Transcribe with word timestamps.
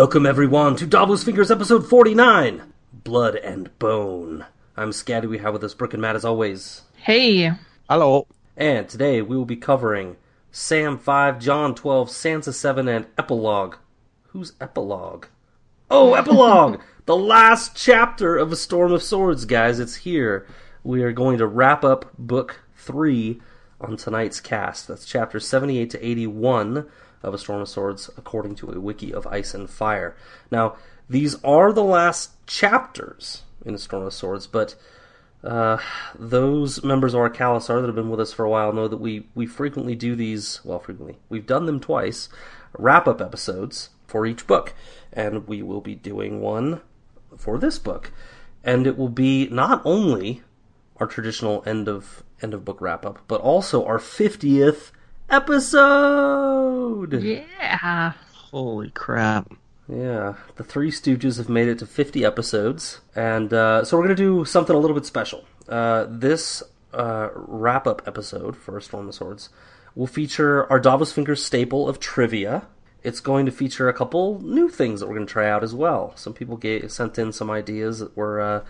Welcome 0.00 0.24
everyone 0.24 0.76
to 0.76 0.86
Davos 0.86 1.24
Fingers 1.24 1.50
episode 1.50 1.86
49 1.86 2.72
Blood 3.04 3.36
and 3.36 3.78
Bone. 3.78 4.46
I'm 4.74 4.92
Scatty, 4.92 5.28
we 5.28 5.36
have 5.36 5.52
with 5.52 5.62
us 5.62 5.74
Brooke 5.74 5.92
and 5.92 6.00
Matt 6.00 6.16
as 6.16 6.24
always. 6.24 6.84
Hey. 6.96 7.52
Hello. 7.86 8.26
And 8.56 8.88
today 8.88 9.20
we 9.20 9.36
will 9.36 9.44
be 9.44 9.56
covering 9.56 10.16
Sam 10.50 10.96
5, 10.96 11.38
Jon 11.38 11.74
12, 11.74 12.08
Sansa 12.08 12.54
7, 12.54 12.88
and 12.88 13.08
Epilogue. 13.18 13.76
Who's 14.28 14.54
Epilogue? 14.58 15.26
Oh, 15.90 16.14
Epilogue! 16.18 16.80
the 17.04 17.14
last 17.14 17.76
chapter 17.76 18.38
of 18.38 18.50
A 18.50 18.56
Storm 18.56 18.92
of 18.92 19.02
Swords, 19.02 19.44
guys. 19.44 19.78
It's 19.78 19.96
here. 19.96 20.46
We 20.82 21.02
are 21.02 21.12
going 21.12 21.36
to 21.36 21.46
wrap 21.46 21.84
up 21.84 22.10
book 22.16 22.62
3 22.74 23.38
on 23.82 23.98
tonight's 23.98 24.40
cast. 24.40 24.88
That's 24.88 25.04
chapter 25.04 25.38
78 25.38 25.90
to 25.90 26.06
81 26.06 26.88
of 27.22 27.34
A 27.34 27.38
Storm 27.38 27.60
of 27.60 27.68
Swords, 27.68 28.10
according 28.16 28.54
to 28.56 28.70
a 28.70 28.80
wiki 28.80 29.12
of 29.12 29.26
Ice 29.26 29.54
and 29.54 29.68
Fire. 29.68 30.16
Now, 30.50 30.76
these 31.08 31.42
are 31.44 31.72
the 31.72 31.84
last 31.84 32.46
chapters 32.46 33.42
in 33.64 33.74
A 33.74 33.78
Storm 33.78 34.06
of 34.06 34.14
Swords, 34.14 34.46
but 34.46 34.74
uh, 35.42 35.78
those 36.18 36.84
members 36.84 37.14
of 37.14 37.20
our 37.20 37.30
Khalasar 37.30 37.80
that 37.80 37.86
have 37.86 37.94
been 37.94 38.10
with 38.10 38.20
us 38.20 38.32
for 38.32 38.44
a 38.44 38.50
while 38.50 38.72
know 38.72 38.88
that 38.88 38.98
we, 38.98 39.26
we 39.34 39.46
frequently 39.46 39.94
do 39.94 40.14
these, 40.14 40.60
well, 40.64 40.78
frequently, 40.78 41.18
we've 41.28 41.46
done 41.46 41.66
them 41.66 41.80
twice, 41.80 42.28
wrap 42.78 43.08
up 43.08 43.20
episodes 43.20 43.90
for 44.06 44.26
each 44.26 44.46
book. 44.46 44.74
And 45.12 45.46
we 45.48 45.62
will 45.62 45.80
be 45.80 45.94
doing 45.94 46.40
one 46.40 46.80
for 47.36 47.58
this 47.58 47.78
book. 47.78 48.12
And 48.62 48.86
it 48.86 48.98
will 48.98 49.08
be 49.08 49.48
not 49.48 49.80
only 49.84 50.42
our 50.98 51.06
traditional 51.06 51.62
end 51.66 51.88
of 51.88 52.22
end 52.42 52.54
of 52.54 52.64
book 52.64 52.80
wrap 52.80 53.04
up, 53.06 53.20
but 53.26 53.40
also 53.40 53.84
our 53.84 53.98
50th 53.98 54.90
episode. 55.30 57.22
Yeah. 57.22 58.12
Holy 58.50 58.90
crap. 58.90 59.52
Yeah, 59.88 60.34
the 60.56 60.62
Three 60.62 60.90
Stooges 60.90 61.38
have 61.38 61.48
made 61.48 61.68
it 61.68 61.80
to 61.80 61.86
50 61.86 62.24
episodes, 62.24 63.00
and 63.16 63.52
uh, 63.52 63.84
so 63.84 63.96
we're 63.96 64.04
going 64.04 64.16
to 64.16 64.22
do 64.22 64.44
something 64.44 64.74
a 64.74 64.78
little 64.78 64.94
bit 64.94 65.04
special. 65.04 65.44
Uh, 65.68 66.06
this 66.08 66.62
uh, 66.92 67.30
wrap 67.34 67.86
up 67.88 68.02
episode 68.06 68.56
for 68.56 68.80
Storm 68.80 69.08
of 69.08 69.14
Swords 69.14 69.48
will 69.96 70.06
feature 70.06 70.70
our 70.70 70.78
Davos 70.78 71.12
Fingers 71.12 71.44
staple 71.44 71.88
of 71.88 71.98
trivia. 71.98 72.66
It's 73.02 73.20
going 73.20 73.46
to 73.46 73.52
feature 73.52 73.88
a 73.88 73.94
couple 73.94 74.40
new 74.42 74.68
things 74.68 75.00
that 75.00 75.06
we're 75.06 75.16
going 75.16 75.26
to 75.26 75.32
try 75.32 75.48
out 75.48 75.64
as 75.64 75.74
well. 75.74 76.12
Some 76.16 76.34
people 76.34 76.56
gave, 76.56 76.92
sent 76.92 77.18
in 77.18 77.32
some 77.32 77.50
ideas 77.50 77.98
that 77.98 78.16
we're 78.16 78.40
uh, 78.40 78.64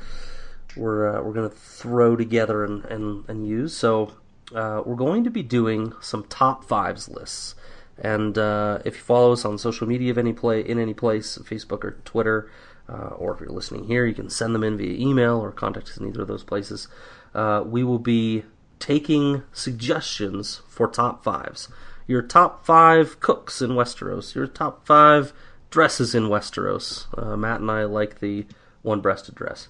we're 0.77 1.19
uh, 1.19 1.23
we're 1.23 1.35
going 1.35 1.51
to 1.51 1.55
throw 1.55 2.17
together 2.17 2.65
and, 2.65 2.85
and, 2.87 3.29
and 3.29 3.47
use. 3.47 3.77
So 3.77 4.13
uh, 4.55 4.83
we're 4.85 4.97
going 4.97 5.25
to 5.25 5.31
be 5.31 5.43
doing 5.43 5.93
some 6.01 6.25
top 6.25 6.65
fives 6.65 7.09
lists. 7.09 7.55
And 7.99 8.39
uh, 8.39 8.79
if 8.85 8.97
you 8.97 9.03
follow 9.03 9.33
us 9.33 9.45
on 9.45 9.59
social 9.59 9.87
media 9.87 10.11
of 10.11 10.19
any 10.19 10.33
play 10.33 10.61
in 10.61 10.79
any 10.79 10.95
place, 10.95 11.39
Facebook 11.39 11.85
or 11.85 11.93
Twitter, 12.05 12.51
uh, 12.89 13.15
or 13.17 13.35
if 13.35 13.41
you're 13.41 13.51
listening 13.51 13.85
here, 13.85 14.07
you 14.07 14.15
can 14.15 14.31
send 14.31 14.55
them 14.55 14.65
in 14.65 14.77
via 14.77 14.99
email 14.99 15.39
or 15.39 15.53
contact 15.53 15.91
us 15.91 15.97
in 15.97 16.09
either 16.09 16.23
of 16.23 16.29
those 16.29 16.43
places. 16.45 16.89
Uh, 17.35 17.63
we 17.65 17.85
will 17.85 17.99
be 17.99 18.45
taking 18.79 19.43
suggestions 19.53 20.63
for 20.67 20.89
top 20.89 21.23
fives. 21.23 21.69
Your 22.07 22.23
top 22.23 22.65
five 22.65 23.21
cooks 23.21 23.63
in 23.63 23.73
Westeros. 23.73 24.35
Your 24.35 24.47
top 24.47 24.87
five 24.87 25.33
dresses 25.71 26.15
in 26.15 26.25
Westeros. 26.25 27.07
Uh, 27.17 27.37
Matt 27.37 27.61
and 27.61 27.71
I 27.71 27.85
like 27.85 28.19
the 28.19 28.47
one-breasted 28.83 29.35
dress. 29.35 29.69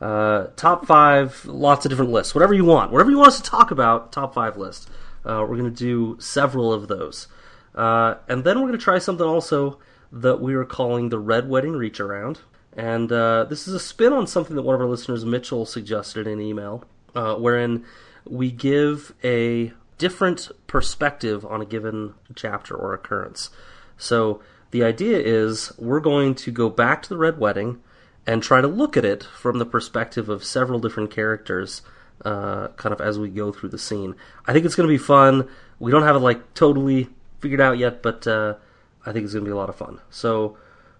Uh, 0.00 0.48
top 0.56 0.86
five, 0.86 1.44
lots 1.46 1.86
of 1.86 1.90
different 1.90 2.10
lists. 2.10 2.34
Whatever 2.34 2.54
you 2.54 2.64
want. 2.64 2.92
Whatever 2.92 3.10
you 3.10 3.18
want 3.18 3.28
us 3.28 3.40
to 3.40 3.48
talk 3.48 3.70
about, 3.70 4.12
top 4.12 4.34
five 4.34 4.56
list. 4.56 4.88
Uh, 5.24 5.40
we're 5.48 5.56
going 5.56 5.64
to 5.64 5.70
do 5.70 6.16
several 6.20 6.72
of 6.72 6.88
those. 6.88 7.28
Uh, 7.74 8.16
and 8.28 8.44
then 8.44 8.56
we're 8.56 8.68
going 8.68 8.78
to 8.78 8.84
try 8.84 8.98
something 8.98 9.26
also 9.26 9.78
that 10.12 10.40
we 10.40 10.54
are 10.54 10.64
calling 10.64 11.08
the 11.08 11.18
Red 11.18 11.48
Wedding 11.48 11.72
Reach 11.72 12.00
Around. 12.00 12.40
And 12.76 13.10
uh, 13.10 13.44
this 13.44 13.66
is 13.66 13.74
a 13.74 13.80
spin 13.80 14.12
on 14.12 14.26
something 14.26 14.56
that 14.56 14.62
one 14.62 14.74
of 14.74 14.80
our 14.80 14.86
listeners, 14.86 15.24
Mitchell, 15.24 15.64
suggested 15.64 16.26
in 16.26 16.40
email, 16.40 16.84
uh, 17.14 17.34
wherein 17.36 17.84
we 18.24 18.50
give 18.50 19.14
a 19.22 19.72
different 19.98 20.50
perspective 20.66 21.44
on 21.46 21.60
a 21.60 21.64
given 21.64 22.14
chapter 22.34 22.74
or 22.74 22.94
occurrence. 22.94 23.50
So 23.96 24.42
the 24.70 24.82
idea 24.82 25.18
is 25.18 25.72
we're 25.78 26.00
going 26.00 26.34
to 26.36 26.50
go 26.50 26.68
back 26.68 27.02
to 27.02 27.08
the 27.08 27.16
Red 27.16 27.38
Wedding 27.38 27.80
and 28.26 28.42
try 28.42 28.60
to 28.60 28.68
look 28.68 28.96
at 28.96 29.04
it 29.04 29.22
from 29.22 29.58
the 29.58 29.66
perspective 29.66 30.28
of 30.28 30.44
several 30.44 30.78
different 30.78 31.10
characters, 31.10 31.82
uh, 32.24 32.68
kind 32.68 32.92
of 32.92 33.00
as 33.00 33.18
we 33.18 33.28
go 33.28 33.52
through 33.52 33.68
the 33.70 33.78
scene. 33.78 34.14
I 34.46 34.52
think 34.52 34.64
it's 34.64 34.74
going 34.74 34.88
to 34.88 34.92
be 34.92 34.98
fun. 34.98 35.48
We 35.78 35.90
don't 35.90 36.02
have 36.02 36.16
it 36.16 36.20
like 36.20 36.54
totally 36.54 37.08
figured 37.40 37.60
out 37.60 37.78
yet, 37.78 38.02
but 38.02 38.26
uh, 38.26 38.54
I 39.04 39.12
think 39.12 39.24
it's 39.24 39.34
going 39.34 39.44
to 39.44 39.48
be 39.48 39.52
a 39.52 39.56
lot 39.56 39.68
of 39.68 39.76
fun. 39.76 40.00
So 40.10 40.56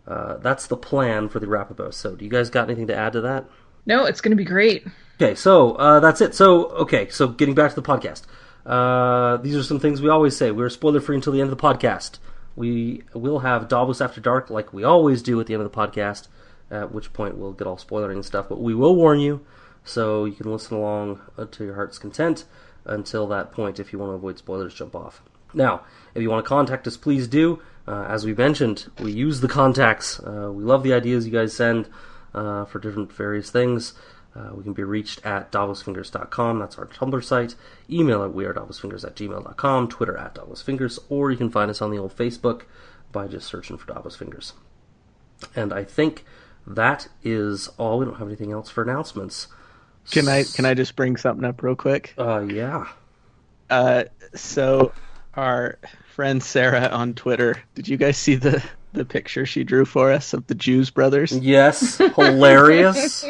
uh, 0.06 0.36
that's 0.38 0.66
the 0.66 0.76
plan 0.76 1.28
for 1.28 1.40
the 1.40 1.46
wrap 1.46 1.70
up 1.70 1.80
episode. 1.80 2.18
Do 2.18 2.24
you 2.24 2.30
guys 2.30 2.50
got 2.50 2.68
anything 2.68 2.88
to 2.88 2.96
add 2.96 3.14
to 3.14 3.22
that? 3.22 3.46
No, 3.86 4.04
it's 4.04 4.20
going 4.20 4.30
to 4.30 4.36
be 4.36 4.44
great. 4.44 4.86
Okay, 5.20 5.34
so 5.34 5.72
uh, 5.72 6.00
that's 6.00 6.20
it. 6.20 6.34
So 6.34 6.66
okay, 6.66 7.08
so 7.10 7.28
getting 7.28 7.54
back 7.54 7.70
to 7.72 7.80
the 7.80 7.86
podcast. 7.86 8.22
Uh, 8.66 9.36
these 9.38 9.54
are 9.56 9.62
some 9.62 9.78
things 9.78 10.00
we 10.00 10.08
always 10.08 10.36
say. 10.36 10.50
We're 10.50 10.70
spoiler 10.70 11.00
free 11.00 11.16
until 11.16 11.32
the 11.32 11.40
end 11.40 11.50
of 11.50 11.56
the 11.56 11.62
podcast. 11.62 12.18
We 12.56 13.02
will 13.12 13.40
have 13.40 13.68
Davos 13.68 14.00
After 14.00 14.20
Dark 14.20 14.48
like 14.48 14.72
we 14.72 14.84
always 14.84 15.22
do 15.22 15.40
at 15.40 15.46
the 15.46 15.54
end 15.54 15.62
of 15.62 15.70
the 15.70 15.76
podcast, 15.76 16.28
at 16.70 16.92
which 16.92 17.12
point 17.12 17.36
we'll 17.36 17.52
get 17.52 17.66
all 17.66 17.76
spoilery 17.76 18.12
and 18.12 18.24
stuff. 18.24 18.48
But 18.48 18.60
we 18.60 18.74
will 18.74 18.94
warn 18.94 19.20
you, 19.20 19.44
so 19.84 20.24
you 20.24 20.34
can 20.34 20.50
listen 20.50 20.76
along 20.76 21.20
to 21.50 21.64
your 21.64 21.74
heart's 21.74 21.98
content 21.98 22.44
until 22.84 23.26
that 23.28 23.52
point. 23.52 23.78
If 23.78 23.92
you 23.92 23.98
want 23.98 24.10
to 24.10 24.14
avoid 24.14 24.38
spoilers, 24.38 24.74
jump 24.74 24.94
off. 24.94 25.22
Now, 25.52 25.82
if 26.14 26.22
you 26.22 26.30
want 26.30 26.44
to 26.44 26.48
contact 26.48 26.86
us, 26.86 26.96
please 26.96 27.28
do. 27.28 27.60
Uh, 27.86 28.04
as 28.08 28.24
we 28.24 28.34
mentioned, 28.34 28.90
we 28.98 29.12
use 29.12 29.40
the 29.40 29.48
contacts. 29.48 30.18
Uh, 30.20 30.50
we 30.52 30.64
love 30.64 30.82
the 30.82 30.92
ideas 30.92 31.26
you 31.26 31.32
guys 31.32 31.54
send 31.54 31.88
uh, 32.34 32.64
for 32.64 32.78
different 32.78 33.12
various 33.12 33.50
things. 33.50 33.94
Uh, 34.34 34.50
we 34.52 34.64
can 34.64 34.72
be 34.72 34.82
reached 34.82 35.24
at 35.24 35.52
davosfingers.com. 35.52 36.58
That's 36.58 36.76
our 36.76 36.86
Tumblr 36.86 37.22
site. 37.22 37.54
Email 37.88 38.24
at 38.24 38.32
wearedavosfingers 38.32 39.04
at 39.04 39.14
gmail.com. 39.14 39.88
Twitter 39.88 40.16
at 40.16 40.34
davosfingers. 40.34 40.98
Or 41.08 41.30
you 41.30 41.36
can 41.36 41.50
find 41.50 41.70
us 41.70 41.80
on 41.80 41.90
the 41.90 41.98
old 41.98 42.16
Facebook 42.16 42.62
by 43.12 43.28
just 43.28 43.46
searching 43.46 43.76
for 43.76 43.92
Davos 43.92 44.16
Fingers. 44.16 44.54
And 45.54 45.72
I 45.72 45.84
think 45.84 46.24
that 46.66 47.08
is 47.22 47.68
all. 47.78 47.98
We 47.98 48.04
don't 48.04 48.16
have 48.16 48.28
anything 48.28 48.52
else 48.52 48.70
for 48.70 48.82
announcements. 48.82 49.48
Can 50.10 50.28
I 50.28 50.44
can 50.44 50.64
I 50.64 50.74
just 50.74 50.96
bring 50.96 51.16
something 51.16 51.44
up 51.44 51.62
real 51.62 51.76
quick? 51.76 52.14
Uh, 52.18 52.40
yeah. 52.40 52.86
Uh, 53.70 54.04
so 54.34 54.92
our 55.34 55.78
friend 56.14 56.42
Sarah 56.42 56.88
on 56.88 57.14
Twitter, 57.14 57.62
did 57.74 57.88
you 57.88 57.96
guys 57.96 58.16
see 58.16 58.34
the 58.34 58.62
the 58.92 59.04
picture 59.04 59.44
she 59.44 59.64
drew 59.64 59.84
for 59.84 60.12
us 60.12 60.32
of 60.32 60.46
the 60.46 60.54
Jews 60.54 60.90
brothers? 60.90 61.36
Yes, 61.36 61.98
hilarious. 62.16 63.24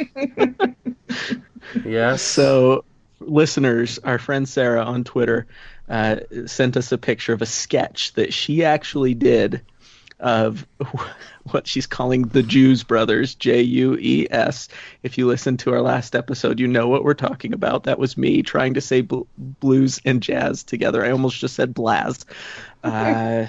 yes. 1.84 2.22
So, 2.22 2.84
listeners, 3.20 3.98
our 4.00 4.18
friend 4.18 4.48
Sarah 4.48 4.84
on 4.84 5.04
Twitter 5.04 5.46
uh, 5.88 6.16
sent 6.46 6.76
us 6.76 6.92
a 6.92 6.98
picture 6.98 7.32
of 7.32 7.42
a 7.42 7.46
sketch 7.46 8.12
that 8.14 8.32
she 8.32 8.64
actually 8.64 9.14
did 9.14 9.62
of 10.20 10.66
what 11.50 11.66
she's 11.66 11.86
calling 11.86 12.22
the 12.22 12.42
Jews 12.42 12.82
brothers, 12.82 13.34
J 13.34 13.60
U 13.62 13.96
E 14.00 14.26
S. 14.30 14.68
If 15.02 15.18
you 15.18 15.26
listen 15.26 15.56
to 15.58 15.72
our 15.72 15.82
last 15.82 16.14
episode, 16.14 16.60
you 16.60 16.66
know 16.66 16.88
what 16.88 17.04
we're 17.04 17.14
talking 17.14 17.52
about. 17.52 17.84
That 17.84 17.98
was 17.98 18.16
me 18.16 18.42
trying 18.42 18.74
to 18.74 18.80
say 18.80 19.00
bl- 19.00 19.22
blues 19.38 20.00
and 20.04 20.22
jazz 20.22 20.62
together. 20.62 21.04
I 21.04 21.10
almost 21.10 21.38
just 21.38 21.54
said 21.54 21.74
blaz. 21.74 22.24
Uh, 22.84 23.46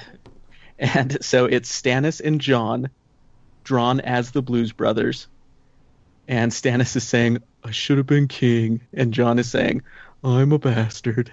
and 0.80 1.18
so 1.22 1.44
it's 1.44 1.70
Stannis 1.70 2.22
and 2.22 2.40
Jon 2.40 2.90
drawn 3.66 4.00
as 4.00 4.32
the 4.32 4.42
Blues 4.42 4.72
Brothers. 4.72 5.28
And 6.28 6.54
Stannis 6.54 6.96
is 6.96 7.04
saying, 7.04 7.40
I 7.66 7.72
should 7.72 7.98
have 7.98 8.08
been 8.08 8.30
king. 8.30 8.80
And 8.94 9.14
Jon 9.14 9.40
is 9.40 9.50
saying, 9.52 9.82
I'm 10.24 10.54
a 10.54 10.60
bastard. 10.60 11.32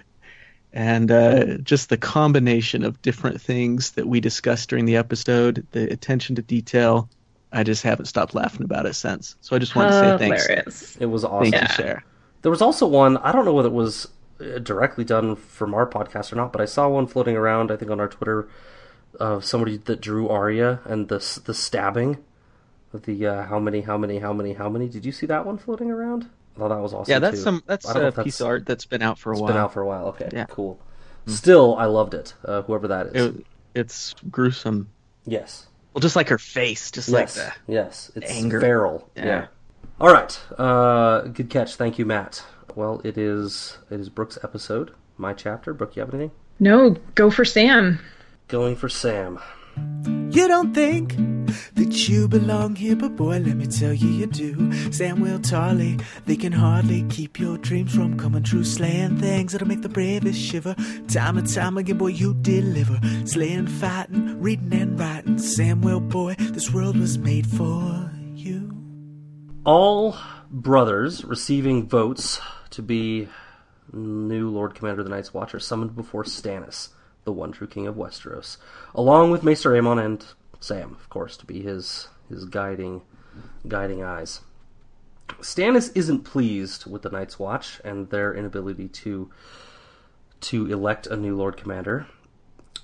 And 0.73 1.11
uh, 1.11 1.57
just 1.59 1.89
the 1.89 1.97
combination 1.97 2.83
of 2.83 2.99
different 3.03 3.39
things 3.39 3.91
that 3.91 4.07
we 4.07 4.19
discussed 4.19 4.69
during 4.69 4.85
the 4.85 4.95
episode, 4.95 5.65
the 5.71 5.91
attention 5.91 6.35
to 6.35 6.41
detail, 6.41 7.09
I 7.51 7.61
just 7.63 7.83
haven't 7.83 8.07
stopped 8.07 8.33
laughing 8.33 8.63
about 8.63 8.87
it 8.87 8.95
since. 8.95 9.35
So 9.41 9.55
I 9.55 9.59
just 9.59 9.75
wanted 9.75 9.91
to 9.91 9.99
say 9.99 10.17
thanks. 10.17 10.47
Hilarious. 10.47 10.97
It 10.99 11.05
was 11.05 11.23
awesome. 11.23 11.51
Thank 11.51 11.55
Yeah. 11.55 11.61
you, 11.69 11.75
Sarah. 11.75 12.03
There 12.41 12.49
was 12.49 12.61
also 12.61 12.87
one, 12.87 13.17
I 13.17 13.31
don't 13.31 13.45
know 13.45 13.53
whether 13.53 13.69
it 13.69 13.73
was 13.73 14.07
uh, 14.41 14.57
directly 14.59 15.03
done 15.03 15.35
from 15.35 15.75
our 15.75 15.85
podcast 15.85 16.33
or 16.33 16.37
not, 16.37 16.51
but 16.51 16.59
I 16.59 16.65
saw 16.65 16.89
one 16.89 17.05
floating 17.05 17.37
around, 17.37 17.69
I 17.71 17.77
think 17.77 17.91
on 17.91 17.99
our 17.99 18.07
Twitter, 18.07 18.47
of 19.19 19.45
somebody 19.45 19.77
that 19.77 20.01
drew 20.01 20.27
Arya 20.27 20.79
and 20.85 21.07
the 21.07 21.19
the 21.45 21.53
stabbing. 21.53 22.17
Of 22.91 23.03
the 23.03 23.25
uh, 23.25 23.43
how 23.45 23.59
many, 23.59 23.81
how 23.81 23.97
many, 23.97 24.19
how 24.19 24.33
many, 24.33 24.53
how 24.53 24.69
many. 24.69 24.87
Did 24.89 25.05
you 25.05 25.11
see 25.11 25.25
that 25.27 25.45
one 25.45 25.57
floating 25.59 25.91
around? 25.91 26.29
I 26.55 26.59
thought 26.59 26.69
that 26.69 26.79
was 26.81 26.93
awesome. 26.93 27.11
Yeah, 27.11 27.19
that's 27.19 27.37
too. 27.37 27.43
some 27.43 27.63
that's 27.65 27.87
I 27.87 27.93
don't 27.93 28.01
know 28.03 28.07
a 28.07 28.11
that's- 28.11 28.23
piece 28.25 28.41
of 28.41 28.47
art 28.47 28.65
that's 28.65 28.85
been 28.85 29.01
out 29.01 29.17
for 29.17 29.31
a 29.31 29.33
It's 29.33 29.41
while. 29.41 29.47
been 29.51 29.57
out 29.57 29.73
for 29.73 29.81
a 29.81 29.87
while. 29.87 30.05
Okay, 30.07 30.29
Yeah. 30.31 30.45
cool. 30.49 30.79
Still, 31.25 31.75
I 31.77 31.85
loved 31.85 32.13
it. 32.13 32.33
Uh, 32.45 32.61
whoever 32.63 32.87
that 32.89 33.07
is. 33.15 33.35
It- 33.35 33.45
it's 33.75 34.13
gruesome. 34.29 34.89
yes. 35.25 35.67
Well, 35.93 36.01
just 36.01 36.15
like 36.15 36.29
her 36.29 36.37
face, 36.39 36.89
just 36.91 37.09
like 37.09 37.27
Yes. 37.27 37.35
the 37.35 37.53
Yes. 37.71 38.11
It's 38.15 38.31
anger. 38.31 38.59
feral. 38.59 39.09
Yeah. 39.15 39.25
Yeah. 39.25 39.45
All 40.01 40.11
right. 40.11 40.39
Uh, 40.57 41.21
good 41.21 41.49
catch. 41.49 41.75
Thank 41.75 41.97
you, 41.99 42.05
Matt. 42.05 42.43
Well, 42.75 42.99
it 43.03 43.17
is 43.17 43.77
it 43.91 43.99
is 43.99 44.09
Brooke's 44.09 44.37
episode, 44.43 44.91
my 45.17 45.33
chapter. 45.33 45.73
Brooke, 45.73 45.95
you 45.95 46.01
have 46.01 46.13
anything? 46.13 46.31
No, 46.59 46.97
go 47.15 47.29
for 47.31 47.45
Sam. 47.45 47.99
Going 48.47 48.75
for 48.75 48.89
Sam. 48.89 49.39
You 49.75 50.47
don't 50.47 50.73
think 50.73 51.15
that 51.75 52.07
you 52.07 52.27
belong 52.27 52.75
here, 52.75 52.95
but 52.95 53.15
boy, 53.15 53.37
let 53.39 53.55
me 53.55 53.67
tell 53.67 53.93
you, 53.93 54.07
you 54.07 54.25
do. 54.27 54.91
Samuel 54.91 55.39
Tarly, 55.39 56.03
they 56.25 56.35
can 56.35 56.51
hardly 56.51 57.03
keep 57.09 57.39
your 57.39 57.57
dreams 57.57 57.93
from 57.93 58.17
coming 58.17 58.43
true. 58.43 58.63
Slaying 58.63 59.17
things 59.17 59.51
that'll 59.51 59.67
make 59.67 59.81
the 59.81 59.89
bravest 59.89 60.39
shiver. 60.39 60.75
Time 61.07 61.37
and 61.37 61.51
time 61.51 61.77
again, 61.77 61.97
boy, 61.97 62.07
you 62.07 62.33
deliver. 62.35 62.99
Slaying, 63.25 63.67
fighting, 63.67 64.41
reading, 64.41 64.73
and 64.73 64.99
writing. 64.99 65.37
Samuel, 65.37 65.99
boy, 65.99 66.35
this 66.39 66.71
world 66.71 66.97
was 66.97 67.17
made 67.17 67.45
for 67.47 68.11
you. 68.33 68.71
All 69.65 70.17
brothers 70.49 71.23
receiving 71.23 71.87
votes 71.87 72.39
to 72.71 72.81
be 72.81 73.27
new 73.91 74.49
Lord 74.49 74.75
Commander 74.75 75.01
of 75.01 75.07
the 75.07 75.15
Night's 75.15 75.33
Watch 75.33 75.53
are 75.53 75.59
summoned 75.59 75.95
before 75.95 76.23
Stannis, 76.23 76.89
the 77.23 77.33
one 77.33 77.51
true 77.51 77.67
king 77.67 77.87
of 77.87 77.95
Westeros, 77.95 78.57
along 78.93 79.31
with 79.31 79.43
Maester 79.43 79.71
Aemon 79.71 80.03
and 80.03 80.25
Sam, 80.59 80.91
of 80.99 81.09
course, 81.09 81.37
to 81.37 81.45
be 81.45 81.61
his 81.61 82.07
his 82.29 82.45
guiding 82.45 83.01
guiding 83.67 84.03
eyes. 84.03 84.41
Stannis 85.39 85.91
isn't 85.95 86.23
pleased 86.23 86.85
with 86.85 87.01
the 87.01 87.09
Night's 87.09 87.39
Watch 87.39 87.81
and 87.83 88.09
their 88.09 88.33
inability 88.33 88.87
to 88.89 89.29
to 90.41 90.71
elect 90.71 91.07
a 91.07 91.15
new 91.15 91.35
Lord 91.35 91.57
Commander. 91.57 92.07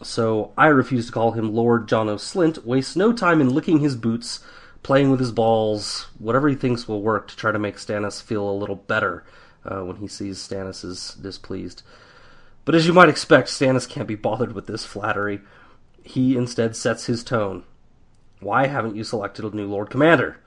So 0.02 0.54
I 0.58 0.68
refuse 0.68 1.08
to 1.08 1.12
call 1.12 1.34
him 1.34 1.54
Lord 1.54 1.88
Janos 1.90 2.34
Slynt, 2.34 2.64
wastes 2.64 2.96
no 2.96 3.12
time 3.12 3.42
in 3.42 3.54
licking 3.54 3.80
his 3.80 3.98
boots, 3.98 4.40
playing 4.82 5.12
with 5.12 5.20
his 5.20 5.34
balls, 5.34 6.08
whatever 6.18 6.48
he 6.48 6.56
thinks 6.56 6.88
will 6.88 7.02
work 7.02 7.28
to 7.28 7.36
try 7.36 7.52
to 7.52 7.60
make 7.60 7.76
Stannis 7.76 8.22
feel 8.22 8.50
a 8.50 8.52
little 8.52 8.78
better 8.78 9.26
uh, 9.66 9.82
when 9.84 9.98
he 9.98 10.08
sees 10.08 10.38
Stannis 10.40 10.86
is 10.86 11.18
displeased. 11.22 11.84
But 12.70 12.76
as 12.76 12.86
you 12.86 12.94
might 12.94 13.10
expect, 13.10 13.48
Stannis 13.48 13.90
can't 13.90 14.08
be 14.08 14.14
bothered 14.14 14.52
with 14.52 14.68
this 14.68 14.86
flattery. 14.86 15.42
He 16.04 16.38
instead 16.38 16.76
sets 16.76 17.08
his 17.08 17.24
tone. 17.24 17.64
Why 18.42 18.68
haven't 18.68 18.96
you 18.96 19.04
selected 19.04 19.44
a 19.44 19.50
new 19.50 19.66
Lord 19.66 19.90
Commander? 19.90 20.40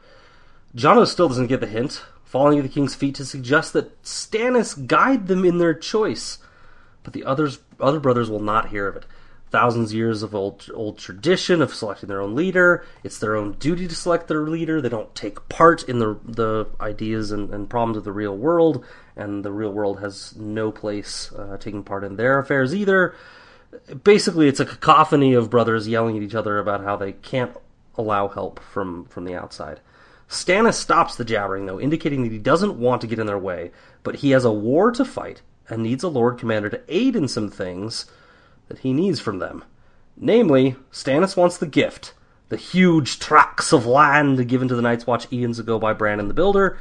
Janos 0.73 1.11
still 1.11 1.27
doesn't 1.27 1.49
get 1.49 1.59
the 1.59 1.67
hint, 1.67 2.05
falling 2.23 2.61
at 2.61 2.63
the 2.63 2.69
king's 2.69 2.95
feet 2.95 3.17
to 3.17 3.25
suggest 3.25 3.73
that 3.73 4.01
Stannis 4.05 4.87
guide 4.87 5.27
them 5.27 5.45
in 5.45 5.59
their 5.59 5.75
choice. 5.75 6.39
But 7.03 7.13
the 7.13 7.25
others, 7.25 7.59
other 7.81 7.99
brothers 7.99 8.31
will 8.31 8.39
not 8.39 8.69
hear 8.69 8.87
of 8.87 8.95
it. 8.95 9.05
Thousands 9.51 9.91
of 9.91 9.97
years 9.97 10.23
of 10.23 10.33
old 10.33 10.71
old 10.73 10.99
tradition 10.99 11.61
of 11.61 11.75
selecting 11.75 12.09
their 12.09 12.23
own 12.23 12.37
leader. 12.37 12.87
It's 13.03 13.19
their 13.19 13.35
own 13.35 13.55
duty 13.55 13.89
to 13.89 13.97
select 13.97 14.29
their 14.29 14.47
leader. 14.47 14.81
They 14.81 14.89
don't 14.89 15.13
take 15.17 15.49
part 15.49 15.83
in 15.89 15.99
the 15.99 16.21
the 16.25 16.69
ideas 16.81 17.33
and, 17.33 17.53
and 17.53 17.69
problems 17.69 17.97
of 17.97 18.05
the 18.05 18.13
real 18.13 18.37
world, 18.37 18.85
and 19.17 19.45
the 19.45 19.53
real 19.53 19.73
world 19.73 20.01
has 20.01 20.35
no 20.37 20.71
place 20.71 21.33
uh, 21.33 21.57
taking 21.59 21.83
part 21.83 22.05
in 22.05 22.17
their 22.17 22.39
affairs 22.39 22.75
either. 22.75 23.15
Basically, 24.05 24.49
it's 24.49 24.61
a 24.61 24.67
cacophony 24.67 25.35
of 25.35 25.51
brothers 25.51 25.89
yelling 25.89 26.17
at 26.17 26.23
each 26.23 26.35
other 26.35 26.59
about 26.59 26.85
how 26.85 26.97
they 26.97 27.13
can't 27.13 27.57
allow 27.97 28.29
help 28.29 28.61
from 28.61 29.05
from 29.07 29.25
the 29.25 29.35
outside. 29.35 29.81
Stannis 30.29 30.75
stops 30.75 31.17
the 31.17 31.27
jabbering, 31.27 31.67
though, 31.67 31.79
indicating 31.79 32.23
that 32.23 32.33
he 32.33 32.39
doesn't 32.39 32.79
want 32.79 33.03
to 33.03 33.07
get 33.07 33.19
in 33.19 33.27
their 33.27 33.39
way, 33.39 33.71
but 34.03 34.17
he 34.17 34.31
has 34.31 34.47
a 34.47 34.53
war 34.53 34.91
to 34.91 35.05
fight 35.05 35.43
and 35.69 35.83
needs 35.83 36.03
a 36.03 36.09
Lord 36.09 36.39
Commander 36.39 36.71
to 36.71 36.81
aid 36.89 37.15
in 37.15 37.29
some 37.29 37.51
things 37.51 38.07
that 38.69 38.79
he 38.79 38.95
needs 38.95 39.21
from 39.21 39.41
them. 39.41 39.63
Namely, 40.17 40.77
Stannis 40.91 41.37
wants 41.37 41.59
the 41.59 41.67
gift, 41.67 42.15
the 42.49 42.57
huge 42.57 43.19
tracts 43.19 43.73
of 43.73 43.87
land 43.87 44.49
given 44.49 44.69
to 44.69 44.75
the 44.75 44.83
Night's 44.83 45.07
Watch 45.07 45.31
eons 45.33 45.59
ago 45.59 45.79
by 45.79 45.93
Brandon 45.93 46.29
the 46.29 46.35
Builder, 46.35 46.79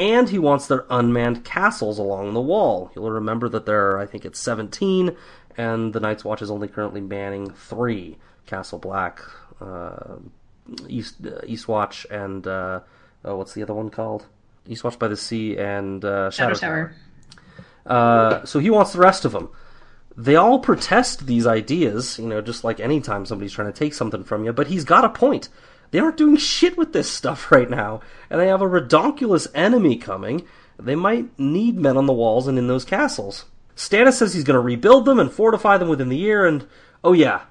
and 0.00 0.30
he 0.30 0.38
wants 0.38 0.66
their 0.66 0.86
unmanned 0.88 1.44
castles 1.44 1.98
along 1.98 2.32
the 2.32 2.40
wall. 2.40 2.90
You'll 2.96 3.10
remember 3.10 3.48
that 3.50 3.66
there 3.66 3.90
are, 3.90 3.98
I 3.98 4.06
think 4.06 4.24
it's 4.24 4.40
17, 4.40 5.14
and 5.58 5.92
the 5.92 6.00
Night's 6.00 6.24
Watch 6.24 6.40
is 6.40 6.50
only 6.50 6.68
currently 6.68 7.02
manning 7.02 7.50
three 7.50 8.16
Castle 8.46 8.78
Black, 8.78 9.20
uh, 9.60 10.16
East 10.88 11.16
uh, 11.24 11.42
Eastwatch, 11.42 12.06
and 12.10 12.46
uh, 12.46 12.80
oh, 13.24 13.36
what's 13.36 13.52
the 13.52 13.62
other 13.62 13.74
one 13.74 13.90
called? 13.90 14.26
Eastwatch 14.66 14.98
by 14.98 15.06
the 15.08 15.16
Sea 15.16 15.58
and 15.58 16.02
uh, 16.04 16.30
Shadow, 16.30 16.54
Shadow 16.54 16.66
Tower. 16.66 16.94
Uh, 17.84 18.44
so 18.46 18.58
he 18.58 18.70
wants 18.70 18.92
the 18.92 18.98
rest 18.98 19.24
of 19.26 19.32
them. 19.32 19.50
They 20.16 20.36
all 20.36 20.58
protest 20.60 21.26
these 21.26 21.46
ideas, 21.46 22.18
you 22.18 22.26
know, 22.26 22.40
just 22.40 22.64
like 22.64 22.80
any 22.80 23.00
time 23.00 23.26
somebody's 23.26 23.52
trying 23.52 23.72
to 23.72 23.78
take 23.78 23.94
something 23.94 24.24
from 24.24 24.44
you. 24.44 24.52
But 24.52 24.68
he's 24.68 24.84
got 24.84 25.04
a 25.04 25.10
point. 25.10 25.50
They 25.90 25.98
aren't 25.98 26.16
doing 26.16 26.36
shit 26.36 26.76
with 26.76 26.92
this 26.92 27.10
stuff 27.10 27.50
right 27.50 27.68
now, 27.68 28.00
and 28.28 28.40
they 28.40 28.46
have 28.46 28.62
a 28.62 28.68
redonkulous 28.68 29.48
enemy 29.54 29.96
coming. 29.96 30.46
They 30.78 30.94
might 30.94 31.38
need 31.38 31.76
men 31.76 31.96
on 31.96 32.06
the 32.06 32.12
walls 32.12 32.46
and 32.46 32.58
in 32.58 32.68
those 32.68 32.84
castles. 32.84 33.46
Stannis 33.76 34.14
says 34.14 34.34
he's 34.34 34.44
going 34.44 34.54
to 34.54 34.60
rebuild 34.60 35.04
them 35.04 35.18
and 35.18 35.32
fortify 35.32 35.78
them 35.78 35.88
within 35.88 36.08
the 36.08 36.16
year, 36.16 36.46
and 36.46 36.66
oh 37.02 37.12
yeah, 37.12 37.42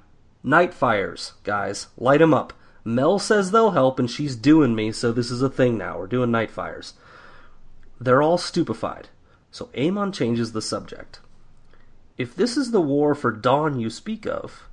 night 0.43 0.73
fires, 0.73 1.33
guys, 1.43 1.87
light 1.97 2.21
'em 2.21 2.33
up. 2.33 2.53
Mel 2.85 3.19
says 3.19 3.51
they'll 3.51 3.71
help, 3.71 3.99
and 3.99 4.09
she's 4.09 4.35
doing 4.35 4.73
me, 4.73 4.91
so 4.91 5.11
this 5.11 5.31
is 5.31 5.41
a 5.41 5.49
thing 5.49 5.77
now. 5.77 5.99
We're 5.99 6.07
doing 6.07 6.31
night 6.31 6.51
fires. 6.51 6.93
They're 7.99 8.21
all 8.21 8.37
stupefied, 8.37 9.09
so 9.51 9.65
Aemon 9.75 10.13
changes 10.13 10.53
the 10.53 10.61
subject. 10.61 11.19
If 12.17 12.35
this 12.35 12.57
is 12.57 12.71
the 12.71 12.81
war 12.81 13.15
for 13.15 13.31
Dawn 13.31 13.79
you 13.79 13.89
speak 13.89 14.25
of, 14.25 14.67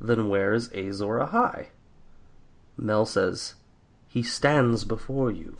then 0.00 0.28
where 0.28 0.54
is 0.54 0.72
Azor 0.72 1.18
Ahai? 1.18 1.66
Mel 2.76 3.06
says, 3.06 3.54
He 4.08 4.22
stands 4.22 4.84
before 4.84 5.30
you. 5.30 5.56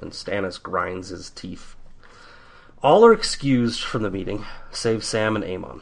And 0.00 0.12
Stannis 0.12 0.62
grinds 0.62 1.08
his 1.08 1.30
teeth. 1.30 1.74
All 2.82 3.04
are 3.04 3.12
excused 3.12 3.82
from 3.82 4.02
the 4.02 4.10
meeting, 4.10 4.44
save 4.70 5.02
Sam 5.02 5.34
and 5.34 5.44
Aemon. 5.44 5.80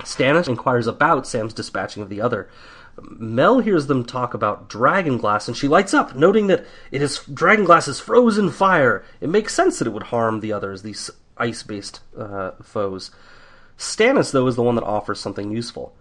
Stannis 0.00 0.48
inquires 0.48 0.86
about 0.86 1.26
Sam's 1.26 1.52
dispatching 1.52 2.02
of 2.02 2.08
the 2.08 2.20
other. 2.20 2.48
Mel 3.00 3.60
hears 3.60 3.86
them 3.86 4.04
talk 4.04 4.34
about 4.34 4.68
dragonglass, 4.68 5.46
and 5.46 5.56
she 5.56 5.68
lights 5.68 5.94
up, 5.94 6.16
noting 6.16 6.46
that 6.48 6.64
it 6.90 7.02
is 7.02 7.18
dragonglass 7.18 7.88
is 7.88 8.00
frozen 8.00 8.50
fire. 8.50 9.04
It 9.20 9.28
makes 9.28 9.54
sense 9.54 9.78
that 9.78 9.86
it 9.86 9.92
would 9.92 10.04
harm 10.04 10.40
the 10.40 10.52
others, 10.52 10.82
these 10.82 11.10
ice-based 11.36 12.00
uh, 12.16 12.52
foes. 12.62 13.10
Stannis, 13.76 14.32
though, 14.32 14.46
is 14.46 14.56
the 14.56 14.62
one 14.62 14.74
that 14.74 14.84
offers 14.84 15.20
something 15.20 15.52
useful. 15.52 15.94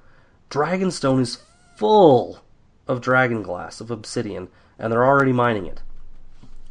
Dragonstone 0.50 1.22
is 1.22 1.40
full 1.76 2.42
of 2.88 3.02
dragonglass, 3.02 3.82
of 3.82 3.92
obsidian, 3.92 4.48
and 4.80 4.92
they're 4.92 5.06
already 5.06 5.34
mining 5.34 5.66
it. 5.66 5.82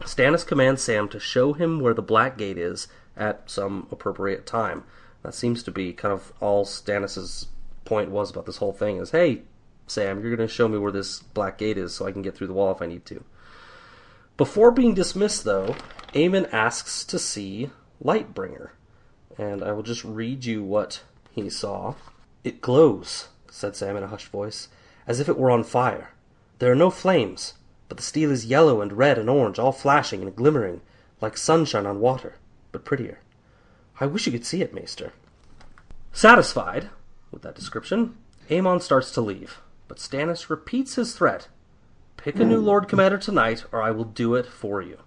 Stannis 0.01 0.47
commands 0.47 0.83
Sam 0.83 1.09
to 1.09 1.21
show 1.21 1.53
him 1.53 1.81
where 1.81 1.95
the 1.95 2.03
Black 2.03 2.37
Gate 2.37 2.59
is 2.59 2.89
at 3.17 3.49
some 3.51 3.89
appropriate 3.91 4.47
time. 4.47 4.85
That 5.23 5.35
seems 5.35 5.63
to 5.65 5.71
be 5.71 5.93
kind 5.93 6.13
of 6.13 6.33
all 6.41 6.65
Stannis's 6.65 7.49
point 7.85 8.11
was 8.11 8.31
about 8.31 8.47
this 8.47 8.59
whole 8.59 8.73
thing 8.73 8.99
is, 8.99 9.11
hey, 9.11 9.43
Sam, 9.87 10.21
you're 10.21 10.37
going 10.37 10.47
to 10.47 10.53
show 10.53 10.69
me 10.69 10.79
where 10.79 10.93
this 10.93 11.21
Black 11.21 11.59
Gate 11.59 11.79
is 11.79 11.95
so 11.95 12.07
I 12.07 12.13
can 12.13 12.23
get 12.23 12.37
through 12.37 12.49
the 12.49 12.53
wall 12.53 12.73
if 12.73 12.83
I 12.83 12.87
need 12.87 13.07
to. 13.07 13.25
Before 14.37 14.71
being 14.71 14.95
dismissed, 14.95 15.45
though, 15.45 15.77
Aemon 16.13 16.53
asks 16.53 17.05
to 17.07 17.19
see 17.19 17.71
Lightbringer, 18.05 18.71
and 19.39 19.63
I 19.63 19.73
will 19.73 19.83
just 19.83 20.05
read 20.05 20.45
you 20.45 20.63
what 20.63 21.03
he 21.31 21.49
saw. 21.49 21.95
It 22.45 22.61
glows, 22.61 23.29
said 23.51 23.77
Sam 23.77 23.97
in 23.97 24.03
a 24.03 24.09
hushed 24.09 24.29
voice, 24.29 24.69
as 25.07 25.21
if 25.21 25.29
it 25.29 25.39
were 25.39 25.51
on 25.51 25.65
fire. 25.65 26.11
There 26.59 26.73
are 26.73 26.77
no 26.77 26.91
flames, 26.91 27.55
but 27.89 27.97
the 27.97 28.03
steel 28.03 28.31
is 28.31 28.47
yellow 28.47 28.81
and 28.81 28.93
red 28.93 29.19
and 29.19 29.29
orange, 29.29 29.59
all 29.59 29.73
flashing 29.73 30.23
and 30.23 30.35
glimmering, 30.35 30.81
like 31.21 31.37
sunshine 31.37 31.87
on 31.87 32.01
water, 32.01 32.37
but 32.73 32.85
prettier. 32.85 33.21
I 34.01 34.07
wish 34.07 34.27
you 34.27 34.33
could 34.33 34.47
see 34.47 34.63
it, 34.63 34.75
Maester. 34.75 35.13
Satisfied 36.13 36.89
with 37.31 37.43
that 37.43 37.55
description, 37.55 38.17
Aemon 38.49 38.81
starts 38.81 39.11
to 39.13 39.21
leave, 39.21 39.61
but 39.89 39.99
Stannis 39.99 40.49
repeats 40.49 40.95
his 40.95 41.15
threat 41.15 41.49
Pick 42.17 42.41
a 42.41 42.45
new 42.45 42.59
Lord 42.59 42.89
Commander 42.89 43.19
tonight, 43.19 43.65
or 43.71 43.83
I 43.83 43.91
will 43.91 44.05
do 44.05 44.35
it 44.35 44.47
for 44.47 44.83
you. 44.83 44.99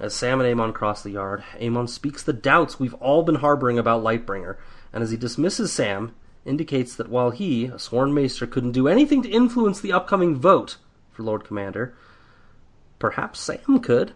As 0.00 0.14
Sam 0.14 0.40
and 0.40 0.48
Aemon 0.48 0.72
cross 0.72 1.02
the 1.02 1.10
yard, 1.10 1.44
Aemon 1.60 1.88
speaks 1.88 2.22
the 2.22 2.32
doubts 2.32 2.80
we've 2.80 2.94
all 2.94 3.22
been 3.22 3.36
harboring 3.36 3.78
about 3.78 4.02
Lightbringer, 4.02 4.56
and 4.92 5.02
as 5.02 5.10
he 5.10 5.16
dismisses 5.16 5.72
Sam, 5.72 6.14
indicates 6.44 6.94
that 6.96 7.08
while 7.08 7.30
he, 7.30 7.66
a 7.66 7.78
sworn 7.78 8.14
maester, 8.14 8.46
couldn't 8.46 8.72
do 8.72 8.88
anything 8.88 9.22
to 9.22 9.30
influence 9.30 9.80
the 9.80 9.92
upcoming 9.92 10.36
vote 10.36 10.76
for 11.12 11.22
Lord 11.22 11.44
Commander, 11.44 11.94
perhaps 12.98 13.40
Sam 13.40 13.80
could. 13.80 14.12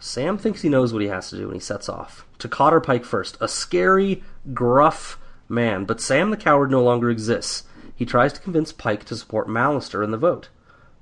Sam 0.00 0.38
thinks 0.38 0.62
he 0.62 0.68
knows 0.68 0.92
what 0.92 1.02
he 1.02 1.08
has 1.08 1.30
to 1.30 1.36
do, 1.36 1.44
and 1.44 1.54
he 1.54 1.60
sets 1.60 1.88
off. 1.88 2.24
To 2.38 2.48
Cotter 2.48 2.80
Pike 2.80 3.04
first, 3.04 3.36
a 3.40 3.48
scary, 3.48 4.22
gruff 4.54 5.18
man, 5.48 5.84
but 5.84 6.00
Sam 6.00 6.30
the 6.30 6.36
coward 6.36 6.70
no 6.70 6.82
longer 6.82 7.10
exists. 7.10 7.64
He 7.94 8.06
tries 8.06 8.32
to 8.34 8.40
convince 8.40 8.72
Pike 8.72 9.04
to 9.06 9.16
support 9.16 9.48
Mallister 9.48 10.04
in 10.04 10.12
the 10.12 10.16
vote. 10.16 10.50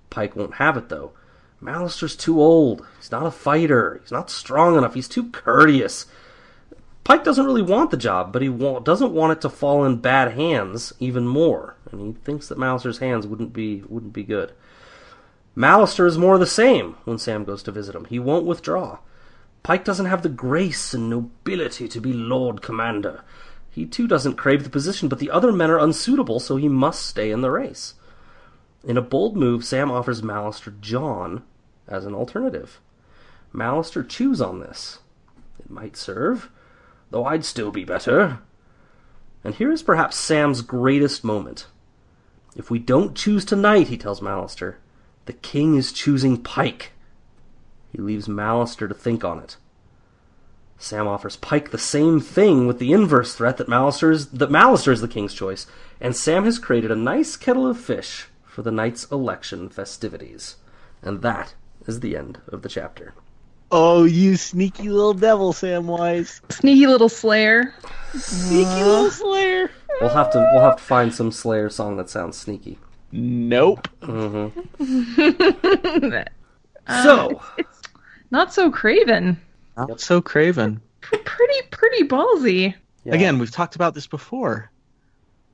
Pike 0.09 0.35
won't 0.35 0.55
have 0.55 0.77
it, 0.77 0.89
though. 0.89 1.13
Mallister's 1.61 2.17
too 2.17 2.41
old. 2.41 2.87
He's 2.99 3.11
not 3.11 3.27
a 3.27 3.31
fighter. 3.31 3.99
He's 4.03 4.13
not 4.13 4.31
strong 4.31 4.77
enough. 4.77 4.95
He's 4.95 5.09
too 5.09 5.31
courteous. 5.31 6.07
Pike 7.07 7.23
doesn't 7.23 7.47
really 7.47 7.63
want 7.63 7.93
the 7.93 7.97
job, 7.97 8.33
but 8.33 8.43
he 8.43 8.49
wa- 8.49 8.81
doesn't 8.81 9.13
want 9.13 9.31
it 9.31 9.41
to 9.43 9.49
fall 9.49 9.85
in 9.85 9.99
bad 9.99 10.33
hands 10.33 10.93
even 10.99 11.25
more, 11.25 11.77
and 11.93 12.01
he 12.01 12.13
thinks 12.25 12.49
that 12.49 12.59
Mallister's 12.59 12.99
hands 12.99 13.29
wouldn't 13.29 13.53
be 13.53 13.85
wouldn't 13.89 14.13
be 14.13 14.25
good. 14.25 14.51
Mallister 15.57 16.05
is 16.05 16.19
more 16.19 16.37
the 16.37 16.47
same 16.47 16.97
when 17.05 17.17
Sam 17.17 17.45
goes 17.45 17.63
to 17.63 17.71
visit 17.71 17.95
him. 17.95 18.07
He 18.07 18.19
won't 18.19 18.45
withdraw. 18.45 18.99
Pike 19.63 19.85
doesn't 19.85 20.07
have 20.07 20.23
the 20.23 20.29
grace 20.29 20.95
and 20.95 21.09
nobility 21.09 21.87
to 21.87 22.01
be 22.01 22.13
Lord 22.13 22.61
Commander. 22.61 23.23
He 23.71 23.87
too 23.87 24.09
doesn't 24.09 24.35
crave 24.35 24.65
the 24.65 24.69
position, 24.69 25.09
but 25.09 25.21
the 25.21 25.31
other 25.31 25.53
men 25.53 25.71
are 25.71 25.79
unsuitable, 25.79 26.41
so 26.41 26.57
he 26.57 26.69
must 26.69 27.07
stay 27.07 27.31
in 27.31 27.41
the 27.41 27.53
race. 27.53 27.95
In 28.83 28.97
a 28.97 29.01
bold 29.01 29.37
move, 29.37 29.65
Sam 29.65 29.93
offers 29.93 30.23
Mallister 30.23 30.81
Jon 30.81 31.45
as 31.87 32.05
an 32.05 32.17
alternative. 32.17 32.81
Mallister 33.55 34.03
chews 34.03 34.41
on 34.41 34.59
this. 34.59 34.99
It 35.61 35.71
might 35.71 35.97
serve, 35.97 36.51
though 37.11 37.25
I'd 37.25 37.45
still 37.45 37.71
be 37.71 37.85
better. 37.85 38.41
And 39.45 39.55
here 39.55 39.71
is 39.71 39.83
perhaps 39.83 40.17
Sam's 40.17 40.63
greatest 40.63 41.25
moment. 41.25 41.67
If 42.57 42.71
we 42.71 42.79
don't 42.79 43.15
choose 43.15 43.45
tonight, 43.45 43.89
he 43.89 43.97
tells 43.97 44.21
Mallister, 44.21 44.77
the 45.27 45.33
king 45.33 45.77
is 45.77 45.93
choosing 45.93 46.43
Pike. 46.43 46.93
He 47.93 48.01
leaves 48.01 48.29
Mallister 48.29 48.89
to 48.89 48.95
think 48.95 49.25
on 49.25 49.39
it. 49.39 49.57
Sam 50.79 51.07
offers 51.07 51.37
Pike 51.37 51.71
the 51.71 51.79
same 51.79 52.21
thing 52.21 52.67
with 52.67 52.79
the 52.79 52.93
inverse 52.93 53.35
threat 53.35 53.57
that 53.57 53.69
Mallister 53.69 54.13
is, 54.13 54.29
that 54.31 54.51
Mallister 54.51 54.93
is 54.93 55.01
the 55.01 55.09
king's 55.09 55.35
choice, 55.35 55.67
and 56.01 56.15
Sam 56.15 56.45
has 56.45 56.59
created 56.59 56.91
a 56.91 56.97
nice 56.97 57.37
kettle 57.37 57.67
of 57.67 57.81
fish 57.81 58.29
for 58.45 58.63
the 58.63 58.71
night's 58.71 59.05
election 59.11 59.69
festivities. 59.69 60.57
And 61.03 61.23
that 61.23 61.55
is 61.87 62.01
the 62.01 62.17
end 62.17 62.41
of 62.49 62.63
the 62.63 62.69
chapter. 62.69 63.15
Oh, 63.73 64.05
you 64.05 64.37
sneaky 64.37 64.89
little 64.89 65.15
devil, 65.15 65.53
Samwise. 65.53 66.41
Sneaky 66.53 66.87
little 66.87 67.09
Slayer. 67.09 67.75
Sneaky 68.15 68.85
little 68.85 69.11
slayer. 69.11 69.69
We'll 70.01 70.11
have 70.11 70.31
to 70.33 70.39
we'll 70.55 70.63
have 70.63 70.77
to 70.77 70.83
find 70.83 71.13
some 71.13 71.33
Slayer 71.33 71.69
song 71.69 71.97
that 71.97 72.09
sounds 72.09 72.39
sneaky. 72.39 72.79
Nope. 73.13 73.89
Mm-hmm. 74.01 76.19
So, 77.03 77.43
uh, 77.59 77.63
Not 78.31 78.55
so 78.55 78.71
craven. 78.71 79.41
Not 79.77 80.01
so 80.01 80.23
craven. 80.23 80.81
Pretty, 81.01 81.67
pretty 81.73 82.05
ballsy. 82.07 82.75
yeah. 83.05 83.13
Again, 83.15 83.41
we've 83.41 83.51
talked 83.51 83.75
about 83.75 83.93
this 83.95 84.07
before. 84.07 84.71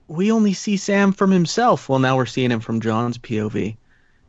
We 0.09 0.31
only 0.31 0.53
see 0.53 0.77
Sam 0.77 1.13
from 1.13 1.31
himself. 1.31 1.89
Well, 1.89 2.01
now 2.01 2.19
we're 2.19 2.27
seeing 2.27 2.51
him 2.51 2.61
from 2.61 2.83
Jon's 2.83 3.17
POV. 3.17 3.77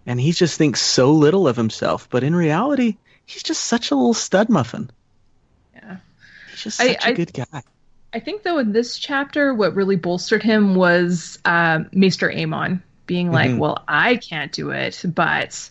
And 0.06 0.22
he 0.22 0.32
just 0.32 0.58
thinks 0.58 0.82
so 0.82 1.12
little 1.12 1.46
of 1.46 1.58
himself. 1.58 2.08
But 2.10 2.24
in 2.24 2.34
reality, 2.34 2.96
he's 3.26 3.44
just 3.44 3.66
such 3.66 3.92
a 3.92 3.96
little 3.96 4.14
stud 4.14 4.50
muffin. 4.50 4.90
Yeah. 5.76 5.98
He's 6.52 6.64
just 6.64 6.78
such 6.78 6.88
a 6.88 7.08
I- 7.08 7.14
good 7.14 7.34
guy. 7.34 7.64
I 8.16 8.20
think 8.20 8.44
though 8.44 8.60
in 8.60 8.74
this 8.74 9.00
chapter, 9.00 9.54
what 9.56 9.74
really 9.74 9.96
bolstered 9.96 10.44
him 10.44 10.76
was 10.76 11.40
um, 11.46 11.90
Maester 11.94 12.30
Aemon 12.30 12.80
being 13.08 13.32
like, 13.32 13.50
Mhm. 13.52 13.58
"Well, 13.58 13.84
I 13.88 14.18
can't 14.18 14.52
do 14.52 14.70
it, 14.70 15.02
but 15.16 15.70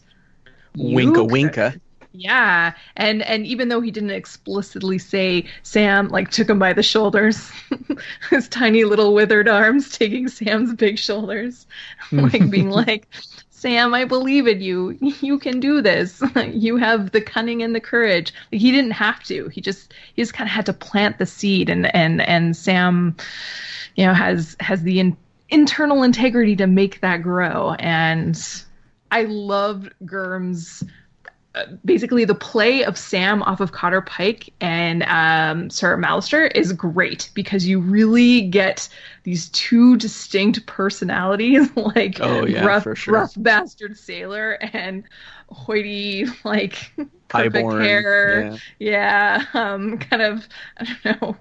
Winka 0.76 1.14
could." 1.14 1.30
winka. 1.30 1.80
Yeah, 2.14 2.72
and 2.96 3.22
and 3.22 3.46
even 3.46 3.68
though 3.68 3.80
he 3.80 3.90
didn't 3.92 4.10
explicitly 4.10 4.98
say, 4.98 5.46
Sam 5.62 6.08
like 6.08 6.30
took 6.30 6.50
him 6.50 6.58
by 6.58 6.72
the 6.72 6.82
shoulders, 6.82 7.50
his 8.30 8.48
tiny 8.48 8.84
little 8.84 9.14
withered 9.14 9.48
arms 9.48 9.96
taking 9.96 10.26
Sam's 10.28 10.74
big 10.74 10.98
shoulders, 10.98 11.66
like 12.12 12.50
being 12.50 12.70
like, 12.88 13.06
Sam, 13.62 13.94
I 13.94 14.04
believe 14.04 14.48
in 14.48 14.60
you. 14.60 14.98
You 15.22 15.38
can 15.38 15.60
do 15.60 15.80
this. 15.80 16.20
you 16.48 16.76
have 16.78 17.12
the 17.12 17.20
cunning 17.20 17.62
and 17.62 17.76
the 17.76 17.80
courage. 17.80 18.34
Like, 18.50 18.60
he 18.60 18.72
didn't 18.72 18.90
have 18.90 19.22
to. 19.24 19.48
He 19.48 19.60
just 19.60 19.94
he 20.14 20.22
just 20.22 20.34
kind 20.34 20.48
of 20.48 20.52
had 20.52 20.66
to 20.66 20.72
plant 20.72 21.18
the 21.18 21.26
seed, 21.26 21.70
and 21.70 21.94
and 21.94 22.20
and 22.22 22.56
Sam, 22.56 23.16
you 23.94 24.04
know, 24.04 24.14
has 24.14 24.56
has 24.58 24.82
the 24.82 24.98
in, 24.98 25.16
internal 25.48 26.02
integrity 26.02 26.56
to 26.56 26.66
make 26.66 27.00
that 27.02 27.22
grow. 27.22 27.74
And 27.78 28.36
I 29.12 29.22
loved 29.22 29.94
Gurm's 30.04 30.82
uh, 30.82 30.86
basically 31.84 32.24
the 32.24 32.34
play 32.34 32.82
of 32.84 32.96
Sam 32.96 33.42
off 33.42 33.60
of 33.60 33.72
Cotter 33.72 34.00
Pike 34.00 34.52
and 34.60 35.02
um, 35.04 35.68
Sir 35.70 35.96
Mallister 35.98 36.50
is 36.56 36.72
great 36.72 37.30
because 37.34 37.66
you 37.66 37.78
really 37.78 38.42
get 38.48 38.88
these 39.24 39.48
two 39.50 39.96
distinct 39.98 40.64
personalities, 40.66 41.68
like 41.76 42.18
Oh, 42.20 42.46
yeah, 42.46 42.64
rough, 42.64 42.86
sure. 42.96 43.14
rough 43.14 43.34
bastard 43.36 43.98
sailor 43.98 44.52
and 44.72 45.04
hoity, 45.50 46.24
like 46.44 46.90
perfect 47.28 47.56
Highborn. 47.56 47.82
hair. 47.84 48.58
Yeah. 48.78 49.42
Yeah, 49.52 49.72
um, 49.74 49.98
kind 49.98 50.22
of. 50.22 50.48
I 50.78 50.84
don't 51.04 51.22
know. 51.22 51.36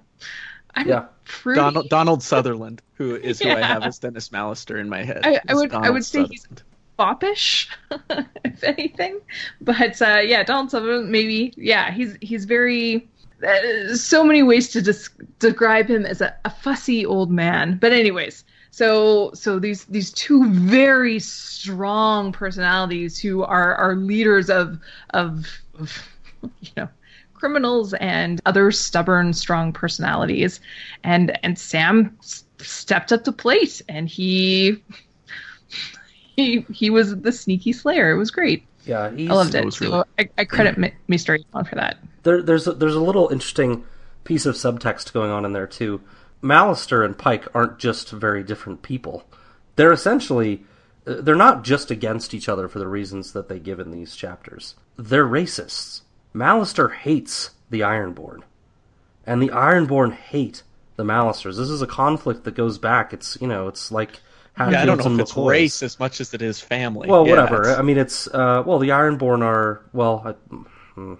I'm 0.74 0.88
Yeah. 0.88 1.06
pretty. 1.24 1.58
Donald, 1.58 1.88
Donald 1.88 2.22
Sutherland, 2.22 2.80
who 2.94 3.14
is 3.16 3.40
who 3.40 3.48
I 3.50 3.58
Yeah. 3.60 3.66
have 3.66 3.82
as 3.82 3.98
Denys 3.98 4.30
Mallister 4.30 4.78
in 4.80 4.88
my 4.88 5.02
head. 5.04 5.20
I- 5.24 5.40
I 5.48 5.52
is 5.52 5.56
would- 5.56 5.74
I 5.74 5.90
would 5.90 6.04
say 6.04 6.24
he's- 6.24 6.42
Sutherland. 6.42 6.62
Foppish, 7.02 7.68
if 8.44 8.62
anything. 8.62 9.20
But 9.60 10.00
uh, 10.00 10.20
yeah, 10.24 10.44
Donald 10.44 10.70
Sutherland, 10.70 11.10
maybe. 11.10 11.52
Yeah, 11.56 11.90
he's 11.90 12.16
he's 12.20 12.44
very. 12.44 13.08
Uh, 13.46 13.96
so 13.96 14.22
many 14.22 14.44
ways 14.44 14.68
to 14.68 14.80
des- 14.80 15.24
describe 15.40 15.88
him 15.88 16.06
as 16.06 16.20
a, 16.20 16.32
a 16.44 16.50
fussy 16.50 17.04
old 17.04 17.28
man. 17.28 17.76
But 17.76 17.92
anyways, 17.92 18.44
so 18.70 19.32
so 19.34 19.58
these 19.58 19.84
these 19.86 20.12
two 20.12 20.48
very 20.48 21.18
strong 21.18 22.30
personalities 22.30 23.18
who 23.18 23.42
are 23.42 23.74
are 23.74 23.96
leaders 23.96 24.48
of 24.48 24.78
of, 25.10 25.44
of 25.74 26.08
you 26.60 26.70
know 26.76 26.88
criminals 27.34 27.94
and 27.94 28.40
other 28.46 28.70
stubborn 28.70 29.32
strong 29.32 29.72
personalities 29.72 30.60
and 31.02 31.36
and 31.42 31.58
Sam 31.58 32.16
s- 32.20 32.44
stepped 32.58 33.12
up 33.12 33.24
to 33.24 33.32
plate 33.32 33.82
and 33.88 34.08
he 34.08 34.80
he 36.36 36.60
he 36.72 36.90
was 36.90 37.16
the 37.20 37.32
sneaky 37.32 37.72
slayer. 37.72 38.10
It 38.10 38.16
was 38.16 38.30
great. 38.30 38.64
yeah, 38.84 39.10
he's, 39.10 39.30
I 39.30 39.34
loved 39.34 39.54
it. 39.54 39.64
was 39.64 39.76
So 39.76 39.84
really- 39.90 40.04
I, 40.18 40.28
I 40.38 40.44
credit 40.44 40.76
Mi- 40.78 40.94
Mr. 41.08 41.38
Aemon 41.38 41.68
for 41.68 41.76
that. 41.76 41.98
there, 42.22 42.42
there's 42.42 42.66
a, 42.66 42.72
there's 42.72 42.94
a 42.94 43.00
little 43.00 43.28
interesting 43.28 43.84
piece 44.24 44.46
of 44.46 44.54
subtext 44.54 45.12
going 45.12 45.30
on 45.30 45.44
in 45.44 45.52
there 45.52 45.66
too. 45.66 46.00
Mallister 46.42 47.04
and 47.04 47.16
Pike 47.16 47.46
aren't 47.54 47.78
just 47.78 48.10
very 48.10 48.42
different 48.42 48.82
people. 48.82 49.24
They're 49.76 49.92
essentially 49.92 50.64
uh, 51.06 51.20
they're 51.20 51.34
not 51.34 51.64
just 51.64 51.90
against 51.90 52.34
each 52.34 52.48
other 52.48 52.68
for 52.68 52.78
the 52.78 52.88
reasons 52.88 53.32
that 53.32 53.48
they 53.48 53.58
give 53.58 53.78
in 53.80 53.90
these 53.90 54.14
chapters. 54.16 54.74
They're 54.96 55.26
racists. 55.26 56.02
Mallister 56.34 56.92
hates 56.94 57.50
the 57.70 57.80
Ironborn, 57.80 58.40
and 59.26 59.42
the 59.42 59.48
Ironborn 59.50 60.12
hate 60.14 60.62
the 60.96 61.04
Mallisters. 61.04 61.56
This 61.56 61.68
is 61.68 61.82
a 61.82 61.86
conflict 61.86 62.44
that 62.44 62.54
goes 62.54 62.78
back. 62.78 63.12
It's 63.12 63.36
you 63.40 63.46
know 63.46 63.68
it's 63.68 63.90
like 63.92 64.20
Yeah, 64.58 64.82
I 64.82 64.84
don't 64.84 64.98
know 64.98 65.04
and 65.06 65.14
if 65.14 65.20
it's 65.22 65.32
McCoys. 65.32 65.48
race 65.48 65.82
as 65.82 65.98
much 65.98 66.20
as 66.20 66.34
it 66.34 66.42
is 66.42 66.60
family. 66.60 67.08
Well, 67.08 67.26
Yeah, 67.26 67.36
whatever. 67.36 67.62
it's- 67.62 67.78
I 67.78 67.82
mean, 67.82 67.98
it's 67.98 68.28
uh, 68.28 68.62
well, 68.66 68.78
the 68.78 68.90
Ironborn 68.90 69.42
are 69.42 69.80
well. 69.92 70.22
I, 70.24 70.32
hmm, 70.94 71.14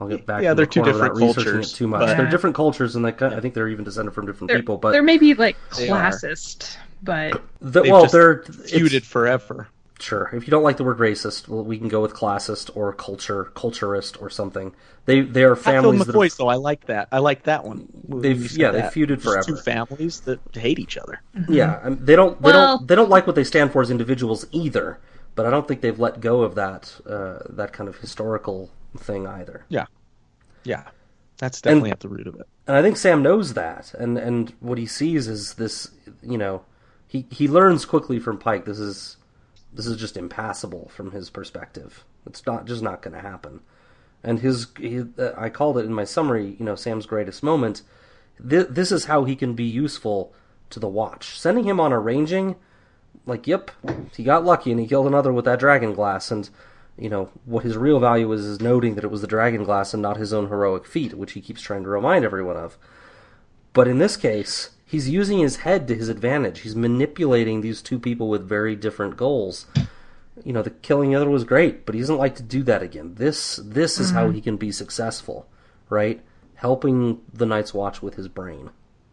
I'll 0.00 0.08
get 0.08 0.26
back. 0.26 0.42
Yeah, 0.42 0.50
to 0.50 0.54
they're 0.56 0.66
two 0.66 0.82
different 0.82 1.14
researching 1.14 1.44
cultures, 1.52 1.72
It 1.72 1.76
too 1.76 1.86
much. 1.88 2.00
but- 2.00 2.16
They're 2.16 2.28
different 2.30 2.54
cultures, 2.54 2.94
and 2.96 3.04
they, 3.04 3.12
ki- 3.12 3.24
I 3.24 3.40
think 3.40 3.54
they're 3.54 3.68
even 3.68 3.84
descended 3.84 4.14
from 4.14 4.26
different 4.26 4.48
They're, 4.48 4.58
people. 4.58 4.76
But 4.76 4.92
they're 4.92 5.02
maybe 5.02 5.32
like 5.34 5.56
classist, 5.70 6.76
but 7.02 7.42
the, 7.60 7.82
well, 7.82 8.02
just 8.02 8.12
they're 8.12 8.42
feuded 8.42 8.86
it's- 8.94 9.06
forever. 9.06 9.68
Sure, 9.98 10.28
if 10.34 10.46
you 10.46 10.50
don't 10.50 10.62
like 10.62 10.76
the 10.76 10.84
word 10.84 10.98
racist, 10.98 11.48
well, 11.48 11.64
we 11.64 11.78
can 11.78 11.88
go 11.88 12.02
with 12.02 12.12
classist 12.12 12.70
or 12.76 12.92
culture, 12.92 13.46
culturist 13.54 14.20
or 14.20 14.28
something. 14.28 14.74
They 15.06 15.22
they 15.22 15.42
are 15.44 15.54
Hatfield 15.54 15.74
families 15.84 16.06
that 16.06 16.14
McCoys, 16.14 16.22
have, 16.32 16.36
though, 16.36 16.48
I 16.48 16.56
like 16.56 16.84
that. 16.86 17.08
I 17.12 17.18
like 17.18 17.44
that 17.44 17.64
one. 17.64 17.88
They've- 18.06 18.42
you 18.42 18.48
said 18.48 18.58
yeah, 18.60 18.70
they've 18.72 18.82
that. 18.82 18.92
feuded 18.92 19.22
Just 19.22 19.48
Two 19.48 19.56
families 19.56 20.20
that 20.22 20.38
hate 20.52 20.78
each 20.78 20.98
other. 20.98 21.22
yeah. 21.48 21.80
I 21.82 21.88
mean, 21.88 22.04
they 22.04 22.14
don't 22.14 22.40
they 22.42 22.50
Well- 22.50 22.76
don't 22.78 22.88
they 22.88 22.94
don't 22.94 23.08
like 23.08 23.26
what 23.26 23.36
they 23.36 23.44
stand 23.44 23.72
for 23.72 23.80
as 23.80 23.90
individuals 23.90 24.46
either. 24.52 24.98
But 25.34 25.44
I 25.46 25.50
don't 25.50 25.68
think 25.68 25.82
they've 25.82 25.98
let 25.98 26.20
go 26.20 26.42
of 26.42 26.54
that 26.56 26.94
uh, 27.06 27.38
that 27.50 27.72
kind 27.74 27.88
of 27.88 27.96
historical 27.96 28.70
thing 28.98 29.26
either. 29.26 29.64
Yeah, 29.68 29.84
yeah, 30.64 30.84
that's 31.38 31.60
definitely 31.60 31.90
at 31.90 32.00
the 32.00 32.08
root 32.08 32.26
of 32.26 32.34
it. 32.36 32.46
And 32.66 32.74
I 32.76 32.80
think 32.82 32.96
Sam 32.96 33.22
knows 33.22 33.52
that, 33.54 33.92
and 33.98 34.16
and 34.16 34.52
what 34.60 34.78
he 34.78 34.86
sees 34.86 35.28
is 35.28 35.54
this. 35.54 35.90
You 36.22 36.38
know, 36.38 36.64
he 37.06 37.26
he 37.30 37.48
learns 37.48 37.84
quickly 37.84 38.18
from 38.18 38.38
Pike. 38.38 38.64
This 38.64 38.78
is 38.78 39.18
this 39.76 39.86
is 39.86 39.98
just 39.98 40.16
impassable 40.16 40.90
from 40.94 41.12
his 41.12 41.30
perspective. 41.30 42.04
It's 42.26 42.44
not 42.46 42.66
just 42.66 42.82
not 42.82 43.02
going 43.02 43.14
to 43.14 43.20
happen. 43.20 43.60
And 44.24 44.40
his, 44.40 44.68
he, 44.78 45.04
uh, 45.18 45.30
I 45.36 45.50
called 45.50 45.78
it 45.78 45.84
in 45.84 45.92
my 45.92 46.04
summary. 46.04 46.56
You 46.58 46.64
know, 46.64 46.74
Sam's 46.74 47.06
greatest 47.06 47.42
moment. 47.42 47.82
Th- 48.48 48.66
this 48.68 48.90
is 48.90 49.04
how 49.04 49.24
he 49.24 49.36
can 49.36 49.54
be 49.54 49.64
useful 49.64 50.32
to 50.70 50.80
the 50.80 50.88
Watch. 50.88 51.38
Sending 51.38 51.64
him 51.64 51.78
on 51.78 51.92
a 51.92 51.98
ranging, 51.98 52.56
like, 53.26 53.46
yep, 53.46 53.70
he 54.16 54.24
got 54.24 54.44
lucky 54.44 54.70
and 54.70 54.80
he 54.80 54.86
killed 54.86 55.06
another 55.06 55.32
with 55.32 55.44
that 55.44 55.60
dragon 55.60 55.92
glass. 55.92 56.30
And 56.30 56.48
you 56.98 57.10
know 57.10 57.30
what 57.44 57.64
his 57.64 57.76
real 57.76 58.00
value 58.00 58.32
is 58.32 58.44
is 58.44 58.60
noting 58.60 58.94
that 58.94 59.04
it 59.04 59.10
was 59.10 59.20
the 59.20 59.26
dragon 59.26 59.64
glass 59.64 59.92
and 59.92 60.02
not 60.02 60.16
his 60.16 60.32
own 60.32 60.48
heroic 60.48 60.86
feat, 60.86 61.14
which 61.14 61.32
he 61.32 61.40
keeps 61.40 61.60
trying 61.60 61.82
to 61.82 61.88
remind 61.88 62.24
everyone 62.24 62.56
of. 62.56 62.78
But 63.74 63.88
in 63.88 63.98
this 63.98 64.16
case, 64.16 64.70
he's 64.86 65.08
using 65.10 65.38
his 65.38 65.56
head 65.56 65.88
to 65.88 65.94
his 65.94 66.08
advantage. 66.08 66.60
He's 66.60 66.76
manipulating 66.76 67.60
these 67.60 67.82
two 67.82 67.98
people 67.98 68.28
with 68.28 68.48
very 68.48 68.76
different 68.76 69.16
goals. 69.16 69.66
You 70.44 70.52
know, 70.52 70.62
the 70.62 70.70
killing 70.70 71.10
the 71.10 71.16
other 71.16 71.28
was 71.28 71.44
great, 71.44 71.84
but 71.84 71.94
he 71.94 72.00
doesn't 72.00 72.16
like 72.16 72.36
to 72.36 72.42
do 72.42 72.62
that 72.62 72.82
again. 72.82 73.14
This 73.16 73.56
this 73.56 73.98
is 73.98 74.10
how 74.10 74.30
he 74.30 74.40
can 74.40 74.56
be 74.56 74.70
successful, 74.70 75.48
right? 75.90 76.22
Helping 76.54 77.20
the 77.32 77.46
Night's 77.46 77.74
Watch 77.74 78.00
with 78.00 78.14
his 78.14 78.28
brain. 78.28 78.70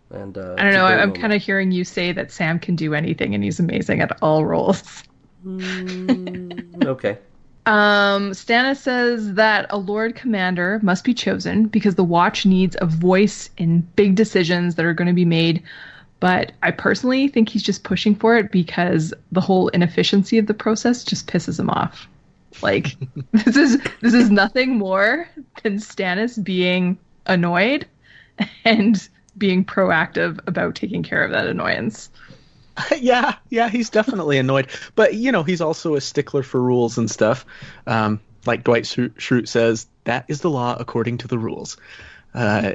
And 0.09 0.37
uh, 0.37 0.55
I 0.57 0.63
don't 0.63 0.73
know. 0.73 0.85
I'm 0.85 1.13
kind 1.13 1.33
of 1.33 1.41
hearing 1.41 1.71
you 1.71 1.83
say 1.83 2.11
that 2.11 2.31
Sam 2.31 2.59
can 2.59 2.75
do 2.75 2.93
anything 2.93 3.33
and 3.33 3.43
he's 3.43 3.59
amazing 3.59 3.99
at 4.01 4.15
all 4.21 4.45
roles. 4.45 4.83
of 5.45 6.83
okay. 6.83 7.17
Um, 7.65 8.31
Stannis 8.31 8.77
says 8.77 9.35
that 9.35 9.67
a 9.69 9.77
Lord 9.77 10.15
Commander 10.15 10.79
must 10.83 11.05
be 11.05 11.13
chosen 11.13 11.67
because 11.67 11.95
the 11.95 12.03
Watch 12.03 12.45
needs 12.45 12.75
a 12.81 12.85
voice 12.85 13.49
in 13.57 13.81
big 13.95 14.15
decisions 14.15 14.75
that 14.75 14.85
are 14.85 14.93
going 14.93 15.07
to 15.07 15.13
be 15.13 15.25
made 15.25 15.63
But 16.19 16.53
I 16.63 16.71
personally 16.71 17.27
think 17.27 17.49
he's 17.49 17.63
just 17.63 17.83
pushing 17.83 18.15
for 18.15 18.37
it 18.37 18.51
because 18.51 19.13
the 19.31 19.41
whole 19.41 19.67
inefficiency 19.69 20.37
of 20.37 20.47
the 20.47 20.53
process 20.53 21.03
just 21.03 21.27
pisses 21.27 21.59
him 21.59 21.69
off. 21.69 22.07
Like 22.61 22.97
this 23.33 23.57
is 23.57 23.81
this 24.01 24.13
is 24.13 24.31
nothing 24.31 24.77
more 24.77 25.29
than 25.63 25.77
Stannis 25.77 26.41
being 26.43 26.99
annoyed 27.27 27.87
and 28.65 29.07
being 29.37 29.65
proactive 29.65 30.39
about 30.47 30.75
taking 30.75 31.03
care 31.03 31.23
of 31.25 31.31
that 31.31 31.47
annoyance. 31.47 32.09
yeah, 32.99 33.35
yeah, 33.49 33.69
he's 33.69 33.89
definitely 33.89 34.37
annoyed. 34.37 34.67
But 34.95 35.15
you 35.15 35.31
know, 35.31 35.43
he's 35.43 35.61
also 35.61 35.95
a 35.95 36.01
stickler 36.01 36.43
for 36.43 36.61
rules 36.61 36.97
and 36.97 37.09
stuff. 37.09 37.45
Um, 37.87 38.19
like 38.45 38.63
Dwight 38.63 38.83
Schrute 38.83 39.47
says, 39.47 39.87
that 40.03 40.25
is 40.27 40.41
the 40.41 40.49
law 40.49 40.75
according 40.79 41.17
to 41.19 41.27
the 41.27 41.37
rules. 41.37 41.77
Uh, 42.33 42.71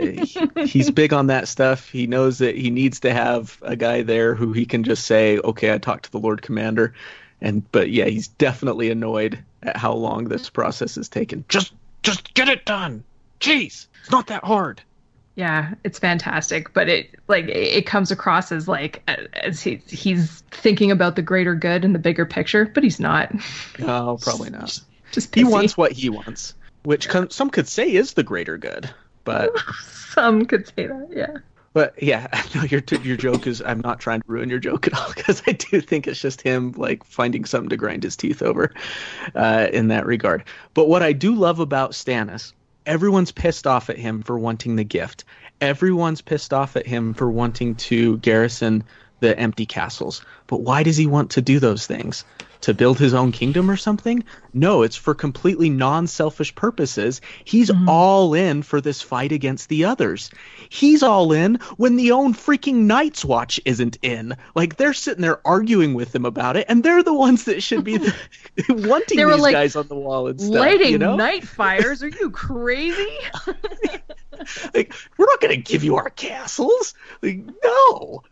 he's 0.64 0.90
big 0.90 1.12
on 1.12 1.26
that 1.26 1.48
stuff. 1.48 1.88
He 1.88 2.06
knows 2.06 2.38
that 2.38 2.56
he 2.56 2.70
needs 2.70 3.00
to 3.00 3.12
have 3.12 3.58
a 3.62 3.74
guy 3.74 4.02
there 4.02 4.34
who 4.34 4.52
he 4.52 4.64
can 4.64 4.84
just 4.84 5.04
say, 5.04 5.38
"Okay, 5.38 5.72
I 5.72 5.78
talked 5.78 6.04
to 6.04 6.12
the 6.12 6.20
Lord 6.20 6.42
Commander," 6.42 6.94
and 7.40 7.70
but 7.72 7.90
yeah, 7.90 8.04
he's 8.04 8.28
definitely 8.28 8.88
annoyed 8.88 9.42
at 9.64 9.76
how 9.76 9.92
long 9.92 10.26
this 10.26 10.48
process 10.48 10.94
has 10.94 11.08
taken. 11.08 11.44
Just, 11.48 11.72
just 12.04 12.34
get 12.34 12.48
it 12.48 12.64
done. 12.64 13.02
Jeez, 13.40 13.88
it's 14.00 14.10
not 14.10 14.28
that 14.28 14.44
hard. 14.44 14.80
Yeah, 15.38 15.74
it's 15.84 15.98
fantastic, 15.98 16.72
but 16.74 16.88
it 16.88 17.14
like 17.28 17.46
it 17.46 17.86
comes 17.86 18.10
across 18.10 18.50
as 18.50 18.66
like 18.66 19.02
as 19.34 19.62
he, 19.62 19.76
he's 19.86 20.42
thinking 20.50 20.90
about 20.90 21.14
the 21.14 21.22
greater 21.22 21.54
good 21.54 21.84
and 21.84 21.94
the 21.94 21.98
bigger 21.98 22.26
picture, 22.26 22.66
but 22.66 22.82
he's 22.82 22.98
not. 22.98 23.32
No, 23.78 24.18
probably 24.20 24.50
not. 24.50 24.66
Just, 24.66 24.82
just 25.12 25.34
he 25.34 25.44
wants 25.44 25.76
what 25.76 25.92
he 25.92 26.08
wants, 26.10 26.54
which 26.82 27.08
some 27.30 27.50
could 27.50 27.68
say 27.68 27.90
is 27.92 28.14
the 28.14 28.24
greater 28.24 28.58
good 28.58 28.90
but 29.28 29.50
some 29.82 30.46
could 30.46 30.66
say 30.68 30.86
that, 30.86 31.08
yeah. 31.14 31.36
But 31.74 32.02
yeah, 32.02 32.28
no, 32.54 32.62
your 32.62 32.80
your 33.02 33.18
joke 33.18 33.46
is 33.46 33.60
I'm 33.60 33.80
not 33.80 34.00
trying 34.00 34.22
to 34.22 34.26
ruin 34.26 34.48
your 34.48 34.58
joke 34.58 34.86
at 34.86 34.94
all 34.94 35.12
because 35.14 35.42
I 35.46 35.52
do 35.52 35.82
think 35.82 36.08
it's 36.08 36.20
just 36.20 36.40
him 36.40 36.72
like 36.78 37.04
finding 37.04 37.44
something 37.44 37.68
to 37.68 37.76
grind 37.76 38.04
his 38.04 38.16
teeth 38.16 38.40
over, 38.40 38.72
uh, 39.34 39.68
in 39.70 39.88
that 39.88 40.06
regard. 40.06 40.44
But 40.72 40.88
what 40.88 41.02
I 41.02 41.12
do 41.12 41.34
love 41.34 41.60
about 41.60 41.90
Stannis, 41.92 42.54
everyone's 42.88 43.30
pissed 43.30 43.66
off 43.66 43.90
at 43.90 43.98
him 43.98 44.22
for 44.22 44.38
wanting 44.38 44.76
the 44.76 44.84
gift. 44.84 45.24
Everyone's 45.60 46.22
pissed 46.22 46.54
off 46.54 46.74
at 46.74 46.86
him 46.86 47.14
for 47.14 47.30
wanting 47.30 47.74
to 47.76 48.16
garrison 48.18 48.82
the 49.20 49.38
empty 49.38 49.66
castles. 49.66 50.24
But 50.46 50.62
why 50.62 50.82
does 50.82 50.96
he 50.96 51.06
want 51.06 51.30
to 51.32 51.42
do 51.42 51.60
those 51.60 51.86
things? 51.86 52.24
To 52.60 52.74
build 52.74 52.98
his 52.98 53.14
own 53.14 53.32
kingdom 53.32 53.70
or 53.70 53.76
something. 53.76 54.24
No, 54.52 54.82
it's 54.82 54.96
for 54.96 55.14
completely 55.14 55.70
non-selfish 55.70 56.54
purposes. 56.54 57.20
He's 57.44 57.70
mm-hmm. 57.70 57.88
all 57.88 58.34
in 58.34 58.62
for 58.62 58.80
this 58.80 59.00
fight 59.00 59.32
against 59.32 59.68
the 59.68 59.84
others. 59.84 60.30
He's 60.68 61.02
all 61.02 61.32
in 61.32 61.56
when 61.76 61.96
the 61.96 62.12
own 62.12 62.34
freaking 62.34 62.86
Night's 62.86 63.24
Watch 63.24 63.60
isn't 63.64 63.98
in. 64.02 64.36
Like 64.54 64.76
they're 64.76 64.94
sitting 64.94 65.22
there 65.22 65.46
arguing 65.46 65.94
with 65.94 66.14
him 66.14 66.24
about 66.24 66.56
it, 66.56 66.66
and 66.68 66.82
they're 66.82 67.02
the 67.02 67.14
ones 67.14 67.44
that 67.44 67.62
should 67.62 67.84
be 67.84 67.98
the, 67.98 68.14
wanting 68.68 69.16
they 69.18 69.24
these 69.24 69.40
like, 69.40 69.52
guys 69.52 69.76
on 69.76 69.88
the 69.88 69.94
wall 69.94 70.26
and 70.26 70.40
stuff. 70.40 70.54
Lighting 70.54 70.92
you 70.92 70.98
know? 70.98 71.16
night 71.16 71.46
fires? 71.48 72.02
Are 72.02 72.08
you 72.08 72.30
crazy? 72.30 73.18
like 74.74 74.94
we're 75.16 75.26
not 75.26 75.40
going 75.40 75.54
to 75.54 75.62
give 75.62 75.84
you 75.84 75.96
our 75.96 76.10
castles. 76.10 76.94
Like 77.22 77.40
no. 77.64 78.22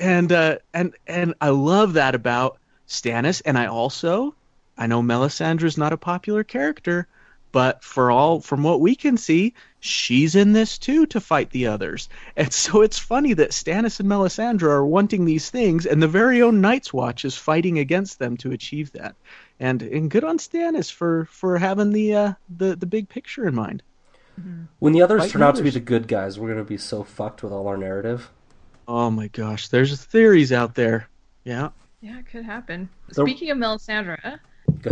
And 0.00 0.32
uh, 0.32 0.58
and 0.72 0.94
and 1.06 1.34
I 1.40 1.50
love 1.50 1.92
that 1.94 2.14
about 2.14 2.58
Stannis, 2.88 3.42
and 3.44 3.58
I 3.58 3.66
also 3.66 4.34
I 4.76 4.86
know 4.86 5.02
Melisandre's 5.02 5.78
not 5.78 5.92
a 5.92 5.96
popular 5.96 6.42
character, 6.42 7.06
but 7.52 7.84
for 7.84 8.10
all 8.10 8.40
from 8.40 8.64
what 8.64 8.80
we 8.80 8.96
can 8.96 9.16
see, 9.16 9.54
she's 9.78 10.34
in 10.34 10.52
this 10.52 10.76
too 10.78 11.06
to 11.06 11.20
fight 11.20 11.50
the 11.50 11.68
others. 11.68 12.08
And 12.36 12.52
so 12.52 12.82
it's 12.82 12.98
funny 12.98 13.32
that 13.34 13.52
Stannis 13.52 14.00
and 14.00 14.08
Melisandre 14.08 14.68
are 14.68 14.84
wanting 14.84 15.24
these 15.24 15.50
things, 15.50 15.86
and 15.86 16.02
the 16.02 16.08
very 16.08 16.42
own 16.42 16.60
Night's 16.60 16.92
Watch 16.92 17.24
is 17.24 17.36
fighting 17.36 17.78
against 17.78 18.18
them 18.18 18.36
to 18.38 18.50
achieve 18.50 18.90
that. 18.92 19.14
And 19.60 19.82
and 19.82 20.10
good 20.10 20.24
on 20.24 20.38
Stannis 20.38 20.90
for 20.90 21.26
for 21.26 21.58
having 21.58 21.92
the 21.92 22.14
uh, 22.14 22.32
the 22.56 22.74
the 22.74 22.86
big 22.86 23.08
picture 23.08 23.46
in 23.46 23.54
mind. 23.54 23.82
When 24.80 24.92
the 24.92 25.02
others 25.02 25.30
turn 25.30 25.42
out 25.42 25.54
to 25.56 25.62
be 25.62 25.70
the 25.70 25.78
good 25.78 26.08
guys, 26.08 26.40
we're 26.40 26.48
gonna 26.48 26.64
be 26.64 26.76
so 26.76 27.04
fucked 27.04 27.44
with 27.44 27.52
all 27.52 27.68
our 27.68 27.76
narrative. 27.76 28.28
Oh 28.88 29.10
my 29.10 29.28
gosh, 29.28 29.68
there's 29.68 30.04
theories 30.04 30.50
out 30.50 30.74
there. 30.74 31.08
Yeah. 31.44 31.68
Yeah, 32.04 32.18
it 32.18 32.26
could 32.26 32.44
happen. 32.44 32.90
So, 33.12 33.24
Speaking 33.24 33.50
of 33.50 33.56
Melisandre, 33.56 34.38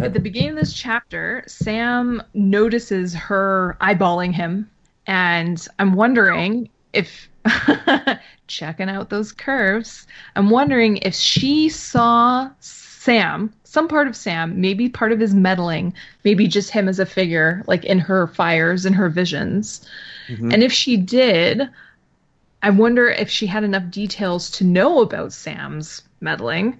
at 0.00 0.14
the 0.14 0.18
beginning 0.18 0.52
of 0.52 0.56
this 0.56 0.72
chapter, 0.72 1.44
Sam 1.46 2.22
notices 2.32 3.12
her 3.12 3.76
eyeballing 3.82 4.32
him, 4.32 4.70
and 5.06 5.68
I'm 5.78 5.92
wondering 5.92 6.70
if 6.94 7.28
checking 8.46 8.88
out 8.88 9.10
those 9.10 9.30
curves. 9.30 10.06
I'm 10.36 10.48
wondering 10.48 11.00
if 11.02 11.14
she 11.14 11.68
saw 11.68 12.48
Sam, 12.60 13.52
some 13.64 13.88
part 13.88 14.08
of 14.08 14.16
Sam, 14.16 14.58
maybe 14.58 14.88
part 14.88 15.12
of 15.12 15.20
his 15.20 15.34
meddling, 15.34 15.92
maybe 16.24 16.48
just 16.48 16.70
him 16.70 16.88
as 16.88 16.98
a 16.98 17.04
figure, 17.04 17.62
like 17.66 17.84
in 17.84 17.98
her 17.98 18.26
fires 18.26 18.86
and 18.86 18.96
her 18.96 19.10
visions. 19.10 19.86
Mm-hmm. 20.28 20.50
And 20.50 20.62
if 20.62 20.72
she 20.72 20.96
did, 20.96 21.68
I 22.62 22.70
wonder 22.70 23.08
if 23.08 23.28
she 23.28 23.46
had 23.46 23.64
enough 23.64 23.90
details 23.90 24.50
to 24.52 24.64
know 24.64 25.02
about 25.02 25.34
Sam's 25.34 26.00
meddling 26.22 26.78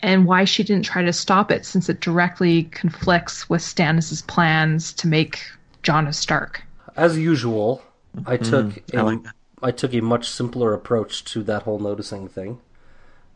and 0.00 0.26
why 0.26 0.44
she 0.44 0.62
didn't 0.62 0.84
try 0.84 1.02
to 1.02 1.12
stop 1.12 1.50
it 1.50 1.64
since 1.64 1.88
it 1.88 2.00
directly 2.00 2.64
conflicts 2.64 3.48
with 3.48 3.62
Stannis' 3.62 4.26
plans 4.26 4.92
to 4.94 5.06
make 5.06 5.40
Jon 5.82 6.06
a 6.06 6.12
Stark. 6.12 6.62
As 6.96 7.18
usual, 7.18 7.82
I 8.26 8.36
mm, 8.36 8.50
took 8.50 8.66
mm, 8.66 8.94
a, 8.94 8.98
I, 8.98 9.02
like 9.02 9.18
I, 9.62 9.70
took 9.70 9.94
a 9.94 10.00
much 10.00 10.28
simpler 10.28 10.74
approach 10.74 11.24
to 11.26 11.42
that 11.44 11.62
whole 11.62 11.78
noticing 11.78 12.28
thing. 12.28 12.60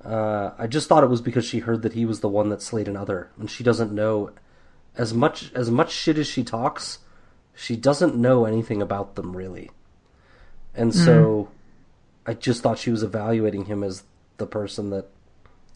Uh, 0.05 0.51
I 0.59 0.67
just 0.67 0.89
thought 0.89 1.05
it 1.05 1.11
was 1.11 1.23
because 1.23 1.45
she 1.45 1.61
heard 1.61 1.83
that 1.83 1.95
he 1.95 2.05
was 2.05 2.21
the 2.21 2.29
one 2.29 2.51
that 2.51 2.61
slayed 2.61 2.89
another, 2.89 3.31
and 3.39 3.51
she 3.51 3.65
doesn't 3.65 3.93
know 3.93 4.31
as 4.97 5.15
much 5.15 5.53
as 5.55 5.71
much 5.71 5.93
shit 5.93 6.19
as 6.19 6.27
she 6.27 6.45
talks. 6.45 6.99
She 7.55 7.77
doesn't 7.77 8.17
know 8.17 8.45
anything 8.45 8.83
about 8.83 9.15
them 9.15 9.37
really, 9.37 9.71
and 10.75 10.95
so 10.95 11.49
mm. 11.51 12.31
I 12.31 12.35
just 12.35 12.63
thought 12.63 12.79
she 12.79 12.91
was 12.91 13.03
evaluating 13.03 13.67
him 13.67 13.83
as 13.83 14.03
the 14.37 14.47
person 14.47 14.91
that 14.91 15.09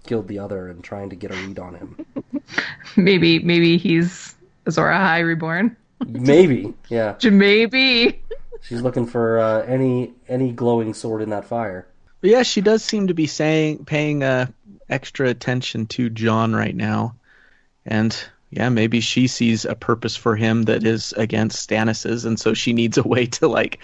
killed 0.09 0.27
the 0.27 0.39
other 0.39 0.69
and 0.69 0.83
trying 0.83 1.11
to 1.11 1.17
get 1.17 1.31
a 1.31 1.35
read 1.35 1.59
on 1.59 1.75
him. 1.75 2.07
maybe 2.97 3.39
maybe 3.41 3.77
he's 3.77 4.35
Azor 4.67 4.87
Ahai 4.87 5.25
reborn. 5.25 5.77
maybe, 6.07 6.73
yeah. 6.89 7.17
Maybe. 7.25 8.23
She's 8.63 8.83
looking 8.83 9.07
for 9.07 9.39
uh, 9.39 9.63
any 9.63 10.13
any 10.29 10.53
glowing 10.53 10.95
sword 10.95 11.23
in 11.23 11.31
that 11.31 11.45
fire. 11.45 11.87
But 12.21 12.31
yeah, 12.31 12.43
she 12.43 12.61
does 12.61 12.83
seem 12.83 13.09
to 13.09 13.15
be 13.15 13.27
saying 13.27 13.85
paying 13.85 14.23
uh, 14.23 14.47
extra 14.89 15.29
attention 15.29 15.87
to 15.89 16.09
Jon 16.09 16.55
right 16.55 16.75
now, 16.75 17.15
and 17.85 18.17
yeah, 18.51 18.69
maybe 18.69 19.01
she 19.01 19.27
sees 19.27 19.65
a 19.65 19.75
purpose 19.75 20.17
for 20.17 20.37
him 20.37 20.63
that 20.65 20.85
is 20.85 21.13
against 21.13 21.69
Stannis's, 21.69 22.25
and 22.25 22.41
so 22.41 22.55
she 22.55 22.73
needs 22.73 22.97
a 22.97 23.03
way 23.03 23.27
to 23.27 23.49
like 23.49 23.81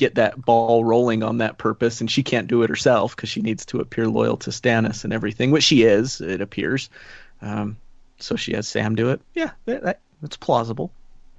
get 0.00 0.16
that 0.16 0.40
ball 0.44 0.84
rolling 0.84 1.22
on 1.22 1.38
that 1.38 1.58
purpose, 1.58 2.00
and 2.00 2.10
she 2.10 2.22
can't 2.22 2.48
do 2.48 2.62
it 2.62 2.70
herself 2.70 3.14
because 3.14 3.28
she 3.28 3.42
needs 3.42 3.64
to 3.66 3.78
appear 3.78 4.08
loyal 4.08 4.36
to 4.38 4.50
Stannis 4.50 5.04
and 5.04 5.12
everything, 5.12 5.50
which 5.50 5.62
she 5.62 5.82
is, 5.82 6.20
it 6.20 6.40
appears. 6.40 6.88
Um, 7.42 7.76
so 8.18 8.34
she 8.34 8.54
has 8.54 8.66
Sam 8.66 8.94
do 8.94 9.10
it. 9.10 9.20
Yeah, 9.34 9.50
that, 9.66 9.82
that, 9.82 10.00
that's 10.22 10.36
plausible. 10.36 10.90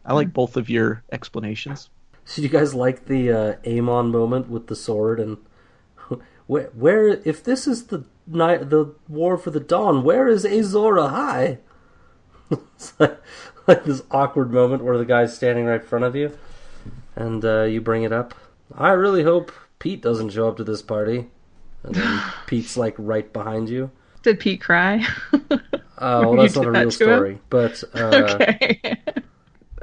I 0.05 0.13
like 0.13 0.31
both 0.31 0.57
of 0.57 0.69
your 0.69 1.03
explanations. 1.11 1.89
So 2.25 2.41
you 2.41 2.49
guys 2.49 2.73
like 2.73 3.05
the 3.05 3.31
uh, 3.31 3.55
Aemon 3.65 4.11
moment 4.11 4.47
with 4.47 4.67
the 4.67 4.75
sword 4.75 5.19
and 5.19 5.37
where, 6.47 6.67
where 6.67 7.07
if 7.25 7.43
this 7.43 7.67
is 7.67 7.87
the 7.87 8.05
night 8.27 8.69
the 8.69 8.93
war 9.09 9.37
for 9.37 9.49
the 9.49 9.59
dawn, 9.59 10.03
where 10.03 10.27
is 10.27 10.45
Azor 10.45 10.93
Ahai? 10.93 11.57
it's 12.51 12.93
like, 12.99 13.19
like 13.67 13.83
this 13.85 14.03
awkward 14.11 14.51
moment 14.51 14.83
where 14.83 14.97
the 14.97 15.05
guy's 15.05 15.35
standing 15.35 15.65
right 15.65 15.81
in 15.81 15.87
front 15.87 16.05
of 16.05 16.15
you, 16.15 16.37
and 17.15 17.43
uh, 17.43 17.63
you 17.63 17.81
bring 17.81 18.03
it 18.03 18.13
up. 18.13 18.33
I 18.77 18.91
really 18.91 19.23
hope 19.23 19.51
Pete 19.79 20.01
doesn't 20.01 20.29
show 20.29 20.47
up 20.47 20.57
to 20.57 20.63
this 20.63 20.81
party. 20.81 21.27
And 21.83 21.95
then 21.95 22.21
Pete's 22.47 22.77
like 22.77 22.95
right 22.97 23.31
behind 23.31 23.69
you. 23.69 23.91
Did 24.23 24.39
Pete 24.39 24.61
cry? 24.61 25.03
uh, 25.33 25.57
well, 25.97 26.35
that's 26.35 26.55
not 26.55 26.67
a 26.67 26.71
real 26.71 26.91
story. 26.91 27.33
Him? 27.33 27.41
But 27.49 27.83
uh, 27.95 28.37
okay. 28.39 28.79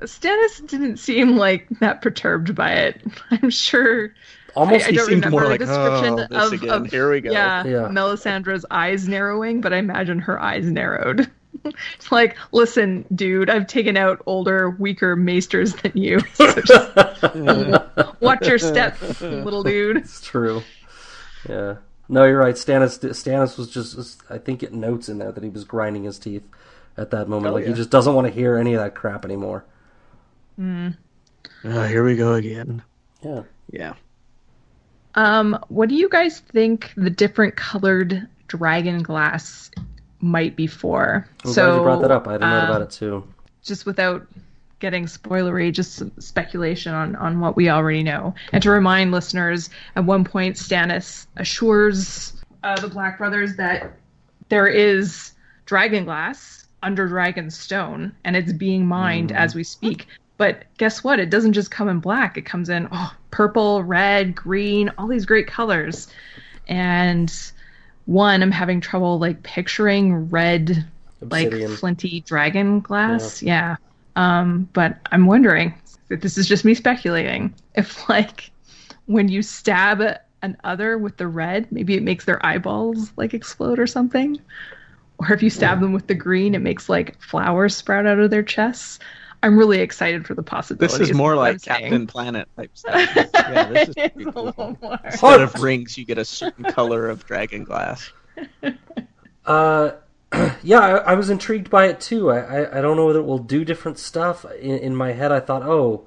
Stannis 0.03 0.65
didn't 0.69 0.99
seem 0.99 1.37
like 1.37 1.69
that 1.81 2.03
perturbed 2.03 2.55
by 2.55 2.71
it. 2.73 3.03
I'm 3.31 3.51
sure. 3.51 4.15
Almost, 4.55 4.87
I, 4.87 4.89
I 4.89 4.93
he 4.93 4.99
seemed 4.99 5.29
more 5.31 5.45
like, 5.45 5.61
oh, 5.63 6.27
of. 6.33 6.63
Of, 6.63 6.87
Here 6.87 7.11
we 7.11 7.21
go. 7.21 7.31
Yeah, 7.31 7.65
yeah, 7.65 7.89
Melisandre's 7.89 8.65
eyes 8.71 9.07
narrowing, 9.07 9.61
but 9.61 9.73
I 9.73 9.77
imagine 9.77 10.19
her 10.21 10.41
eyes 10.41 10.65
narrowed. 10.65 11.31
it's 11.65 12.13
like, 12.13 12.37
listen, 12.53 13.05
dude, 13.15 13.51
I've 13.51 13.67
taken 13.67 13.97
out 13.97 14.23
older, 14.27 14.71
weaker 14.71 15.17
maesters 15.17 15.75
than 15.83 15.93
you. 15.95 16.21
So 16.35 16.53
just 16.61 18.21
watch 18.21 18.47
your 18.47 18.59
step, 18.59 19.01
little 19.21 19.63
dude. 19.63 19.99
It's 19.99 20.21
true. 20.21 20.63
Yeah. 21.49 21.77
No, 22.09 22.25
you're 22.25 22.39
right. 22.39 22.55
Stannis, 22.55 22.99
Stannis 23.01 23.59
was 23.59 23.69
just, 23.69 24.23
I 24.31 24.39
think 24.39 24.63
it 24.63 24.73
notes 24.73 25.09
in 25.09 25.19
there 25.19 25.33
that 25.33 25.43
he 25.43 25.51
was 25.51 25.65
grinding 25.65 26.05
his 26.05 26.19
teeth 26.19 26.45
at 26.97 27.11
that 27.11 27.29
moment. 27.29 27.51
Oh, 27.51 27.55
like, 27.55 27.65
yeah. 27.65 27.71
he 27.71 27.75
just 27.75 27.91
doesn't 27.91 28.15
want 28.15 28.27
to 28.27 28.33
hear 28.33 28.57
any 28.57 28.75
of 28.75 28.81
that 28.81 28.95
crap 28.95 29.25
anymore. 29.25 29.65
Mm. 30.59 30.97
Uh, 31.65 31.87
here 31.87 32.05
we 32.05 32.17
go 32.17 32.35
again. 32.35 32.83
Yeah. 33.23 33.43
Yeah. 33.71 33.95
Um, 35.15 35.59
what 35.69 35.89
do 35.89 35.97
you 35.97 36.09
guys 36.09 36.41
think 36.41 36.93
the 36.97 37.11
different 37.11 37.57
colored 37.57 38.29
dragon 38.47 39.03
glass 39.03 39.71
might 40.21 40.57
be 40.57 40.67
for? 40.67 41.29
I'm 41.45 41.53
glad 41.53 41.77
you 41.77 41.83
brought 41.83 42.03
that 42.03 42.11
up. 42.11 42.29
I 42.29 42.35
uh, 42.35 42.37
about 42.37 42.83
it 42.83 42.91
too. 42.91 43.27
just 43.63 43.87
without 43.87 44.27
getting 44.81 45.07
spoilery, 45.07 45.73
just 45.73 45.95
some 45.95 46.13
speculation 46.19 46.95
on, 46.95 47.17
on 47.17 47.41
what 47.41 47.57
we 47.57 47.69
already 47.69 48.03
know. 48.03 48.35
And 48.53 48.63
to 48.63 48.71
remind 48.71 49.11
listeners, 49.11 49.71
at 49.97 50.05
one 50.05 50.25
point, 50.25 50.57
Stannis 50.57 51.27
assures 51.37 52.33
uh, 52.63 52.81
the 52.81 52.89
Black 52.89 53.19
Brothers 53.19 53.57
that 53.57 53.93
there 54.49 54.67
is 54.67 55.33
dragon 55.67 56.05
glass 56.05 56.67
under 56.83 57.09
Dragonstone, 57.09 58.13
and 58.25 58.37
it's 58.37 58.53
being 58.53 58.87
mined 58.87 59.33
as 59.33 59.55
we 59.55 59.65
speak. 59.65 60.07
But 60.37 60.63
guess 60.79 61.03
what? 61.03 61.19
It 61.19 61.31
doesn't 61.31 61.55
just 61.55 61.73
come 61.73 61.89
in 61.89 61.99
black. 61.99 62.39
It 62.39 62.43
comes 62.43 62.69
in 62.69 62.89
oh, 62.93 63.13
purple, 63.33 63.83
red, 63.83 64.37
green, 64.37 64.91
all 64.97 65.09
these 65.09 65.27
great 65.27 65.49
colors. 65.49 66.07
And 66.69 67.33
one, 68.09 68.43
I'm 68.43 68.51
having 68.51 68.81
trouble 68.81 69.19
like 69.19 69.43
picturing 69.43 70.31
red 70.31 70.87
Obsidian. 71.21 71.71
like 71.71 71.79
flinty 71.79 72.21
dragon 72.23 72.81
glass. 72.81 73.43
Yeah. 73.43 73.77
Um, 74.17 74.67
but 74.73 74.97
I'm 75.13 75.27
wondering 75.27 75.75
if 76.09 76.23
this 76.23 76.39
is 76.39 76.49
just 76.49 76.65
me 76.65 76.73
speculating. 76.73 77.55
If 77.75 78.09
like 78.09 78.51
when 79.05 79.29
you 79.29 79.43
stab 79.43 80.01
an 80.41 80.57
other 80.65 80.97
with 80.97 81.19
the 81.19 81.29
red, 81.29 81.71
maybe 81.71 81.97
it 81.97 82.03
makes 82.03 82.25
their 82.25 82.45
eyeballs 82.45 83.13
like 83.17 83.35
explode 83.35 83.79
or 83.79 83.87
something. 83.87 84.41
Or 85.19 85.33
if 85.35 85.43
you 85.43 85.51
stab 85.51 85.81
them 85.81 85.93
with 85.93 86.07
the 86.07 86.15
green, 86.15 86.55
it 86.55 86.61
makes 86.61 86.89
like 86.89 87.21
flowers 87.21 87.77
sprout 87.77 88.07
out 88.07 88.21
of 88.21 88.31
their 88.31 88.43
chests. 88.43 89.01
I'm 89.43 89.57
really 89.59 89.81
excited 89.81 90.27
for 90.27 90.35
the 90.35 90.43
possibilities. 90.43 90.99
This 90.99 91.11
is 91.11 91.17
more 91.17 91.37
like 91.37 91.55
I'm 91.55 91.59
saying. 91.59 91.81
Captain 91.83 92.07
Planet 92.07 92.49
type 92.57 92.71
stuff. 92.75 93.11
yeah, 93.15 93.65
this 93.65 93.89
is 93.89 93.95
It's 93.97 94.15
pretty 94.15 94.29
a 94.29 94.33
cool. 94.33 94.45
little 94.47 94.79
more. 94.83 94.99
Instead 95.05 95.41
of 95.41 95.55
rings, 95.63 95.97
you 95.97 96.05
get 96.05 96.19
a 96.19 96.25
certain 96.25 96.65
color 96.65 97.09
of 97.09 97.25
dragon 97.27 97.65
glass. 97.65 98.11
Uh, 99.47 99.93
yeah, 100.63 100.79
I, 100.79 100.91
I 100.99 101.15
was 101.15 101.31
intrigued 101.31 101.71
by 101.71 101.87
it 101.87 102.01
too. 102.01 102.31
I, 102.31 102.41
I, 102.41 102.79
I 102.79 102.81
don't 102.83 102.99
know 102.99 103.07
whether 103.07 103.21
it 103.21 103.25
will 103.25 103.39
do 103.39 103.65
different 103.65 103.99
stuff. 103.99 104.45
In, 104.61 104.73
in 104.79 104.95
my 104.95 105.13
head, 105.13 105.33
I 105.33 105.41
thought, 105.41 105.63
oh, 105.63 106.07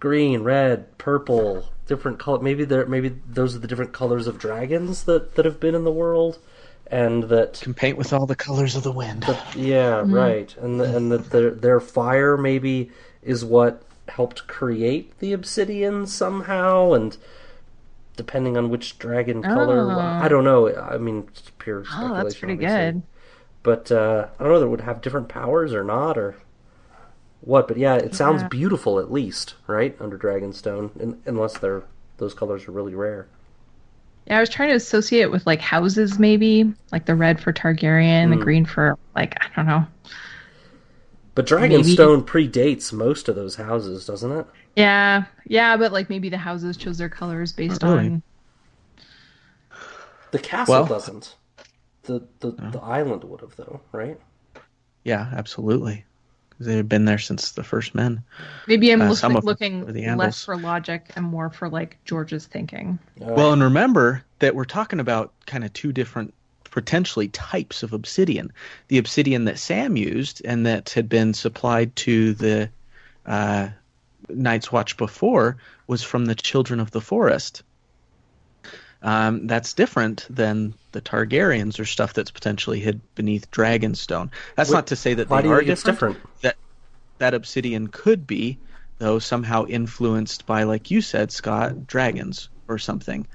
green, 0.00 0.42
red, 0.42 0.98
purple, 0.98 1.64
different 1.86 2.18
color. 2.18 2.40
Maybe 2.40 2.66
there, 2.66 2.84
maybe 2.84 3.18
those 3.26 3.56
are 3.56 3.58
the 3.58 3.66
different 3.66 3.94
colors 3.94 4.26
of 4.26 4.38
dragons 4.38 5.04
that, 5.04 5.34
that 5.36 5.46
have 5.46 5.60
been 5.60 5.74
in 5.74 5.84
the 5.84 5.90
world, 5.90 6.40
and 6.88 7.24
that 7.24 7.60
Can 7.62 7.74
paint 7.74 7.96
with 7.96 8.12
all 8.12 8.26
the 8.26 8.36
colors 8.36 8.76
of 8.76 8.82
the 8.82 8.92
wind. 8.92 9.24
yeah, 9.56 10.02
right, 10.04 10.54
and 10.60 10.78
the, 10.80 10.96
and 10.96 11.10
that 11.12 11.30
their 11.30 11.50
their 11.50 11.80
fire 11.80 12.36
maybe 12.36 12.90
is 13.22 13.44
what 13.44 13.82
helped 14.08 14.46
create 14.48 15.16
the 15.20 15.32
obsidian 15.32 16.06
somehow, 16.06 16.92
and 16.92 17.16
depending 18.16 18.56
on 18.56 18.68
which 18.68 18.98
dragon 18.98 19.42
color, 19.42 19.90
Oh. 19.92 19.98
I 19.98 20.28
don't 20.28 20.44
know. 20.44 20.74
I 20.74 20.98
mean, 20.98 21.24
it's 21.28 21.50
pure 21.58 21.84
speculation. 21.84 22.10
Oh, 22.12 22.22
that's 22.22 22.36
pretty 22.38 22.54
obviously. 22.54 22.76
good. 22.92 23.02
But 23.62 23.92
uh, 23.92 24.26
I 24.38 24.42
don't 24.42 24.48
know 24.48 24.52
whether 24.54 24.66
it 24.66 24.70
would 24.70 24.80
have 24.82 25.00
different 25.00 25.28
powers 25.28 25.72
or 25.72 25.84
not, 25.84 26.18
or 26.18 26.34
what. 27.40 27.68
But 27.68 27.76
yeah, 27.78 27.94
it 27.94 28.14
sounds 28.14 28.42
Yeah. 28.42 28.48
beautiful 28.48 28.98
at 28.98 29.10
least, 29.10 29.54
right? 29.66 29.96
Under 30.00 30.18
Dragonstone, 30.18 31.00
un- 31.00 31.22
unless 31.24 31.56
they're 31.58 31.84
those 32.18 32.34
colors 32.34 32.68
are 32.68 32.72
really 32.72 32.94
rare. 32.94 33.28
Yeah, 34.26 34.36
I 34.36 34.40
was 34.40 34.48
trying 34.48 34.68
to 34.70 34.76
associate 34.76 35.22
it 35.22 35.30
with 35.32 35.46
like 35.46 35.60
houses, 35.60 36.18
maybe 36.18 36.72
like 36.92 37.06
the 37.06 37.14
red 37.14 37.40
for 37.40 37.52
Targaryen, 37.52 38.30
the 38.30 38.36
Hmm. 38.36 38.42
green 38.42 38.64
for 38.64 38.96
like 39.16 39.36
I 39.40 39.48
don't 39.56 39.66
know. 39.66 39.86
But 41.34 41.46
Dragonstone 41.46 42.24
predates 42.24 42.92
most 42.92 43.28
of 43.28 43.34
those 43.36 43.56
houses, 43.56 44.04
doesn't 44.06 44.30
it? 44.32 44.46
Yeah, 44.76 45.24
yeah, 45.46 45.76
but 45.76 45.90
like 45.92 46.10
maybe 46.10 46.28
the 46.28 46.36
houses 46.38 46.76
chose 46.76 46.98
their 46.98 47.08
colors 47.08 47.52
based 47.52 47.82
really. 47.82 48.06
on. 48.06 48.22
The 50.30 50.38
castle 50.38 50.72
Well- 50.74 50.86
doesn't. 50.86 51.36
The 52.04 52.26
the, 52.40 52.50
the 52.50 52.80
island 52.80 53.22
would 53.24 53.40
have 53.42 53.54
though, 53.56 53.80
right? 53.92 54.18
Yeah, 55.04 55.30
absolutely. 55.36 56.04
'Cause 56.58 56.66
They've 56.66 56.88
been 56.88 57.04
there 57.06 57.18
since 57.18 57.52
the 57.52 57.64
first 57.64 57.94
men. 57.94 58.22
Maybe 58.68 58.90
I'm 58.92 59.02
Uh, 59.02 59.08
look- 59.08 59.18
some 59.18 59.36
of 59.36 59.42
them 59.42 59.48
looking 59.48 59.84
were 59.86 59.92
the 59.92 60.14
less 60.14 60.44
for 60.44 60.56
logic 60.56 61.10
and 61.16 61.24
more 61.24 61.50
for 61.50 61.68
like 61.68 61.98
George's 62.04 62.46
thinking. 62.46 62.98
Uh, 63.20 63.32
Well, 63.32 63.52
and 63.52 63.62
remember 63.62 64.22
that 64.40 64.54
we're 64.54 64.64
talking 64.64 65.00
about 65.00 65.32
kind 65.46 65.64
of 65.64 65.72
two 65.72 65.92
different 65.92 66.34
potentially 66.70 67.28
types 67.28 67.82
of 67.82 67.92
obsidian. 67.92 68.50
The 68.88 68.98
obsidian 68.98 69.44
that 69.44 69.58
Sam 69.58 69.96
used 69.96 70.40
and 70.44 70.64
that 70.66 70.90
had 70.90 71.08
been 71.08 71.34
supplied 71.34 71.94
to 71.96 72.32
the 72.34 72.70
uh, 73.26 73.68
Night's 74.28 74.72
Watch 74.72 74.96
before 74.96 75.56
was 75.86 76.02
from 76.02 76.24
the 76.26 76.34
Children 76.34 76.80
of 76.80 76.90
the 76.90 77.00
Forest. 77.00 77.62
Um, 79.04 79.46
that's 79.48 79.72
different 79.72 80.26
than 80.30 80.74
the 80.92 81.00
Targaryens 81.00 81.80
or 81.80 81.84
stuff 81.84 82.14
that's 82.14 82.30
potentially 82.30 82.78
hid 82.78 83.00
beneath 83.16 83.50
Dragonstone. 83.50 84.30
That's 84.56 84.70
Wh- 84.70 84.74
not 84.74 84.86
to 84.88 84.96
say 84.96 85.14
that 85.14 85.28
why 85.28 85.38
they 85.38 85.42
do 85.44 85.48
you 85.48 85.54
are 85.54 85.58
think 85.58 85.70
it's 85.70 85.82
different. 85.82 86.16
different? 86.16 86.40
That 86.42 86.56
that 87.18 87.34
obsidian 87.34 87.88
could 87.88 88.26
be, 88.26 88.58
though, 88.98 89.18
somehow 89.18 89.64
influenced 89.66 90.46
by, 90.46 90.62
like 90.62 90.90
you 90.90 91.00
said, 91.00 91.32
Scott, 91.32 91.86
dragons 91.86 92.48
or 92.68 92.78
something, 92.78 93.26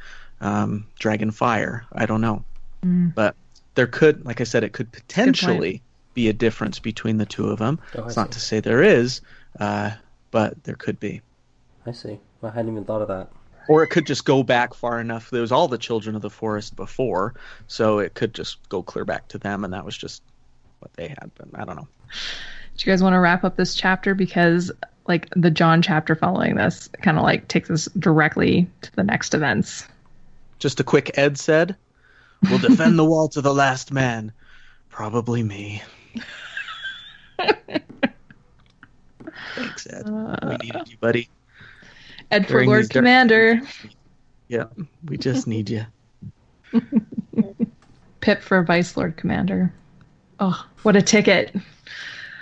um, 0.41 0.85
dragon 0.99 1.31
fire. 1.31 1.85
I 1.91 2.05
don't 2.05 2.21
know, 2.21 2.43
Mm. 2.83 3.13
but 3.13 3.35
there 3.75 3.87
could, 3.87 4.25
like 4.25 4.39
I 4.39 4.43
said, 4.45 4.63
it 4.63 4.71
could 4.73 4.91
potentially 4.91 5.81
be 6.13 6.29
a 6.29 6.33
difference 6.33 6.79
between 6.79 7.17
the 7.17 7.25
two 7.25 7.47
of 7.49 7.59
them. 7.59 7.79
Oh, 7.95 8.05
it's 8.05 8.15
not 8.15 8.31
to 8.31 8.39
say 8.39 8.59
there 8.59 8.81
is, 8.83 9.21
uh, 9.59 9.91
but 10.31 10.63
there 10.63 10.75
could 10.75 10.99
be. 10.99 11.21
I 11.85 11.91
see. 11.91 12.19
I 12.43 12.49
hadn't 12.51 12.71
even 12.71 12.85
thought 12.85 13.01
of 13.01 13.07
that. 13.09 13.29
Or 13.67 13.83
it 13.83 13.87
could 13.87 14.07
just 14.07 14.25
go 14.25 14.43
back 14.43 14.73
far 14.73 14.99
enough. 14.99 15.29
There 15.29 15.41
was 15.41 15.51
all 15.51 15.67
the 15.67 15.77
children 15.77 16.15
of 16.15 16.21
the 16.21 16.29
forest 16.29 16.75
before, 16.75 17.35
so 17.67 17.99
it 17.99 18.13
could 18.13 18.33
just 18.33 18.67
go 18.69 18.81
clear 18.81 19.05
back 19.05 19.27
to 19.29 19.37
them, 19.37 19.63
and 19.63 19.73
that 19.73 19.85
was 19.85 19.97
just 19.97 20.23
what 20.79 20.93
they 20.93 21.09
had. 21.09 21.31
But 21.35 21.47
I 21.59 21.65
don't 21.65 21.75
know. 21.75 21.87
Do 22.77 22.85
you 22.85 22.91
guys 22.91 23.03
want 23.03 23.13
to 23.13 23.19
wrap 23.19 23.43
up 23.43 23.57
this 23.57 23.75
chapter 23.75 24.13
because 24.13 24.71
like 25.07 25.29
the 25.35 25.49
Jon 25.49 25.81
chapter 25.81 26.15
following 26.15 26.55
this 26.55 26.89
kind 27.01 27.17
of 27.17 27.23
like 27.23 27.47
takes 27.47 27.69
us 27.69 27.85
directly 27.97 28.69
to 28.81 28.95
the 28.95 29.03
next 29.03 29.33
events. 29.33 29.87
Just 30.59 30.79
a 30.79 30.83
quick 30.83 31.17
Ed 31.17 31.37
said, 31.37 31.75
We'll 32.43 32.59
defend 32.59 32.99
the 32.99 33.05
wall 33.05 33.29
to 33.29 33.41
the 33.41 33.53
last 33.53 33.91
man. 33.91 34.31
Probably 34.89 35.43
me. 35.43 35.81
Thanks, 39.55 39.87
Ed. 39.87 40.07
we 40.07 40.57
needed 40.57 40.87
you, 40.89 40.97
buddy. 40.99 41.29
Ed 42.31 42.47
for 42.47 42.65
Lord 42.65 42.83
these 42.83 42.89
dark- 42.89 43.03
Commander, 43.03 43.61
Yeah, 44.47 44.65
we 45.05 45.17
just 45.17 45.47
need 45.47 45.69
you. 45.69 45.85
Pip 48.21 48.41
for 48.41 48.63
Vice 48.63 48.95
Lord 48.95 49.17
Commander. 49.17 49.73
Oh, 50.39 50.65
what 50.83 50.95
a 50.95 51.01
ticket! 51.01 51.55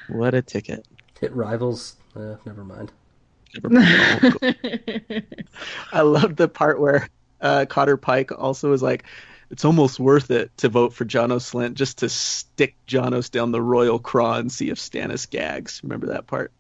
What 0.10 0.34
a 0.34 0.42
ticket. 0.42 0.86
Hit 1.20 1.34
rivals. 1.34 1.96
Uh, 2.16 2.36
never 2.46 2.64
mind. 2.64 2.92
Never 3.56 3.70
mind. 3.70 4.38
I 5.92 6.02
love 6.02 6.36
the 6.36 6.48
part 6.48 6.80
where 6.80 7.10
uh, 7.42 7.66
Cotter 7.68 7.98
Pike 7.98 8.32
also 8.38 8.72
is 8.74 8.84
like, 8.84 9.06
it's 9.50 9.66
almost 9.66 10.00
worth 10.00 10.32
it 10.32 10.56
to 10.58 10.70
vote 10.70 10.94
for 10.94 11.06
Janos 11.06 11.52
Slynt 11.52 11.76
just 11.76 12.00
to 12.00 12.10
stick 12.10 12.76
Janos 12.86 13.30
down 13.30 13.52
the 13.52 13.62
royal 13.62 14.00
craw 14.00 14.38
and 14.38 14.52
see 14.52 14.70
if 14.70 14.78
Stannis 14.78 15.30
gags. 15.30 15.82
Remember 15.84 16.08
that 16.08 16.28
part? 16.28 16.52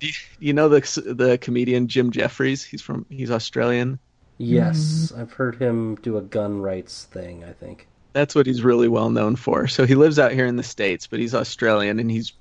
Mhm. 0.00 0.14
You 0.38 0.52
know 0.52 0.68
the 0.68 1.14
the 1.14 1.38
comedian 1.38 1.88
Jim 1.88 2.10
Jefferies? 2.10 2.64
He's 2.64 2.82
from 2.82 3.06
he's 3.08 3.30
Australian. 3.30 3.98
Yes, 4.38 5.12
I've 5.16 5.32
heard 5.32 5.56
him 5.56 5.96
do 5.96 6.16
a 6.16 6.22
gun 6.22 6.60
rights 6.60 7.04
thing. 7.04 7.44
I 7.44 7.52
think. 7.52 7.88
That's 8.12 8.34
what 8.34 8.46
he's 8.46 8.62
really 8.62 8.88
well 8.88 9.10
known 9.10 9.36
for. 9.36 9.66
So 9.66 9.84
he 9.86 9.94
lives 9.94 10.18
out 10.18 10.32
here 10.32 10.46
in 10.46 10.56
the 10.56 10.62
states, 10.62 11.06
but 11.06 11.18
he's 11.20 11.34
Australian 11.34 11.98
and 11.98 12.10
he's 12.10 12.32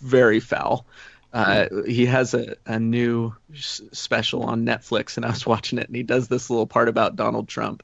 very 0.00 0.40
foul. 0.40 0.86
Uh, 1.32 1.66
he 1.86 2.06
has 2.06 2.32
a, 2.32 2.56
a 2.66 2.78
new 2.78 3.34
s- 3.52 3.82
special 3.92 4.44
on 4.44 4.64
Netflix, 4.64 5.16
and 5.16 5.26
I 5.26 5.30
was 5.30 5.44
watching 5.54 5.78
it, 5.78 5.86
and 5.88 5.96
he 5.96 6.02
does 6.02 6.28
this 6.28 6.48
little 6.48 6.66
part 6.66 6.88
about 6.88 7.16
Donald 7.16 7.48
Trump, 7.48 7.82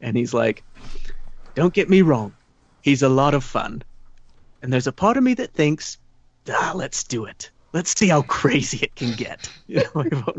and 0.00 0.16
he's 0.16 0.32
like, 0.34 0.62
"Don't 1.56 1.74
get 1.74 1.88
me 1.88 2.02
wrong, 2.02 2.32
he's 2.82 3.02
a 3.02 3.08
lot 3.08 3.34
of 3.34 3.42
fun, 3.42 3.82
and 4.62 4.72
there's 4.72 4.86
a 4.86 4.92
part 4.92 5.16
of 5.16 5.24
me 5.24 5.34
that 5.34 5.52
thinks, 5.52 5.98
ah, 6.48 6.72
let's 6.76 7.02
do 7.02 7.24
it. 7.24 7.50
Let's 7.72 7.98
see 7.98 8.08
how 8.08 8.22
crazy 8.22 8.78
it 8.82 8.94
can 8.94 9.12
get." 9.12 9.48
You 9.66 9.82
know, 9.94 10.34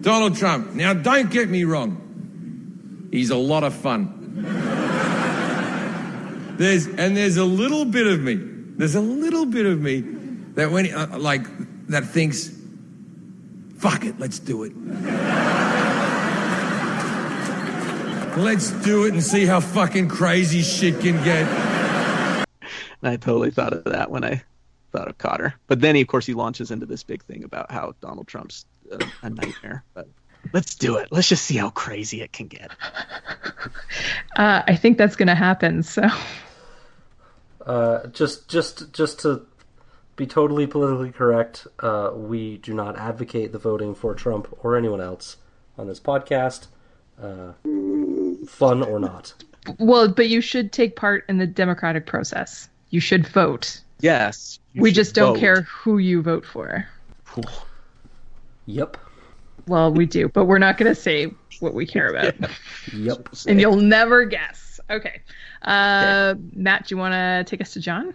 Donald 0.00 0.36
Trump. 0.36 0.72
Now, 0.72 0.94
don't 0.94 1.30
get 1.30 1.48
me 1.48 1.64
wrong. 1.64 3.08
He's 3.10 3.30
a 3.30 3.36
lot 3.36 3.64
of 3.64 3.74
fun. 3.74 4.18
There's 6.56 6.86
and 6.86 7.16
there's 7.16 7.36
a 7.36 7.44
little 7.44 7.84
bit 7.84 8.06
of 8.06 8.20
me. 8.20 8.38
There's 8.76 8.94
a 8.94 9.00
little 9.00 9.46
bit 9.46 9.66
of 9.66 9.80
me 9.80 10.00
that 10.54 10.70
when 10.70 10.92
uh, 10.94 11.18
like 11.18 11.46
that 11.88 12.06
thinks, 12.06 12.50
"Fuck 13.78 14.04
it, 14.04 14.18
let's 14.18 14.38
do 14.38 14.64
it." 14.64 14.72
let's 18.36 18.70
do 18.82 19.04
it 19.04 19.12
and 19.12 19.22
see 19.22 19.44
how 19.44 19.60
fucking 19.60 20.08
crazy 20.08 20.62
shit 20.62 21.00
can 21.00 21.22
get. 21.22 21.46
And 23.02 23.12
I 23.12 23.16
totally 23.16 23.50
thought 23.50 23.72
of 23.72 23.84
that 23.84 24.10
when 24.10 24.24
I 24.24 24.42
thought 24.92 25.08
of 25.08 25.18
Cotter. 25.18 25.54
But 25.66 25.80
then, 25.80 25.94
he, 25.96 26.02
of 26.02 26.08
course, 26.08 26.26
he 26.26 26.34
launches 26.34 26.70
into 26.70 26.86
this 26.86 27.02
big 27.02 27.22
thing 27.24 27.42
about 27.44 27.70
how 27.70 27.94
Donald 28.00 28.28
Trump's 28.28 28.64
a, 28.90 29.04
a 29.22 29.30
nightmare. 29.30 29.82
But 29.94 30.08
Let's 30.52 30.74
do 30.74 30.96
it. 30.96 31.08
Let's 31.12 31.28
just 31.28 31.44
see 31.44 31.56
how 31.56 31.70
crazy 31.70 32.20
it 32.22 32.32
can 32.32 32.46
get. 32.48 32.70
Uh, 34.36 34.62
I 34.66 34.76
think 34.76 34.96
that's 34.96 35.14
going 35.14 35.28
to 35.28 35.34
happen. 35.34 35.82
So, 35.82 36.08
Uh, 37.66 38.06
just, 38.08 38.48
just, 38.48 38.92
just 38.92 39.20
to 39.20 39.42
be 40.16 40.26
totally 40.26 40.66
politically 40.66 41.12
correct, 41.12 41.66
uh, 41.80 42.12
we 42.14 42.56
do 42.56 42.72
not 42.72 42.96
advocate 42.98 43.52
the 43.52 43.58
voting 43.58 43.94
for 43.94 44.14
Trump 44.14 44.48
or 44.62 44.74
anyone 44.76 45.02
else 45.02 45.36
on 45.76 45.86
this 45.86 46.00
podcast, 46.00 46.66
uh, 47.22 47.52
fun 48.48 48.82
or 48.82 48.98
not. 48.98 49.34
well, 49.78 50.08
but 50.08 50.28
you 50.30 50.40
should 50.40 50.72
take 50.72 50.96
part 50.96 51.24
in 51.28 51.36
the 51.36 51.46
democratic 51.46 52.06
process. 52.06 52.70
You 52.88 53.00
should 53.00 53.26
vote. 53.28 53.81
Yes. 54.02 54.58
we 54.74 54.92
just 54.92 55.14
don't 55.14 55.34
vote. 55.34 55.40
care 55.40 55.62
who 55.62 55.98
you 55.98 56.20
vote 56.22 56.44
for. 56.44 56.86
Yep, 58.66 58.96
Well, 59.66 59.92
we 59.92 60.06
do, 60.06 60.28
but 60.28 60.44
we're 60.44 60.58
not 60.58 60.76
going 60.76 60.94
to 60.94 61.00
say 61.00 61.32
what 61.60 61.74
we 61.74 61.86
care 61.86 62.08
about, 62.08 62.34
yep. 62.92 63.28
and 63.46 63.60
you'll 63.60 63.76
never 63.76 64.24
guess. 64.24 64.78
Okay, 64.90 65.20
uh, 65.62 66.34
Matt, 66.52 66.86
do 66.88 66.94
you 66.94 66.98
want 66.98 67.12
to 67.12 67.44
take 67.48 67.60
us 67.60 67.72
to 67.72 67.80
Jon? 67.80 68.12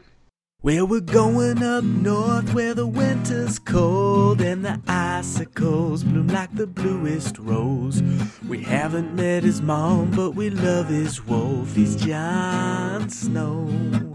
Well, 0.64 0.88
we're 0.88 1.02
going 1.02 1.62
up 1.64 1.84
north 1.84 2.54
where 2.54 2.74
the 2.74 2.88
winter's 2.88 3.60
cold 3.60 4.42
and 4.42 4.66
the 4.66 4.82
icicles 4.88 6.04
bloom 6.04 6.28
like 6.28 6.54
the 6.56 6.66
bluest 6.68 7.38
rose. 7.38 8.02
We 8.48 8.64
haven't 8.64 9.16
met 9.16 9.44
his 9.44 9.62
mom, 9.62 10.12
but 10.12 10.32
we 10.32 10.50
love 10.50 10.90
his 10.90 11.24
wolf. 11.26 11.76
He's 11.76 11.96
Jon 11.96 13.08
Snow. 13.10 14.07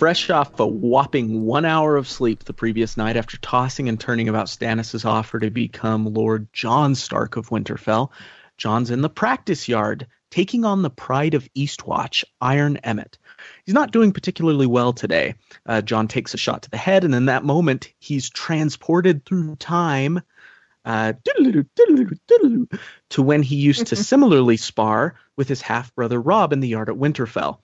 Fresh 0.00 0.30
off 0.30 0.58
a 0.58 0.66
whopping 0.66 1.42
one 1.42 1.66
hour 1.66 1.94
of 1.94 2.08
sleep 2.08 2.44
the 2.44 2.54
previous 2.54 2.96
night 2.96 3.18
after 3.18 3.36
tossing 3.36 3.86
and 3.86 4.00
turning 4.00 4.30
about 4.30 4.46
Stannis' 4.46 5.04
offer 5.04 5.38
to 5.38 5.50
become 5.50 6.14
Lord 6.14 6.50
Jon 6.54 6.94
Stark 6.94 7.36
of 7.36 7.50
Winterfell, 7.50 8.10
Jon's 8.56 8.90
in 8.90 9.02
the 9.02 9.10
practice 9.10 9.68
yard, 9.68 10.06
taking 10.30 10.64
on 10.64 10.80
the 10.80 10.88
pride 10.88 11.34
of 11.34 11.46
Eastwatch, 11.52 12.24
Iron 12.40 12.78
Emmett. 12.78 13.18
He's 13.66 13.74
not 13.74 13.90
doing 13.90 14.10
particularly 14.10 14.64
well 14.66 14.94
today. 14.94 15.34
Uh, 15.66 15.82
Jon 15.82 16.08
takes 16.08 16.32
a 16.32 16.38
shot 16.38 16.62
to 16.62 16.70
the 16.70 16.78
head, 16.78 17.04
and 17.04 17.14
in 17.14 17.26
that 17.26 17.44
moment, 17.44 17.92
he's 17.98 18.30
transported 18.30 19.26
through 19.26 19.56
time 19.56 20.22
uh, 20.86 21.12
to 23.10 23.22
when 23.22 23.42
he 23.42 23.56
used 23.56 23.88
to 23.88 23.96
similarly 24.02 24.56
spar 24.56 25.16
with 25.36 25.48
his 25.48 25.60
half 25.60 25.94
brother 25.94 26.18
Robb 26.18 26.54
in 26.54 26.60
the 26.60 26.68
yard 26.68 26.88
at 26.88 26.96
Winterfell. 26.96 27.58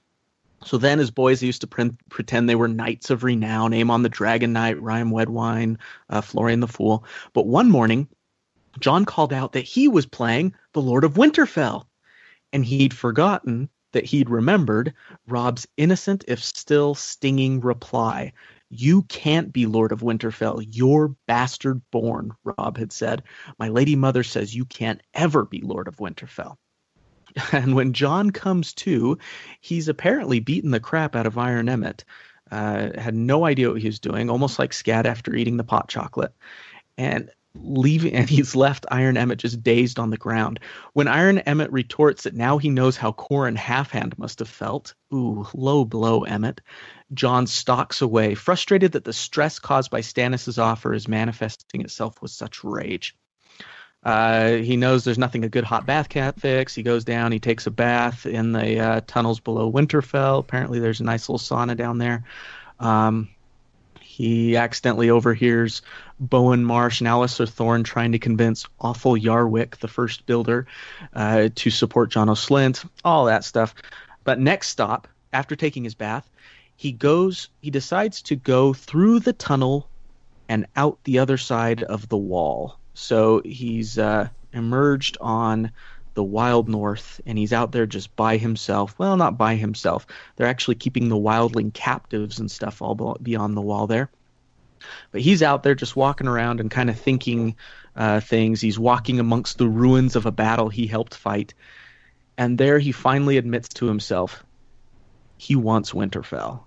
So 0.64 0.78
then, 0.78 1.00
as 1.00 1.10
boys, 1.10 1.40
they 1.40 1.46
used 1.46 1.60
to 1.60 1.66
pre- 1.66 1.96
pretend 2.08 2.48
they 2.48 2.54
were 2.54 2.68
knights 2.68 3.10
of 3.10 3.24
renown, 3.24 3.72
Aemon 3.72 4.02
the 4.02 4.08
Dragon 4.08 4.52
Knight, 4.52 4.80
Ryam 4.80 5.10
Redwyne, 5.10 5.76
uh, 6.10 6.20
Florian 6.20 6.60
the 6.60 6.68
Fool. 6.68 7.04
But 7.34 7.46
one 7.46 7.70
morning, 7.70 8.08
Jon 8.80 9.04
called 9.04 9.32
out 9.32 9.52
that 9.52 9.64
he 9.64 9.88
was 9.88 10.06
playing 10.06 10.54
the 10.72 10.82
Lord 10.82 11.04
of 11.04 11.14
Winterfell, 11.14 11.84
and 12.52 12.64
he'd 12.64 12.94
forgotten 12.94 13.68
that 13.92 14.04
he'd 14.04 14.28
remembered 14.28 14.92
Robb's 15.26 15.66
innocent, 15.76 16.24
if 16.28 16.42
still 16.42 16.94
stinging 16.94 17.60
reply. 17.60 18.32
You 18.68 19.02
can't 19.02 19.52
be 19.52 19.66
Lord 19.66 19.92
of 19.92 20.00
Winterfell. 20.00 20.66
You're 20.70 21.14
bastard 21.26 21.80
born, 21.90 22.32
Rob 22.44 22.76
had 22.76 22.92
said. 22.92 23.22
My 23.58 23.68
lady 23.68 23.96
mother 23.96 24.22
says 24.22 24.54
you 24.54 24.64
can't 24.64 25.00
ever 25.14 25.44
be 25.44 25.60
Lord 25.60 25.88
of 25.88 25.96
Winterfell. 25.96 26.56
And 27.52 27.74
when 27.74 27.92
Jon 27.92 28.30
comes 28.30 28.72
to, 28.74 29.18
he's 29.60 29.88
apparently 29.88 30.40
beaten 30.40 30.70
the 30.70 30.80
crap 30.80 31.14
out 31.14 31.26
of 31.26 31.38
Iron 31.38 31.68
Emmett. 31.68 32.04
Uh, 32.50 32.98
had 32.98 33.14
no 33.14 33.44
idea 33.44 33.70
what 33.70 33.80
he 33.80 33.88
was 33.88 34.00
doing, 34.00 34.30
almost 34.30 34.58
like 34.58 34.72
Scat 34.72 35.04
after 35.04 35.34
eating 35.34 35.56
the 35.56 35.64
pot 35.64 35.88
chocolate. 35.88 36.32
And 36.96 37.30
leaving 37.62 38.14
and 38.14 38.28
he's 38.28 38.54
left 38.54 38.86
Iron 38.90 39.16
Emmett 39.16 39.38
just 39.38 39.62
dazed 39.62 39.98
on 39.98 40.10
the 40.10 40.16
ground. 40.16 40.60
When 40.92 41.08
Iron 41.08 41.38
Emmett 41.38 41.72
retorts 41.72 42.24
that 42.24 42.34
now 42.34 42.58
he 42.58 42.68
knows 42.70 42.96
how 42.96 43.12
Qhorin 43.12 43.56
Halfhand 43.56 44.18
must 44.18 44.38
have 44.38 44.48
felt, 44.48 44.94
ooh, 45.12 45.46
low 45.54 45.84
blow, 45.84 46.24
Emmett. 46.24 46.60
Jon 47.14 47.46
stalks 47.46 48.02
away, 48.02 48.34
frustrated 48.34 48.92
that 48.92 49.04
the 49.04 49.12
stress 49.12 49.58
caused 49.58 49.90
by 49.90 50.00
Stannis's 50.00 50.58
offer 50.58 50.92
is 50.92 51.08
manifesting 51.08 51.80
itself 51.82 52.20
with 52.20 52.30
such 52.30 52.64
rage. 52.64 53.14
Uh, 54.06 54.58
he 54.58 54.76
knows 54.76 55.02
there's 55.02 55.18
nothing 55.18 55.44
a 55.44 55.48
good 55.48 55.64
hot 55.64 55.84
bath 55.84 56.08
can't 56.08 56.40
fix. 56.40 56.72
He 56.72 56.84
goes 56.84 57.04
down, 57.04 57.32
he 57.32 57.40
takes 57.40 57.66
a 57.66 57.72
bath 57.72 58.24
in 58.24 58.52
the 58.52 58.78
uh, 58.78 59.00
tunnels 59.08 59.40
below 59.40 59.70
Winterfell. 59.70 60.38
Apparently, 60.38 60.78
there's 60.78 61.00
a 61.00 61.04
nice 61.04 61.28
little 61.28 61.40
sauna 61.40 61.76
down 61.76 61.98
there. 61.98 62.22
Um, 62.78 63.28
he 64.00 64.56
accidentally 64.56 65.10
overhears 65.10 65.82
Bowen 66.20 66.64
Marsh 66.64 67.00
and 67.00 67.08
Alliser 67.08 67.48
Thorne 67.48 67.82
trying 67.82 68.12
to 68.12 68.20
convince 68.20 68.64
Othell 68.80 69.20
Yarwyck, 69.20 69.78
the 69.78 69.88
first 69.88 70.24
builder, 70.24 70.68
uh, 71.12 71.48
to 71.56 71.70
support 71.70 72.12
Janos 72.12 72.46
Slynt, 72.46 72.88
all 73.04 73.24
that 73.24 73.42
stuff. 73.42 73.74
But 74.22 74.38
next 74.38 74.68
stop, 74.68 75.08
after 75.32 75.56
taking 75.56 75.82
his 75.82 75.96
bath, 75.96 76.30
he 76.76 76.92
goes. 76.92 77.48
He 77.60 77.70
decides 77.70 78.22
to 78.22 78.36
go 78.36 78.72
through 78.72 79.18
the 79.18 79.32
tunnel 79.32 79.88
and 80.48 80.66
out 80.76 81.00
the 81.02 81.18
other 81.18 81.38
side 81.38 81.82
of 81.82 82.08
the 82.08 82.16
wall. 82.16 82.78
So 82.98 83.42
he's 83.44 83.98
uh, 83.98 84.28
emerged 84.54 85.18
on 85.20 85.70
the 86.14 86.24
wild 86.24 86.66
north 86.66 87.20
and 87.26 87.36
he's 87.36 87.52
out 87.52 87.70
there 87.70 87.84
just 87.84 88.16
by 88.16 88.38
himself. 88.38 88.94
Well, 88.98 89.18
not 89.18 89.36
by 89.36 89.56
himself. 89.56 90.06
They're 90.34 90.46
actually 90.46 90.76
keeping 90.76 91.10
the 91.10 91.16
wildling 91.16 91.74
captives 91.74 92.38
and 92.38 92.50
stuff 92.50 92.80
all 92.80 93.18
beyond 93.22 93.54
the 93.54 93.60
wall 93.60 93.86
there. 93.86 94.10
But 95.12 95.20
he's 95.20 95.42
out 95.42 95.62
there 95.62 95.74
just 95.74 95.94
walking 95.94 96.26
around 96.26 96.58
and 96.58 96.70
kind 96.70 96.88
of 96.88 96.98
thinking 96.98 97.56
uh, 97.96 98.20
things. 98.20 98.62
He's 98.62 98.78
walking 98.78 99.20
amongst 99.20 99.58
the 99.58 99.68
ruins 99.68 100.16
of 100.16 100.24
a 100.24 100.32
battle 100.32 100.70
he 100.70 100.86
helped 100.86 101.14
fight. 101.14 101.52
And 102.38 102.56
there 102.56 102.78
he 102.78 102.92
finally 102.92 103.36
admits 103.36 103.68
to 103.74 103.86
himself 103.86 104.42
he 105.36 105.54
wants 105.54 105.92
Winterfell. 105.92 106.60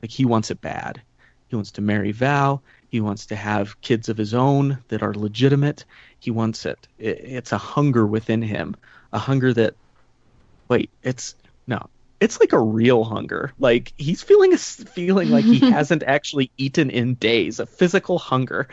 Like 0.00 0.10
he 0.10 0.24
wants 0.24 0.50
it 0.50 0.62
bad. 0.62 1.02
He 1.48 1.56
wants 1.56 1.72
to 1.72 1.82
marry 1.82 2.12
Val. 2.12 2.62
He 2.94 3.00
wants 3.00 3.26
to 3.26 3.34
have 3.34 3.80
kids 3.80 4.08
of 4.08 4.16
his 4.16 4.34
own 4.34 4.78
that 4.86 5.02
are 5.02 5.12
legitimate. 5.12 5.84
He 6.20 6.30
wants 6.30 6.64
it. 6.64 6.86
it. 6.96 7.18
It's 7.24 7.50
a 7.50 7.58
hunger 7.58 8.06
within 8.06 8.40
him, 8.40 8.76
a 9.12 9.18
hunger 9.18 9.52
that, 9.52 9.74
wait, 10.68 10.90
it's 11.02 11.34
no, 11.66 11.88
it's 12.20 12.38
like 12.38 12.52
a 12.52 12.60
real 12.60 13.02
hunger. 13.02 13.52
Like 13.58 13.92
he's 13.96 14.22
feeling 14.22 14.54
a 14.54 14.58
feeling 14.58 15.30
like 15.30 15.44
he 15.44 15.58
hasn't 15.72 16.04
actually 16.04 16.52
eaten 16.56 16.88
in 16.88 17.14
days, 17.14 17.58
a 17.58 17.66
physical 17.66 18.16
hunger. 18.16 18.68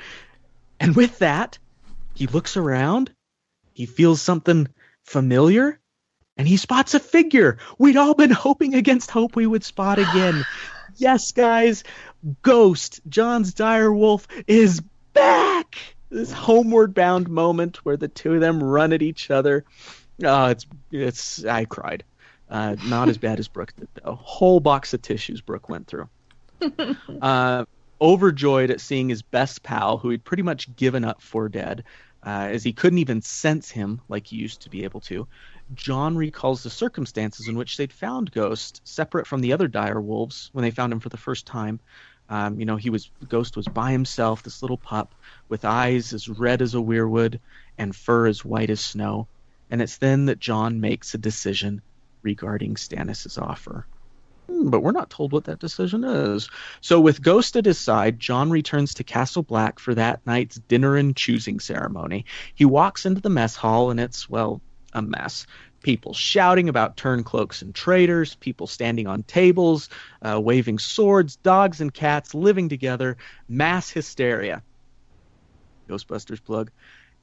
And 0.80 0.96
with 0.96 1.18
that, 1.18 1.58
he 2.14 2.28
looks 2.28 2.58
around. 2.58 3.12
He 3.74 3.88
feels 3.88 4.22
something 4.22 4.68
familiar, 5.04 5.80
and 6.38 6.48
he 6.48 6.58
spots 6.58 6.94
a 6.94 7.00
figure 7.00 7.58
we'd 7.80 7.98
all 7.98 8.14
been 8.14 8.30
hoping 8.30 8.76
against 8.76 9.10
hope 9.10 9.36
we 9.36 9.48
would 9.48 9.64
spot 9.64 9.98
again. 9.98 10.46
yes, 10.98 11.32
guys, 11.32 11.84
Ghost, 12.42 13.02
Jon's 13.10 13.54
dire 13.54 13.92
wolf, 13.92 14.28
is 14.48 14.82
back. 15.14 15.78
This 16.10 16.32
homeward 16.32 16.94
bound 16.94 17.30
moment 17.30 17.86
where 17.86 17.98
the 17.98 18.08
two 18.08 18.36
of 18.36 18.42
them 18.42 18.62
run 18.62 18.94
at 18.94 19.02
each 19.02 19.32
other. 19.32 19.64
Oh, 20.24 20.48
it's 20.48 20.66
it's 20.92 21.46
I 21.46 21.66
cried. 21.66 22.04
Uh, 22.50 22.76
not 22.86 23.08
as 23.08 23.18
bad 23.18 23.40
as 23.40 23.48
Brooke 23.48 23.74
did 23.78 23.88
though. 23.96 24.16
Whole 24.16 24.60
box 24.60 24.94
of 24.94 25.02
tissues 25.02 25.42
Brooke 25.42 25.70
went 25.70 25.88
through. 25.88 26.10
uh, 27.22 27.66
overjoyed 28.02 28.72
at 28.72 28.82
seeing 28.82 29.10
his 29.10 29.22
best 29.22 29.64
pal, 29.64 29.98
who 29.98 30.10
he'd 30.10 30.24
pretty 30.24 30.44
much 30.44 30.76
given 30.76 31.06
up 31.06 31.22
for 31.22 31.48
dead, 31.48 31.84
uh, 32.26 32.50
as 32.52 32.64
he 32.64 32.74
couldn't 32.74 33.00
even 33.00 33.22
sense 33.22 33.72
him 33.72 34.02
like 34.10 34.28
he 34.28 34.36
used 34.36 34.62
to 34.62 34.70
be 34.70 34.84
able 34.84 35.00
to. 35.00 35.28
Jon 35.74 36.18
recalls 36.18 36.64
the 36.64 36.70
circumstances 36.70 37.48
in 37.48 37.56
which 37.56 37.78
they'd 37.78 37.94
found 37.94 38.32
Ghost, 38.32 38.82
separate 38.84 39.28
from 39.28 39.42
the 39.42 39.54
other 39.54 39.68
dire 39.68 40.02
wolves 40.02 40.50
when 40.52 40.64
they 40.64 40.72
found 40.72 40.92
him 40.92 41.00
for 41.00 41.10
the 41.10 41.18
first 41.18 41.46
time. 41.46 41.80
Um, 42.32 42.58
you 42.62 42.66
know, 42.66 42.78
he 42.78 42.90
was 42.90 43.12
Ghost 43.28 43.58
was 43.58 43.68
by 43.68 43.92
himself, 43.92 44.42
this 44.42 44.62
little 44.62 44.78
pup 44.78 45.14
with 45.50 45.66
eyes 45.66 46.14
as 46.14 46.30
red 46.30 46.62
as 46.62 46.74
a 46.74 46.78
weirwood 46.78 47.40
and 47.78 47.94
fur 47.94 48.26
as 48.26 48.46
white 48.46 48.70
as 48.70 48.80
snow. 48.80 49.28
And 49.70 49.82
it's 49.82 49.98
then 49.98 50.28
that 50.28 50.40
Jon 50.40 50.80
makes 50.80 51.14
a 51.14 51.18
decision 51.18 51.82
regarding 52.22 52.78
Stannis's 52.78 53.38
offer. 53.38 53.86
Hmm, 54.48 54.70
But 54.70 54.82
we're 54.82 54.94
not 54.94 55.10
told 55.10 55.34
what 55.34 55.44
that 55.44 55.60
decision 55.60 56.06
is. 56.06 56.50
So, 56.80 57.02
with 57.02 57.22
Ghost 57.22 57.58
at 57.58 57.66
his 57.66 57.78
side, 57.78 58.18
Jon 58.18 58.50
returns 58.50 58.94
to 58.94 59.04
Castle 59.04 59.44
Black 59.44 59.78
for 59.78 59.94
that 59.96 60.26
night's 60.26 60.56
dinner 60.56 60.96
and 60.96 61.14
choosing 61.14 61.60
ceremony. 61.60 62.24
He 62.56 62.64
walks 62.64 63.06
into 63.06 63.20
the 63.20 63.30
mess 63.30 63.58
hall, 63.58 63.92
and 63.92 64.00
it's, 64.00 64.30
well, 64.30 64.62
a 64.94 65.02
mess. 65.02 65.46
People 65.82 66.14
shouting 66.14 66.70
about 66.70 66.96
turncloaks 66.96 67.62
and 67.62 67.74
traitors, 67.74 68.36
people 68.36 68.68
standing 68.68 69.08
on 69.08 69.24
tables, 69.24 69.90
uh, 70.22 70.40
waving 70.40 70.78
swords, 70.78 71.36
dogs 71.38 71.82
and 71.82 71.94
cats 71.94 72.36
living 72.36 72.70
together, 72.70 73.18
mass 73.50 73.90
hysteria. 73.90 74.62
Ghostbusters 75.90 76.44
plug. 76.44 76.72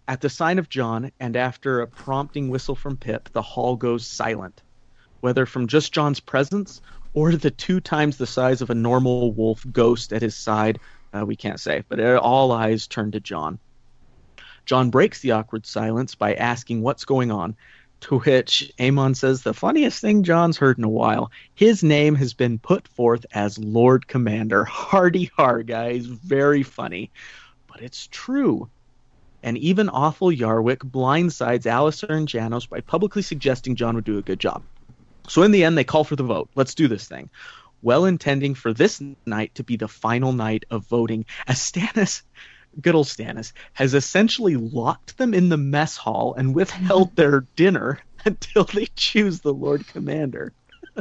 At 0.09 0.23
the 0.23 0.31
sign 0.31 0.59
of 0.59 0.69
Jon, 0.69 1.13
and 1.21 1.37
after 1.37 1.81
a 1.81 1.87
prompting 1.87 2.49
whistle 2.49 2.75
from 2.75 2.97
Pip, 2.97 3.29
the 3.33 3.43
hall 3.43 3.77
goes 3.77 4.07
silent. 4.07 4.63
Whether 5.21 5.47
from 5.47 5.67
just 5.67 5.93
Jon's 5.93 6.21
presence 6.21 6.81
or 7.15 7.33
the 7.33 7.51
two 7.51 7.81
times 7.81 8.17
the 8.17 8.27
size 8.27 8.63
of 8.63 8.71
a 8.71 8.75
normal 8.75 9.33
wolf 9.33 9.65
ghost 9.73 10.13
at 10.13 10.23
his 10.23 10.37
side, 10.37 10.81
uh, 11.13 11.25
we 11.25 11.37
can't 11.37 11.61
say, 11.61 11.85
but 11.89 12.01
all 12.17 12.53
eyes 12.53 12.87
turn 12.87 13.11
to 13.13 13.21
Jon. 13.21 13.59
Jon 14.67 14.91
breaks 14.91 15.21
the 15.21 15.31
awkward 15.33 15.65
silence 15.65 16.15
by 16.15 16.35
asking 16.35 16.83
what's 16.83 17.05
going 17.05 17.31
on, 17.31 17.57
to 18.01 18.21
which 18.21 18.73
Aemon 18.79 19.17
says 19.17 19.43
the 19.43 19.55
funniest 19.55 20.01
thing 20.01 20.23
Jon's 20.23 20.57
heard 20.57 20.79
in 20.79 20.85
a 20.85 20.89
while. 20.89 21.31
His 21.55 21.83
name 21.83 22.15
has 22.15 22.33
been 22.33 22.59
put 22.59 22.87
forth 22.89 23.27
as 23.33 23.59
Lord 23.59 24.07
Commander. 24.07 24.65
Hardy 24.69 25.31
har, 25.37 25.63
guys. 25.63 26.07
Very 26.07 26.63
funny. 26.63 27.11
But 27.67 27.81
it's 27.83 28.09
true. 28.11 28.69
And 29.43 29.59
even 29.59 29.89
Othell 29.89 30.37
Yarwyck 30.37 30.79
blindsides 30.79 31.67
Alliser 31.67 32.11
and 32.11 32.29
Janos 32.29 32.67
by 32.67 32.81
publicly 32.81 33.23
suggesting 33.23 33.77
Jon 33.77 33.95
would 33.95 34.05
do 34.05 34.19
a 34.19 34.23
good 34.23 34.41
job. 34.41 34.63
So 35.29 35.43
in 35.43 35.51
the 35.51 35.65
end, 35.65 35.77
they 35.77 35.85
call 35.85 36.05
for 36.05 36.17
the 36.17 36.23
vote. 36.23 36.49
Let's 36.55 36.75
do 36.75 36.89
this 36.89 37.07
thing. 37.07 37.31
Well 37.83 38.07
intending 38.07 38.55
for 38.55 38.73
this 38.73 39.01
night 39.25 39.55
to 39.57 39.63
be 39.63 39.77
the 39.77 39.87
final 39.87 40.33
night 40.33 40.65
of 40.71 40.87
voting, 40.87 41.27
as 41.47 41.59
Stannis 41.59 42.23
good 42.81 42.95
old 42.95 43.07
Stannis, 43.07 43.53
has 43.73 43.95
essentially 43.95 44.57
locked 44.57 45.19
them 45.19 45.35
in 45.35 45.49
the 45.49 45.57
mess 45.57 45.97
hall 45.97 46.35
and 46.37 46.55
withheld 46.55 47.15
their 47.17 47.41
dinner 47.57 48.01
until 48.25 48.65
they 48.65 48.87
choose 48.97 49.41
the 49.41 49.55
Lord 49.55 49.87
Commander. 49.87 50.53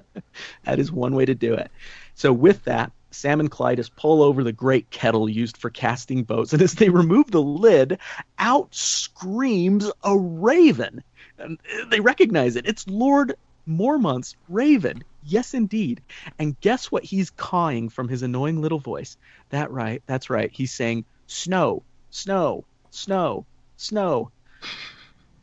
that 0.64 0.80
is 0.80 0.92
one 0.92 1.16
way 1.16 1.26
to 1.26 1.36
do 1.36 1.54
it. 1.54 1.72
So, 2.14 2.32
with 2.32 2.64
that, 2.66 2.92
Sam 3.12 3.40
and 3.40 3.50
Clydas 3.50 3.90
pull 3.96 4.22
over 4.22 4.44
the 4.44 4.52
great 4.52 4.90
kettle 4.90 5.30
used 5.30 5.58
for 5.58 5.70
casting 5.70 6.24
boats, 6.24 6.54
and 6.54 6.62
as 6.62 6.74
they 6.74 6.90
remove 6.90 7.32
the 7.32 7.42
lid, 7.42 8.00
out 8.38 8.74
screams 8.74 9.90
a 10.04 10.18
raven. 10.18 11.04
And 11.40 11.60
they 11.90 12.00
recognize 12.00 12.56
it. 12.56 12.68
It's 12.68 12.88
Lord 12.88 13.36
Mormont's 13.66 14.36
raven. 14.50 15.04
Yes, 15.24 15.54
indeed. 15.54 16.02
And 16.40 16.60
guess 16.62 16.92
what 16.92 17.04
he's 17.04 17.30
cawing 17.30 17.90
from 17.90 18.08
his 18.08 18.24
annoying 18.24 18.62
little 18.62 18.80
voice? 18.80 19.18
That 19.50 19.72
right. 19.72 20.02
That's 20.08 20.30
right. 20.30 20.50
He's 20.52 20.74
saying, 20.74 21.06
snow, 21.28 21.84
snow, 22.10 22.66
snow, 22.90 23.46
snow. 23.76 24.32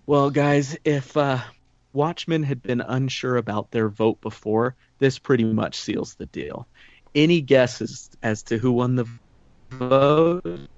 Well, 0.07 0.31
guys, 0.31 0.77
if 0.85 1.17
uh, 1.17 1.41
Watchmen 1.93 2.43
had 2.43 2.63
been 2.63 2.81
unsure 2.81 3.37
about 3.37 3.71
their 3.71 3.89
vote 3.89 4.21
before, 4.21 4.75
this 4.99 5.19
pretty 5.19 5.45
much 5.45 5.79
seals 5.79 6.15
the 6.15 6.27
deal. 6.27 6.67
Any 7.15 7.41
guesses 7.41 8.11
as 8.23 8.43
to 8.45 8.59
who 8.59 8.73
won 8.73 8.97
the 8.97 9.07
vote? 9.71 10.69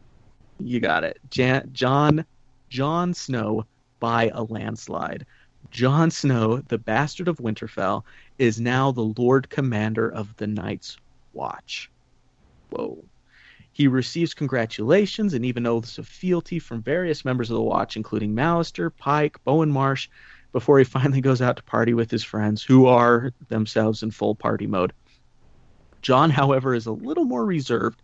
You 0.61 0.81
got 0.81 1.05
it. 1.05 1.19
Jan- 1.31 1.71
John 1.73 2.25
Jon 2.69 3.14
Snow 3.14 3.64
by 4.01 4.31
a 4.35 4.42
landslide. 4.42 5.27
Jon 5.71 6.11
Snow, 6.11 6.59
the 6.59 6.79
bastard 6.79 7.29
of 7.29 7.38
Winterfell, 7.38 8.05
is 8.38 8.61
now 8.61 8.92
the 8.92 9.12
Lord 9.16 9.49
Commander 9.51 10.09
of 10.09 10.37
the 10.37 10.47
Night's 10.47 10.97
Watch. 11.33 11.90
Whoa. 12.71 13.03
He 13.77 13.89
receives 13.89 14.33
congratulations 14.33 15.35
and 15.35 15.45
even 15.45 15.67
oaths 15.67 15.99
of 15.99 16.09
fealty 16.09 16.59
from 16.59 16.81
various 16.81 17.27
members 17.27 17.51
of 17.51 17.57
the 17.57 17.62
Watch, 17.62 17.95
including 17.95 18.35
Mallister, 18.35 18.89
Pike, 18.89 19.37
Bowen 19.45 19.71
Marsh, 19.71 20.09
before 20.51 20.79
he 20.79 20.85
finally 20.87 21.21
goes 21.21 21.43
out 21.43 21.59
to 21.59 21.62
party 21.62 21.93
with 21.93 22.11
his 22.11 22.25
friends, 22.25 22.62
who 22.62 22.87
are 22.87 23.35
themselves 23.49 24.03
in 24.03 24.11
full 24.11 24.35
party 24.35 24.67
mode. 24.67 24.95
Jon, 26.01 26.31
however, 26.31 26.73
is 26.73 26.87
a 26.87 26.91
little 26.91 27.27
more 27.27 27.45
reserved, 27.45 28.01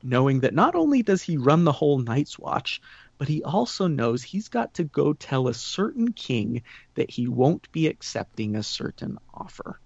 knowing 0.00 0.38
that 0.38 0.54
not 0.54 0.76
only 0.76 1.02
does 1.02 1.22
he 1.22 1.36
run 1.36 1.64
the 1.64 1.72
whole 1.72 1.98
Night's 1.98 2.38
Watch, 2.38 2.80
but 3.18 3.26
he 3.26 3.42
also 3.42 3.88
knows 3.88 4.22
he's 4.22 4.46
got 4.46 4.74
to 4.74 4.84
go 4.84 5.12
tell 5.12 5.48
a 5.48 5.54
certain 5.54 6.12
king 6.12 6.62
that 6.94 7.10
he 7.10 7.26
won't 7.26 7.72
be 7.72 7.88
accepting 7.88 8.54
a 8.54 8.62
certain 8.62 9.18
offer. 9.34 9.80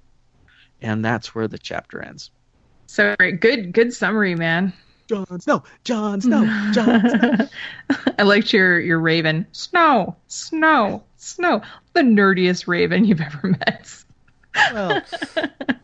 And 0.82 1.02
that's 1.02 1.34
where 1.34 1.48
the 1.48 1.56
chapter 1.56 2.02
ends. 2.02 2.30
So 2.88 3.16
good 3.16 3.72
good 3.72 3.94
summary, 3.94 4.34
man. 4.34 4.74
Jon 5.10 5.40
Snow, 5.40 5.64
Jon 5.82 6.20
Snow, 6.20 6.70
Jon 6.72 7.00
Snow. 7.10 7.48
I 8.16 8.22
liked 8.22 8.52
your 8.52 8.78
your 8.78 9.00
raven. 9.00 9.44
Snow, 9.50 10.14
snow, 10.28 11.02
snow. 11.16 11.62
The 11.94 12.02
nerdiest 12.02 12.68
raven 12.68 13.04
you've 13.04 13.20
ever 13.20 13.48
met. 13.48 14.04
Well, 14.72 15.02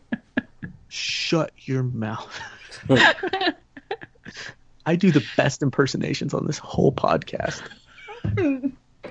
shut 0.87 1.51
your 1.57 1.83
mouth. 1.83 2.39
I 4.85 4.95
do 4.95 5.11
the 5.11 5.25
best 5.35 5.61
impersonations 5.61 6.33
on 6.33 6.47
this 6.47 6.57
whole 6.57 6.93
podcast. 6.93 7.61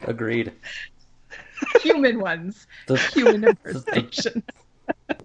Agreed. 0.06 0.50
Human 1.82 2.20
ones. 2.20 2.66
The, 2.86 2.96
Human 2.96 3.44
impersonations. 3.44 4.44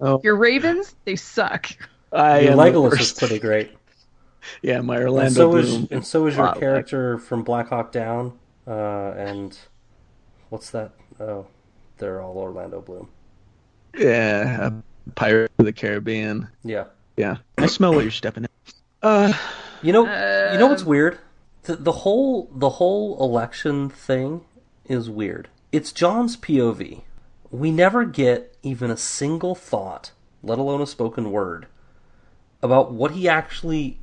Oh. 0.02 0.20
Your 0.22 0.36
ravens, 0.36 0.94
they 1.06 1.16
suck. 1.16 1.70
I 2.12 2.42
your 2.42 2.52
am 2.52 2.58
the 2.58 2.64
Legolas 2.64 3.00
is 3.00 3.14
pretty 3.14 3.40
great. 3.40 3.72
Yeah, 4.62 4.82
my 4.82 4.96
And 4.96 5.04
Orlando 5.06 5.34
so 5.34 5.50
Bloom. 5.52 5.64
is 5.84 5.88
and 5.92 6.06
so 6.06 6.26
is 6.28 6.36
your 6.36 6.46
Spotlight. 6.48 6.60
character 6.60 7.18
from 7.18 7.44
Black 7.44 7.70
Hawk 7.70 7.92
Down. 7.92 8.38
Uh, 8.68 9.12
and 9.18 9.58
what's 10.50 10.70
that? 10.72 10.92
Oh, 11.20 11.48
they're 11.98 12.22
all 12.22 12.38
Orlando 12.38 12.82
Bloom. 12.82 13.10
Yeah, 13.98 14.68
a 14.68 15.12
Pirate 15.12 15.52
of 15.60 15.66
the 15.66 15.74
Caribbean. 15.74 16.48
Yeah. 16.64 16.86
Yeah, 17.18 17.38
I 17.58 17.66
smell 17.68 17.94
what 17.94 18.02
you're 18.04 18.12
stepping 18.12 18.44
in. 18.46 18.50
Uh, 19.04 19.34
You 19.84 19.94
know, 19.94 20.04
you 20.52 20.58
know 20.60 20.68
what's 20.68 20.84
Um, 20.84 20.88
weird? 20.88 21.20
The, 21.64 21.76
the 21.76 21.92
whole 21.92 22.50
the 22.56 22.70
whole 22.70 23.22
election 23.24 23.90
thing 23.90 24.42
is 24.86 25.10
weird. 25.10 25.50
It's 25.72 25.92
Jon's 25.92 26.38
POV. 26.38 27.02
We 27.52 27.70
never 27.72 28.06
get 28.06 28.56
even 28.64 28.90
a 28.90 28.98
single 28.98 29.56
thought, 29.56 30.12
let 30.42 30.58
alone 30.58 30.82
a 30.82 30.88
spoken 30.88 31.32
word, 31.32 31.68
about 32.64 32.92
what 32.94 33.12
he 33.12 33.28
actually 33.28 34.00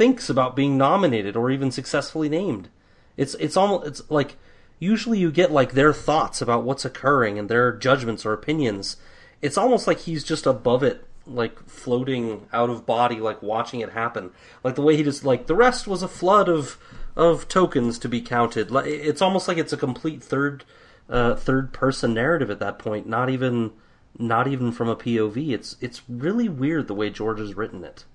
thinks 0.00 0.30
about 0.30 0.56
being 0.56 0.78
nominated 0.78 1.36
or 1.36 1.50
even 1.50 1.70
successfully 1.70 2.30
named. 2.30 2.70
It's 3.18 3.34
it's 3.34 3.54
almost 3.54 3.86
it's 3.86 4.10
like 4.10 4.36
usually 4.78 5.18
you 5.18 5.30
get 5.30 5.52
like 5.52 5.72
their 5.72 5.92
thoughts 5.92 6.40
about 6.40 6.64
what's 6.64 6.86
occurring 6.86 7.38
and 7.38 7.50
their 7.50 7.70
judgments 7.70 8.24
or 8.24 8.32
opinions. 8.32 8.96
It's 9.42 9.58
almost 9.58 9.86
like 9.86 9.98
he's 9.98 10.24
just 10.24 10.46
above 10.46 10.82
it, 10.82 11.06
like 11.26 11.68
floating 11.68 12.48
out 12.50 12.70
of 12.70 12.86
body, 12.86 13.16
like 13.16 13.42
watching 13.42 13.80
it 13.80 13.90
happen. 13.90 14.30
Like 14.64 14.74
the 14.74 14.80
way 14.80 14.96
he 14.96 15.02
just 15.02 15.22
like 15.22 15.48
the 15.48 15.54
rest 15.54 15.86
was 15.86 16.02
a 16.02 16.08
flood 16.08 16.48
of 16.48 16.78
of 17.14 17.46
tokens 17.46 17.98
to 17.98 18.08
be 18.08 18.22
counted. 18.22 18.74
It's 18.74 19.20
almost 19.20 19.48
like 19.48 19.58
it's 19.58 19.74
a 19.74 19.76
complete 19.76 20.22
third 20.22 20.64
uh, 21.10 21.34
third 21.34 21.74
person 21.74 22.14
narrative 22.14 22.50
at 22.50 22.60
that 22.60 22.78
point. 22.78 23.06
Not 23.06 23.28
even 23.28 23.72
not 24.18 24.48
even 24.48 24.72
from 24.72 24.88
a 24.88 24.96
POV. 24.96 25.50
It's 25.50 25.76
it's 25.82 26.00
really 26.08 26.48
weird 26.48 26.88
the 26.88 26.94
way 26.94 27.10
George 27.10 27.38
has 27.38 27.54
written 27.54 27.84
it. 27.84 28.06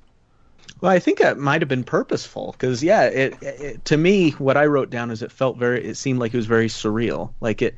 Well, 0.82 0.92
I 0.92 1.00
think 1.00 1.20
that 1.20 1.38
might 1.38 1.62
have 1.62 1.70
been 1.70 1.84
purposeful 1.84 2.52
because, 2.52 2.84
yeah, 2.84 3.04
it, 3.04 3.42
it 3.42 3.86
to 3.86 3.98
me 3.98 4.32
what 4.32 4.58
I 4.58 4.66
wrote 4.66 4.90
down 4.90 5.10
is 5.10 5.22
it 5.22 5.32
felt 5.32 5.58
very. 5.58 5.86
It 5.86 5.96
seemed 5.96 6.20
like 6.20 6.34
it 6.34 6.38
was 6.38 6.46
very 6.46 6.68
surreal. 6.68 7.32
Like 7.40 7.62
it, 7.62 7.76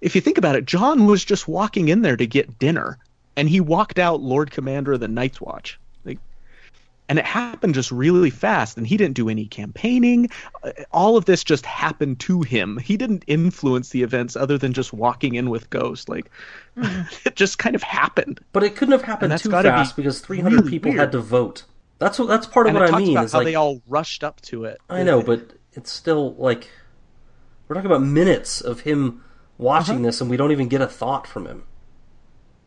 if 0.00 0.14
you 0.14 0.20
think 0.20 0.38
about 0.38 0.56
it, 0.56 0.64
Jon 0.64 1.06
was 1.06 1.24
just 1.24 1.46
walking 1.46 1.88
in 1.88 2.02
there 2.02 2.16
to 2.16 2.26
get 2.26 2.58
dinner, 2.58 2.98
and 3.36 3.48
he 3.48 3.60
walked 3.60 3.98
out 3.98 4.20
Lord 4.20 4.50
Commander 4.50 4.92
of 4.92 5.00
the 5.00 5.08
Night's 5.08 5.40
Watch. 5.40 5.78
Like, 6.04 6.18
and 7.08 7.18
it 7.18 7.24
happened 7.24 7.74
just 7.74 7.92
really 7.92 8.30
fast, 8.30 8.76
and 8.76 8.86
he 8.86 8.96
didn't 8.96 9.14
do 9.14 9.28
any 9.28 9.46
campaigning. 9.46 10.28
Uh, 10.64 10.72
All 10.92 11.16
of 11.16 11.26
this 11.26 11.44
just 11.44 11.64
happened 11.66 12.18
to 12.20 12.42
him. 12.42 12.78
He 12.78 12.96
didn't 12.96 13.24
influence 13.26 13.90
the 13.90 14.02
events 14.02 14.36
other 14.36 14.58
than 14.58 14.72
just 14.72 14.92
walking 14.92 15.34
in 15.34 15.50
with 15.50 15.70
Ghost. 15.70 16.08
Like, 16.08 16.30
it 16.76 17.36
just 17.36 17.58
kind 17.58 17.76
of 17.76 17.82
happened. 17.82 18.40
But 18.52 18.64
it 18.64 18.74
couldn't 18.74 18.92
have 18.92 19.02
happened 19.02 19.38
too 19.38 19.50
gotta 19.50 19.68
be 19.68 19.76
fast 19.76 19.96
because 19.96 20.20
300 20.20 20.56
really 20.56 20.70
people 20.70 20.90
weird. 20.90 21.00
had 21.00 21.12
to 21.12 21.20
vote. 21.20 21.64
That's 22.00 22.18
what 22.18 22.26
that's 22.28 22.46
part 22.46 22.66
of 22.66 22.70
and 22.70 22.80
what 22.80 22.88
it 22.88 22.94
I 22.94 22.98
mean. 22.98 23.12
about 23.12 23.26
Is 23.26 23.32
how 23.32 23.38
like 23.38 23.44
they 23.44 23.54
all 23.54 23.80
rushed 23.86 24.24
up 24.24 24.40
to 24.42 24.64
it. 24.64 24.78
I 24.90 25.04
know, 25.04 25.22
but 25.22 25.52
it's 25.74 25.92
still 25.92 26.34
like 26.34 26.68
we're 27.68 27.74
talking 27.74 27.90
about 27.90 28.02
minutes 28.02 28.60
of 28.60 28.80
him 28.80 29.22
watching 29.58 29.96
Uh-huh. 29.96 30.04
this, 30.06 30.20
and 30.20 30.28
we 30.28 30.36
don't 30.36 30.50
even 30.50 30.66
get 30.68 30.80
a 30.80 30.86
thought 30.88 31.26
from 31.28 31.46
him. 31.46 31.62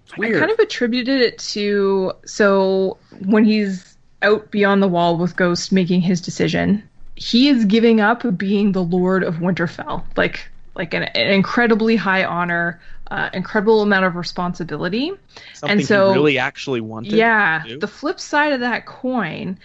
It's 0.05 0.17
weird. 0.17 0.37
I 0.37 0.39
kind 0.39 0.51
of 0.51 0.59
attributed 0.59 1.19
it 1.21 1.37
to 1.39 2.13
so 2.25 2.97
when 3.25 3.43
he's 3.43 3.97
out 4.21 4.51
beyond 4.51 4.81
the 4.81 4.87
wall 4.87 5.17
with 5.17 5.35
Ghost 5.35 5.71
making 5.73 6.01
his 6.01 6.21
decision, 6.21 6.81
he 7.15 7.49
is 7.49 7.65
giving 7.65 7.99
up 8.01 8.23
being 8.37 8.71
the 8.71 8.83
Lord 8.83 9.23
of 9.23 9.35
Winterfell, 9.37 10.03
like 10.15 10.49
like 10.75 10.93
an, 10.93 11.03
an 11.03 11.31
incredibly 11.31 11.95
high 11.95 12.23
honor, 12.23 12.79
uh, 13.13 13.29
incredible 13.31 13.83
amount 13.83 14.05
of 14.05 14.15
responsibility. 14.15 15.11
Something 15.53 15.77
and 15.77 15.87
so 15.87 16.09
he 16.09 16.15
really 16.15 16.39
actually 16.39 16.81
wanted. 16.81 17.13
yeah, 17.13 17.63
the 17.79 17.87
flip 17.87 18.19
side 18.19 18.53
of 18.53 18.61
that 18.61 18.87
coin 18.87 19.59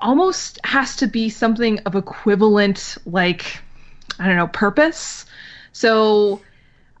almost 0.00 0.58
has 0.64 0.96
to 0.96 1.06
be 1.06 1.28
something 1.28 1.78
of 1.80 1.94
equivalent, 1.94 2.98
like 3.06 3.60
I 4.18 4.26
don't 4.26 4.36
know, 4.36 4.48
purpose. 4.48 5.26
So, 5.70 6.40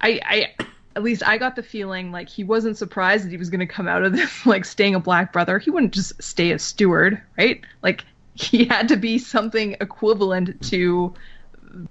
I, 0.00 0.20
I 0.24 0.64
at 0.94 1.02
least 1.02 1.26
I 1.26 1.36
got 1.36 1.56
the 1.56 1.64
feeling 1.64 2.12
like 2.12 2.28
he 2.28 2.44
wasn't 2.44 2.78
surprised 2.78 3.24
that 3.24 3.30
he 3.30 3.36
was 3.36 3.50
going 3.50 3.58
to 3.58 3.66
come 3.66 3.88
out 3.88 4.04
of 4.04 4.12
this 4.12 4.46
like 4.46 4.64
staying 4.64 4.94
a 4.94 5.00
black 5.00 5.32
brother. 5.32 5.58
He 5.58 5.70
wouldn't 5.70 5.94
just 5.94 6.22
stay 6.22 6.52
a 6.52 6.60
steward, 6.60 7.20
right? 7.36 7.60
Like 7.82 8.04
he 8.34 8.66
had 8.66 8.86
to 8.88 8.96
be 8.96 9.18
something 9.18 9.74
equivalent 9.80 10.62
to 10.70 11.12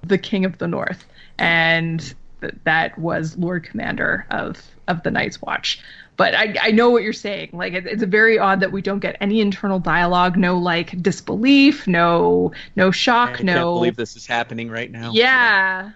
the 0.02 0.18
king 0.18 0.46
of 0.46 0.60
the 0.60 0.68
north. 0.68 1.04
And 1.38 2.16
that 2.42 2.64
that 2.66 2.98
was 3.00 3.38
Lord 3.38 3.64
Commander 3.64 4.26
of 4.32 4.62
of 4.88 5.04
the 5.04 5.12
Night's 5.12 5.42
Watch. 5.42 5.82
But 6.18 6.34
I, 6.34 6.56
I 6.62 6.72
know 6.72 6.90
what 6.90 7.04
you're 7.04 7.14
saying. 7.14 7.50
Like 7.54 7.74
it, 7.74 7.86
it's 7.86 8.04
very 8.04 8.40
odd 8.40 8.60
that 8.62 8.72
we 8.72 8.82
don't 8.82 9.00
get 9.00 9.18
any 9.22 9.40
internal 9.42 9.80
dialogue, 9.80 10.36
no 10.38 10.58
like 10.58 11.02
disbelief, 11.02 11.88
no 11.88 12.52
no 12.76 12.92
shock, 12.92 13.38
I 13.40 13.44
no. 13.44 13.54
can't 13.54 13.72
believe 13.74 13.96
this 13.96 14.16
is 14.16 14.26
happening 14.28 14.70
right 14.70 14.92
now. 14.92 15.14
Yeah, 15.14 15.92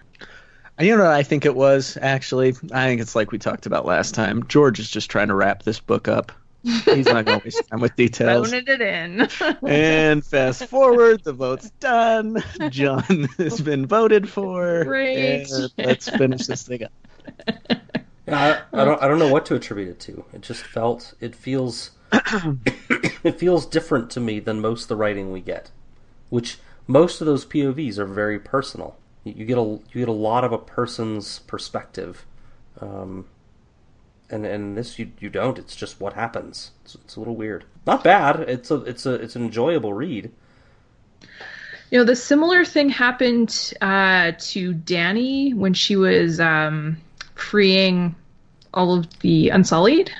You 0.78 0.96
know 0.96 1.04
what 1.04 1.12
I 1.12 1.22
think 1.22 1.44
it 1.44 1.54
was, 1.54 1.96
actually? 2.00 2.50
I 2.72 2.86
think 2.86 3.00
it's 3.00 3.14
like 3.14 3.30
we 3.30 3.38
talked 3.38 3.66
about 3.66 3.84
last 3.86 4.14
time. 4.14 4.46
George 4.48 4.80
is 4.80 4.90
just 4.90 5.10
trying 5.10 5.28
to 5.28 5.34
wrap 5.34 5.62
this 5.62 5.78
book 5.80 6.08
up. 6.08 6.32
He's 6.62 7.06
not 7.06 7.24
going 7.24 7.40
to 7.40 7.44
waste 7.44 7.68
time 7.68 7.80
with 7.80 7.96
details. 7.96 8.50
phoning 8.50 8.64
it 8.66 8.80
in. 8.80 9.28
And 9.68 10.24
fast 10.24 10.66
forward, 10.66 11.24
the 11.24 11.32
vote's 11.32 11.70
done. 11.80 12.42
Jon 12.70 13.28
has 13.38 13.60
been 13.60 13.86
voted 13.86 14.28
for. 14.28 14.84
Great. 14.84 15.46
Let's 15.78 16.08
finish 16.08 16.46
this 16.46 16.62
thing 16.64 16.84
up. 16.84 16.92
I, 18.28 18.60
I 18.72 18.84
don't 18.84 19.02
I 19.02 19.08
don't 19.08 19.18
know 19.18 19.28
what 19.28 19.46
to 19.46 19.54
attribute 19.54 19.88
it 19.88 20.00
to. 20.00 20.24
It 20.32 20.42
just 20.42 20.62
felt 20.62 21.14
it 21.20 21.34
feels 21.34 21.90
it 22.12 23.38
feels 23.38 23.66
different 23.66 24.10
to 24.10 24.20
me 24.20 24.38
than 24.40 24.60
most 24.60 24.82
of 24.82 24.88
the 24.88 24.96
writing 24.96 25.32
we 25.32 25.40
get, 25.40 25.70
which 26.30 26.58
most 26.86 27.20
of 27.20 27.26
those 27.26 27.44
POVs 27.44 27.98
are 27.98 28.06
very 28.06 28.38
personal. 28.38 28.96
You, 29.24 29.34
you 29.38 29.44
get 29.44 29.58
a 29.58 29.62
you 29.62 30.00
get 30.00 30.08
a 30.08 30.12
lot 30.12 30.44
of 30.44 30.52
a 30.52 30.58
person's 30.58 31.40
perspective, 31.40 32.24
um, 32.80 33.26
and 34.32 34.46
and 34.46 34.76
this 34.76 34.98
you 34.98 35.12
you 35.20 35.28
don't. 35.28 35.58
It's 35.58 35.76
just 35.76 36.00
what 36.00 36.14
happens. 36.14 36.72
It's, 36.84 36.94
it's 36.96 37.16
a 37.16 37.20
little 37.20 37.36
weird. 37.36 37.64
Not 37.86 38.02
bad. 38.02 38.40
It's 38.40 38.70
a 38.70 38.76
it's 38.76 39.06
a 39.06 39.14
it's 39.14 39.36
an 39.36 39.44
enjoyable 39.44 39.92
read. 39.92 40.32
You 41.90 41.98
know, 41.98 42.04
the 42.04 42.16
similar 42.16 42.64
thing 42.64 42.88
happened 42.88 43.74
uh, 43.82 44.32
to 44.38 44.72
Dany 44.72 45.54
when 45.54 45.74
she 45.74 45.94
was 45.94 46.40
um, 46.40 46.96
freeing 47.34 48.14
all 48.72 48.96
of 48.96 49.20
the 49.20 49.50
Unsullied. 49.50 50.10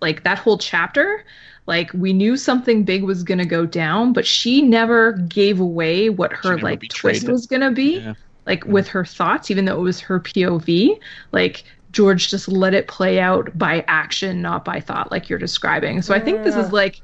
Like 0.00 0.24
that 0.24 0.38
whole 0.38 0.58
chapter, 0.58 1.24
like 1.66 1.92
we 1.94 2.12
knew 2.12 2.36
something 2.36 2.82
big 2.82 3.04
was 3.04 3.22
gonna 3.22 3.46
go 3.46 3.64
down, 3.64 4.12
but 4.12 4.26
she 4.26 4.60
never 4.60 5.12
gave 5.12 5.60
away 5.60 6.10
what 6.10 6.32
her 6.32 6.58
like 6.58 6.88
twist 6.88 7.24
it. 7.24 7.30
was 7.30 7.46
gonna 7.46 7.70
be. 7.70 8.00
Yeah. 8.00 8.14
Like 8.44 8.64
with 8.66 8.88
her 8.88 9.04
thoughts, 9.04 9.50
even 9.50 9.64
though 9.64 9.76
it 9.76 9.82
was 9.82 10.00
her 10.00 10.20
POV. 10.20 10.98
Like 11.32 11.64
George 11.94 12.28
just 12.28 12.48
let 12.48 12.74
it 12.74 12.88
play 12.88 13.20
out 13.20 13.56
by 13.56 13.84
action, 13.86 14.42
not 14.42 14.64
by 14.64 14.80
thought, 14.80 15.10
like 15.10 15.30
you're 15.30 15.38
describing. 15.38 16.02
So 16.02 16.12
I 16.12 16.20
think 16.20 16.42
this 16.42 16.56
is 16.56 16.72
like 16.72 17.00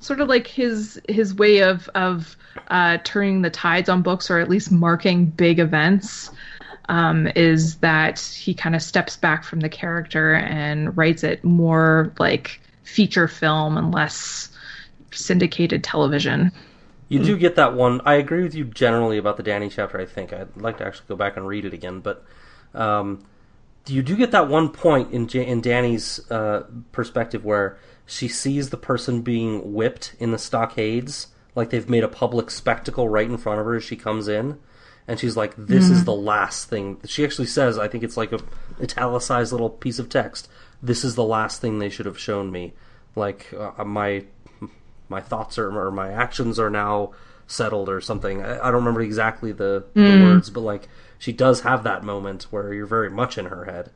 sort 0.00 0.20
of 0.20 0.28
like 0.28 0.46
his 0.46 1.00
his 1.08 1.34
way 1.34 1.62
of 1.62 1.88
of 1.94 2.36
uh, 2.68 2.98
turning 3.04 3.42
the 3.42 3.50
tides 3.50 3.88
on 3.88 4.02
books, 4.02 4.30
or 4.30 4.40
at 4.40 4.50
least 4.50 4.70
marking 4.70 5.26
big 5.26 5.58
events. 5.58 6.30
Um, 6.90 7.28
is 7.34 7.76
that 7.76 8.20
he 8.20 8.52
kind 8.52 8.74
of 8.74 8.82
steps 8.82 9.16
back 9.16 9.42
from 9.42 9.60
the 9.60 9.70
character 9.70 10.34
and 10.34 10.94
writes 10.94 11.24
it 11.24 11.42
more 11.42 12.12
like 12.18 12.60
feature 12.82 13.26
film 13.26 13.78
and 13.78 13.94
less 13.94 14.50
syndicated 15.10 15.82
television. 15.82 16.52
You 17.08 17.22
do 17.22 17.38
get 17.38 17.56
that 17.56 17.74
one. 17.74 18.02
I 18.04 18.14
agree 18.14 18.42
with 18.42 18.54
you 18.54 18.64
generally 18.64 19.16
about 19.16 19.38
the 19.38 19.42
Dany 19.42 19.70
chapter. 19.70 19.98
I 19.98 20.04
think 20.04 20.34
I'd 20.34 20.56
like 20.56 20.78
to 20.78 20.86
actually 20.86 21.06
go 21.08 21.16
back 21.16 21.38
and 21.38 21.46
read 21.46 21.64
it 21.64 21.72
again, 21.72 22.00
but 22.00 22.24
um, 22.74 23.24
you 23.86 24.02
do 24.02 24.16
get 24.16 24.30
that 24.30 24.48
one 24.48 24.70
point 24.70 25.12
in 25.12 25.28
J- 25.28 25.46
in 25.46 25.60
Dany's 25.60 26.20
uh, 26.30 26.64
perspective 26.92 27.44
where 27.44 27.78
she 28.06 28.28
sees 28.28 28.70
the 28.70 28.76
person 28.76 29.22
being 29.22 29.74
whipped 29.74 30.14
in 30.18 30.30
the 30.30 30.38
stockades, 30.38 31.28
like 31.54 31.70
they've 31.70 31.88
made 31.88 32.04
a 32.04 32.08
public 32.08 32.50
spectacle 32.50 33.08
right 33.08 33.28
in 33.28 33.36
front 33.36 33.60
of 33.60 33.66
her 33.66 33.76
as 33.76 33.84
she 33.84 33.96
comes 33.96 34.28
in, 34.28 34.58
and 35.06 35.20
she's 35.20 35.36
like, 35.36 35.54
"This 35.56 35.90
is 35.90 36.04
the 36.04 36.14
last 36.14 36.68
thing." 36.68 36.98
She 37.04 37.24
actually 37.24 37.46
says, 37.46 37.78
"I 37.78 37.88
think 37.88 38.04
it's 38.04 38.16
like 38.16 38.32
a 38.32 38.40
italicized 38.80 39.52
little 39.52 39.70
piece 39.70 39.98
of 39.98 40.08
text. 40.08 40.48
This 40.82 41.04
is 41.04 41.14
the 41.14 41.24
last 41.24 41.60
thing 41.60 41.78
they 41.78 41.90
should 41.90 42.06
have 42.06 42.18
shown 42.18 42.50
me. 42.50 42.72
Like 43.14 43.52
uh, 43.52 43.84
my 43.84 44.24
my 45.08 45.20
thoughts 45.20 45.58
are 45.58 45.78
or 45.78 45.90
my 45.90 46.10
actions 46.10 46.58
are 46.58 46.70
now 46.70 47.12
settled 47.46 47.88
or 47.88 48.00
something. 48.00 48.42
I, 48.42 48.58
I 48.58 48.70
don't 48.70 48.74
remember 48.74 49.00
exactly 49.00 49.52
the, 49.52 49.84
the 49.94 50.16
hmm. 50.16 50.22
words, 50.24 50.50
but 50.50 50.60
like 50.60 50.88
she 51.18 51.32
does 51.32 51.62
have 51.62 51.84
that 51.84 52.04
moment 52.04 52.44
where 52.50 52.72
you're 52.72 52.86
very 52.86 53.10
much 53.10 53.38
in 53.38 53.46
her 53.46 53.64
head. 53.64 53.90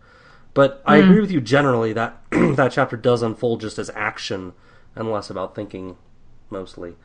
But 0.55 0.83
I 0.87 1.01
hmm. 1.01 1.11
agree 1.11 1.21
with 1.21 1.31
you 1.31 1.41
generally 1.41 1.93
that 1.93 2.21
that 2.31 2.73
chapter 2.73 2.97
does 2.97 3.23
unfold 3.23 3.61
just 3.61 3.79
as 3.79 3.91
action 3.95 4.55
and 4.95 5.11
less 5.11 5.31
about 5.31 5.55
thinking, 5.55 5.97
mostly. 6.51 6.97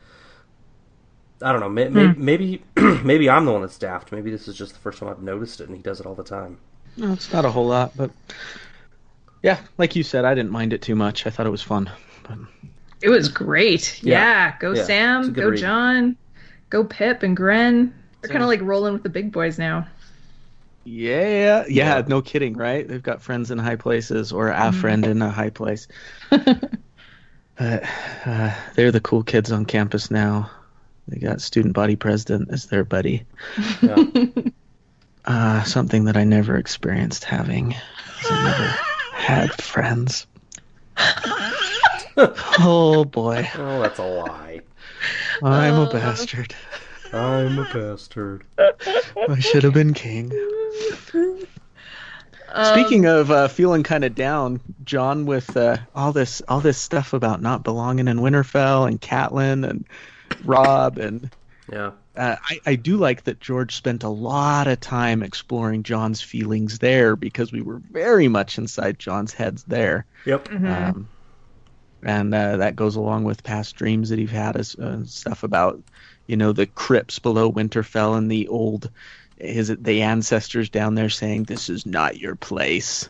I 1.42 1.52
don't 1.52 1.60
know. 1.60 1.68
May, 1.68 1.88
may, 1.88 2.06
hmm. 2.08 2.24
maybe 2.24 2.62
maybe 3.04 3.28
I'm 3.28 3.44
the 3.44 3.52
one 3.52 3.62
that's 3.62 3.78
daft. 3.78 4.12
Maybe 4.12 4.30
this 4.30 4.48
is 4.48 4.56
just 4.56 4.72
the 4.72 4.80
first 4.80 4.98
time 4.98 5.08
I've 5.08 5.22
noticed 5.22 5.60
it, 5.60 5.68
and 5.68 5.76
he 5.76 5.82
does 5.82 6.00
it 6.00 6.06
all 6.06 6.14
the 6.14 6.24
time. 6.24 6.58
No, 6.96 7.12
it's 7.12 7.32
not 7.32 7.44
a 7.44 7.50
whole 7.50 7.66
lot, 7.66 7.92
but 7.96 8.10
yeah, 9.42 9.58
like 9.76 9.94
you 9.94 10.02
said, 10.02 10.24
I 10.24 10.34
didn't 10.34 10.52
mind 10.52 10.72
it 10.72 10.80
too 10.80 10.94
much. 10.94 11.26
I 11.26 11.30
thought 11.30 11.46
it 11.46 11.50
was 11.50 11.62
fun. 11.62 11.90
But 12.22 12.38
It 13.02 13.10
was 13.10 13.28
great. 13.28 14.02
Yeah. 14.02 14.20
Yeah, 14.20 14.54
go 14.58 14.72
Yeah, 14.72 14.84
Sam, 14.84 15.32
go 15.34 15.50
read. 15.50 15.60
Jon, 15.60 16.16
go 16.74 16.84
Pip 16.84 17.22
and 17.22 17.36
Gren. 17.36 17.94
They're 18.20 18.28
So- 18.28 18.32
kind 18.32 18.42
of 18.42 18.48
like 18.48 18.60
rolling 18.62 18.92
with 18.94 19.02
the 19.04 19.08
big 19.08 19.30
boys 19.32 19.58
now. 19.58 19.86
yeah, 20.84 21.28
yeah, 21.28 21.64
Yeah. 21.68 22.02
no 22.08 22.20
kidding, 22.20 22.54
right? 22.54 22.86
They've 22.86 23.02
got 23.02 23.22
friends 23.22 23.50
in 23.50 23.58
high 23.58 23.76
places 23.76 24.32
or 24.32 24.48
a 24.50 24.72
friend 24.72 25.06
in 25.06 25.22
a 25.22 25.30
high 25.30 25.50
place. 25.50 25.86
But 27.56 27.84
uh, 28.26 28.52
they're 28.74 28.90
the 28.90 29.00
cool 29.00 29.22
kids 29.22 29.52
on 29.52 29.64
campus 29.64 30.10
now. 30.10 30.50
They 31.06 31.20
got 31.20 31.40
student 31.40 31.72
body 31.72 31.94
president 31.94 32.48
as 32.50 32.66
their 32.66 32.84
buddy. 32.84 33.24
Yeah. 33.80 34.04
Uh, 35.26 35.62
something 35.62 36.04
that 36.04 36.18
I 36.18 36.24
never 36.24 36.56
experienced 36.56 37.24
having. 37.24 37.74
I 38.28 38.44
never 38.44 38.66
had 39.14 39.52
friends. 39.54 40.26
oh 42.58 43.06
boy, 43.06 43.48
oh, 43.56 43.80
that's 43.80 43.98
a 43.98 44.04
lie. 44.04 44.60
I'm 45.42 45.74
a 45.74 45.88
bastard. 45.90 46.54
I'm 47.12 47.58
a 47.58 47.64
bastard. 47.72 48.44
I 48.58 49.38
should 49.40 49.62
have 49.62 49.74
been 49.74 49.94
king. 49.94 50.32
Speaking 52.72 53.06
of 53.06 53.30
uh, 53.32 53.48
feeling 53.48 53.82
kind 53.82 54.04
of 54.04 54.14
down, 54.14 54.60
Jon, 54.84 55.26
with 55.26 55.56
uh, 55.56 55.78
all 55.94 56.12
this 56.12 56.40
all 56.46 56.60
this 56.60 56.78
stuff 56.78 57.12
about 57.12 57.42
not 57.42 57.64
belonging 57.64 58.06
in 58.06 58.18
Winterfell 58.18 58.86
and 58.86 59.00
Catelyn 59.00 59.68
and 59.68 59.84
Robb 60.44 60.98
and 60.98 61.30
Yeah. 61.72 61.92
uh, 62.16 62.36
I, 62.48 62.60
I 62.64 62.74
do 62.76 62.96
like 62.96 63.24
that 63.24 63.40
George 63.40 63.74
spent 63.74 64.04
a 64.04 64.08
lot 64.08 64.68
of 64.68 64.78
time 64.78 65.22
exploring 65.24 65.82
Jon's 65.82 66.20
feelings 66.20 66.78
there 66.78 67.16
because 67.16 67.50
we 67.50 67.60
were 67.60 67.80
very 67.90 68.28
much 68.28 68.56
inside 68.56 69.00
Jon's 69.00 69.32
heads 69.32 69.64
there. 69.64 70.06
Yep. 70.24 70.52
Um, 70.52 71.08
and 72.04 72.34
uh, 72.34 72.58
that 72.58 72.76
goes 72.76 72.96
along 72.96 73.24
with 73.24 73.42
past 73.42 73.76
dreams 73.76 74.10
that 74.10 74.18
he's 74.18 74.30
had 74.30 74.56
as 74.56 74.74
uh, 74.76 75.04
stuff 75.04 75.42
about, 75.42 75.82
you 76.26 76.36
know, 76.36 76.52
the 76.52 76.66
crypts 76.66 77.18
below 77.18 77.50
Winterfell 77.50 78.16
and 78.16 78.30
the 78.30 78.48
old, 78.48 78.90
his 79.36 79.68
the 79.68 80.02
ancestors 80.02 80.70
down 80.70 80.94
there 80.94 81.10
saying 81.10 81.44
this 81.44 81.68
is 81.68 81.86
not 81.86 82.18
your 82.18 82.36
place. 82.36 83.08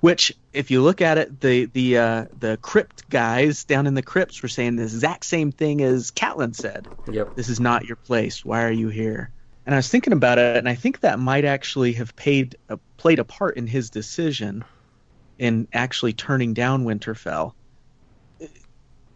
Which, 0.00 0.34
if 0.52 0.70
you 0.70 0.82
look 0.82 1.00
at 1.00 1.18
it, 1.18 1.40
the 1.40 1.66
the 1.66 1.98
uh, 1.98 2.24
the 2.38 2.58
crypt 2.58 3.08
guys 3.08 3.64
down 3.64 3.86
in 3.86 3.94
the 3.94 4.02
crypts 4.02 4.42
were 4.42 4.48
saying 4.48 4.76
the 4.76 4.82
exact 4.82 5.24
same 5.24 5.52
thing 5.52 5.80
as 5.82 6.10
Catelyn 6.10 6.54
said. 6.54 6.88
Yep. 7.06 7.34
This 7.36 7.48
is 7.48 7.60
not 7.60 7.86
your 7.86 7.96
place. 7.96 8.44
Why 8.44 8.64
are 8.64 8.72
you 8.72 8.88
here? 8.88 9.30
And 9.64 9.74
I 9.74 9.78
was 9.78 9.88
thinking 9.88 10.12
about 10.12 10.38
it, 10.38 10.56
and 10.56 10.68
I 10.68 10.74
think 10.74 11.00
that 11.00 11.18
might 11.18 11.44
actually 11.44 11.92
have 11.94 12.16
paid 12.16 12.56
uh, 12.68 12.76
played 12.96 13.18
a 13.18 13.24
part 13.24 13.56
in 13.56 13.66
his 13.66 13.90
decision 13.90 14.64
in 15.38 15.68
actually 15.72 16.12
turning 16.12 16.54
down 16.54 16.84
Winterfell. 16.84 17.52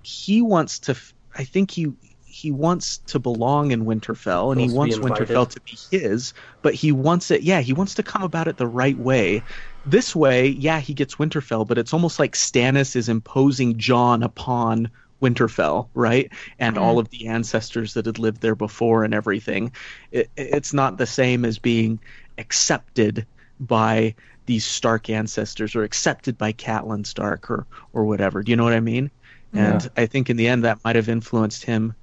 He 0.02 0.42
wants 0.42 0.78
to. 0.80 0.96
I 1.34 1.44
think 1.44 1.70
he 1.70 1.92
he 2.32 2.50
wants 2.50 2.98
to 2.98 3.18
belong 3.18 3.72
in 3.72 3.84
Winterfell, 3.84 4.52
and 4.52 4.60
he 4.60 4.66
Wants 4.66 4.96
wants 4.98 5.16
to 5.16 5.24
be 5.24 5.32
Winterfell 5.32 5.50
to 5.50 5.60
be 5.60 5.78
his. 5.90 6.32
But 6.62 6.74
he 6.74 6.90
wants 6.90 7.30
it. 7.30 7.42
Yeah, 7.42 7.60
he 7.60 7.74
wants 7.74 7.94
to 7.96 8.02
come 8.02 8.22
about 8.22 8.48
it 8.48 8.56
the 8.56 8.66
right 8.66 8.96
way. 8.96 9.42
This 9.84 10.16
way, 10.16 10.48
yeah, 10.48 10.80
he 10.80 10.94
gets 10.94 11.16
Winterfell, 11.16 11.66
but 11.66 11.76
it's 11.76 11.92
almost 11.92 12.18
like 12.18 12.32
Stannis 12.32 12.96
is 12.96 13.08
imposing 13.08 13.76
Jon 13.76 14.22
upon 14.22 14.90
Winterfell, 15.20 15.88
right? 15.94 16.32
And 16.58 16.78
all 16.78 16.96
mm. 16.96 17.00
of 17.00 17.10
the 17.10 17.28
ancestors 17.28 17.94
that 17.94 18.06
had 18.06 18.18
lived 18.18 18.40
there 18.40 18.56
before 18.56 19.04
and 19.04 19.12
everything. 19.12 19.72
It, 20.10 20.30
it's 20.36 20.72
not 20.72 20.96
the 20.96 21.06
same 21.06 21.44
as 21.44 21.58
being 21.58 22.00
accepted 22.38 23.26
by 23.60 24.14
these 24.46 24.64
Stark 24.64 25.10
ancestors 25.10 25.76
or 25.76 25.84
accepted 25.84 26.38
by 26.38 26.52
Catelyn 26.52 27.06
Stark 27.06 27.50
or 27.50 27.66
or 27.92 28.04
whatever. 28.04 28.42
Do 28.42 28.50
you 28.50 28.56
know 28.56 28.64
what 28.64 28.72
I 28.72 28.80
mean? 28.80 29.10
And 29.52 29.82
Yeah. 29.82 29.88
I 29.96 30.06
think 30.06 30.30
in 30.30 30.36
the 30.36 30.48
end 30.48 30.64
that 30.64 30.78
might 30.84 30.96
have 30.96 31.08
influenced 31.08 31.64
him, 31.64 31.94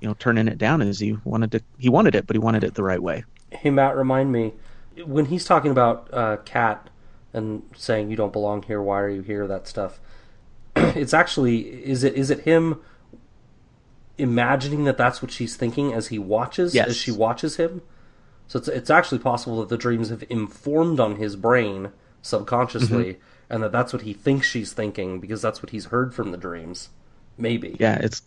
you 0.00 0.08
know, 0.08 0.14
turning 0.18 0.48
it 0.48 0.58
down 0.58 0.80
as 0.82 0.98
he 1.00 1.16
wanted 1.24 1.52
to. 1.52 1.60
He 1.78 1.88
wanted 1.88 2.14
it, 2.14 2.26
but 2.26 2.34
he 2.34 2.38
wanted 2.40 2.64
it 2.64 2.74
the 2.74 2.82
right 2.82 3.02
way. 3.02 3.24
Hey 3.50 3.70
Matt, 3.70 3.96
remind 3.96 4.32
me 4.32 4.52
when 5.04 5.26
he's 5.26 5.44
talking 5.44 5.70
about 5.70 6.08
uh, 6.12 6.36
Cat 6.44 6.88
and 7.32 7.62
saying 7.76 8.10
you 8.10 8.16
don't 8.16 8.32
belong 8.32 8.62
here. 8.62 8.80
Why 8.80 9.00
are 9.00 9.08
you 9.10 9.22
here? 9.22 9.46
That 9.46 9.66
stuff. 9.68 10.00
it's 10.76 11.12
actually 11.14 11.60
is 11.84 12.04
it 12.04 12.14
is 12.14 12.30
it 12.30 12.40
him 12.40 12.80
imagining 14.16 14.84
that 14.84 14.96
that's 14.96 15.22
what 15.22 15.30
she's 15.30 15.56
thinking 15.56 15.92
as 15.92 16.08
he 16.08 16.18
watches 16.18 16.74
Yes. 16.74 16.88
as 16.88 16.96
she 16.96 17.10
watches 17.12 17.56
him, 17.56 17.82
So 18.48 18.58
it's 18.58 18.68
it's 18.68 18.90
actually 18.90 19.18
possible 19.18 19.60
that 19.60 19.68
the 19.68 19.76
dreams 19.78 20.08
have 20.10 20.24
informed 20.28 20.98
on 21.00 21.16
his 21.16 21.36
brain 21.36 21.90
subconsciously, 22.22 23.14
Mm-hmm. 23.14 23.20
And 23.50 23.62
that 23.62 23.72
that's 23.72 23.92
what 23.92 24.02
he 24.02 24.12
thinks 24.12 24.46
she's 24.46 24.72
thinking 24.72 25.20
because 25.20 25.42
that's 25.42 25.62
what 25.62 25.70
he's 25.70 25.86
heard 25.86 26.14
from 26.14 26.32
the 26.32 26.38
dreams. 26.38 26.90
Maybe. 27.36 27.76
Yeah, 27.78 27.98
it's 28.02 28.22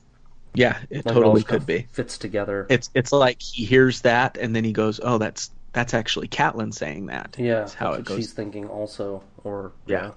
yeah, 0.53 0.79
it 0.89 1.05
Like, 1.05 1.13
totally 1.15 1.41
just 1.41 1.47
kinda 1.47 1.59
could 1.59 1.65
be. 1.65 1.87
Fits 1.91 2.17
together. 2.17 2.65
It's 2.69 2.89
it's 2.93 3.11
like 3.11 3.41
he 3.41 3.65
hears 3.65 4.01
that 4.01 4.37
and 4.37 4.55
then 4.55 4.63
he 4.63 4.73
goes, 4.73 4.99
"Oh, 5.03 5.17
that's 5.17 5.51
that's 5.73 5.93
actually 5.93 6.27
Catelyn 6.27 6.73
saying 6.73 7.05
that." 7.07 7.35
yeah, 7.39 7.55
that's 7.59 7.73
how 7.73 7.91
that's 7.91 8.01
it 8.01 8.05
goes. 8.05 8.17
she's 8.17 8.33
thinking 8.33 8.67
also, 8.67 9.23
or 9.43 9.71
Yeah. 9.85 10.11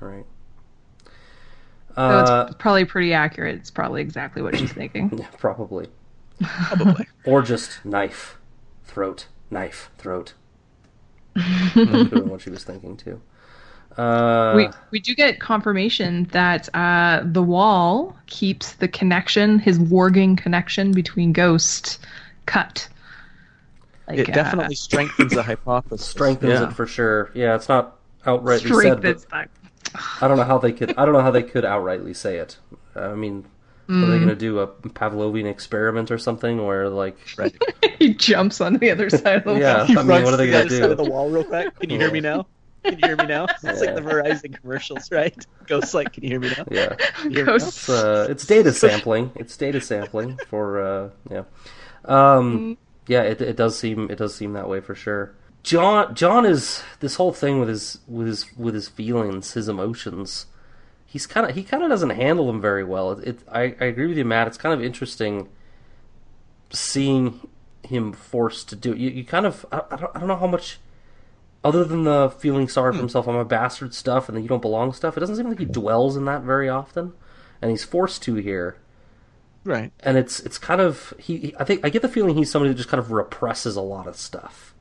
All 0.00 0.08
right. 0.08 0.26
So 1.94 2.02
Uh, 2.02 2.46
it's 2.50 2.56
probably 2.58 2.84
pretty 2.84 3.14
accurate. 3.14 3.56
It's 3.56 3.70
probably 3.70 4.02
exactly 4.02 4.42
what 4.42 4.56
she's 4.56 4.72
thinking. 4.72 5.10
yeah, 5.18 5.26
probably. 5.38 5.88
Probably. 6.42 7.06
Or 7.24 7.42
just 7.42 7.84
knife, 7.84 8.38
throat, 8.84 9.26
knife, 9.50 9.90
throat. 9.98 10.34
That 11.34 11.70
could 11.72 11.88
have 11.88 12.10
been 12.10 12.28
what 12.28 12.40
she 12.42 12.50
was 12.50 12.62
thinking 12.64 12.96
too. 12.96 13.20
Uh, 13.96 14.52
we 14.56 14.68
we 14.90 14.98
do 15.00 15.14
get 15.14 15.40
confirmation 15.40 16.24
that 16.32 16.68
uh, 16.74 17.22
the 17.24 17.42
wall 17.42 18.14
keeps 18.26 18.72
the 18.74 18.88
connection, 18.88 19.58
his 19.58 19.78
warging 19.78 20.36
connection 20.36 20.92
between 20.92 21.32
Ghost, 21.32 21.98
cut. 22.46 22.88
Like, 24.06 24.18
it 24.18 24.30
uh, 24.30 24.34
definitely 24.34 24.74
strengthens 24.76 25.32
the 25.34 25.42
hypothesis. 25.50 26.06
strengthens 26.06 26.52
yeah. 26.60 26.68
it 26.68 26.72
for 26.74 26.86
sure. 26.86 27.30
Yeah, 27.34 27.54
it's 27.56 27.68
not 27.68 27.96
outrightly 28.24 28.82
said, 28.82 29.00
but. 29.30 29.48
I 30.20 30.28
don't 30.28 30.36
know 30.36 30.44
how 30.44 30.58
they 30.58 30.72
could. 30.72 30.90
I 30.98 31.04
don't 31.04 31.14
know 31.14 31.22
how 31.22 31.30
they 31.30 31.42
could 31.42 31.64
outrightly 31.64 32.14
say 32.14 32.36
it. 32.36 32.58
I 32.94 33.14
mean, 33.14 33.46
are 33.88 33.92
Mm. 33.92 34.10
they 34.10 34.16
going 34.18 34.28
to 34.28 34.34
do 34.34 34.58
a 34.58 34.66
Pavlovian 34.66 35.46
experiment 35.48 36.10
or 36.10 36.18
something 36.18 36.66
where, 36.66 36.88
like, 36.88 37.16
Right. 37.38 37.56
he 37.98 38.12
jumps 38.14 38.60
on 38.60 38.74
the 38.74 38.90
other 38.90 39.08
side 39.08 39.36
of 39.46 39.54
the 39.54 39.60
Yeah. 39.60 39.78
wall. 39.78 39.86
He 39.86 39.96
I 39.96 40.02
mean, 40.02 40.24
what 40.24 40.34
are 40.34 40.36
they 40.36 40.50
gonna 40.50 40.68
do? 40.68 40.80
side 40.80 40.90
of 40.90 40.96
the 40.96 41.04
wall 41.04 41.30
real 41.30 41.44
quick. 41.44 41.78
Can 41.80 41.90
you 41.90 41.98
hear 41.98 42.10
me 42.10 42.20
now? 42.20 42.46
Can 42.84 42.98
you 42.98 43.06
hear 43.06 43.16
me 43.16 43.26
now? 43.26 43.46
It's 43.62 43.80
like 43.80 43.94
the 43.94 44.00
Verizon 44.00 44.58
commercials, 44.60 45.10
right? 45.10 45.34
Ghost 45.66 45.94
like, 45.94 46.12
can 46.12 46.22
you 46.22 46.30
hear 46.30 46.40
me 46.40 46.50
now? 46.56 46.64
yeah, 46.70 46.94
Can 46.94 47.32
hear 47.32 47.44
me 47.44 47.52
now? 47.52 47.56
It's 47.56 47.88
uh, 47.88 48.26
it's 48.30 48.46
data 48.46 48.72
sampling. 48.72 49.32
It's 49.34 49.56
data 49.56 49.80
sampling 49.80 50.38
for 50.48 50.80
uh, 50.80 51.10
yeah, 51.30 51.42
um, 52.04 52.78
yeah. 53.08 53.22
It, 53.22 53.40
it 53.40 53.56
does 53.56 53.78
seem 53.78 54.10
it 54.10 54.18
does 54.18 54.34
seem 54.34 54.52
that 54.52 54.68
way 54.68 54.80
for 54.80 54.94
sure. 54.94 55.34
Jon 55.62 56.14
Jon 56.14 56.46
is 56.46 56.84
this 57.00 57.16
whole 57.16 57.32
thing 57.32 57.58
with 57.58 57.68
his 57.68 57.98
with 58.06 58.28
his 58.28 58.56
with 58.56 58.74
his 58.74 58.88
feelings, 58.88 59.54
his 59.54 59.68
emotions. 59.68 60.46
He's 61.04 61.26
kind 61.26 61.48
of 61.48 61.56
he 61.56 61.64
kind 61.64 61.82
of 61.82 61.90
doesn't 61.90 62.10
handle 62.10 62.46
them 62.46 62.60
very 62.60 62.84
well. 62.84 63.12
It, 63.12 63.28
it 63.28 63.38
I, 63.50 63.60
I 63.80 63.86
agree 63.86 64.06
with 64.06 64.16
you, 64.16 64.24
Matt. 64.24 64.46
It's 64.46 64.56
kind 64.56 64.72
of 64.72 64.84
interesting 64.84 65.48
seeing 66.70 67.48
him 67.82 68.12
forced 68.12 68.68
to 68.68 68.76
do 68.76 68.92
it. 68.92 68.98
You, 68.98 69.10
you 69.10 69.24
kind 69.24 69.46
of 69.46 69.66
I, 69.72 69.82
I, 69.90 69.96
don't, 69.96 70.16
I 70.16 70.18
don't 70.20 70.28
know 70.28 70.36
how 70.36 70.46
much 70.46 70.78
other 71.64 71.84
than 71.84 72.04
the 72.04 72.30
feeling 72.30 72.68
sorry 72.68 72.92
for 72.92 72.96
hmm. 72.96 73.02
himself, 73.02 73.28
I'm 73.28 73.36
a 73.36 73.44
bastard 73.44 73.94
stuff, 73.94 74.28
and 74.28 74.36
the 74.36 74.42
you 74.42 74.48
don't 74.48 74.62
belong 74.62 74.92
stuff. 74.92 75.16
It 75.16 75.20
doesn't 75.20 75.36
seem 75.36 75.48
like 75.48 75.58
he 75.58 75.64
dwells 75.64 76.16
in 76.16 76.24
that 76.26 76.42
very 76.42 76.68
often, 76.68 77.12
and 77.60 77.70
he's 77.70 77.84
forced 77.84 78.22
to 78.22 78.36
here. 78.36 78.76
Right. 79.64 79.92
And 80.00 80.16
it's 80.16 80.40
it's 80.40 80.58
kind 80.58 80.80
of 80.80 81.12
he. 81.18 81.38
he- 81.38 81.56
I 81.58 81.64
think 81.64 81.84
I 81.84 81.88
get 81.88 82.02
the 82.02 82.08
feeling 82.08 82.36
he's 82.36 82.50
somebody 82.50 82.70
that 82.70 82.76
just 82.76 82.88
kind 82.88 83.00
of 83.00 83.10
represses 83.10 83.76
a 83.76 83.80
lot 83.80 84.06
of 84.06 84.16
stuff. 84.16 84.74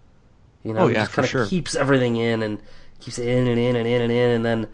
You 0.64 0.74
know, 0.74 0.82
Oh, 0.82 0.88
he 0.88 0.94
yeah, 0.94 1.04
just 1.04 1.14
kind 1.14 1.26
of 1.26 1.30
sure. 1.30 1.48
keeps 1.48 1.76
everything 1.76 2.16
in 2.16 2.44
and 2.44 2.62
keeps 3.00 3.18
it 3.20 3.28
in 3.28 3.48
and 3.48 3.60
in 3.60 3.76
and 3.76 3.88
in 3.88 4.02
and 4.02 4.12
in, 4.12 4.30
and 4.32 4.46
then 4.46 4.68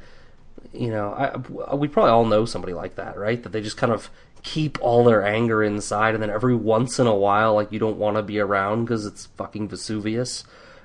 you 0.73 0.89
know, 0.89 1.13
I, 1.13 1.75
we 1.75 1.87
probably 1.87 2.11
all 2.11 2.25
know 2.25 2.45
somebody 2.45 2.73
like 2.73 2.95
that, 2.95 3.17
right? 3.17 3.41
That 3.41 3.51
they 3.51 3.61
just 3.61 3.77
kind 3.77 3.91
of 3.91 4.09
keep 4.43 4.77
all 4.81 5.03
their 5.03 5.25
anger 5.25 5.63
inside, 5.63 6.13
and 6.13 6.23
then 6.23 6.29
every 6.29 6.55
once 6.55 6.99
in 6.99 7.07
a 7.07 7.15
while, 7.15 7.55
like 7.55 7.71
you 7.71 7.79
don't 7.79 7.97
want 7.97 8.17
to 8.17 8.23
be 8.23 8.39
around 8.39 8.85
because 8.85 9.05
it's 9.05 9.25
fucking 9.37 9.67
Vesuvius, 9.67 10.43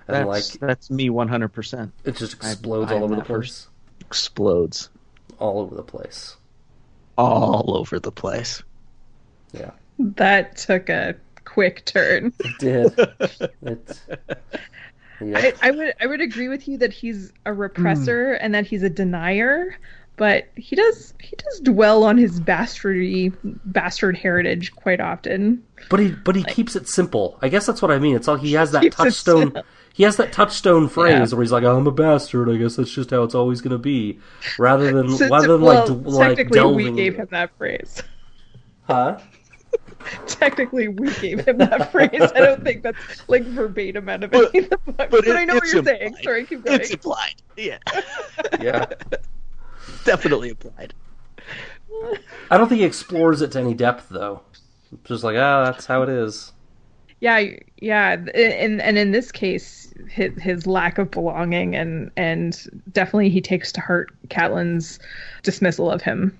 and 0.09 0.29
That's 0.29 0.55
like 0.55 0.61
that's 0.61 0.91
me 0.91 1.09
100%. 1.09 1.91
it 2.05 2.17
just 2.17 2.35
explodes 2.35 2.93
I'm 2.93 2.99
all 2.99 3.05
over 3.05 3.17
the 3.17 3.25
place. 3.25 3.69
Explodes 4.01 4.91
all 5.39 5.61
over 5.61 5.75
the 5.75 5.83
place. 5.83 6.37
all 7.19 7.77
over 7.77 7.99
the 7.99 8.13
place. 8.13 8.63
Yeah, 9.53 9.71
That 9.99 10.57
took 10.57 10.89
a 10.89 11.17
quick 11.45 11.85
turn. 11.87 12.33
it 12.41 12.59
did. 12.59 13.51
it, 13.63 14.01
yeah. 15.21 15.39
I, 15.39 15.55
I 15.63 15.71
would 15.71 15.95
I 16.01 16.07
would 16.07 16.21
agree 16.21 16.49
with 16.49 16.69
you 16.69 16.79
that 16.79 16.93
he's 16.93 17.33
a 17.47 17.51
repressor 17.51 18.37
hmm. 18.37 18.45
and 18.45 18.55
that 18.55 18.67
he's 18.67 18.83
a 18.83 18.91
denier, 18.91 19.79
but 20.17 20.49
he 20.57 20.77
does 20.77 21.15
he 21.21 21.35
does 21.37 21.61
dwell 21.61 22.05
on 22.05 22.19
his 22.19 22.41
bastardy 22.41 23.33
bastard 23.65 24.17
heritage 24.17 24.75
quite 24.75 25.01
often. 25.01 25.63
But 25.89 26.01
he 26.01 26.11
but 26.11 26.37
he 26.37 26.45
keeps 26.45 26.77
it 26.77 26.89
simple. 26.89 27.39
I 27.41 27.49
guess 27.49 27.67
that's 27.67 27.81
what 27.81 27.91
I 27.91 27.99
mean. 27.99 28.17
It's 28.17 28.29
all 28.29 28.37
he 28.37 28.53
has 28.55 28.73
that 28.73 28.93
touchstone. 28.93 29.57
Simple. 29.97 29.99
He 29.99 30.03
has 30.05 30.17
that 30.17 30.33
touchstone 30.33 30.89
phrase 30.89 31.31
Yeah. 31.33 31.37
where 31.37 31.43
he's 31.43 31.53
like, 31.53 31.65
"I'm 31.65 31.87
a 31.87 31.91
bastard. 31.91 32.49
I 32.51 32.57
guess 32.57 32.77
that's 32.77 32.91
just 32.91 33.11
how 33.11 33.23
it's 33.23 33.35
always 33.35 33.61
going 33.61 33.73
to 33.73 33.79
be," 33.79 34.19
rather 34.59 34.93
than 34.93 35.17
So- 35.17 35.29
rather 35.29 35.49
than 35.49 35.61
well, 35.63 35.87
like 35.87 36.05
d- 36.05 36.11
like 36.11 36.29
technically 36.37 36.55
delving. 36.59 36.77
we 36.95 37.03
gave 37.03 37.17
him 37.17 37.29
that 37.31 37.51
phrase. 37.59 38.03
huh? 38.85 39.19
technically 40.27 40.89
we 40.89 41.11
gave 41.15 41.41
him 41.47 41.59
that 41.59 41.91
phrase. 41.91 42.11
I 42.13 42.41
don't 42.41 42.63
think 42.63 42.83
that's 42.83 42.99
like 43.29 43.43
verbatim 43.45 44.09
out 44.09 44.23
of 44.25 44.33
any 44.33 44.59
of 44.61 44.71
the 44.71 44.77
book. 44.79 44.97
But, 45.11 45.27
it- 45.27 45.37
I 45.37 45.45
know 45.45 45.55
what 45.55 45.65
you're 45.73 45.83
saying. 45.85 46.03
implied. 46.03 46.25
Sorry, 46.25 46.45
keep 46.45 46.65
going. 46.65 46.81
It's 46.81 46.91
implied. 46.91 47.35
Yeah. 47.57 47.79
Yeah. 48.61 48.87
Definitely 50.05 50.51
implied. 50.51 50.95
I 52.51 52.57
don't 52.59 52.69
think 52.69 52.81
he 52.81 52.85
explores 52.87 53.41
it 53.43 53.53
to 53.53 53.61
any 53.61 53.75
depth 53.75 54.09
though. 54.09 54.43
Just 55.05 55.25
like 55.25 55.37
ah, 55.37 55.65
that's 55.65 55.87
how 55.87 56.03
it 56.03 56.09
is. 56.09 56.53
Yeah, 57.21 57.43
yeah, 57.81 58.13
and 58.13 58.81
and 58.81 58.99
in 58.99 59.11
this 59.11 59.33
case, 59.33 59.86
his, 60.09 60.33
his 60.41 60.67
lack 60.67 60.99
of 60.99 61.11
belonging 61.11 61.75
and 61.77 62.11
and 62.17 62.83
definitely 62.93 63.31
he 63.31 63.41
takes 63.41 63.73
to 63.73 63.81
heart 63.81 64.11
Catelyn's 64.29 64.99
dismissal 65.43 65.91
of 65.91 66.03
him, 66.03 66.37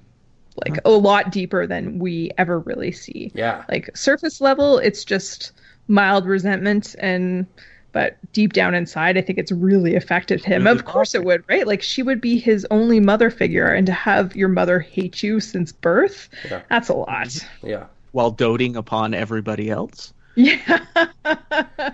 like 0.67 0.79
a 0.85 0.91
lot 0.91 1.31
deeper 1.33 1.67
than 1.67 1.99
we 1.99 2.31
ever 2.39 2.61
really 2.61 2.93
see. 2.93 3.33
Yeah. 3.35 3.65
Like 3.69 3.97
surface 3.97 4.41
level, 4.41 4.79
it's 4.79 5.05
just 5.05 5.53
mild 5.89 6.27
resentment 6.27 6.95
and. 6.99 7.47
But 7.93 8.19
deep 8.35 8.53
down 8.53 8.75
inside, 8.75 9.17
I 9.17 9.23
think 9.23 9.39
it's 9.39 9.51
really 9.51 9.95
affected 9.95 10.45
him. 10.45 10.65
Mm-hmm. 10.65 10.79
Of 10.79 10.85
course 10.85 11.15
it 11.15 11.25
would, 11.25 11.43
right? 11.49 11.67
Like 11.67 11.81
she 11.81 12.03
would 12.03 12.21
be 12.21 12.39
his 12.39 12.67
only 12.71 13.01
mother 13.01 13.31
figure, 13.31 13.69
and 13.69 13.87
to 13.87 13.93
have 13.95 14.37
your 14.37 14.51
mother 14.51 14.81
hate 14.81 15.23
you 15.23 15.41
since 15.41 15.73
birth, 15.73 16.29
Yeah. 16.51 16.61
that's 16.69 16.91
a 16.91 16.93
lot. 16.93 17.35
Yeah. 17.63 17.87
While 18.13 18.33
doting 18.33 18.77
upon 18.77 19.15
everybody 19.15 19.71
else. 19.71 20.13
Yeah. 20.35 20.85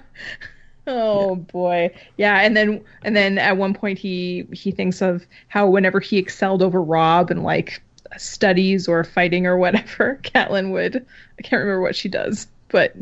oh 0.87 1.37
boy. 1.37 1.95
Yeah, 2.17 2.41
and 2.41 2.57
then 2.57 2.85
and 3.05 3.15
then 3.17 3.39
at 3.39 3.57
one 3.57 3.75
point 3.75 3.99
he 3.99 4.47
he 4.53 4.71
thinks 4.71 5.01
of 5.03 5.27
how 5.49 5.69
whenever 5.69 6.01
he 6.01 6.19
excelled 6.19 6.63
over 6.63 6.83
Robb 6.83 7.31
and 7.31 7.43
like 7.43 7.83
studies 8.17 8.89
or 8.89 9.05
fighting 9.05 9.47
or 9.47 9.57
whatever, 9.57 10.19
Catelyn 10.23 10.73
would 10.73 11.05
I 11.39 11.43
can't 11.43 11.61
remember 11.61 11.81
what 11.81 11.97
she 11.97 12.09
does, 12.09 12.47
but 12.69 12.95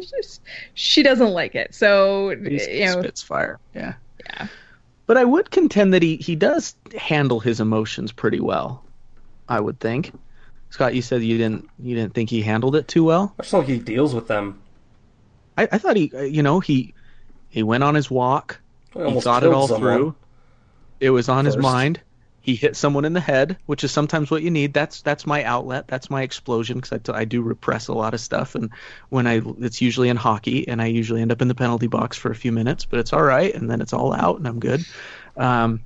just- 0.00 0.40
she 0.74 1.02
doesn't 1.02 1.30
like 1.30 1.54
it. 1.54 1.74
So 1.74 2.30
He's, 2.30 2.66
you 2.66 2.86
know, 2.86 3.00
spits 3.00 3.22
fire. 3.22 3.58
Yeah. 3.74 3.94
Yeah. 4.26 4.48
But 5.06 5.18
I 5.18 5.24
would 5.24 5.50
contend 5.50 5.92
that 5.92 6.02
he, 6.02 6.16
he 6.16 6.34
does 6.34 6.74
handle 6.98 7.38
his 7.38 7.60
emotions 7.60 8.10
pretty 8.10 8.40
well. 8.40 8.82
I 9.48 9.60
would 9.60 9.78
think. 9.78 10.12
Scott, 10.70 10.94
you 10.94 11.02
said 11.02 11.22
you 11.22 11.36
didn't 11.38 11.68
you 11.78 11.94
didn't 11.94 12.14
think 12.14 12.30
he 12.30 12.40
handled 12.42 12.74
it 12.74 12.88
too 12.88 13.04
well. 13.04 13.34
I 13.38 13.42
just 13.42 13.52
like 13.52 13.66
he 13.66 13.78
deals 13.78 14.14
with 14.14 14.26
them. 14.26 14.60
I, 15.56 15.68
I 15.70 15.78
thought 15.78 15.96
he, 15.96 16.10
uh, 16.14 16.22
you 16.22 16.42
know, 16.42 16.58
he 16.58 16.94
he 17.54 17.62
went 17.62 17.84
on 17.84 17.94
his 17.94 18.10
walk. 18.10 18.60
He 18.92 19.08
He 19.08 19.20
thought 19.20 19.44
it 19.44 19.52
all 19.52 19.68
someone. 19.68 19.96
through. 19.96 20.14
It 20.98 21.10
was 21.10 21.28
on 21.28 21.44
his 21.44 21.56
mind. 21.56 22.00
He 22.40 22.56
hit 22.56 22.74
someone 22.74 23.04
in 23.04 23.12
the 23.12 23.20
head, 23.20 23.56
which 23.66 23.84
is 23.84 23.92
sometimes 23.92 24.28
what 24.28 24.42
you 24.42 24.50
need. 24.50 24.74
That's 24.74 25.02
that's 25.02 25.24
my 25.24 25.44
outlet. 25.44 25.86
That's 25.86 26.10
my 26.10 26.22
explosion 26.22 26.78
because 26.78 26.90
I, 26.92 26.98
t- 26.98 27.12
I 27.12 27.24
do 27.24 27.42
repress 27.42 27.86
a 27.86 27.94
lot 27.94 28.12
of 28.12 28.18
stuff, 28.18 28.56
and 28.56 28.70
when 29.08 29.28
I 29.28 29.40
it's 29.60 29.80
usually 29.80 30.08
in 30.08 30.16
hockey, 30.16 30.66
and 30.66 30.82
I 30.82 30.86
usually 30.86 31.22
end 31.22 31.30
up 31.30 31.40
in 31.40 31.46
the 31.46 31.54
penalty 31.54 31.86
box 31.86 32.16
for 32.16 32.32
a 32.32 32.34
few 32.34 32.50
minutes, 32.50 32.84
but 32.86 32.98
it's 32.98 33.12
all 33.12 33.22
right, 33.22 33.54
and 33.54 33.70
then 33.70 33.80
it's 33.80 33.92
all 33.92 34.12
out, 34.12 34.38
and 34.38 34.48
I'm 34.48 34.58
good. 34.58 34.84
Um, 35.36 35.80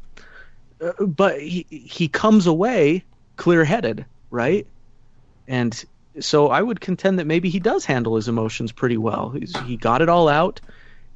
uh, 0.80 1.04
but 1.04 1.38
he 1.38 1.66
he 1.68 2.08
comes 2.08 2.46
away 2.46 3.04
clear 3.36 3.62
headed, 3.62 4.06
right? 4.30 4.66
And 5.46 5.84
so 6.18 6.48
I 6.48 6.62
would 6.62 6.80
contend 6.80 7.18
that 7.18 7.26
maybe 7.26 7.50
he 7.50 7.60
does 7.60 7.84
handle 7.84 8.16
his 8.16 8.26
emotions 8.26 8.72
pretty 8.72 8.96
well. 8.96 9.28
He's, 9.30 9.54
he 9.60 9.76
got 9.76 10.00
it 10.00 10.08
all 10.08 10.30
out 10.30 10.62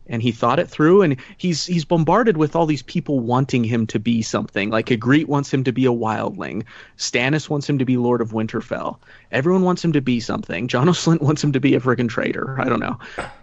and 0.06 0.22
he 0.22 0.32
thought 0.32 0.58
it 0.58 0.68
through 0.68 1.02
and 1.02 1.16
he's 1.36 1.64
he's 1.64 1.84
bombarded 1.84 2.36
with 2.36 2.56
all 2.56 2.66
these 2.66 2.82
people 2.82 3.20
wanting 3.20 3.64
him 3.64 3.86
to 3.88 3.98
be 3.98 4.22
something. 4.22 4.70
Like 4.70 4.86
Ygritte 4.86 5.26
wants 5.26 5.52
him 5.52 5.64
to 5.64 5.72
be 5.72 5.86
a 5.86 5.92
wildling. 5.92 6.64
Stannis 6.98 7.48
wants 7.48 7.68
him 7.68 7.78
to 7.78 7.84
be 7.84 7.96
Lord 7.96 8.20
of 8.20 8.32
Winterfell. 8.32 8.98
Everyone 9.30 9.62
wants 9.62 9.84
him 9.84 9.92
to 9.92 10.00
be 10.00 10.20
something. 10.20 10.68
John 10.68 10.88
O'Slint 10.88 11.22
wants 11.22 11.42
him 11.42 11.52
to 11.52 11.60
be 11.60 11.74
a 11.74 11.80
friggin' 11.80 12.08
traitor. 12.08 12.60
I 12.60 12.68
don't 12.68 12.80
know. 12.80 12.98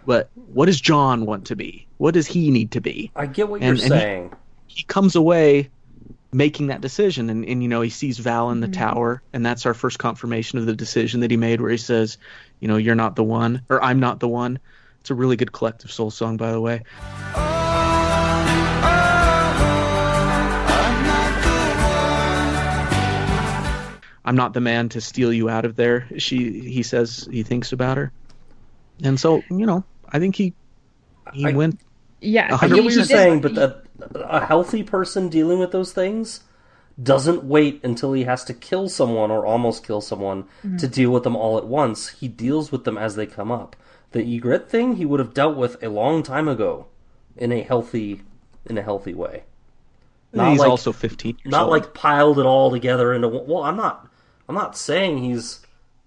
But 0.06 0.30
what 0.52 0.66
does 0.66 0.80
Jon 0.80 1.26
want 1.26 1.46
to 1.46 1.56
be? 1.56 1.86
What 1.98 2.14
does 2.14 2.26
he 2.26 2.50
need 2.50 2.72
to 2.72 2.80
be? 2.80 3.10
I 3.16 3.26
get 3.26 3.48
what 3.48 3.62
And- 3.62 3.78
you're 3.78 3.84
and 3.84 3.92
saying. 3.92 4.34
he 4.66 4.82
comes 4.84 5.16
away 5.16 5.70
making 6.32 6.68
that 6.68 6.80
decision 6.80 7.28
and, 7.28 7.44
and 7.44 7.62
you 7.62 7.68
know 7.68 7.80
he 7.80 7.90
sees 7.90 8.18
val 8.18 8.50
in 8.50 8.60
the 8.60 8.68
mm-hmm. 8.68 8.80
tower 8.80 9.22
and 9.32 9.44
that's 9.44 9.66
our 9.66 9.74
first 9.74 9.98
confirmation 9.98 10.58
of 10.58 10.66
the 10.66 10.74
decision 10.74 11.20
that 11.20 11.30
he 11.30 11.36
made 11.36 11.60
where 11.60 11.72
he 11.72 11.76
says 11.76 12.18
you 12.60 12.68
know 12.68 12.76
you're 12.76 12.94
not 12.94 13.16
the 13.16 13.24
one 13.24 13.62
or 13.68 13.82
i'm 13.82 13.98
not 13.98 14.20
the 14.20 14.28
one 14.28 14.58
It's 15.00 15.10
a 15.10 15.14
really 15.14 15.36
good 15.36 15.52
collective 15.52 15.90
soul 15.90 16.10
song, 16.10 16.36
by 16.36 16.52
the 16.52 16.60
way. 16.60 16.82
I'm 24.22 24.36
not 24.36 24.52
the 24.52 24.60
man 24.60 24.90
to 24.90 25.00
steal 25.00 25.32
you 25.32 25.48
out 25.48 25.64
of 25.64 25.76
there. 25.76 26.06
She 26.18 26.60
he 26.68 26.82
says 26.82 27.26
he 27.32 27.42
thinks 27.42 27.72
about 27.72 27.96
her, 27.96 28.12
and 29.02 29.18
so 29.18 29.42
you 29.50 29.66
know 29.66 29.82
I 30.08 30.18
think 30.18 30.36
he 30.36 30.52
he 31.32 31.46
I- 31.46 31.52
went. 31.52 31.80
Yeah, 32.22 32.58
I 32.60 32.68
get 32.68 32.84
what 32.84 32.92
you're 32.92 33.04
saying, 33.04 33.40
but 33.40 33.56
a, 33.56 33.82
a 34.26 34.44
healthy 34.44 34.82
person 34.82 35.30
dealing 35.30 35.58
with 35.58 35.72
those 35.72 35.90
things 35.94 36.40
doesn't 37.02 37.44
wait 37.44 37.80
until 37.82 38.12
he 38.12 38.24
has 38.24 38.44
to 38.44 38.52
kill 38.52 38.90
someone 38.90 39.30
or 39.30 39.46
almost 39.46 39.86
kill 39.86 40.02
someone 40.02 40.42
Mm-hmm. 40.62 40.76
to 40.76 40.86
deal 40.86 41.10
with 41.12 41.22
them 41.22 41.34
all 41.34 41.56
at 41.56 41.66
once. 41.66 42.08
He 42.10 42.28
deals 42.28 42.70
with 42.70 42.84
them 42.84 42.98
as 42.98 43.16
they 43.16 43.24
come 43.24 43.50
up. 43.50 43.74
The 44.12 44.40
Ygritte 44.40 44.66
thing 44.68 44.96
he 44.96 45.04
would 45.04 45.20
have 45.20 45.34
dealt 45.34 45.56
with 45.56 45.82
a 45.82 45.88
long 45.88 46.22
time 46.22 46.48
ago 46.48 46.86
in 47.36 47.52
a 47.52 47.62
healthy 47.62 48.22
in 48.66 48.76
a 48.76 48.82
healthy 48.82 49.14
way. 49.14 49.44
Not 50.32 50.50
he's 50.52 50.60
like- 50.60 50.68
also 50.70 50.92
15 50.92 51.36
years 51.44 51.50
Not 51.50 51.62
old. 51.64 51.70
like 51.70 51.94
piled 51.94 52.38
it 52.38 52.46
all 52.46 52.70
together 52.70 53.12
into 53.12 53.28
well, 53.28 53.62
I'm 53.62 53.76
not 53.76 54.08
I'm 54.48 54.54
not 54.54 54.76
saying 54.76 55.18
he's 55.18 55.60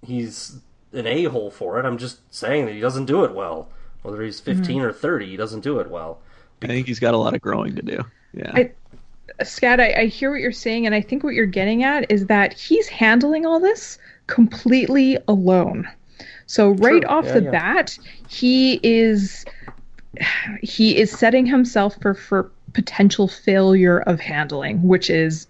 he's 0.05 0.57
an 0.91 1.07
a-hole 1.07 1.49
for 1.49 1.79
it. 1.79 1.85
I'm 1.85 1.97
just 1.97 2.19
saying 2.33 2.65
that 2.65 2.73
he 2.73 2.79
doesn't 2.79 3.05
do 3.05 3.23
it 3.23 3.33
well. 3.33 3.69
Whether 4.03 4.21
he's 4.21 4.39
15 4.39 4.77
Mm-hmm. 4.77 4.85
or 4.85 4.93
30, 4.93 5.25
he 5.27 5.37
doesn't 5.37 5.61
do 5.61 5.79
it 5.79 5.89
well. 5.89 6.19
I 6.61 6.67
think 6.67 6.87
he's 6.87 6.99
got 6.99 7.13
a 7.13 7.17
lot 7.17 7.33
of 7.33 7.41
growing 7.41 7.75
to 7.75 7.81
do. 7.81 8.03
Yeah. 8.33 8.51
I- 8.53 8.71
Scott, 9.43 9.79
I, 9.79 9.93
I 10.01 10.05
hear 10.05 10.29
what 10.29 10.41
you're 10.41 10.51
saying, 10.51 10.85
and 10.85 10.93
I 10.93 10.99
think 11.01 11.23
what 11.23 11.33
you're 11.33 11.45
getting 11.45 11.83
at 11.83 12.11
is 12.11 12.27
that 12.27 12.53
he's 12.53 12.87
handling 12.89 13.45
all 13.45 13.59
this 13.59 13.97
completely 14.27 15.17
alone. 15.27 15.87
So 16.47 16.71
right 16.71 17.01
True. 17.01 17.09
off 17.09 17.25
Yeah, 17.25 17.33
the 17.33 17.43
yeah. 17.43 17.51
bat, 17.51 17.97
he 18.27 18.79
is 18.83 19.45
he 20.61 20.97
is 20.97 21.11
setting 21.11 21.45
himself 21.45 21.97
for 22.01 22.13
for 22.13 22.51
potential 22.73 23.27
failure 23.27 23.99
of 24.01 24.19
handling, 24.19 24.81
which 24.87 25.09
is 25.09 25.47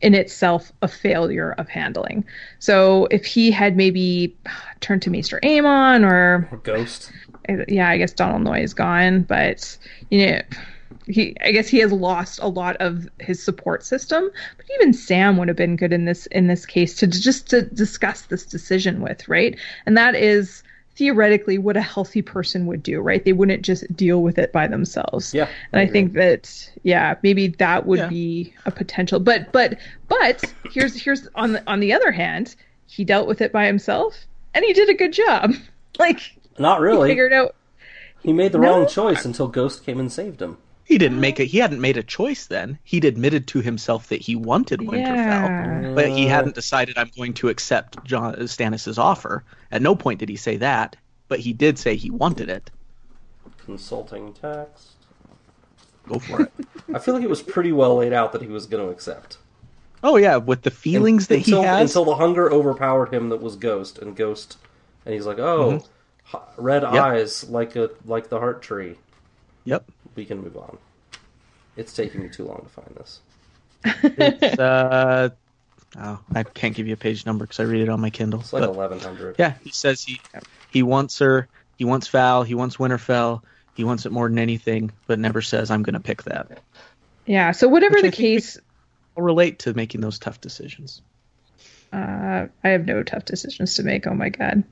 in 0.00 0.14
itself 0.14 0.70
a 0.82 0.88
failure 0.88 1.52
of 1.52 1.68
handling. 1.68 2.24
So 2.58 3.06
if 3.10 3.24
he 3.24 3.50
had 3.50 3.76
maybe 3.76 4.36
turned 4.80 5.00
to 5.02 5.10
Maester 5.10 5.40
Aemon 5.42 6.04
or 6.04 6.46
Or 6.52 6.58
Ghost. 6.58 7.10
yeah, 7.68 7.88
I 7.88 7.96
guess 7.96 8.12
Donal 8.12 8.38
Noye 8.40 8.62
is 8.62 8.74
gone, 8.74 9.22
but 9.22 9.76
you 10.10 10.26
know, 10.26 10.40
he 11.06 11.36
I 11.42 11.52
guess 11.52 11.68
he 11.68 11.78
has 11.80 11.92
lost 11.92 12.38
a 12.42 12.48
lot 12.48 12.76
of 12.76 13.08
his 13.20 13.42
support 13.42 13.84
system. 13.84 14.30
But 14.56 14.66
even 14.76 14.92
Sam 14.92 15.36
would 15.36 15.48
have 15.48 15.56
been 15.56 15.76
good 15.76 15.92
in 15.92 16.04
this 16.04 16.26
in 16.26 16.46
this 16.46 16.64
case 16.66 16.94
to 16.96 17.06
just 17.06 17.48
to 17.50 17.62
discuss 17.62 18.22
this 18.22 18.44
decision 18.46 19.00
with, 19.00 19.28
right? 19.28 19.58
And 19.86 19.96
that 19.96 20.14
is 20.14 20.62
theoretically 20.96 21.58
what 21.58 21.76
a 21.76 21.82
healthy 21.82 22.22
person 22.22 22.66
would 22.66 22.80
do, 22.82 23.00
right? 23.00 23.24
They 23.24 23.32
wouldn't 23.32 23.62
just 23.62 23.84
deal 23.96 24.22
with 24.22 24.38
it 24.38 24.52
by 24.52 24.68
themselves. 24.68 25.34
Yeah, 25.34 25.48
And 25.72 25.80
I 25.80 25.84
I, 25.84 25.88
think 25.88 26.12
that 26.12 26.70
yeah, 26.84 27.16
maybe 27.24 27.48
that 27.48 27.84
would 27.86 27.98
Yeah. 27.98 28.08
be 28.08 28.54
a 28.64 28.70
potential. 28.70 29.18
But 29.18 29.50
but 29.52 29.76
but 30.08 30.54
here's 30.70 30.94
here's 30.94 31.28
on 31.34 31.52
the 31.52 31.62
on 31.70 31.80
the 31.80 31.92
other 31.92 32.12
hand, 32.12 32.54
he 32.86 33.04
dealt 33.04 33.26
with 33.26 33.40
it 33.40 33.50
by 33.52 33.66
himself 33.66 34.14
and 34.54 34.64
he 34.64 34.72
did 34.72 34.88
a 34.88 34.94
good 34.94 35.12
job. 35.12 35.52
Like 35.98 36.20
Not 36.58 36.78
he 36.78 36.84
really. 36.84 37.08
figured 37.10 37.32
out 37.32 37.54
He 38.22 38.32
made 38.32 38.50
the 38.52 38.58
No? 38.58 38.68
wrong 38.78 38.88
choice 38.88 39.24
until 39.24 39.46
Ghost 39.48 39.84
came 39.84 40.00
and 40.00 40.10
saved 40.12 40.42
him. 40.42 40.58
He 40.84 40.98
didn't 40.98 41.20
make 41.20 41.40
it. 41.40 41.46
He 41.46 41.58
hadn't 41.58 41.80
made 41.80 41.96
a 41.96 42.02
choice 42.02 42.46
then. 42.46 42.78
He'd 42.84 43.04
admitted 43.06 43.46
to 43.48 43.60
himself 43.60 44.08
that 44.08 44.20
he 44.20 44.36
wanted 44.36 44.80
Winterfell, 44.80 45.82
Yeah. 45.82 45.92
but 45.94 46.10
he 46.10 46.26
hadn't 46.26 46.54
decided 46.54 46.98
I'm 46.98 47.10
going 47.16 47.32
to 47.34 47.48
accept 47.48 48.04
John 48.04 48.34
Stannis's 48.46 48.98
offer. 48.98 49.44
At 49.72 49.80
no 49.82 49.94
point 49.96 50.20
did 50.20 50.28
he 50.28 50.36
say 50.36 50.56
that, 50.58 50.96
but 51.28 51.40
he 51.40 51.52
did 51.54 51.78
say 51.78 51.96
he 51.96 52.10
wanted 52.10 52.50
it. 52.50 52.70
Consulting 53.64 54.34
text. 54.34 54.90
Go 56.06 56.18
for 56.18 56.42
it. 56.42 56.52
I 56.94 56.98
feel 56.98 57.14
like 57.14 57.22
it 57.22 57.30
was 57.30 57.42
pretty 57.42 57.72
well 57.72 57.96
laid 57.96 58.12
out 58.12 58.32
that 58.32 58.42
he 58.42 58.48
was 58.48 58.66
going 58.66 58.84
to 58.84 58.90
accept. 58.92 59.38
oh 60.02 60.16
yeah, 60.16 60.36
with 60.36 60.62
the 60.62 60.70
feelings 60.70 61.28
that 61.28 61.36
until, 61.38 61.62
he 61.62 61.66
has. 61.66 61.90
until 61.90 62.04
the 62.04 62.16
hunger 62.16 62.52
overpowered 62.52 63.12
him 63.12 63.30
that 63.30 63.40
was 63.40 63.56
Ghost 63.56 63.98
and 63.98 64.14
Ghost, 64.14 64.58
and 65.06 65.14
he's 65.14 65.24
like, 65.24 65.38
"Oh, 65.38 65.82
red 66.58 66.82
Mm-hmm. 66.82 66.94
Yep. 66.94 67.02
eyes 67.04 67.48
like 67.48 67.74
a 67.76 67.88
like 68.04 68.28
the 68.28 68.38
heart 68.38 68.60
tree." 68.60 68.96
Yep. 69.64 69.90
We 70.14 70.24
can 70.24 70.40
move 70.42 70.56
on. 70.56 70.78
It's 71.76 71.92
taking 71.92 72.22
me 72.22 72.28
too 72.28 72.44
long 72.44 72.62
to 72.62 72.68
find 72.68 72.94
this. 72.96 73.20
It's, 73.84 74.58
uh, 74.58 75.30
oh, 75.98 76.20
I 76.34 76.42
can't 76.44 76.74
give 76.74 76.86
you 76.86 76.94
a 76.94 76.96
page 76.96 77.26
number 77.26 77.44
because 77.44 77.60
I 77.60 77.64
read 77.64 77.82
it 77.82 77.88
on 77.88 78.00
my 78.00 78.10
Kindle. 78.10 78.40
It's 78.40 78.52
like 78.52 78.62
eleven 78.62 79.00
hundred. 79.00 79.36
Yeah, 79.38 79.54
he 79.62 79.70
says 79.70 80.02
he 80.02 80.20
he 80.70 80.82
wants 80.82 81.18
her. 81.18 81.48
He 81.76 81.84
wants 81.84 82.08
Val. 82.08 82.44
He 82.44 82.54
wants 82.54 82.76
Winterfell. 82.76 83.42
He 83.74 83.82
wants 83.82 84.06
it 84.06 84.12
more 84.12 84.28
than 84.28 84.38
anything, 84.38 84.92
but 85.08 85.18
never 85.18 85.42
says 85.42 85.70
I'm 85.70 85.82
going 85.82 85.94
to 85.94 86.00
pick 86.00 86.22
that. 86.24 86.60
Yeah. 87.26 87.50
So 87.50 87.66
whatever 87.68 87.94
Which 87.94 88.02
the 88.02 88.08
I 88.08 88.12
case, 88.12 88.58
relate 89.16 89.58
to 89.60 89.74
making 89.74 90.00
those 90.00 90.20
tough 90.20 90.40
decisions. 90.40 91.02
uh, 91.92 92.46
I 92.62 92.68
have 92.68 92.86
no 92.86 93.02
tough 93.02 93.24
decisions 93.24 93.74
to 93.74 93.82
make. 93.82 94.06
Oh 94.06 94.14
my 94.14 94.28
god, 94.28 94.62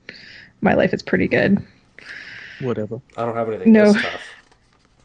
my 0.61 0.75
life 0.75 0.95
is 0.95 1.03
pretty 1.03 1.27
good. 1.27 1.67
Whatever. 2.61 3.01
I 3.17 3.25
don't 3.27 3.35
have 3.35 3.49
anything 3.49 3.73
No. 3.73 3.93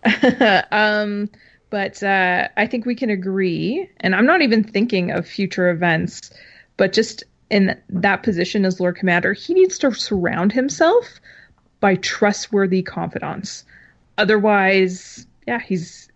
um, 0.72 1.30
but 1.70 2.01
uh, 2.01 2.47
I 2.58 2.66
think 2.66 2.86
we 2.86 2.95
can 2.95 3.10
agree, 3.10 3.89
and 3.99 4.16
I'm 4.16 4.26
not 4.26 4.41
even 4.41 4.64
thinking 4.64 5.12
of 5.12 5.28
future 5.28 5.70
events, 5.70 6.32
but 6.78 6.93
just 6.93 7.24
in 7.49 7.78
that 7.89 8.24
position 8.24 8.66
as 8.66 8.80
Lord 8.80 8.95
Commander, 8.95 9.34
he 9.34 9.53
needs 9.53 9.78
to 9.80 9.93
surround 9.93 10.51
himself 10.51 11.20
by 11.80 11.95
trustworthy 11.95 12.82
confidants. 12.82 13.64
Otherwise, 14.18 15.26
yeah, 15.45 15.60
he's 15.60 16.10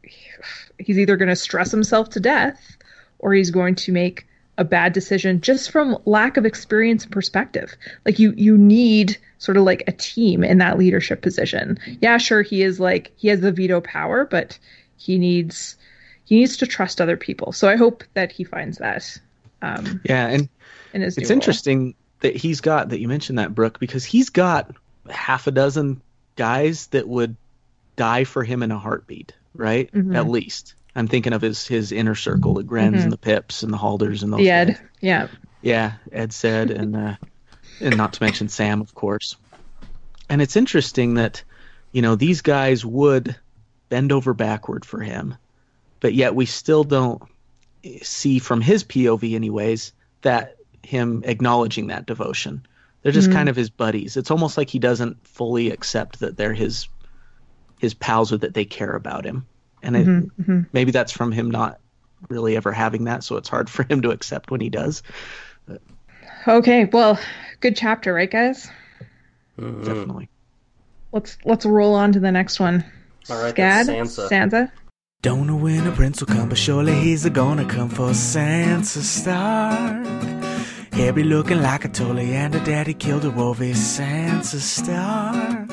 he's 0.80 0.98
either 0.98 1.16
going 1.16 1.30
to 1.30 1.36
stress 1.36 1.72
himself 1.72 2.10
to 2.10 2.20
death, 2.20 2.78
or 3.20 3.34
he's 3.34 3.52
going 3.52 3.76
to 3.76 3.92
make 3.92 4.26
a 4.58 4.64
bad 4.64 4.94
decision 4.94 5.42
just 5.42 5.72
from 5.72 5.98
lack 6.06 6.38
of 6.38 6.46
experience 6.46 7.04
and 7.04 7.12
perspective. 7.12 7.76
Like 8.06 8.20
you 8.20 8.34
you 8.38 8.58
need 8.58 9.18
sort 9.42 9.58
of 9.58 9.64
like 9.64 9.84
a 9.88 9.92
team 9.92 10.44
in 10.44 10.60
that 10.60 10.78
leadership 10.78 11.24
position. 11.24 11.80
Yeah, 12.00 12.18
sure 12.20 12.44
he 12.44 12.62
is 12.62 12.80
like 12.80 13.12
he 13.16 13.28
has 13.30 13.42
the 13.42 13.52
veto 13.52 13.82
power, 13.82 14.24
but 14.26 14.58
he 14.98 15.18
needs 15.18 15.76
he 16.26 16.36
needs 16.38 16.58
to 16.58 16.68
trust 16.68 17.02
other 17.02 17.18
people. 17.18 17.52
So 17.52 17.68
I 17.68 17.76
hope 17.76 18.04
that 18.14 18.32
he 18.32 18.44
finds 18.44 18.78
that 18.78 19.18
um, 19.64 20.00
Yeah, 20.04 20.28
and 20.28 20.48
in 20.94 21.02
it's 21.02 21.18
role. 21.18 21.32
interesting 21.32 21.96
that 22.20 22.36
he's 22.36 22.62
got 22.62 22.90
that 22.90 23.00
you 23.00 23.08
mentioned 23.08 23.40
that 23.40 23.56
Brooke 23.56 23.80
because 23.80 24.06
he's 24.06 24.30
got 24.30 24.76
half 25.10 25.48
a 25.48 25.52
dozen 25.52 26.02
guys 26.36 26.86
that 26.88 27.08
would 27.08 27.36
die 27.96 28.24
for 28.26 28.44
him 28.44 28.62
in 28.62 28.70
a 28.72 28.78
heartbeat, 28.78 29.34
right? 29.56 29.92
Mhm. 29.92 30.16
At 30.16 30.28
least. 30.30 30.76
I'm 30.96 31.08
thinking 31.08 31.34
of 31.34 31.42
his 31.42 31.66
his 31.66 31.92
inner 31.92 32.14
circle, 32.16 32.54
the 32.54 32.64
Grens 32.64 32.98
Mhm. 33.00 33.04
and 33.06 33.12
the 33.12 33.18
Pips 33.18 33.64
and 33.64 33.74
the 33.74 33.78
Halders 33.78 34.22
and 34.22 34.32
those 34.32 34.40
The 34.42 34.46
guys. 34.48 34.70
Edd, 34.70 34.80
yeah, 35.02 35.28
Yeah, 35.64 35.94
Edd 36.12 36.32
said, 36.32 36.70
and 36.70 36.96
uh, 36.96 37.16
and 37.80 37.98
not 37.98 38.14
to 38.14 38.24
mention 38.24 38.48
Sam, 38.50 38.82
of 38.82 38.94
course. 38.94 39.36
And 40.30 40.42
it's 40.42 40.56
interesting 40.56 41.16
that, 41.16 41.44
you 41.92 42.02
know, 42.02 42.16
these 42.16 42.42
guys 42.42 42.86
would 42.86 43.36
bend 43.90 44.12
over 44.12 44.34
backward 44.34 44.86
for 44.86 45.02
him, 45.02 45.36
but 46.00 46.14
yet 46.14 46.36
we 46.36 46.46
still 46.46 46.84
don't 46.84 47.22
see 48.02 48.40
from 48.40 48.62
his 48.62 48.84
POV, 48.84 49.36
anyways, 49.36 49.94
that 50.22 50.56
him 50.84 51.24
acknowledging 51.26 51.88
that 51.88 52.06
devotion. 52.06 52.66
They're 53.02 53.12
just 53.12 53.30
Mhm. 53.30 53.34
kind 53.34 53.50
of 53.50 53.56
his 53.56 53.70
buddies. 53.70 54.16
It's 54.18 54.32
almost 54.32 54.58
like 54.58 54.70
he 54.70 54.80
doesn't 54.80 55.28
fully 55.28 55.72
accept 55.72 56.20
that 56.20 56.38
they're 56.38 56.54
his 56.54 56.88
his 57.80 57.96
pals 57.96 58.32
or 58.32 58.38
that 58.38 58.54
they 58.54 58.64
care 58.66 58.96
about 58.96 59.26
him. 59.26 59.48
And 59.82 59.96
it, 59.96 60.08
Mhm, 60.08 60.30
mhm. 60.40 60.68
maybe 60.72 60.92
that's 60.92 61.12
from 61.12 61.32
him 61.32 61.50
not 61.50 61.80
really 62.30 62.56
ever 62.56 62.72
having 62.72 63.06
that, 63.06 63.24
so 63.24 63.38
it's 63.38 63.50
hard 63.50 63.70
for 63.72 63.84
him 63.90 64.04
to 64.04 64.12
accept 64.12 64.52
when 64.52 64.62
he 64.62 64.70
does. 64.70 65.02
Okay, 66.48 66.86
well, 66.86 67.20
good 67.60 67.76
chapter, 67.76 68.14
right, 68.14 68.30
guys? 68.30 68.68
Mhm. 69.60 69.86
Definitely. 69.86 70.30
Let's 71.12 71.38
let's 71.46 71.66
roll 71.66 71.94
on 71.94 72.14
to 72.14 72.20
the 72.20 72.32
next 72.32 72.60
one. 72.60 72.84
All 73.30 73.42
right, 73.42 73.54
Scott, 73.54 73.86
that's 73.86 73.90
Sansa. 73.90 74.30
Sansa. 74.30 74.72
Don't 75.22 75.46
know 75.46 75.56
when 75.56 75.86
a 75.86 75.92
prince 75.92 76.20
will 76.20 76.34
come, 76.34 76.50
but 76.50 76.58
surely 76.58 76.96
he's 76.96 77.26
a 77.26 77.30
gonna 77.30 77.66
come 77.66 77.90
for 77.90 78.10
Sansa 78.10 79.02
Stark. 79.02 80.08
He'll 80.96 81.14
be 81.14 81.24
looking 81.24 81.62
like 81.62 81.86
a 81.86 81.90
Tully 81.90 82.34
and 82.34 82.56
a 82.56 82.60
daddy 82.64 82.96
killed 82.96 83.26
a 83.26 83.30
wolf 83.30 83.62
is 83.62 83.78
Sansa 83.78 84.60
Stark. 84.60 85.70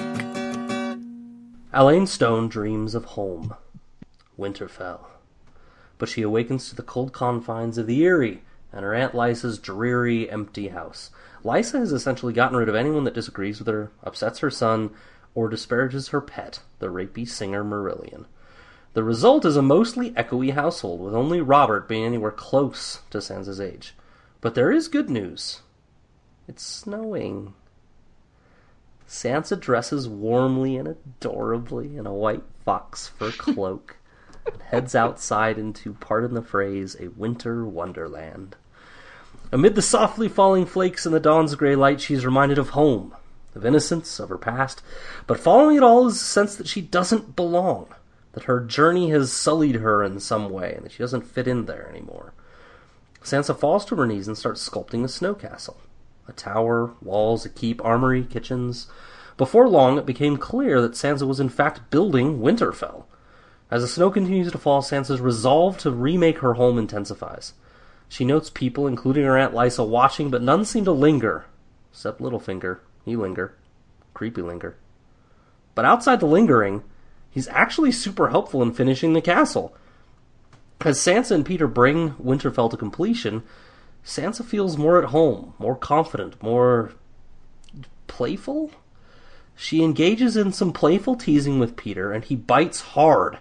Alayne 1.72 2.06
Stone 2.06 2.48
dreams 2.48 2.94
of 2.94 3.04
home, 3.16 3.54
Winterfell. 4.38 5.06
But 5.96 6.10
she 6.10 6.20
awakens 6.20 6.68
to 6.68 6.76
the 6.76 6.82
cold 6.82 7.12
confines 7.12 7.78
of 7.78 7.86
the 7.86 8.04
Eyrie 8.04 8.42
and 8.72 8.84
her 8.84 8.94
Aunt 8.94 9.12
Lysa's 9.12 9.58
dreary, 9.58 10.30
empty 10.30 10.68
house. 10.68 11.10
Lysa 11.44 11.78
has 11.78 11.92
essentially 11.92 12.32
gotten 12.32 12.56
rid 12.56 12.68
of 12.68 12.74
anyone 12.74 13.04
that 13.04 13.14
disagrees 13.14 13.58
with 13.58 13.68
her, 13.68 13.90
upsets 14.02 14.40
her 14.40 14.50
son, 14.50 14.90
or 15.34 15.48
disparages 15.48 16.08
her 16.08 16.20
pet, 16.20 16.60
the 16.78 16.88
rapey 16.88 17.26
singer 17.26 17.64
Marillion. 17.64 18.26
The 18.94 19.04
result 19.04 19.44
is 19.44 19.56
a 19.56 19.62
mostly 19.62 20.10
echoey 20.12 20.52
household, 20.52 21.00
with 21.00 21.14
only 21.14 21.40
Robert 21.40 21.86
being 21.88 22.04
anywhere 22.04 22.32
close 22.32 23.02
to 23.10 23.18
Sansa's 23.18 23.60
age. 23.60 23.94
But 24.40 24.54
there 24.54 24.72
is 24.72 24.88
good 24.88 25.10
news. 25.10 25.60
It's 26.48 26.64
snowing. 26.64 27.54
Sansa 29.06 29.58
dresses 29.58 30.08
warmly 30.08 30.76
and 30.76 30.88
adorably 30.88 31.96
in 31.96 32.06
a 32.06 32.12
white 32.12 32.44
fox 32.64 33.08
fur 33.08 33.30
cloak 33.30 33.97
heads 34.66 34.94
outside 34.94 35.58
into, 35.58 35.94
pardon 35.94 36.34
the 36.34 36.42
phrase, 36.42 36.96
a 37.00 37.08
winter 37.08 37.64
wonderland. 37.64 38.56
Amid 39.50 39.74
the 39.74 39.82
softly 39.82 40.28
falling 40.28 40.66
flakes 40.66 41.06
and 41.06 41.14
the 41.14 41.20
dawn's 41.20 41.54
gray 41.54 41.74
light, 41.74 42.00
she 42.00 42.14
is 42.14 42.26
reminded 42.26 42.58
of 42.58 42.70
home, 42.70 43.14
of 43.54 43.64
innocence, 43.64 44.20
of 44.20 44.28
her 44.28 44.38
past, 44.38 44.82
but 45.26 45.40
following 45.40 45.76
it 45.76 45.82
all 45.82 46.06
is 46.06 46.16
a 46.16 46.24
sense 46.24 46.54
that 46.56 46.68
she 46.68 46.82
doesn't 46.82 47.34
belong, 47.34 47.88
that 48.32 48.44
her 48.44 48.60
journey 48.60 49.10
has 49.10 49.32
sullied 49.32 49.76
her 49.76 50.04
in 50.04 50.20
some 50.20 50.50
way, 50.50 50.74
and 50.74 50.84
that 50.84 50.92
she 50.92 50.98
doesn't 50.98 51.26
fit 51.26 51.48
in 51.48 51.64
there 51.64 51.88
anymore. 51.88 52.34
Sansa 53.22 53.58
falls 53.58 53.84
to 53.86 53.96
her 53.96 54.06
knees 54.06 54.28
and 54.28 54.38
starts 54.38 54.66
sculpting 54.68 55.04
a 55.04 55.08
snow 55.08 55.34
castle. 55.34 55.78
A 56.28 56.32
tower, 56.32 56.92
walls, 57.00 57.44
a 57.46 57.48
keep, 57.48 57.82
armory, 57.84 58.24
kitchens. 58.24 58.86
Before 59.36 59.68
long, 59.68 59.98
it 59.98 60.06
became 60.06 60.36
clear 60.36 60.80
that 60.82 60.92
Sansa 60.92 61.26
was 61.26 61.40
in 61.40 61.48
fact 61.48 61.90
building 61.90 62.40
Winterfell. 62.40 63.04
As 63.70 63.82
the 63.82 63.88
snow 63.88 64.10
continues 64.10 64.50
to 64.50 64.58
fall, 64.58 64.80
Sansa's 64.80 65.20
resolve 65.20 65.76
to 65.78 65.90
remake 65.90 66.38
her 66.38 66.54
home 66.54 66.78
intensifies. 66.78 67.52
She 68.08 68.24
notes 68.24 68.48
people, 68.48 68.86
including 68.86 69.24
her 69.24 69.36
Aunt 69.36 69.52
Lysa, 69.52 69.86
watching, 69.86 70.30
but 70.30 70.42
none 70.42 70.64
seem 70.64 70.86
to 70.86 70.92
linger, 70.92 71.44
except 71.92 72.20
Littlefinger. 72.20 72.78
He 73.04 73.14
linger. 73.14 73.54
Creepy 74.14 74.40
linger. 74.40 74.76
But 75.74 75.84
outside 75.84 76.20
the 76.20 76.26
lingering, 76.26 76.82
he's 77.30 77.48
actually 77.48 77.92
super 77.92 78.30
helpful 78.30 78.62
in 78.62 78.72
finishing 78.72 79.12
the 79.12 79.20
castle. 79.20 79.76
As 80.80 80.98
Sansa 80.98 81.32
and 81.32 81.44
Peter 81.44 81.66
bring 81.66 82.12
Winterfell 82.12 82.70
to 82.70 82.76
completion, 82.76 83.42
Sansa 84.02 84.44
feels 84.44 84.78
more 84.78 84.98
at 84.98 85.10
home, 85.10 85.52
more 85.58 85.76
confident, 85.76 86.42
more 86.42 86.92
playful. 88.06 88.70
She 89.54 89.82
engages 89.82 90.36
in 90.36 90.52
some 90.52 90.72
playful 90.72 91.16
teasing 91.16 91.58
with 91.58 91.76
Peter, 91.76 92.12
and 92.12 92.24
he 92.24 92.34
bites 92.34 92.80
hard 92.80 93.38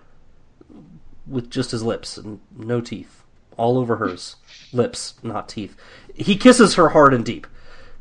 with 1.27 1.49
just 1.49 1.71
his 1.71 1.83
lips 1.83 2.17
and 2.17 2.39
no 2.55 2.81
teeth, 2.81 3.23
all 3.57 3.77
over 3.77 3.97
hers. 3.97 4.37
lips, 4.73 5.15
not 5.23 5.49
teeth. 5.49 5.75
He 6.13 6.35
kisses 6.35 6.75
her 6.75 6.89
hard 6.89 7.13
and 7.13 7.25
deep. 7.25 7.47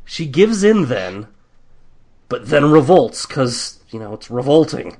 She 0.05 0.25
gives 0.25 0.63
in 0.63 0.85
then, 0.85 1.27
but 2.29 2.47
then 2.47 2.71
revolts 2.71 3.25
because, 3.25 3.79
you 3.89 3.99
know, 3.99 4.13
it's 4.13 4.29
revolting. 4.29 4.97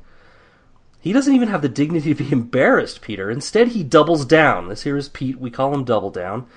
He 1.00 1.14
doesn't 1.14 1.34
even 1.34 1.48
have 1.48 1.62
the 1.62 1.70
dignity 1.70 2.14
to 2.14 2.24
be 2.24 2.32
embarrassed, 2.34 3.02
Peter. 3.02 3.32
Instead, 3.32 3.70
he 3.70 3.84
doubles 3.84 4.26
down. 4.26 4.68
This 4.68 4.84
here 4.84 4.98
is 4.98 5.10
Pete. 5.10 5.40
We 5.40 5.50
call 5.50 5.74
him 5.74 5.84
Double 5.86 6.12
Down. 6.12 6.48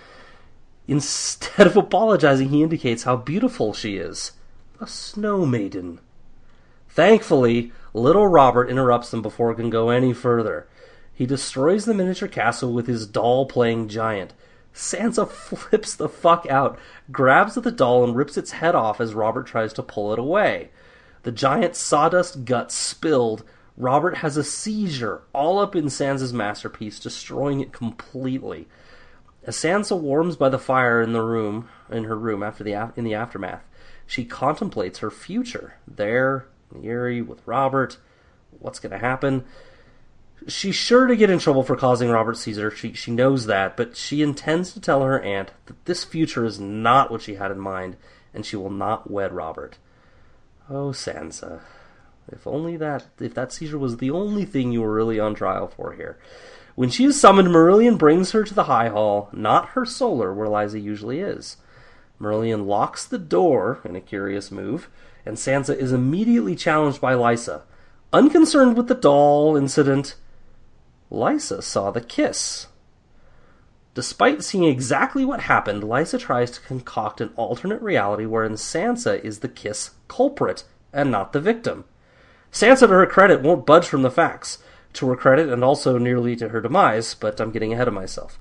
Instead 0.88 1.68
of 1.68 1.76
apologizing, 1.76 2.48
he 2.48 2.62
indicates 2.62 3.04
how 3.04 3.14
beautiful 3.14 3.72
she 3.72 3.96
is. 3.96 4.32
A 4.80 4.86
snow 4.88 5.46
maiden. 5.46 6.00
Thankfully, 6.88 7.70
little 7.94 8.26
Robert 8.26 8.68
interrupts 8.68 9.10
them 9.10 9.22
before 9.22 9.52
it 9.52 9.56
can 9.56 9.70
go 9.70 9.90
any 9.90 10.12
further. 10.12 10.66
He 11.20 11.26
destroys 11.26 11.84
the 11.84 11.92
miniature 11.92 12.28
castle 12.28 12.72
with 12.72 12.86
his 12.86 13.06
doll 13.06 13.44
playing 13.44 13.88
giant. 13.88 14.32
Sansa 14.72 15.28
flips 15.30 15.94
the 15.94 16.08
fuck 16.08 16.46
out, 16.48 16.78
grabs 17.12 17.58
at 17.58 17.62
the 17.62 17.70
doll, 17.70 18.02
and 18.02 18.16
rips 18.16 18.38
its 18.38 18.52
head 18.52 18.74
off 18.74 19.02
as 19.02 19.12
Robert 19.12 19.46
tries 19.46 19.74
to 19.74 19.82
pull 19.82 20.14
it 20.14 20.18
away. 20.18 20.70
The 21.24 21.30
giant 21.30 21.76
sawdust 21.76 22.46
guts 22.46 22.74
spilled. 22.74 23.44
Robert 23.76 24.16
has 24.16 24.38
a 24.38 24.42
seizure, 24.42 25.20
all 25.34 25.58
up 25.58 25.76
in 25.76 25.88
Sansa's 25.88 26.32
masterpiece, 26.32 26.98
destroying 26.98 27.60
it 27.60 27.70
completely. 27.70 28.66
As 29.44 29.56
Sansa 29.56 30.00
warms 30.00 30.36
by 30.36 30.48
the 30.48 30.58
fire 30.58 31.02
in 31.02 31.12
the 31.12 31.20
room, 31.20 31.68
in 31.90 32.04
her 32.04 32.16
room 32.16 32.42
after 32.42 32.64
the 32.64 32.94
in 32.96 33.04
the 33.04 33.12
aftermath, 33.12 33.68
she 34.06 34.24
contemplates 34.24 35.00
her 35.00 35.10
future 35.10 35.74
there, 35.86 36.46
in 36.74 36.82
Eyrie 36.82 37.20
with 37.20 37.46
Robert. 37.46 37.98
What's 38.58 38.80
going 38.80 38.92
to 38.92 38.98
happen? 38.98 39.44
She's 40.48 40.74
sure 40.74 41.06
to 41.06 41.16
get 41.16 41.30
in 41.30 41.38
trouble 41.38 41.62
for 41.62 41.76
causing 41.76 42.10
Robert 42.10 42.36
Caesar. 42.38 42.70
She 42.70 42.94
she 42.94 43.10
knows 43.10 43.46
that, 43.46 43.76
but 43.76 43.96
she 43.96 44.22
intends 44.22 44.72
to 44.72 44.80
tell 44.80 45.02
her 45.02 45.20
aunt 45.20 45.50
that 45.66 45.84
this 45.84 46.04
future 46.04 46.44
is 46.44 46.58
not 46.58 47.10
what 47.10 47.22
she 47.22 47.34
had 47.34 47.50
in 47.50 47.60
mind, 47.60 47.96
and 48.32 48.46
she 48.46 48.56
will 48.56 48.70
not 48.70 49.10
wed 49.10 49.32
Robert. 49.32 49.76
Oh, 50.68 50.90
Sansa, 50.90 51.60
if 52.30 52.46
only 52.46 52.76
that 52.76 53.06
if 53.18 53.34
that 53.34 53.52
seizure 53.52 53.78
was 53.78 53.98
the 53.98 54.10
only 54.10 54.44
thing 54.44 54.72
you 54.72 54.80
were 54.80 54.94
really 54.94 55.20
on 55.20 55.34
trial 55.34 55.68
for 55.68 55.92
here. 55.92 56.18
When 56.74 56.88
she 56.88 57.04
is 57.04 57.20
summoned, 57.20 57.48
Marillion 57.48 57.98
brings 57.98 58.32
her 58.32 58.44
to 58.44 58.54
the 58.54 58.64
High 58.64 58.88
Hall, 58.88 59.28
not 59.32 59.70
her 59.70 59.84
solar, 59.84 60.32
where 60.32 60.48
Lysa 60.48 60.82
usually 60.82 61.20
is. 61.20 61.58
Marillion 62.20 62.66
locks 62.66 63.04
the 63.04 63.18
door 63.18 63.80
in 63.84 63.96
a 63.96 64.00
curious 64.00 64.50
move, 64.50 64.88
and 65.26 65.36
Sansa 65.36 65.76
is 65.76 65.92
immediately 65.92 66.54
challenged 66.54 67.00
by 67.00 67.14
Lysa. 67.14 67.62
Unconcerned 68.12 68.76
with 68.76 68.88
the 68.88 68.94
doll 68.94 69.56
incident, 69.56 70.14
Lysa 71.10 71.62
saw 71.62 71.90
the 71.90 72.00
kiss. 72.00 72.68
Despite 73.94 74.44
seeing 74.44 74.64
exactly 74.64 75.24
what 75.24 75.40
happened, 75.40 75.82
Lysa 75.82 76.18
tries 76.18 76.52
to 76.52 76.60
concoct 76.60 77.20
an 77.20 77.32
alternate 77.36 77.82
reality 77.82 78.24
wherein 78.24 78.52
Sansa 78.52 79.22
is 79.24 79.40
the 79.40 79.48
kiss 79.48 79.90
culprit 80.06 80.64
and 80.92 81.10
not 81.10 81.32
the 81.32 81.40
victim. 81.40 81.84
Sansa, 82.52 82.80
to 82.80 82.88
her 82.88 83.06
credit, 83.06 83.42
won't 83.42 83.66
budge 83.66 83.86
from 83.86 84.02
the 84.02 84.10
facts. 84.10 84.58
To 84.94 85.08
her 85.08 85.16
credit, 85.16 85.48
and 85.48 85.62
also 85.62 85.98
nearly 85.98 86.34
to 86.36 86.48
her 86.48 86.60
demise, 86.60 87.14
but 87.14 87.40
I'm 87.40 87.52
getting 87.52 87.72
ahead 87.72 87.88
of 87.88 87.94
myself. 87.94 88.38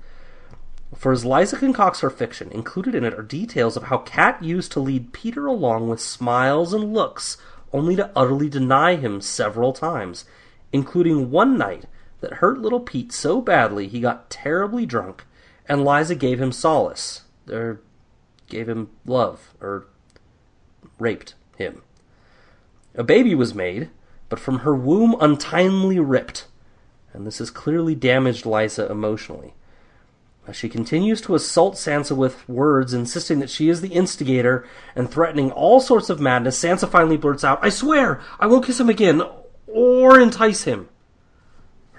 For 0.96 1.12
as 1.12 1.24
Lysa 1.24 1.58
concocts 1.58 2.00
her 2.00 2.10
fiction, 2.10 2.50
included 2.50 2.94
in 2.94 3.04
it 3.04 3.14
are 3.14 3.22
details 3.22 3.76
of 3.76 3.84
how 3.84 3.98
Cat 3.98 4.42
used 4.42 4.72
to 4.72 4.80
lead 4.80 5.12
Peter 5.12 5.46
along 5.46 5.88
with 5.88 6.00
smiles 6.00 6.72
and 6.72 6.92
looks, 6.92 7.36
only 7.72 7.94
to 7.96 8.10
utterly 8.16 8.48
deny 8.48 8.96
him 8.96 9.20
several 9.20 9.72
times, 9.72 10.24
including 10.72 11.30
one 11.30 11.56
night 11.56 11.84
that 12.20 12.34
hurt 12.34 12.60
little 12.60 12.80
Pete 12.80 13.12
so 13.12 13.40
badly 13.40 13.88
he 13.88 14.00
got 14.00 14.30
terribly 14.30 14.86
drunk, 14.86 15.24
and 15.68 15.82
Lysa 15.82 16.18
gave 16.18 16.40
him 16.40 16.52
solace, 16.52 17.22
or 17.50 17.80
gave 18.48 18.68
him 18.68 18.90
love, 19.06 19.54
or 19.60 19.86
raped 20.98 21.34
him. 21.56 21.82
A 22.94 23.04
baby 23.04 23.34
was 23.34 23.54
made, 23.54 23.90
but 24.28 24.40
from 24.40 24.60
her 24.60 24.74
womb 24.74 25.16
untimely 25.20 25.98
ripped, 25.98 26.46
and 27.12 27.26
this 27.26 27.38
has 27.38 27.50
clearly 27.50 27.94
damaged 27.94 28.44
Lysa 28.44 28.90
emotionally. 28.90 29.54
As 30.46 30.56
she 30.56 30.68
continues 30.68 31.20
to 31.22 31.34
assault 31.34 31.74
Sansa 31.74 32.16
with 32.16 32.48
words, 32.48 32.94
insisting 32.94 33.40
that 33.40 33.50
she 33.50 33.68
is 33.68 33.80
the 33.80 33.92
instigator 33.92 34.66
and 34.96 35.08
threatening 35.08 35.52
all 35.52 35.80
sorts 35.80 36.10
of 36.10 36.18
madness, 36.18 36.60
Sansa 36.60 36.88
finally 36.88 37.16
blurts 37.16 37.44
out, 37.44 37.60
I 37.62 37.68
swear 37.68 38.20
I 38.40 38.46
won't 38.46 38.64
kiss 38.64 38.80
him 38.80 38.88
again 38.88 39.22
or 39.66 40.18
entice 40.18 40.64
him. 40.64 40.88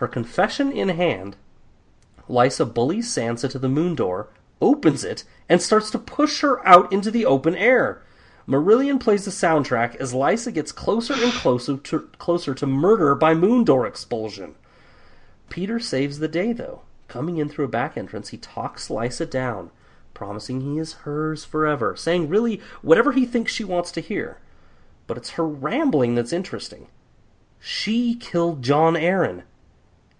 Her 0.01 0.07
confession 0.07 0.71
in 0.71 0.89
hand, 0.89 1.35
Lysa 2.27 2.65
bullies 2.65 3.07
Sansa 3.07 3.47
to 3.51 3.59
the 3.59 3.69
moon 3.69 3.93
door, 3.93 4.29
opens 4.59 5.03
it, 5.03 5.25
and 5.47 5.61
starts 5.61 5.91
to 5.91 5.99
push 5.99 6.41
her 6.41 6.67
out 6.67 6.91
into 6.91 7.11
the 7.11 7.23
open 7.23 7.53
air. 7.53 8.01
Marillion 8.47 8.99
plays 8.99 9.25
the 9.25 9.29
soundtrack 9.31 9.95
as 9.97 10.11
Lysa 10.11 10.51
gets 10.51 10.71
closer 10.71 11.13
and 11.13 11.31
closer 11.31 11.77
to, 11.77 11.99
closer 12.17 12.55
to 12.55 12.65
murder 12.65 13.13
by 13.13 13.35
moon 13.35 13.63
door 13.63 13.85
expulsion. 13.85 14.55
Peter 15.49 15.79
saves 15.79 16.17
the 16.17 16.27
day, 16.27 16.51
though. 16.51 16.81
Coming 17.07 17.37
in 17.37 17.47
through 17.47 17.65
a 17.65 17.67
back 17.67 17.95
entrance, 17.95 18.29
he 18.29 18.37
talks 18.37 18.87
Lysa 18.87 19.29
down, 19.29 19.69
promising 20.15 20.61
he 20.61 20.79
is 20.79 20.93
hers 21.05 21.45
forever, 21.45 21.95
saying 21.95 22.27
really 22.27 22.59
whatever 22.81 23.11
he 23.11 23.27
thinks 23.27 23.53
she 23.53 23.63
wants 23.63 23.91
to 23.91 24.01
hear. 24.01 24.39
But 25.05 25.17
it's 25.17 25.31
her 25.31 25.47
rambling 25.47 26.15
that's 26.15 26.33
interesting. 26.33 26.87
She 27.59 28.15
killed 28.15 28.63
Jon 28.63 28.95
Arryn 28.95 29.43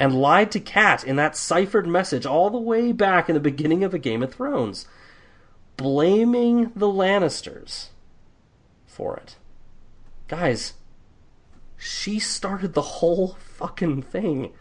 and 0.01 0.19
lied 0.19 0.49
to 0.51 0.59
Cat 0.59 1.03
in 1.03 1.15
that 1.17 1.37
ciphered 1.37 1.85
message 1.85 2.25
all 2.25 2.49
the 2.49 2.57
way 2.57 2.91
back 2.91 3.29
in 3.29 3.35
the 3.35 3.39
beginning 3.39 3.83
of 3.83 3.93
A 3.93 3.99
Game 3.99 4.23
of 4.23 4.33
Thrones, 4.33 4.87
blaming 5.77 6.71
the 6.75 6.87
Lannisters 6.87 7.89
for 8.87 9.15
it. 9.17 9.35
Guys, 10.27 10.73
she 11.77 12.17
started 12.17 12.73
the 12.73 12.81
whole 12.81 13.37
fucking 13.37 14.01
thing. 14.01 14.51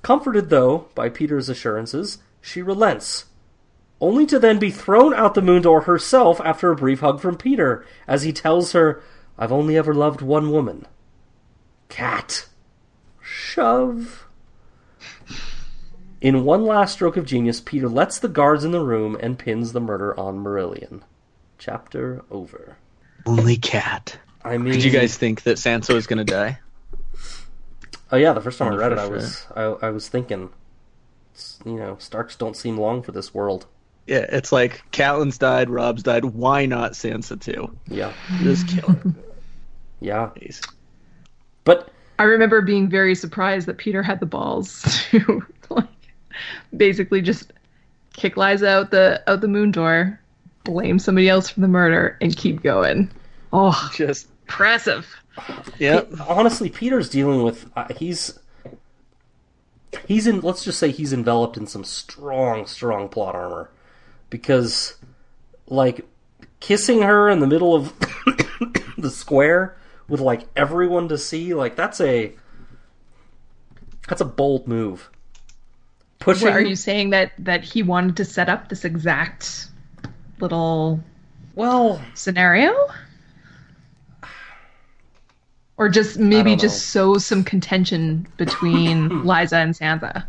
Comforted, 0.00 0.48
though, 0.48 0.88
by 0.94 1.10
Peter's 1.10 1.50
assurances, 1.50 2.16
she 2.40 2.62
relents, 2.62 3.26
only 4.00 4.24
to 4.24 4.38
then 4.38 4.58
be 4.58 4.70
thrown 4.70 5.12
out 5.12 5.34
the 5.34 5.42
moon 5.42 5.60
door 5.60 5.82
herself 5.82 6.40
after 6.42 6.70
a 6.70 6.76
brief 6.76 7.00
hug 7.00 7.20
from 7.20 7.36
Peter, 7.36 7.84
as 8.06 8.22
he 8.22 8.32
tells 8.32 8.72
her, 8.72 9.02
I've 9.36 9.52
only 9.52 9.76
ever 9.76 9.92
loved 9.92 10.22
one 10.22 10.50
woman. 10.50 10.86
Cat. 11.90 12.46
Shove. 13.48 14.26
In 16.20 16.44
one 16.44 16.64
last 16.66 16.92
stroke 16.94 17.16
of 17.16 17.24
genius, 17.24 17.60
Peter 17.60 17.88
lets 17.88 18.18
the 18.18 18.28
guards 18.28 18.62
in 18.64 18.72
the 18.72 18.80
room 18.80 19.16
and 19.20 19.38
pins 19.38 19.72
the 19.72 19.80
murder 19.80 20.18
on 20.18 20.44
Marillion. 20.44 21.00
Chapter 21.56 22.22
over. 22.30 22.76
Only 23.24 23.56
cat. 23.56 24.18
I 24.44 24.58
mean, 24.58 24.74
Did 24.74 24.84
you 24.84 24.90
guys 24.90 25.16
think 25.16 25.42
that 25.44 25.56
Sansa 25.56 25.94
was 25.94 26.06
going 26.06 26.18
to 26.18 26.24
die? 26.24 26.58
Oh 28.12 28.16
yeah, 28.16 28.32
the 28.32 28.40
first 28.40 28.58
time 28.58 28.72
I 28.72 28.76
read 28.76 28.92
for 28.92 28.98
it, 28.98 29.00
I 29.00 29.08
was 29.08 29.46
I, 29.56 29.62
I 29.62 29.90
was 29.90 30.08
thinking, 30.08 30.50
you 31.64 31.76
know, 31.76 31.96
Starks 31.98 32.36
don't 32.36 32.56
seem 32.56 32.76
long 32.78 33.02
for 33.02 33.12
this 33.12 33.32
world. 33.34 33.66
Yeah, 34.06 34.26
it's 34.30 34.52
like 34.52 34.82
Catelyn's 34.92 35.36
died, 35.38 35.68
Robb's 35.70 36.02
died. 36.02 36.24
Why 36.24 36.64
not 36.66 36.92
Sansa 36.92 37.40
too? 37.40 37.76
Yeah, 37.86 38.12
Just 38.42 38.68
kill 38.68 38.88
her. 38.88 39.14
Yeah, 40.00 40.30
days. 40.38 40.62
but 41.64 41.90
I 42.18 42.24
remember 42.24 42.60
being 42.62 42.88
very 42.88 43.14
surprised 43.14 43.66
that 43.68 43.78
Peter 43.78 44.02
had 44.02 44.20
the 44.20 44.26
balls 44.26 44.82
to 45.10 45.42
like 45.70 45.86
basically 46.76 47.22
just 47.22 47.52
kick 48.12 48.34
Lysa 48.34 48.66
out 48.66 48.90
the 48.90 49.22
out 49.28 49.40
the 49.40 49.48
moon 49.48 49.70
door, 49.70 50.20
blame 50.64 50.98
somebody 50.98 51.28
else 51.28 51.48
for 51.48 51.60
the 51.60 51.68
murder, 51.68 52.16
and 52.20 52.36
keep 52.36 52.62
going. 52.62 53.10
Oh, 53.52 53.90
Just 53.94 54.28
impressive. 54.42 55.06
yeah. 55.78 56.02
honestly, 56.28 56.68
Peter's 56.68 57.08
dealing 57.08 57.42
with 57.42 57.70
uh, 57.76 57.86
he's 57.96 58.38
he's 60.06 60.26
in. 60.26 60.40
Let's 60.40 60.64
just 60.64 60.78
say 60.78 60.90
he's 60.90 61.12
enveloped 61.12 61.56
in 61.56 61.66
some 61.66 61.84
strong, 61.84 62.66
strong 62.66 63.08
plot 63.08 63.34
armor 63.34 63.70
because, 64.28 64.96
like, 65.68 66.04
kissing 66.60 67.00
her 67.02 67.30
in 67.30 67.38
the 67.40 67.46
middle 67.46 67.74
of 67.74 67.94
the 68.98 69.10
square 69.10 69.77
with 70.08 70.20
like 70.20 70.42
everyone 70.56 71.08
to 71.08 71.18
see, 71.18 71.54
like 71.54 71.76
that's 71.76 72.00
a 72.00 72.32
that's 74.08 74.20
a 74.20 74.24
bold 74.24 74.66
move. 74.66 75.10
Pushing. 76.18 76.48
What, 76.48 76.54
are 76.54 76.60
you 76.60 76.76
saying 76.76 77.10
that 77.10 77.32
that 77.38 77.62
he 77.62 77.82
wanted 77.82 78.16
to 78.16 78.24
set 78.24 78.48
up 78.48 78.68
this 78.68 78.84
exact 78.84 79.68
little 80.40 81.00
well, 81.54 82.00
scenario? 82.14 82.74
Or 85.76 85.88
just 85.88 86.18
maybe 86.18 86.56
just 86.56 86.86
sow 86.86 87.18
some 87.18 87.44
contention 87.44 88.26
between 88.36 89.08
Lysa 89.24 89.62
and 89.62 89.74
Sansa. 89.74 90.24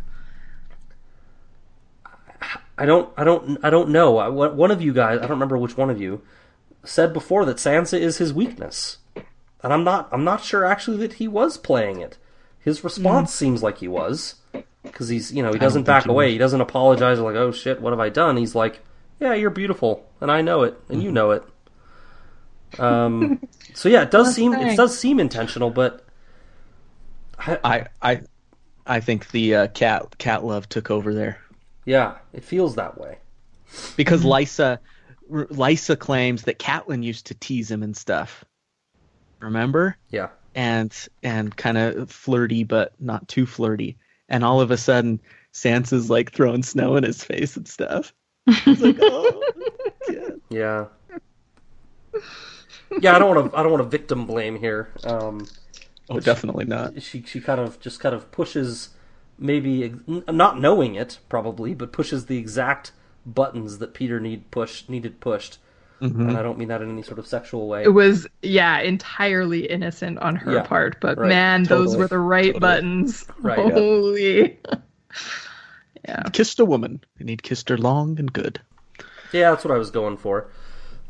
I 2.78 2.86
don't, 2.86 3.12
I 3.16 3.24
don't, 3.24 3.58
I 3.62 3.68
don't 3.68 3.90
know. 3.90 4.18
I, 4.18 4.28
one 4.28 4.56
one 4.56 4.70
of 4.70 4.80
you 4.80 4.92
guys, 4.92 5.18
I 5.18 5.22
don't 5.22 5.32
remember 5.32 5.58
which 5.58 5.76
one 5.76 5.90
of 5.90 6.00
you, 6.00 6.22
said 6.84 7.12
before 7.12 7.44
that 7.44 7.56
Sansa 7.56 7.98
is 7.98 8.18
his 8.18 8.32
weakness, 8.32 8.98
and 9.62 9.72
I'm 9.72 9.84
not, 9.84 10.08
I'm 10.12 10.24
not 10.24 10.42
sure 10.42 10.64
actually 10.64 10.98
that 10.98 11.14
he 11.14 11.28
was 11.28 11.56
playing 11.58 12.00
it. 12.00 12.18
His 12.58 12.84
response 12.84 13.32
seems 13.32 13.62
like 13.62 13.78
he 13.78 13.88
was, 13.88 14.36
because 14.82 15.08
he's, 15.08 15.32
you 15.32 15.42
know, 15.42 15.52
he 15.52 15.58
doesn't 15.58 15.84
back 15.84 16.04
he 16.04 16.10
away. 16.10 16.26
was. 16.26 16.32
He 16.32 16.38
doesn't 16.38 16.60
apologize 16.60 17.18
like, 17.18 17.36
oh 17.36 17.52
shit, 17.52 17.80
what 17.80 17.92
have 17.92 18.00
I 18.00 18.10
done? 18.10 18.36
He's 18.36 18.54
like, 18.54 18.80
yeah, 19.18 19.34
you're 19.34 19.50
beautiful, 19.50 20.06
and 20.20 20.30
I 20.30 20.42
know 20.42 20.62
it, 20.62 20.78
and 20.88 21.02
you 21.02 21.10
know 21.12 21.30
it. 21.30 21.42
Um, 22.78 23.40
so 23.74 23.88
yeah, 23.88 24.02
it 24.02 24.10
does 24.10 24.34
seem, 24.34 24.52
it 24.52 24.76
does 24.76 24.98
seem 24.98 25.20
intentional, 25.20 25.70
but 25.70 26.04
I 27.38 27.58
I 27.64 27.86
I 28.02 28.20
I 28.86 29.00
think 29.00 29.30
the 29.30 29.54
uh, 29.54 29.66
cat 29.68 30.18
cat 30.18 30.44
love 30.44 30.68
took 30.68 30.90
over 30.90 31.14
there 31.14 31.40
yeah, 31.84 32.18
it 32.32 32.44
feels 32.44 32.76
that 32.76 32.98
way. 32.98 33.18
because 33.96 34.22
Lysa 34.22 34.78
Lysa 35.30 35.98
claims 35.98 36.42
that 36.42 36.58
Catelyn 36.58 37.02
used 37.02 37.26
to 37.26 37.34
tease 37.34 37.70
him 37.70 37.82
and 37.82 37.96
stuff. 37.96 38.44
Remember? 39.40 39.96
Yeah, 40.10 40.28
and 40.54 40.94
and 41.22 41.56
kind 41.56 41.78
of 41.78 42.10
flirty, 42.10 42.64
but 42.64 42.94
not 43.00 43.28
too 43.28 43.46
flirty. 43.46 43.96
And 44.28 44.44
all 44.44 44.60
of 44.60 44.70
a 44.70 44.76
sudden, 44.76 45.20
Sansa's 45.52 46.10
like 46.10 46.32
throwing 46.32 46.62
snow 46.62 46.96
in 46.96 47.04
his 47.04 47.24
face 47.24 47.56
and 47.56 47.66
stuff. 47.66 48.12
It's 48.46 48.80
like, 48.80 48.98
oh, 49.00 49.42
yeah. 50.08 50.28
Yeah. 50.50 50.86
Yeah, 53.00 53.14
I 53.14 53.18
don't 53.18 53.34
want 53.34 53.52
to. 53.52 53.58
I 53.58 53.62
don't 53.62 53.70
want 53.72 53.84
to 53.84 53.88
victim 53.88 54.26
blame 54.26 54.56
here. 54.56 54.90
Um, 55.04 55.46
oh, 56.08 56.18
definitely 56.20 56.64
not. 56.64 57.00
she 57.02 57.22
she 57.22 57.40
kind 57.40 57.60
of 57.60 57.78
just 57.80 58.00
kind 58.00 58.14
of 58.14 58.32
pushes, 58.32 58.90
maybe 59.38 59.94
not 60.06 60.60
knowing 60.60 60.96
it 60.96 61.18
probably, 61.28 61.74
but 61.74 61.92
pushes 61.92 62.26
the 62.26 62.36
exact 62.36 62.90
buttons 63.24 63.78
that 63.78 63.94
Peter 63.94 64.18
need 64.18 64.50
push 64.50 64.88
needed 64.88 65.20
pushed. 65.20 65.58
And 66.00 66.36
I 66.36 66.42
don't 66.42 66.58
mean 66.58 66.68
that 66.68 66.80
in 66.82 66.90
any 66.90 67.02
sort 67.02 67.18
of 67.18 67.26
sexual 67.26 67.68
way. 67.68 67.84
It 67.84 67.90
was, 67.90 68.26
yeah, 68.42 68.78
entirely 68.80 69.66
innocent 69.66 70.18
on 70.20 70.36
her 70.36 70.52
Yeah, 70.54 70.62
part, 70.62 71.00
but 71.00 71.18
right, 71.18 71.28
man, 71.28 71.64
those 71.64 71.96
were 71.96 72.08
the 72.08 72.18
right 72.18 72.54
totally. 72.54 72.60
buttons. 72.60 73.26
Right. 73.38 73.58
Holy. 73.58 74.58
yeah. 76.08 76.22
Kissed 76.32 76.58
a 76.60 76.64
woman, 76.64 77.04
and 77.18 77.28
he'd 77.28 77.42
kissed 77.42 77.68
her 77.68 77.76
long 77.78 78.18
and 78.18 78.32
good. 78.32 78.60
Yeah, 79.32 79.50
that's 79.50 79.64
what 79.64 79.74
I 79.74 79.78
was 79.78 79.90
going 79.90 80.16
for. 80.16 80.50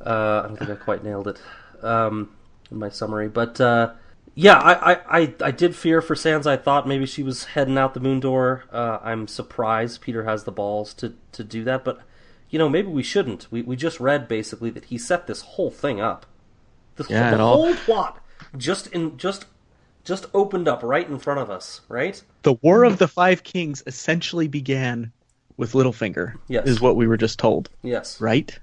Uh, 0.05 0.43
I 0.45 0.49
don't 0.49 0.57
think 0.57 0.71
I 0.71 0.75
quite 0.75 1.05
nailed 1.05 1.29
it 1.29 1.41
um, 1.83 2.31
in 2.71 2.79
my 2.79 2.89
summary, 2.89 3.29
but 3.29 3.61
uh, 3.61 3.93
yeah, 4.35 4.59
I, 4.59 4.93
I, 4.93 5.21
I, 5.21 5.35
I 5.45 5.51
did 5.51 5.77
fear 5.77 6.01
for 6.03 6.15
Sansa. 6.15 6.47
I 6.47 6.57
thought 6.57 6.89
maybe 6.89 7.07
she 7.07 7.23
was 7.23 7.45
heading 7.45 7.79
out 7.79 7.95
the 7.95 8.01
moon 8.01 8.21
door. 8.21 8.65
Uh, 8.73 8.99
I'm 9.03 9.29
surprised 9.29 10.01
Peter 10.01 10.25
has 10.25 10.45
the 10.45 10.53
balls 10.53 10.95
to, 10.95 11.15
to 11.33 11.45
do 11.45 11.65
that, 11.65 11.85
but 11.85 12.01
you 12.51 12.59
know 12.59 12.69
maybe 12.69 12.89
we 12.89 13.03
shouldn't. 13.03 13.47
We 13.51 13.63
we 13.63 13.77
just 13.77 14.01
read 14.01 14.29
basically 14.29 14.71
that 14.71 14.87
he 14.87 14.99
set 14.99 15.27
this 15.27 15.41
whole 15.43 15.71
thing 15.71 16.01
up. 16.01 16.27
This 16.97 17.09
Yeah, 17.09 17.25
whole, 17.31 17.35
it 17.35 17.37
the 17.39 17.43
all- 17.43 17.65
whole 17.67 17.75
plot 17.77 18.19
just 18.57 18.87
in 18.89 19.17
just 19.17 19.47
just 20.05 20.27
opened 20.35 20.67
up 20.67 20.83
right 20.83 21.09
in 21.09 21.19
front 21.19 21.41
of 21.41 21.51
us, 21.51 21.83
right? 21.89 22.23
The 22.43 22.55
War 22.55 22.85
of 22.85 22.99
the 22.99 23.07
Five 23.09 23.43
Kings 23.45 23.83
essentially 23.87 24.49
began 24.49 25.13
with 25.57 25.73
Littlefinger. 25.73 26.35
Yes. 26.49 26.67
is 26.67 26.81
what 26.81 26.97
we 26.97 27.07
were 27.07 27.19
just 27.19 27.39
told, 27.39 27.69
Yes. 27.83 28.19
right? 28.21 28.59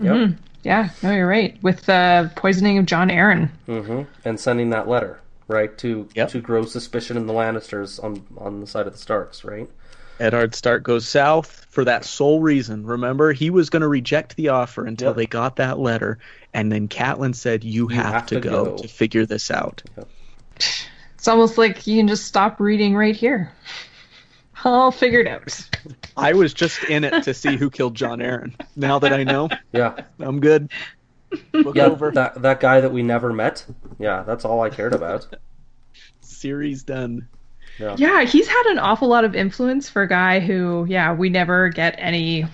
Yep. 0.00 0.30
Yeah, 0.62 0.88
no, 1.02 1.12
you're 1.12 1.26
right. 1.26 1.56
With 1.62 1.82
the 1.86 2.30
poisoning 2.36 2.78
of 2.78 2.86
Jon 2.86 3.10
Arryn. 3.10 3.50
hmm 3.66 4.02
And 4.24 4.40
sending 4.40 4.70
that 4.70 4.88
letter, 4.88 5.20
right, 5.46 5.76
to 5.78 6.08
Yep. 6.14 6.28
to 6.30 6.40
grow 6.40 6.64
suspicion 6.64 7.16
in 7.18 7.26
the 7.26 7.32
Lannisters 7.34 8.02
on 8.02 8.22
on 8.38 8.60
the 8.60 8.66
side 8.66 8.86
of 8.86 8.92
the 8.92 8.98
Starks, 8.98 9.44
right? 9.44 9.68
Eddard 10.20 10.54
Stark 10.54 10.82
goes 10.82 11.06
south 11.06 11.66
for 11.70 11.84
that 11.84 12.04
sole 12.04 12.40
reason. 12.40 12.84
Remember, 12.84 13.32
he 13.32 13.50
was 13.50 13.70
going 13.70 13.82
to 13.82 13.88
reject 13.88 14.36
the 14.36 14.48
offer 14.48 14.84
until 14.84 15.08
Yep. 15.10 15.16
they 15.16 15.26
got 15.26 15.56
that 15.56 15.78
letter, 15.78 16.18
and 16.54 16.72
then 16.72 16.88
Catelyn 16.88 17.34
said, 17.34 17.62
"You, 17.64 17.88
have, 17.88 18.12
have 18.12 18.26
to, 18.26 18.34
to 18.36 18.40
go, 18.40 18.64
go." 18.64 18.76
to 18.78 18.88
figure 18.88 19.24
this 19.26 19.50
out." 19.50 19.82
It's 20.56 21.28
almost 21.28 21.58
like 21.58 21.86
you 21.86 21.98
can 21.98 22.08
just 22.08 22.24
stop 22.26 22.58
reading 22.60 22.94
right 22.96 23.14
here. 23.16 23.52
All 24.64 24.90
figured 24.90 25.28
out. 25.28 25.68
I 26.16 26.32
was 26.32 26.52
just 26.52 26.82
in 26.84 27.04
it 27.04 27.22
to 27.22 27.32
see 27.34 27.56
who 27.56 27.70
killed 27.70 27.94
Jon 27.94 28.18
Arryn. 28.18 28.54
Now 28.74 28.98
that 28.98 29.12
I 29.12 29.22
know, 29.22 29.48
Yeah, 29.72 29.94
I'm 30.18 30.40
good. 30.40 30.70
Look 31.52 31.76
yeah. 31.76 31.84
over. 31.86 32.10
That 32.10 32.42
that 32.42 32.58
guy 32.58 32.80
that 32.80 32.92
we 32.92 33.02
never 33.02 33.32
met. 33.32 33.64
Yeah, 33.98 34.22
that's 34.24 34.44
all 34.44 34.62
I 34.62 34.70
cared 34.70 34.94
about. 34.94 35.26
Series 36.20 36.82
done. 36.82 37.28
Yeah, 37.78 38.24
he's 38.24 38.48
had 38.48 38.66
an 38.70 38.78
awful 38.78 39.08
lot 39.08 39.24
of 39.24 39.34
influence 39.34 39.88
for 39.88 40.02
a 40.02 40.08
guy 40.08 40.40
who, 40.40 40.84
yeah, 40.88 41.12
we 41.12 41.28
never 41.30 41.68
get 41.68 41.94
any 41.98 42.44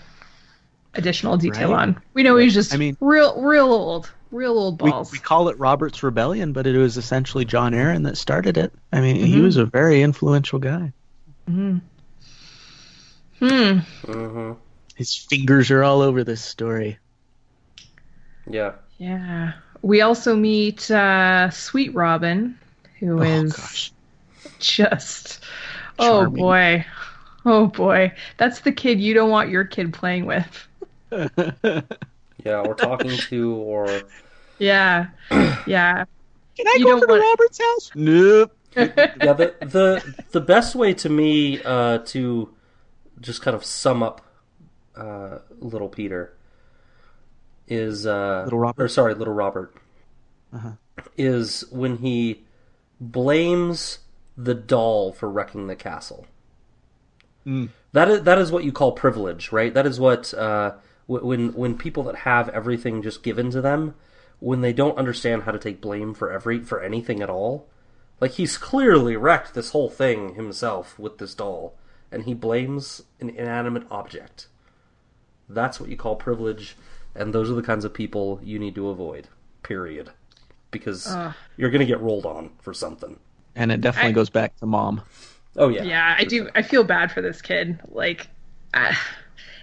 additional 0.95 1.37
detail 1.37 1.73
Right? 1.73 1.83
on. 1.89 2.03
We 2.13 2.23
know 2.23 2.37
he's 2.37 2.55
just 2.55 2.75
I 2.75 2.77
mean- 2.77 2.97
real, 3.01 3.41
real 3.43 3.67
old, 3.73 4.13
real 4.31 4.53
old 4.59 4.81
We, 4.83 4.91
balls. 4.91 5.11
we 5.13 5.19
call 5.19 5.49
it 5.49 5.59
Robert's 5.59 6.03
Rebellion, 6.03 6.53
but 6.53 6.67
it 6.67 6.77
was 6.77 6.97
essentially 6.97 7.45
Jon 7.45 7.73
Arryn 7.73 8.05
that 8.05 8.17
started 8.17 8.57
it. 8.59 8.73
I 8.93 9.01
mean, 9.01 9.17
he 9.17 9.41
was 9.41 9.57
a 9.57 9.65
very 9.65 10.03
influential 10.03 10.59
guy. 10.59 10.93
Hmm. 11.47 11.79
hmm 13.41 14.53
His 14.95 15.17
fingers 15.17 15.71
are 15.71 15.83
all 15.83 16.01
over 16.03 16.23
this 16.25 16.43
story. 16.43 16.99
Yeah, 18.49 18.73
Yeah. 18.99 19.53
We 19.83 20.01
also 20.01 20.35
meet 20.37 20.91
uh, 20.91 21.51
Sweet 21.51 21.95
Robin, 21.95 22.59
who 23.01 23.19
Oh 23.19 23.23
is 23.23 23.53
gosh. 23.53 23.93
just. 24.59 25.41
Oh 25.99 26.29
boy. 26.29 26.85
Oh 27.45 27.67
boy. 27.67 28.13
That's 28.39 28.61
the 28.61 28.73
kid 28.73 29.01
you 29.01 29.15
don't 29.15 29.31
want 29.31 29.51
your 29.51 29.65
kid 29.65 29.93
playing 29.93 30.27
with. 30.27 30.69
yeah. 31.13 32.61
Or 32.61 32.75
talking 32.75 33.11
to, 33.17 33.55
or 33.55 34.03
Yeah. 34.59 35.09
Yeah. 35.67 36.05
Can 36.57 36.67
I 36.69 36.77
You 36.79 36.85
go 36.85 37.01
to 37.01 37.07
want- 37.07 37.23
Robert's 37.23 37.61
house? 37.61 37.91
Nope. 37.95 38.57
yeah. 38.77 38.87
The 39.33 39.55
the 39.61 40.25
the 40.33 40.41
best 40.41 40.75
way 40.75 40.95
to 40.95 41.09
me 41.09 41.63
uh, 41.63 41.99
to 42.07 42.53
just 43.21 43.43
kind 43.43 43.55
of 43.57 43.65
sum 43.65 44.03
up 44.03 44.21
uh, 44.97 45.39
little 45.61 45.89
Peter 45.89 46.37
is 47.69 48.07
uh, 48.07 48.43
Little 48.45 48.59
Robert? 48.59 48.83
or 48.85 48.89
sorry, 48.89 49.15
little 49.15 49.33
Robert 49.35 49.75
Uh-huh. 50.53 50.73
is 51.17 51.65
when 51.71 51.99
he 51.99 52.45
blames 53.01 53.99
the 54.37 54.55
doll 54.55 55.13
for 55.13 55.31
wrecking 55.31 55.67
the 55.67 55.77
castle. 55.77 56.27
Mm. 57.47 57.69
That 57.93 58.09
is 58.09 58.23
that 58.23 58.39
is 58.39 58.51
what 58.51 58.65
you 58.65 58.73
call 58.73 58.93
privilege, 58.93 59.53
right? 59.53 59.73
That 59.73 59.87
is 59.87 60.01
what 60.01 60.35
uh, 60.35 60.75
when 61.07 61.53
when 61.53 61.77
people 61.77 62.03
that 62.05 62.17
have 62.17 62.49
everything 62.49 63.03
just 63.03 63.23
given 63.23 63.51
to 63.51 63.61
them, 63.61 63.95
when 64.41 64.61
they 64.61 64.73
don't 64.73 64.99
understand 64.99 65.43
how 65.43 65.53
to 65.53 65.59
take 65.59 65.81
blame 65.81 66.15
for 66.15 66.33
every 66.33 66.61
for 66.61 66.83
anything 66.83 67.23
at 67.23 67.31
all. 67.31 67.69
Like 68.21 68.33
he's 68.33 68.57
clearly 68.57 69.17
wrecked 69.17 69.55
this 69.55 69.71
whole 69.71 69.91
thing 69.91 70.35
himself 70.35 70.99
with 70.99 71.19
this 71.19 71.35
doll, 71.35 71.77
and 72.11 72.25
he 72.25 72.35
blames 72.35 73.03
an 73.21 73.31
inanimate 73.31 73.87
object. 73.91 74.49
That's 75.49 75.79
what 75.79 75.91
you 75.91 75.97
call 75.97 76.17
privilege, 76.17 76.77
and 77.15 77.35
those 77.35 77.51
are 77.51 77.55
the 77.55 77.63
kinds 77.63 77.85
of 77.85 77.93
people 77.93 78.41
you 78.43 78.59
need 78.59 78.75
to 78.77 78.89
avoid. 78.89 79.29
Period. 79.63 80.11
Because 80.71 81.15
you're 81.57 81.71
going 81.71 81.81
to 81.81 81.87
get 81.87 82.01
rolled 82.01 82.27
on 82.27 82.51
for 82.61 82.75
something. 82.75 83.19
And 83.57 83.71
it 83.73 83.81
definitely 83.81 84.11
I- 84.11 84.15
goes 84.15 84.31
back 84.31 84.57
to 84.59 84.67
mom. 84.67 85.01
Oh 85.57 85.69
yeah. 85.69 85.85
Yeah, 85.85 86.17
I 86.19 86.25
do. 86.25 86.49
I 86.55 86.63
feel 86.63 86.83
bad 86.85 87.13
for 87.13 87.23
this 87.23 87.41
kid. 87.41 87.79
Like, 87.89 88.29
uh, 88.75 88.93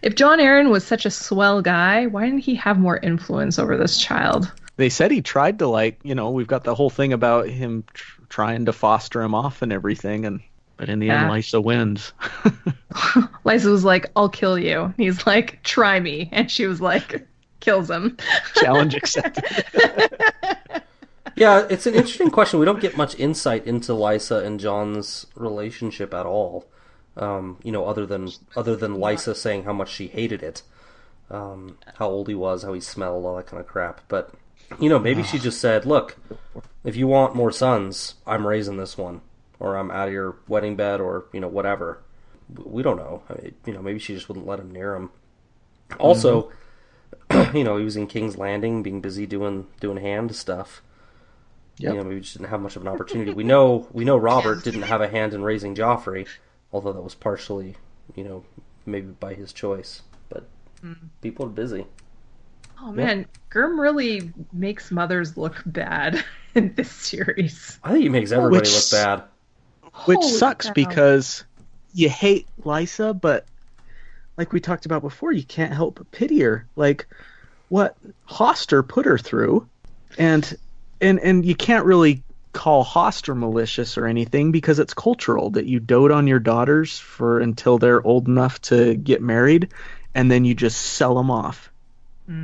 if 0.01 0.15
Jon 0.15 0.39
Arryn 0.39 0.69
was 0.69 0.85
such 0.87 1.05
a 1.05 1.11
swell 1.11 1.61
guy, 1.61 2.05
why 2.07 2.25
didn't 2.25 2.39
he 2.39 2.55
have 2.55 2.79
more 2.79 2.97
influence 2.97 3.59
over 3.59 3.77
this 3.77 3.97
child? 3.97 4.51
they 4.77 4.87
said 4.89 5.11
he 5.11 5.21
tried 5.21 5.59
to 5.59 5.67
like 5.67 5.99
you 6.01 6.15
know 6.15 6.31
we've 6.31 6.47
got 6.47 6.63
the 6.63 6.73
whole 6.73 6.89
thing 6.89 7.13
about 7.13 7.47
him 7.47 7.83
tr- 7.93 8.21
trying 8.29 8.65
to 8.65 8.73
foster 8.73 9.21
him 9.21 9.35
off 9.35 9.61
and 9.61 9.71
everything 9.71 10.25
and 10.25 10.39
but 10.77 10.89
in 10.89 10.97
the 10.99 11.07
Yeah. 11.07 11.23
end 11.23 11.31
Lysa 11.31 11.61
wins. 11.63 12.13
Lysa 13.45 13.69
was 13.69 13.83
like, 13.83 14.09
"I'll 14.15 14.29
kill 14.29 14.57
you." 14.57 14.91
He's 14.97 15.27
like, 15.27 15.61
"Try 15.63 15.99
me," 15.99 16.29
and 16.31 16.49
she 16.49 16.65
was 16.65 16.81
like, 16.81 17.27
kills 17.59 17.91
him. 17.91 18.17
Challenge 18.55 18.95
accepted. 18.95 19.65
Yeah, 21.35 21.65
it's 21.69 21.85
an 21.85 21.95
interesting 21.95 22.29
question. 22.29 22.59
We 22.59 22.65
don't 22.65 22.81
get 22.81 22.97
much 22.97 23.17
insight 23.17 23.65
into 23.65 23.93
Lysa 23.93 24.43
and 24.43 24.59
Jon's 24.59 25.25
relationship 25.35 26.13
at 26.13 26.25
all. 26.25 26.67
Um, 27.17 27.57
you 27.63 27.71
know, 27.71 27.85
other 27.85 28.05
than 28.05 28.29
other 28.55 28.75
than 28.75 28.95
Lysa 28.95 29.35
saying 29.35 29.63
how 29.63 29.73
much 29.73 29.91
she 29.91 30.07
hated 30.07 30.43
it, 30.43 30.63
um, 31.29 31.77
how 31.95 32.07
old 32.07 32.27
he 32.27 32.35
was, 32.35 32.63
how 32.63 32.73
he 32.73 32.79
smelled, 32.79 33.25
all 33.25 33.35
that 33.35 33.47
kind 33.47 33.59
of 33.59 33.67
crap. 33.67 34.01
But 34.07 34.33
you 34.79 34.89
know, 34.89 34.99
maybe 34.99 35.23
she 35.23 35.37
just 35.37 35.59
said, 35.59 35.85
"Look, 35.85 36.17
if 36.83 36.95
you 36.95 37.07
want 37.07 37.35
more 37.35 37.51
sons, 37.51 38.15
I'm 38.25 38.47
raising 38.47 38.77
this 38.77 38.97
one, 38.97 39.21
or 39.59 39.75
I'm 39.75 39.91
out 39.91 40.07
of 40.07 40.13
your 40.13 40.37
wedding 40.47 40.75
bed, 40.75 41.01
or 41.01 41.25
you 41.33 41.39
know, 41.39 41.49
whatever." 41.49 42.01
We 42.57 42.83
don't 42.83 42.97
know. 42.97 43.23
I 43.29 43.41
mean, 43.41 43.55
you 43.65 43.73
know, 43.73 43.81
maybe 43.81 43.99
she 43.99 44.13
just 44.13 44.27
wouldn't 44.27 44.47
let 44.47 44.59
him 44.59 44.71
near 44.71 44.95
him. 44.95 45.09
Also, 45.99 46.51
you 47.53 47.63
know, 47.63 47.77
he 47.77 47.85
was 47.85 47.95
in 47.95 48.07
King's 48.07 48.37
Landing, 48.37 48.83
being 48.83 49.01
busy 49.01 49.25
doing 49.25 49.67
doing 49.79 49.97
hand 49.97 50.35
stuff. 50.35 50.81
Yep. 51.77 51.93
You 51.93 51.99
know, 51.99 52.03
maybe 52.03 52.21
just 52.21 52.37
didn't 52.37 52.49
have 52.49 52.61
much 52.61 52.75
of 52.75 52.83
an 52.83 52.87
opportunity. 52.87 53.33
We 53.33 53.43
know 53.43 53.87
we 53.91 54.05
know 54.05 54.17
Robert 54.17 54.63
didn't 54.63 54.83
have 54.83 55.01
a 55.01 55.07
hand 55.07 55.33
in 55.33 55.43
raising 55.43 55.75
Joffrey, 55.75 56.27
although 56.71 56.93
that 56.93 57.01
was 57.01 57.15
partially, 57.15 57.75
you 58.15 58.23
know, 58.23 58.43
maybe 58.85 59.07
by 59.07 59.33
his 59.33 59.51
choice. 59.51 60.01
But 60.29 60.47
mm. 60.83 60.97
people 61.21 61.45
are 61.45 61.49
busy. 61.49 61.87
Oh 62.79 62.91
man, 62.91 63.25
Gurm 63.49 63.79
really 63.79 64.31
makes 64.51 64.91
mothers 64.91 65.37
look 65.37 65.61
bad 65.65 66.23
in 66.55 66.73
this 66.75 66.91
series. 66.91 67.79
I 67.83 67.91
think 67.91 68.03
he 68.03 68.09
makes 68.09 68.31
everybody 68.31 68.61
Which- 68.61 68.91
look 68.91 69.03
bad. 69.03 69.23
Which 70.05 70.19
Holy 70.19 70.31
sucks 70.31 70.67
cow. 70.67 70.73
because 70.73 71.43
you 71.93 72.07
hate 72.07 72.47
Lysa, 72.63 73.19
but 73.19 73.45
like 74.37 74.53
we 74.53 74.61
talked 74.61 74.85
about 74.85 75.01
before, 75.01 75.33
you 75.33 75.43
can't 75.43 75.73
help 75.73 75.95
but 75.95 76.09
pity 76.11 76.39
her. 76.39 76.65
Like 76.75 77.07
what 77.69 77.97
Hoster 78.27 78.87
put 78.87 79.05
her 79.05 79.17
through, 79.17 79.67
and 80.17 80.57
and 81.01 81.19
and 81.19 81.45
you 81.45 81.55
can't 81.55 81.85
really 81.85 82.23
call 82.53 82.83
Hoster 82.83 83.35
malicious 83.35 83.97
or 83.97 84.05
anything 84.07 84.51
because 84.51 84.77
it's 84.79 84.93
cultural 84.93 85.49
that 85.51 85.65
you 85.65 85.79
dote 85.79 86.11
on 86.11 86.27
your 86.27 86.39
daughters 86.39 86.99
for 86.99 87.39
until 87.39 87.77
they're 87.77 88.05
old 88.05 88.27
enough 88.27 88.59
to 88.61 88.95
get 88.95 89.21
married, 89.21 89.69
and 90.13 90.29
then 90.29 90.43
you 90.45 90.53
just 90.53 90.77
sell 90.81 91.15
them 91.15 91.31
off 91.31 91.69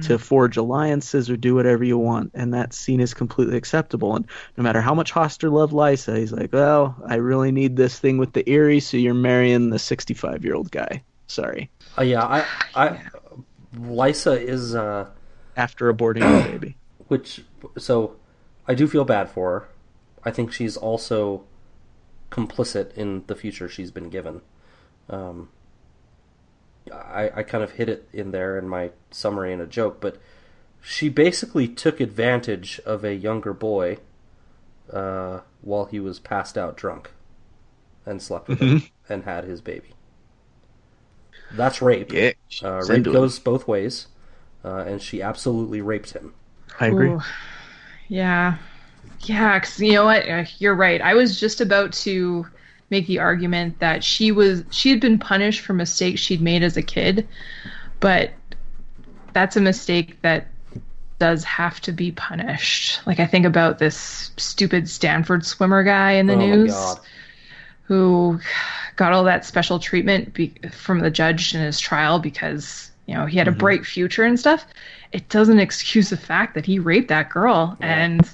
to 0.01 0.17
forge 0.17 0.57
alliances 0.57 1.29
or 1.29 1.37
do 1.37 1.55
whatever 1.55 1.81
you 1.81 1.97
want, 1.97 2.31
and 2.33 2.53
that 2.53 2.73
scene 2.73 2.99
is 2.99 3.13
completely 3.13 3.55
acceptable. 3.55 4.17
And 4.17 4.25
no 4.57 4.63
matter 4.63 4.81
how 4.81 4.93
much 4.93 5.13
Hoster 5.13 5.49
loved 5.49 5.71
Lysa, 5.71 6.17
he's 6.17 6.33
like, 6.33 6.51
"Well, 6.51 6.93
I 7.05 7.15
really 7.15 7.53
need 7.53 7.77
this 7.77 7.97
thing 7.97 8.17
with 8.17 8.33
the 8.33 8.43
Eyrie, 8.49 8.81
so 8.81 8.97
you're 8.97 9.13
marrying 9.13 9.69
the 9.69 9.79
65 9.79 10.43
year 10.43 10.55
old 10.55 10.71
guy." 10.71 11.03
Sorry, 11.27 11.69
Uh, 11.97 12.01
yeah, 12.01 12.25
I, 12.25 12.45
I, 12.75 12.99
Lysa 13.77 14.37
is, 14.41 14.75
uh, 14.75 15.07
after 15.55 15.93
aborting 15.93 16.21
the 16.21 16.49
baby. 16.51 16.75
which, 17.07 17.45
so, 17.77 18.15
I 18.67 18.75
do 18.75 18.87
feel 18.87 19.05
bad 19.05 19.29
for 19.29 19.51
her. 19.59 19.67
I 20.23 20.31
think 20.31 20.51
she's 20.51 20.75
also 20.75 21.43
complicit 22.31 22.93
in 22.95 23.23
the 23.27 23.35
future 23.35 23.69
she's 23.69 23.91
been 23.91 24.09
given. 24.09 24.41
Um, 25.09 25.49
I, 26.91 27.31
I 27.35 27.43
kind 27.43 27.63
of 27.63 27.71
hit 27.71 27.89
it 27.89 28.07
in 28.13 28.31
there 28.31 28.57
in 28.57 28.67
my 28.67 28.91
summary 29.11 29.53
in 29.53 29.61
a 29.61 29.65
joke, 29.65 29.99
but 30.01 30.17
she 30.81 31.09
basically 31.09 31.67
took 31.67 31.99
advantage 31.99 32.79
of 32.85 33.03
a 33.03 33.13
younger 33.15 33.53
boy 33.53 33.97
uh, 34.91 35.41
while 35.61 35.85
he 35.85 35.99
was 35.99 36.19
passed 36.19 36.57
out 36.57 36.77
drunk 36.77 37.11
and 38.05 38.21
slept 38.21 38.47
with 38.47 38.59
him 38.59 38.83
and 39.09 39.23
had 39.23 39.43
his 39.43 39.61
baby. 39.61 39.89
That's 41.53 41.81
rape. 41.81 42.11
Yeah, 42.11 42.31
Uh, 42.63 42.81
rape 42.87 43.03
goes 43.03 43.39
both 43.39 43.67
ways, 43.67 44.07
uh, 44.63 44.83
and 44.87 45.01
she 45.01 45.21
absolutely 45.21 45.81
raped 45.81 46.11
him. 46.11 46.33
I 46.79 46.87
agree. 46.87 47.09
Ooh. 47.11 47.21
Yeah. 48.07 48.57
Yeah, 49.21 49.59
'cause 49.59 49.79
you 49.79 49.93
know 49.93 50.05
what? 50.05 50.27
Uh, 50.29 50.45
You're 50.59 50.75
right. 50.75 51.01
I 51.01 51.13
was 51.13 51.39
just 51.39 51.59
about 51.61 51.91
to 51.93 52.45
make 52.89 53.07
the 53.07 53.19
argument 53.19 53.79
that 53.79 54.03
she 54.03 54.31
was 54.31 54.63
she 54.71 54.89
had 54.89 54.99
been 54.99 55.17
punished 55.19 55.61
for 55.61 55.73
mistakes 55.73 56.21
she'd 56.21 56.41
made 56.41 56.63
as 56.63 56.77
a 56.77 56.81
kid, 56.81 57.27
but 57.99 58.31
that's 59.33 59.57
a 59.57 59.61
mistake 59.61 60.21
that 60.21 60.47
does 61.19 61.43
have 61.43 61.81
to 61.81 61.91
be 61.91 62.11
punished. 62.11 62.99
Like 63.05 63.19
I 63.19 63.25
think 63.25 63.45
about 63.45 63.79
this 63.79 64.31
stupid 64.37 64.87
Stanford 64.87 65.45
swimmer 65.45 65.83
guy 65.83 66.11
in 66.13 66.27
the 66.27 66.33
oh 66.35 66.37
news 66.37 66.95
who 67.83 68.39
got 68.95 69.13
all 69.13 69.23
that 69.23 69.45
special 69.45 69.79
treatment 69.79 70.33
be- 70.33 70.53
from 70.71 70.99
the 70.99 71.09
judge 71.09 71.55
in 71.55 71.61
his 71.61 71.79
trial 71.79 72.19
because 72.19 72.91
you 73.07 73.15
know 73.15 73.25
he 73.25 73.37
had 73.37 73.47
a 73.47 73.51
mm-hmm. 73.51 73.59
bright 73.59 73.85
future 73.85 74.23
and 74.23 74.39
stuff. 74.39 74.65
It 75.11 75.29
doesn't 75.29 75.59
excuse 75.67 76.09
the 76.09 76.17
fact 76.17 76.53
that 76.55 76.65
he 76.65 76.79
raped 76.79 77.07
that 77.09 77.29
girl. 77.29 77.77
And 77.81 78.29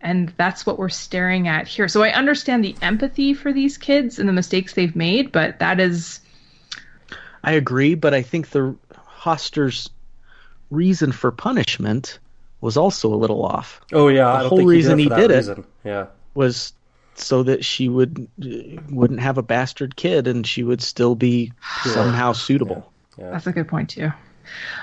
and 0.00 0.32
that's 0.36 0.66
what 0.66 0.78
we're 0.78 0.88
staring 0.88 1.46
at 1.46 1.68
here. 1.68 1.86
So 1.86 2.02
i 2.02 2.10
understand 2.10 2.64
the 2.64 2.74
empathy 2.82 3.34
for 3.34 3.52
these 3.52 3.78
kids 3.78 4.18
and 4.18 4.28
the 4.28 4.32
mistakes 4.32 4.74
they've 4.74 4.96
made 4.96 5.30
but 5.30 5.58
that 5.60 5.78
is 5.78 6.20
I 7.44 7.52
agree, 7.52 7.94
but 7.94 8.14
I 8.14 8.22
think 8.22 8.50
the 8.50 8.76
Hoster's 8.94 9.90
reason 10.70 11.12
for 11.12 11.32
punishment 11.32 12.18
was 12.60 12.76
also 12.76 13.12
a 13.12 13.16
little 13.16 13.44
off. 13.44 13.80
Oh 13.92 14.08
yeah, 14.08 14.28
I 14.28 14.36
The 14.36 14.38
don't 14.38 14.48
whole 14.48 14.58
think 14.58 14.70
reason 14.70 14.98
he 14.98 15.04
he 15.04 15.08
did, 15.10 15.18
it 15.18 15.28
did 15.28 15.44
that 15.44 15.58
it- 15.58 15.64
Yeah, 15.84 16.06
Was 16.34 16.72
so 17.14 17.42
that 17.42 17.64
she 17.64 17.88
would 17.88 18.28
wouldn't 18.90 19.20
have 19.20 19.38
a 19.38 19.42
bastard 19.42 19.96
kid 19.96 20.26
and 20.26 20.46
she 20.46 20.62
would 20.62 20.80
still 20.80 21.14
be 21.14 21.52
somehow 21.84 22.32
suitable. 22.32 22.91
That's 23.18 23.46
a 23.46 23.52
good 23.52 23.68
point 23.68 23.88
too 23.90 24.10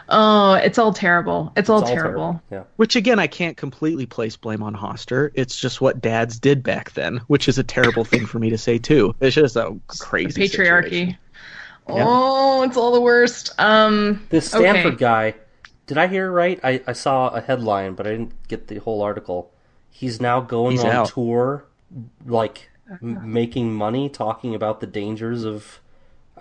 oh 0.08 0.54
it's 0.54 0.78
all 0.78 0.94
terrible 0.94 1.52
it's 1.58 1.70
all, 1.70 1.80
It's 1.82 1.90
all 1.90 1.96
terrible. 1.96 2.42
Yeah. 2.50 2.64
Which 2.78 2.96
again, 2.96 3.20
I 3.20 3.28
can't 3.28 3.58
completely 3.58 4.06
place 4.06 4.38
blame 4.38 4.64
on 4.64 4.74
Hoster. 4.74 5.32
It's 5.34 5.60
just 5.60 5.82
what 5.82 6.00
dads 6.00 6.40
did 6.40 6.64
back 6.64 6.94
then, 6.94 7.18
which 7.28 7.50
is 7.50 7.58
a 7.60 7.64
terrible 7.64 8.06
thing 8.06 8.26
for 8.26 8.40
me 8.40 8.50
to 8.52 8.58
say 8.58 8.78
too. 8.80 9.14
It's 9.20 9.36
just 9.36 9.58
a 9.58 9.78
crazy 9.88 10.42
patriarchy 10.44 10.90
situation. 10.90 11.18
oh 11.88 12.64
it's 12.64 12.78
all 12.78 12.94
the 12.94 13.02
worst 13.02 13.52
um 13.60 14.26
This 14.30 14.48
Stanford 14.48 14.94
okay. 14.94 14.96
guy, 14.96 15.34
did 15.88 15.98
I 15.98 16.08
hear 16.08 16.32
right? 16.32 16.60
I, 16.64 16.82
I 16.88 16.94
saw 16.94 17.28
a 17.30 17.42
headline, 17.42 17.94
but 17.96 18.08
I 18.08 18.12
didn't 18.12 18.48
get 18.48 18.68
the 18.70 18.78
whole 18.80 19.02
article. 19.02 19.52
He's 19.92 20.22
now 20.22 20.40
going 20.40 20.78
He's 20.78 20.86
on 20.86 20.92
out. 20.92 21.08
tour, 21.10 21.66
like 22.26 22.70
m- 23.02 23.32
making 23.32 23.74
money, 23.74 24.08
talking 24.08 24.56
about 24.56 24.80
the 24.80 24.88
dangers 24.88 25.44
of 25.44 25.82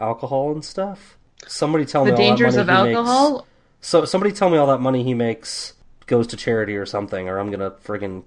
alcohol 0.01 0.53
and 0.53 0.65
stuff. 0.65 1.18
Somebody 1.47 1.85
tell 1.85 2.05
me 2.05 2.11
the 2.11 2.17
all 2.17 2.23
that 2.23 2.29
dangers 2.29 2.57
money 2.57 2.71
of 2.73 2.87
he 2.89 2.95
makes- 2.95 3.45
So 3.81 4.05
somebody 4.05 4.33
tell 4.33 4.51
me 4.51 4.59
all 4.59 4.67
that 4.69 4.81
money 4.81 5.03
he 5.05 5.15
makes 5.15 5.75
goes 6.07 6.27
to 6.29 6.37
charity 6.37 6.77
or 6.77 6.87
something, 6.87 7.29
or 7.29 7.39
I'm 7.39 7.51
gonna 7.51 7.71
friggin' 7.71 8.25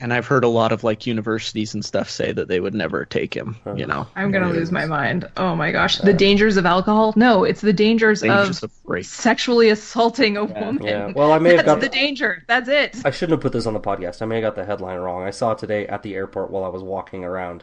And 0.00 0.12
I've 0.12 0.26
heard 0.26 0.42
a 0.42 0.48
lot 0.48 0.72
of 0.72 0.82
like 0.82 1.06
universities 1.06 1.74
and 1.74 1.84
stuff 1.84 2.10
say 2.10 2.32
that 2.32 2.48
they 2.48 2.58
would 2.58 2.74
never 2.74 3.04
take 3.04 3.32
him. 3.32 3.54
You 3.76 3.86
know, 3.86 4.08
I'm 4.16 4.32
gonna 4.32 4.50
lose 4.50 4.72
my 4.72 4.84
mind. 4.86 5.30
Oh 5.36 5.54
my 5.54 5.70
gosh, 5.70 5.98
the 5.98 6.12
dangers 6.12 6.56
of 6.56 6.66
alcohol? 6.66 7.12
No, 7.14 7.44
it's 7.44 7.60
the 7.60 7.72
dangers, 7.72 8.22
Dangers 8.22 8.64
of, 8.64 8.72
of 8.88 9.06
sexually 9.06 9.68
assaulting 9.68 10.36
a 10.36 10.44
woman. 10.44 10.82
Yeah. 10.82 11.12
Well, 11.14 11.30
I 11.30 11.38
may 11.38 11.54
have 11.54 11.64
got 11.66 11.76
the 11.80 11.86
the- 11.86 11.94
danger. 11.94 12.42
That's 12.48 12.68
it. 12.68 12.96
I 13.04 13.12
shouldn't 13.12 13.36
have 13.36 13.40
put 13.42 13.52
this 13.52 13.66
on 13.66 13.74
the 13.74 13.80
podcast. 13.80 14.22
I 14.22 14.24
may 14.26 14.40
have 14.40 14.42
got 14.42 14.54
the 14.56 14.64
headline 14.64 14.98
wrong. 14.98 15.22
I 15.22 15.30
saw 15.30 15.52
it 15.52 15.58
today 15.58 15.86
at 15.86 16.02
the 16.02 16.16
airport 16.16 16.50
while 16.50 16.64
I 16.64 16.68
was 16.68 16.82
walking 16.82 17.22
around, 17.24 17.62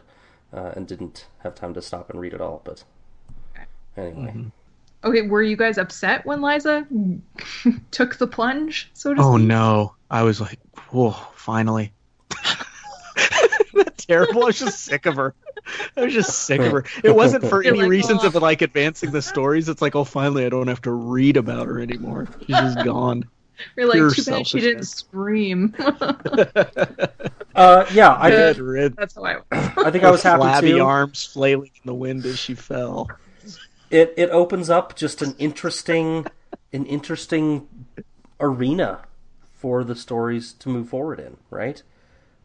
uh, 0.54 0.70
and 0.74 0.86
didn't 0.88 1.26
have 1.40 1.54
time 1.54 1.74
to 1.74 1.82
stop 1.82 2.08
and 2.08 2.18
read 2.18 2.32
it 2.32 2.40
all. 2.40 2.62
But 2.64 2.84
anyway, 3.98 4.14
Mm-hmm. 4.30 4.48
Okay, 5.02 5.22
were 5.22 5.42
you 5.42 5.56
guys 5.56 5.78
upset 5.78 6.26
when 6.26 6.40
Lysa 6.40 6.86
took 7.90 8.16
the 8.16 8.26
plunge? 8.26 8.90
So 8.92 9.14
to 9.14 9.20
Oh 9.22 9.36
speak? 9.36 9.46
no! 9.48 9.94
I 10.10 10.22
was 10.22 10.40
like, 10.40 10.58
whoa, 10.90 11.12
finally. 11.34 11.92
That's 13.74 14.04
terrible. 14.06 14.42
I 14.42 14.46
was 14.46 14.58
just 14.58 14.80
sick 14.84 15.06
of 15.06 15.16
her. 15.16 15.34
I 15.96 16.02
was 16.02 16.12
just 16.14 16.40
sick 16.46 16.60
of 16.60 16.72
her. 16.72 16.84
It 17.04 17.14
wasn't 17.14 17.44
for 17.46 17.62
You're 17.64 17.72
any 17.74 17.82
like, 17.82 17.90
reasons 17.90 18.20
"Oh." 18.24 18.26
of 18.28 18.34
like 18.34 18.60
advancing 18.62 19.10
the 19.10 19.22
stories. 19.22 19.68
It's 19.68 19.80
like, 19.82 19.94
oh, 19.96 20.04
finally, 20.04 20.44
I 20.44 20.48
don't 20.48 20.68
have 20.68 20.82
to 20.82 20.90
read 20.92 21.36
about 21.36 21.66
her 21.66 21.80
anymore. 21.80 22.28
She's 22.40 22.56
just 22.56 22.84
gone. 22.84 23.24
You're 23.76 23.86
like, 23.86 23.96
Pure 23.96 24.10
too 24.12 24.24
bad 24.24 24.46
she 24.46 24.60
didn't 24.60 24.84
scream. 24.84 25.74
uh, 27.54 27.84
yeah, 27.92 28.16
I 28.18 28.30
did. 28.30 28.96
That's 28.96 29.14
how 29.14 29.24
I 29.24 29.36
was. 29.36 29.44
I 29.50 29.90
think 29.90 30.04
I 30.04 30.10
was 30.10 30.22
happy 30.22 30.40
flabby 30.40 30.68
too. 30.72 30.82
arms 30.82 31.24
flailing 31.24 31.70
in 31.74 31.82
the 31.84 31.94
wind 31.94 32.24
as 32.26 32.38
she 32.38 32.54
fell. 32.54 33.08
It 33.90 34.14
it 34.16 34.30
opens 34.30 34.70
up 34.70 34.96
just 34.96 35.22
an 35.22 35.34
interesting, 35.38 36.26
an 36.72 36.86
interesting 36.86 37.68
arena 38.38 39.02
for 39.52 39.84
the 39.84 39.96
stories 39.96 40.52
to 40.54 40.68
move 40.68 40.88
forward 40.88 41.20
in. 41.20 41.36
Right, 41.50 41.82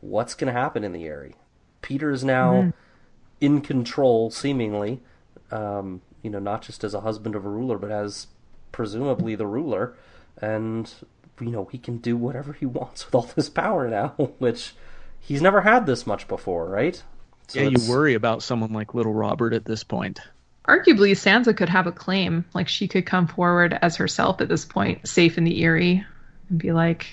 what's 0.01 0.33
going 0.33 0.53
to 0.53 0.59
happen 0.59 0.83
in 0.83 0.91
the 0.91 1.05
Eyrie? 1.05 1.35
Petyr 1.81 2.11
is 2.11 2.23
now 2.23 2.73
in 3.39 3.61
control, 3.61 4.31
seemingly. 4.31 5.01
Um, 5.51 6.01
you 6.23 6.31
know, 6.31 6.39
not 6.39 6.63
just 6.63 6.83
as 6.83 6.95
a 6.95 7.01
husband 7.01 7.35
of 7.35 7.45
a 7.45 7.49
ruler, 7.49 7.77
but 7.77 7.91
as 7.91 8.27
presumably 8.71 9.35
the 9.35 9.45
ruler, 9.45 9.95
and 10.41 10.91
you 11.39 11.51
know 11.51 11.65
he 11.65 11.77
can 11.77 11.97
do 11.97 12.17
whatever 12.17 12.53
he 12.53 12.65
wants 12.65 13.05
with 13.05 13.15
all 13.15 13.29
this 13.35 13.49
power 13.49 13.87
now, 13.87 14.09
which 14.39 14.73
he's 15.19 15.41
never 15.41 15.61
had 15.61 15.85
this 15.85 16.07
much 16.07 16.27
before, 16.27 16.67
right? 16.67 17.03
So 17.47 17.61
yeah, 17.61 17.69
you 17.69 17.89
worry 17.89 18.15
about 18.15 18.41
someone 18.41 18.73
like 18.73 18.93
Little 18.95 19.13
Robert 19.13 19.53
at 19.53 19.65
this 19.65 19.83
point. 19.83 20.19
Arguably, 20.67 21.11
Sansa 21.11 21.55
could 21.55 21.69
have 21.69 21.85
a 21.87 21.91
claim. 21.91 22.45
Like 22.53 22.67
she 22.67 22.87
could 22.87 23.05
come 23.05 23.27
forward 23.27 23.77
as 23.81 23.95
herself 23.97 24.41
at 24.41 24.49
this 24.49 24.65
point, 24.65 25.07
safe 25.07 25.37
in 25.37 25.43
the 25.43 25.63
Eyrie, 25.63 26.03
and 26.49 26.59
be 26.59 26.71
like, 26.71 27.07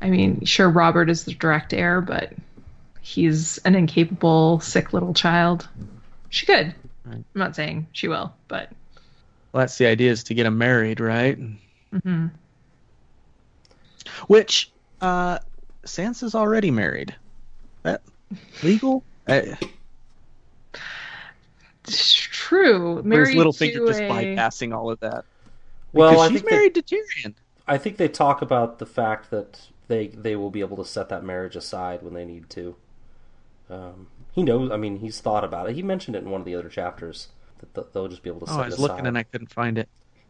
I 0.00 0.10
mean, 0.10 0.44
sure, 0.44 0.68
Robert 0.68 1.08
is 1.08 1.24
the 1.24 1.34
direct 1.34 1.72
heir, 1.72 2.00
but 2.00 2.32
he's 3.00 3.58
an 3.58 3.76
incapable, 3.76 4.58
sick 4.60 4.92
little 4.92 5.14
child. 5.14 5.68
She 6.28 6.44
could. 6.44 6.74
Right. 7.04 7.16
I'm 7.16 7.24
not 7.34 7.54
saying 7.54 7.86
she 7.92 8.08
will, 8.08 8.32
but 8.48 8.70
Well, 9.52 9.60
that's 9.60 9.78
the 9.78 9.86
idea 9.86 10.10
is 10.10 10.24
to 10.24 10.34
get 10.34 10.46
him 10.46 10.58
married, 10.58 10.98
right? 10.98 11.38
hmm 12.02 12.26
Which 14.26 14.72
uh, 15.00 15.38
Sansa's 15.84 16.34
already 16.34 16.70
married. 16.70 17.14
That 17.82 18.02
legal? 18.62 19.04
True. 21.84 22.98
or 22.98 23.02
Married 23.02 23.36
is 23.36 23.42
Littlefinger 23.44 23.72
to 23.74 23.86
just 23.86 24.00
a- 24.00 24.08
bypassing 24.08 24.74
all 24.76 24.90
of 24.90 25.00
that? 25.00 25.24
Well, 25.92 26.10
because 26.10 26.24
I 26.24 26.28
she's 26.28 26.40
think 26.40 26.50
they- 26.50 26.56
married 26.56 26.74
to 26.76 26.82
Tyrion. 26.82 27.34
I 27.66 27.78
think 27.78 27.96
they 27.96 28.08
talk 28.08 28.42
about 28.42 28.78
the 28.78 28.86
fact 28.86 29.30
that 29.30 29.60
they 29.88 30.08
they 30.08 30.36
will 30.36 30.50
be 30.50 30.60
able 30.60 30.76
to 30.78 30.84
set 30.84 31.08
that 31.10 31.22
marriage 31.24 31.54
aside 31.56 32.02
when 32.02 32.14
they 32.14 32.24
need 32.24 32.48
to. 32.50 32.74
Um, 33.70 34.08
he 34.32 34.42
knows. 34.42 34.70
I 34.70 34.76
mean, 34.76 34.98
he's 34.98 35.20
thought 35.20 35.44
about 35.44 35.68
it. 35.70 35.74
He 35.76 35.82
mentioned 35.82 36.16
it 36.16 36.22
in 36.24 36.30
one 36.30 36.40
of 36.40 36.44
the 36.44 36.54
other 36.54 36.68
chapters 36.68 37.28
that 37.60 37.74
th- 37.74 37.86
they'll 37.92 38.08
just 38.08 38.22
be 38.22 38.30
able 38.30 38.40
to 38.46 38.52
Oh, 38.52 38.56
set 38.56 38.62
I 38.62 38.66
was 38.66 38.74
it 38.74 38.80
looking 38.80 39.06
and 39.06 39.16
I 39.16 39.22
couldn't 39.22 39.52
find 39.52 39.78
it. 39.78 39.88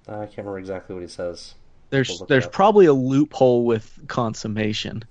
I 0.08 0.26
can't 0.26 0.38
remember 0.38 0.58
exactly 0.58 0.94
what 0.94 1.00
he 1.02 1.08
says. 1.08 1.54
There's 1.90 2.08
We'll 2.18 2.26
there's 2.26 2.46
probably 2.46 2.86
a 2.86 2.92
loophole 2.92 3.64
with 3.64 3.98
consummation. 4.08 5.04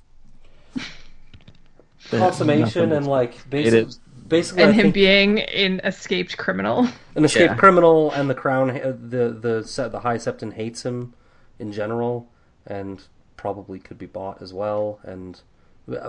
Consummation 2.09 2.91
and 2.91 3.07
like 3.07 3.35
It 3.35 3.49
basic, 3.49 3.87
is. 3.87 3.99
Basically, 4.31 4.63
and 4.63 4.71
I 4.71 4.73
him 4.73 4.81
think 4.85 4.95
being 4.95 5.39
an 5.41 5.79
escaped 5.83 6.37
criminal. 6.37 6.87
an 7.15 7.23
escaped 7.25 7.51
Yeah. 7.51 7.57
criminal, 7.57 8.11
and 8.11 8.27
the 8.29 8.33
crown, 8.35 8.71
uh, 8.71 8.95
the 8.99 9.29
the 9.29 9.63
se- 9.63 9.89
the 9.89 9.99
High 9.99 10.17
Septon 10.17 10.53
hates 10.53 10.83
him 10.83 11.13
in 11.59 11.71
general, 11.71 12.27
and 12.65 13.03
probably 13.37 13.77
could 13.79 13.99
be 13.99 14.07
bought 14.07 14.41
as 14.41 14.53
well. 14.53 14.99
And 15.03 15.39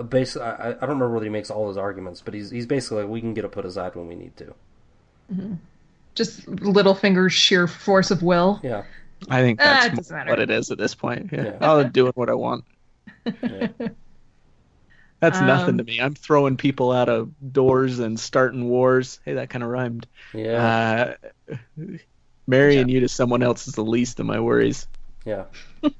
basically, 0.09 0.47
I, 0.47 0.69
I 0.69 0.71
don't 0.71 0.81
remember 0.81 1.09
whether 1.11 1.25
he 1.25 1.29
makes 1.31 1.51
all 1.51 1.67
his 1.67 1.77
arguments, 1.77 2.21
but 2.21 2.33
he's 2.33 2.49
he's 2.49 2.65
basically 2.65 3.03
like, 3.03 3.11
we 3.11 3.21
can 3.21 3.33
get 3.35 3.45
it 3.45 3.51
put 3.51 3.65
aside 3.65 3.95
when 3.95 4.07
we 4.07 4.15
need 4.15 4.35
to. 4.37 4.55
Just 6.15 6.45
Littlefinger's 6.47 7.33
sheer 7.33 7.67
force 7.67 8.11
of 8.11 8.21
will. 8.21 8.59
Yeah. 8.63 8.83
I 9.29 9.41
think 9.41 9.59
Ah, 9.61 9.89
that's 9.93 10.11
it 10.11 10.27
what 10.27 10.39
it 10.39 10.49
is 10.51 10.69
at 10.69 10.77
this 10.77 10.93
point. 10.95 11.29
Yeah. 11.31 11.43
Yeah. 11.45 11.57
I'll 11.61 11.83
do 11.89 12.07
it 12.07 12.15
what 12.17 12.29
I 12.29 12.33
want. 12.33 12.65
Yeah. 13.41 13.69
That's 15.23 15.39
nothing 15.41 15.69
Um, 15.75 15.77
to 15.77 15.83
me. 15.85 15.99
I'm 15.99 16.13
throwing 16.15 16.57
people 16.57 16.91
out 16.91 17.07
of 17.09 17.31
doors 17.53 17.99
and 17.99 18.19
starting 18.19 18.67
wars. 18.67 19.19
Hey, 19.23 19.33
that 19.35 19.49
kind 19.49 19.63
of 19.63 19.69
rhymed. 19.69 20.05
Yeah. 20.33 21.15
Uh, 21.47 21.85
marrying 22.45 22.89
you 22.89 22.99
to 22.99 23.07
someone 23.07 23.41
else 23.41 23.67
is 23.67 23.73
the 23.75 23.83
least 23.85 24.19
of 24.19 24.25
my 24.25 24.39
worries. 24.39 24.85
yeah. 25.25 25.45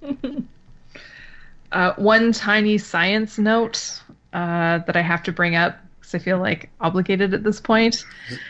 Uh, 1.72 1.92
one 1.96 2.32
tiny 2.32 2.78
science 2.78 3.40
note 3.40 4.00
uh, 4.32 4.78
that 4.78 4.96
I 4.96 5.02
have 5.02 5.24
to 5.24 5.32
bring 5.32 5.56
up 5.56 5.76
because 6.00 6.14
I 6.14 6.20
feel 6.20 6.38
like 6.38 6.70
obligated 6.80 7.34
at 7.34 7.44
this 7.44 7.60
point. 7.60 8.06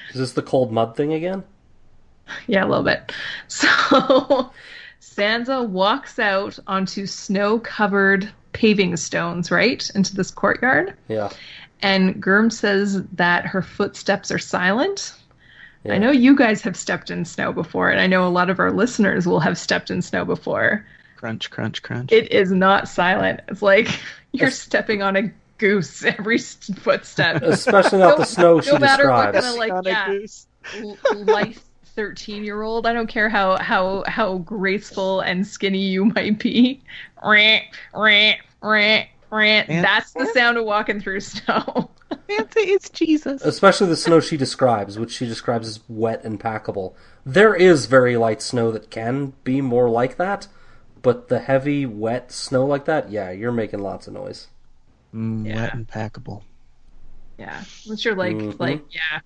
Is 0.10 0.20
this 0.20 0.34
the 0.34 0.42
cold 0.42 0.74
mud 0.74 0.98
thing 0.98 1.14
again? 1.14 1.44
Yeah, 2.48 2.66
a 2.66 2.68
little 2.68 2.84
bit. 2.84 3.14
So 3.48 4.52
Sansa 5.00 5.66
walks 5.68 6.20
out 6.20 6.60
onto 6.68 7.06
snow 7.06 7.60
covered 7.60 8.30
paving 8.54 8.96
stones, 8.98 9.52
right? 9.52 9.90
Into 9.96 10.16
this 10.16 10.32
courtyard. 10.32 10.96
Yeah. 11.08 11.30
And 11.82 12.22
Gurm 12.24 12.50
says 12.52 13.04
that 13.14 13.46
her 13.46 13.62
footsteps 13.62 14.32
are 14.32 14.40
silent. 14.40 15.14
yeah. 15.84 15.94
I 15.94 15.98
know 15.98 16.12
you 16.12 16.36
guys 16.36 16.62
have 16.62 16.78
stepped 16.78 17.12
in 17.12 17.26
snow 17.26 17.52
before, 17.52 17.90
and 17.90 18.00
I 18.00 18.08
know 18.08 18.26
a 18.26 18.30
lot 18.30 18.50
of 18.50 18.60
our 18.60 18.72
listeners 18.72 19.28
will 19.28 19.42
have 19.42 19.58
stepped 19.58 19.92
in 19.92 20.02
snow 20.02 20.24
before. 20.24 20.86
Crunch, 21.18 21.50
crunch, 21.52 21.82
crunch. 21.82 22.12
It 22.12 22.32
is 22.32 22.52
not 22.52 22.88
silent. 22.88 23.42
It's 23.50 23.62
like 23.62 23.88
you're 24.32 24.48
Yes. 24.50 24.60
stepping 24.60 25.02
on 25.02 25.16
a 25.18 25.32
goose 25.58 26.04
every 26.18 26.38
footstep. 26.38 27.42
Especially 27.42 28.00
not 28.00 28.18
the 28.18 28.26
snow 28.38 28.62
she 28.62 28.72
no 28.72 28.80
matter 28.80 29.10
what 29.10 29.34
kind 29.34 29.46
of 29.46 29.56
like 29.56 29.72
On 29.72 29.84
yeah, 29.86 30.18
life 31.14 31.62
13 31.96 32.44
year 32.44 32.62
old. 32.62 32.86
I 32.88 32.94
don't 32.94 33.08
care 33.08 33.30
how 33.30 33.58
how 33.58 34.04
how 34.08 34.40
graceful 34.40 35.22
and 35.22 35.46
skinny 35.46 35.80
you 35.80 36.06
might 36.06 36.40
be. 36.40 36.82
Rant, 37.24 37.66
rant, 37.94 38.40
rant, 38.62 39.08
rant. 39.32 39.70
And- 39.70 39.84
That's 39.84 40.12
the 40.14 40.26
sound 40.28 40.58
of 40.58 40.66
walking 40.66 41.00
through 41.00 41.20
snow. 41.22 41.90
Santa 42.30 42.60
is 42.60 42.90
Jesus. 42.90 43.42
Especially 43.44 43.88
the 43.88 43.96
snow 43.96 44.20
she 44.20 44.38
describes, 44.38 44.98
which 44.98 45.12
she 45.12 45.26
describes 45.26 45.68
as 45.68 45.80
wet 45.88 46.24
and 46.24 46.40
packable. 46.40 46.94
There 47.26 47.54
is 47.56 47.86
very 47.86 48.18
light 48.18 48.42
snow 48.42 48.72
that 48.72 48.90
can 48.90 49.34
be 49.44 49.62
more 49.62 49.90
like 49.90 50.18
that, 50.18 50.48
but 51.02 51.28
the 51.28 51.40
heavy, 51.40 51.86
wet 51.86 52.32
snow 52.32 52.66
like 52.66 52.86
that, 52.86 53.12
yeah, 53.12 53.32
you're 53.32 53.52
making 53.52 53.80
lots 53.80 54.08
of 54.08 54.14
noise. 54.14 54.48
Mm, 55.14 55.48
Yeah. 55.48 55.56
Wet 55.64 55.74
and 55.74 55.88
packable. 55.88 56.44
Yeah, 57.38 57.64
unless 57.86 58.06
you're 58.06 58.16
like 58.16 58.36
Mhm. 58.36 58.60
like 58.60 58.84
yeah, 58.94 59.20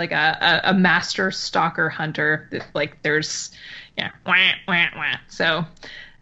like 0.00 0.12
a, 0.12 0.60
a, 0.64 0.70
a 0.70 0.74
master 0.74 1.30
stalker 1.30 1.88
hunter. 1.88 2.48
Like 2.74 3.02
there's 3.02 3.50
yeah, 3.96 4.10
wah, 4.26 4.52
wah, 4.66 4.86
wah. 4.96 5.14
So 5.28 5.64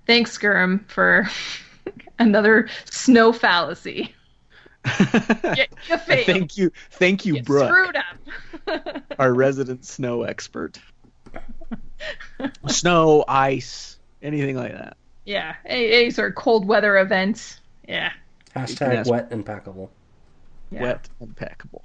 thanks, 0.07 0.37
Gurm, 0.37 0.85
for 0.89 1.29
another 2.19 2.69
snow 2.87 3.33
fallacy. 3.33 4.15
You, 4.85 5.65
you 5.89 5.99
failed. 5.99 6.27
thank 6.27 6.57
you, 6.57 6.73
thank 6.93 7.25
you, 7.27 7.37
You 7.37 7.43
Brooke, 7.43 7.69
screwed 7.69 7.97
up. 7.97 9.03
our 9.19 9.33
resident 9.33 9.85
snow 9.85 10.23
expert. 10.23 10.79
snow, 12.69 13.25
ice, 13.29 13.99
anything 14.23 14.57
like 14.57 14.73
that. 14.73 14.97
yeah, 15.25 15.57
any, 15.67 15.91
any 15.93 16.11
sort 16.11 16.31
of 16.31 16.35
cold 16.37 16.67
weather 16.67 16.97
events. 16.99 17.61
Yeah. 17.87 18.13
Hashtag 18.57 19.07
wet 19.07 19.29
and 19.31 19.45
packable. 19.45 19.91
yeah. 20.71 20.83
Wet 20.83 21.09
and 21.21 21.35
packable. 21.37 21.83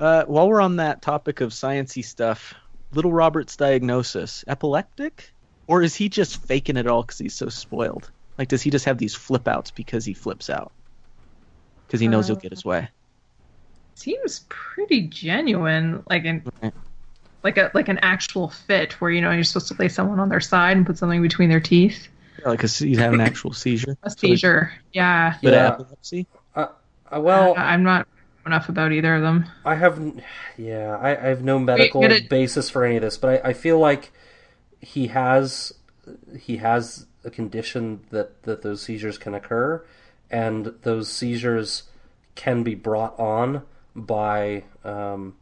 Uh, 0.00 0.24
while 0.24 0.48
we're 0.48 0.60
on 0.62 0.76
that 0.76 1.02
topic 1.02 1.40
of 1.42 1.50
sciency 1.50 2.02
stuff, 2.04 2.54
little 2.92 3.12
Robert's 3.12 3.56
diagnosis: 3.56 4.44
epileptic, 4.48 5.30
or 5.66 5.82
is 5.82 5.94
he 5.94 6.08
just 6.08 6.42
faking 6.44 6.76
it 6.76 6.86
all 6.86 7.02
because 7.02 7.18
he's 7.18 7.34
so 7.34 7.48
spoiled? 7.48 8.10
Like, 8.38 8.48
does 8.48 8.62
he 8.62 8.70
just 8.70 8.86
have 8.86 8.96
these 8.98 9.14
flip 9.14 9.46
outs 9.46 9.70
because 9.70 10.04
he 10.06 10.14
flips 10.14 10.48
out? 10.48 10.72
Because 11.86 12.00
he 12.00 12.08
knows 12.08 12.26
he'll 12.28 12.36
get 12.36 12.50
his 12.52 12.64
way. 12.64 12.88
Seems 13.94 14.46
pretty 14.48 15.02
genuine, 15.02 16.02
like 16.08 16.24
an 16.24 16.42
Right. 16.62 16.72
like 17.42 17.58
a 17.58 17.70
like 17.74 17.88
an 17.88 17.98
actual 18.02 18.48
fit 18.48 18.94
where 19.00 19.10
you 19.10 19.20
know 19.20 19.30
you're 19.32 19.44
supposed 19.44 19.68
to 19.68 19.74
lay 19.78 19.88
someone 19.88 20.18
on 20.18 20.30
their 20.30 20.40
side 20.40 20.76
and 20.78 20.86
put 20.86 20.96
something 20.96 21.20
between 21.20 21.50
their 21.50 21.60
teeth. 21.60 22.08
Like, 22.46 22.62
he's 22.62 22.78
having 22.98 23.20
an 23.20 23.26
actual 23.26 23.52
seizure. 23.52 23.98
A 24.02 24.08
So 24.08 24.16
he's- 24.22 24.40
seizure. 24.40 24.72
Yeah. 24.94 25.36
But 25.42 25.52
Yeah. 25.52 25.66
epilepsy. 25.72 26.26
Uh, 26.56 26.68
well, 27.20 27.54
I, 27.58 27.74
I'm 27.74 27.82
not 27.82 28.08
enough 28.46 28.68
about 28.68 28.92
either 28.92 29.14
of 29.16 29.22
them. 29.22 29.46
I 29.64 29.74
have, 29.74 30.20
yeah, 30.56 30.96
I, 30.96 31.10
I 31.10 31.28
have 31.28 31.42
no 31.42 31.58
medical 31.58 32.00
get 32.00 32.12
it. 32.12 32.28
basis 32.28 32.70
for 32.70 32.84
any 32.84 32.96
of 32.96 33.02
this, 33.02 33.18
but 33.18 33.44
I, 33.44 33.50
I 33.50 33.52
feel 33.52 33.78
like 33.78 34.12
he 34.80 35.08
has 35.08 35.74
he 36.38 36.56
has 36.58 37.06
a 37.24 37.30
condition 37.30 38.00
that 38.10 38.42
that 38.44 38.62
those 38.62 38.82
seizures 38.82 39.18
can 39.18 39.34
occur, 39.34 39.84
and 40.30 40.74
those 40.82 41.08
seizures 41.08 41.84
can 42.34 42.62
be 42.62 42.74
brought 42.74 43.18
on 43.18 43.62
by 43.94 44.64
um, 44.84 45.36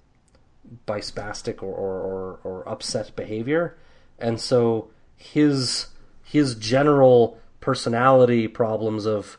by 0.87 1.01
spastic 1.01 1.63
or, 1.63 1.75
or, 1.75 2.01
or, 2.01 2.41
or 2.45 2.69
upset 2.69 3.15
behavior, 3.15 3.77
and 4.19 4.41
so 4.41 4.89
his 5.17 5.87
his 6.25 6.55
general 6.55 7.39
personality 7.61 8.49
problems 8.49 9.07
of 9.07 9.39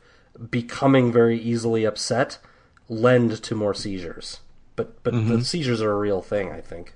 becoming 0.49 1.11
very 1.11 1.39
easily 1.39 1.85
upset 1.85 2.37
lend 2.89 3.41
to 3.43 3.55
more 3.55 3.73
seizures. 3.73 4.39
But 4.75 5.01
but 5.03 5.13
the 5.13 5.19
mm-hmm. 5.19 5.41
seizures 5.41 5.81
are 5.81 5.91
a 5.91 5.99
real 5.99 6.21
thing, 6.21 6.51
I 6.51 6.59
think. 6.61 6.93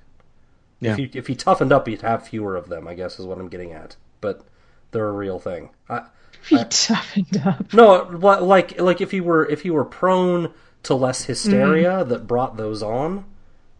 Yeah. 0.80 0.92
If 0.92 0.98
he 0.98 1.20
if 1.20 1.28
he 1.28 1.36
toughened 1.36 1.72
up, 1.72 1.88
he'd 1.88 2.02
have 2.02 2.28
fewer 2.28 2.56
of 2.56 2.68
them. 2.68 2.88
I 2.88 2.94
guess 2.94 3.20
is 3.20 3.26
what 3.26 3.38
I'm 3.38 3.50
getting 3.50 3.72
at. 3.72 3.96
But 4.20 4.44
they're 4.92 5.08
a 5.08 5.12
real 5.12 5.40
thing. 5.40 5.70
I, 5.90 6.06
He 6.48 6.64
toughened 6.66 7.42
up. 7.46 7.74
no, 7.74 8.04
like 8.12 8.80
like 8.80 9.00
if 9.00 9.12
he 9.12 9.22
were 9.22 9.46
if 9.46 9.62
he 9.62 9.70
were 9.70 9.86
prone 9.86 10.54
to 10.84 10.94
less 10.94 11.26
hysteria 11.26 12.04
mm. 12.04 12.10
that 12.10 12.28
brought 12.28 12.58
those 12.58 12.84
on, 12.84 13.26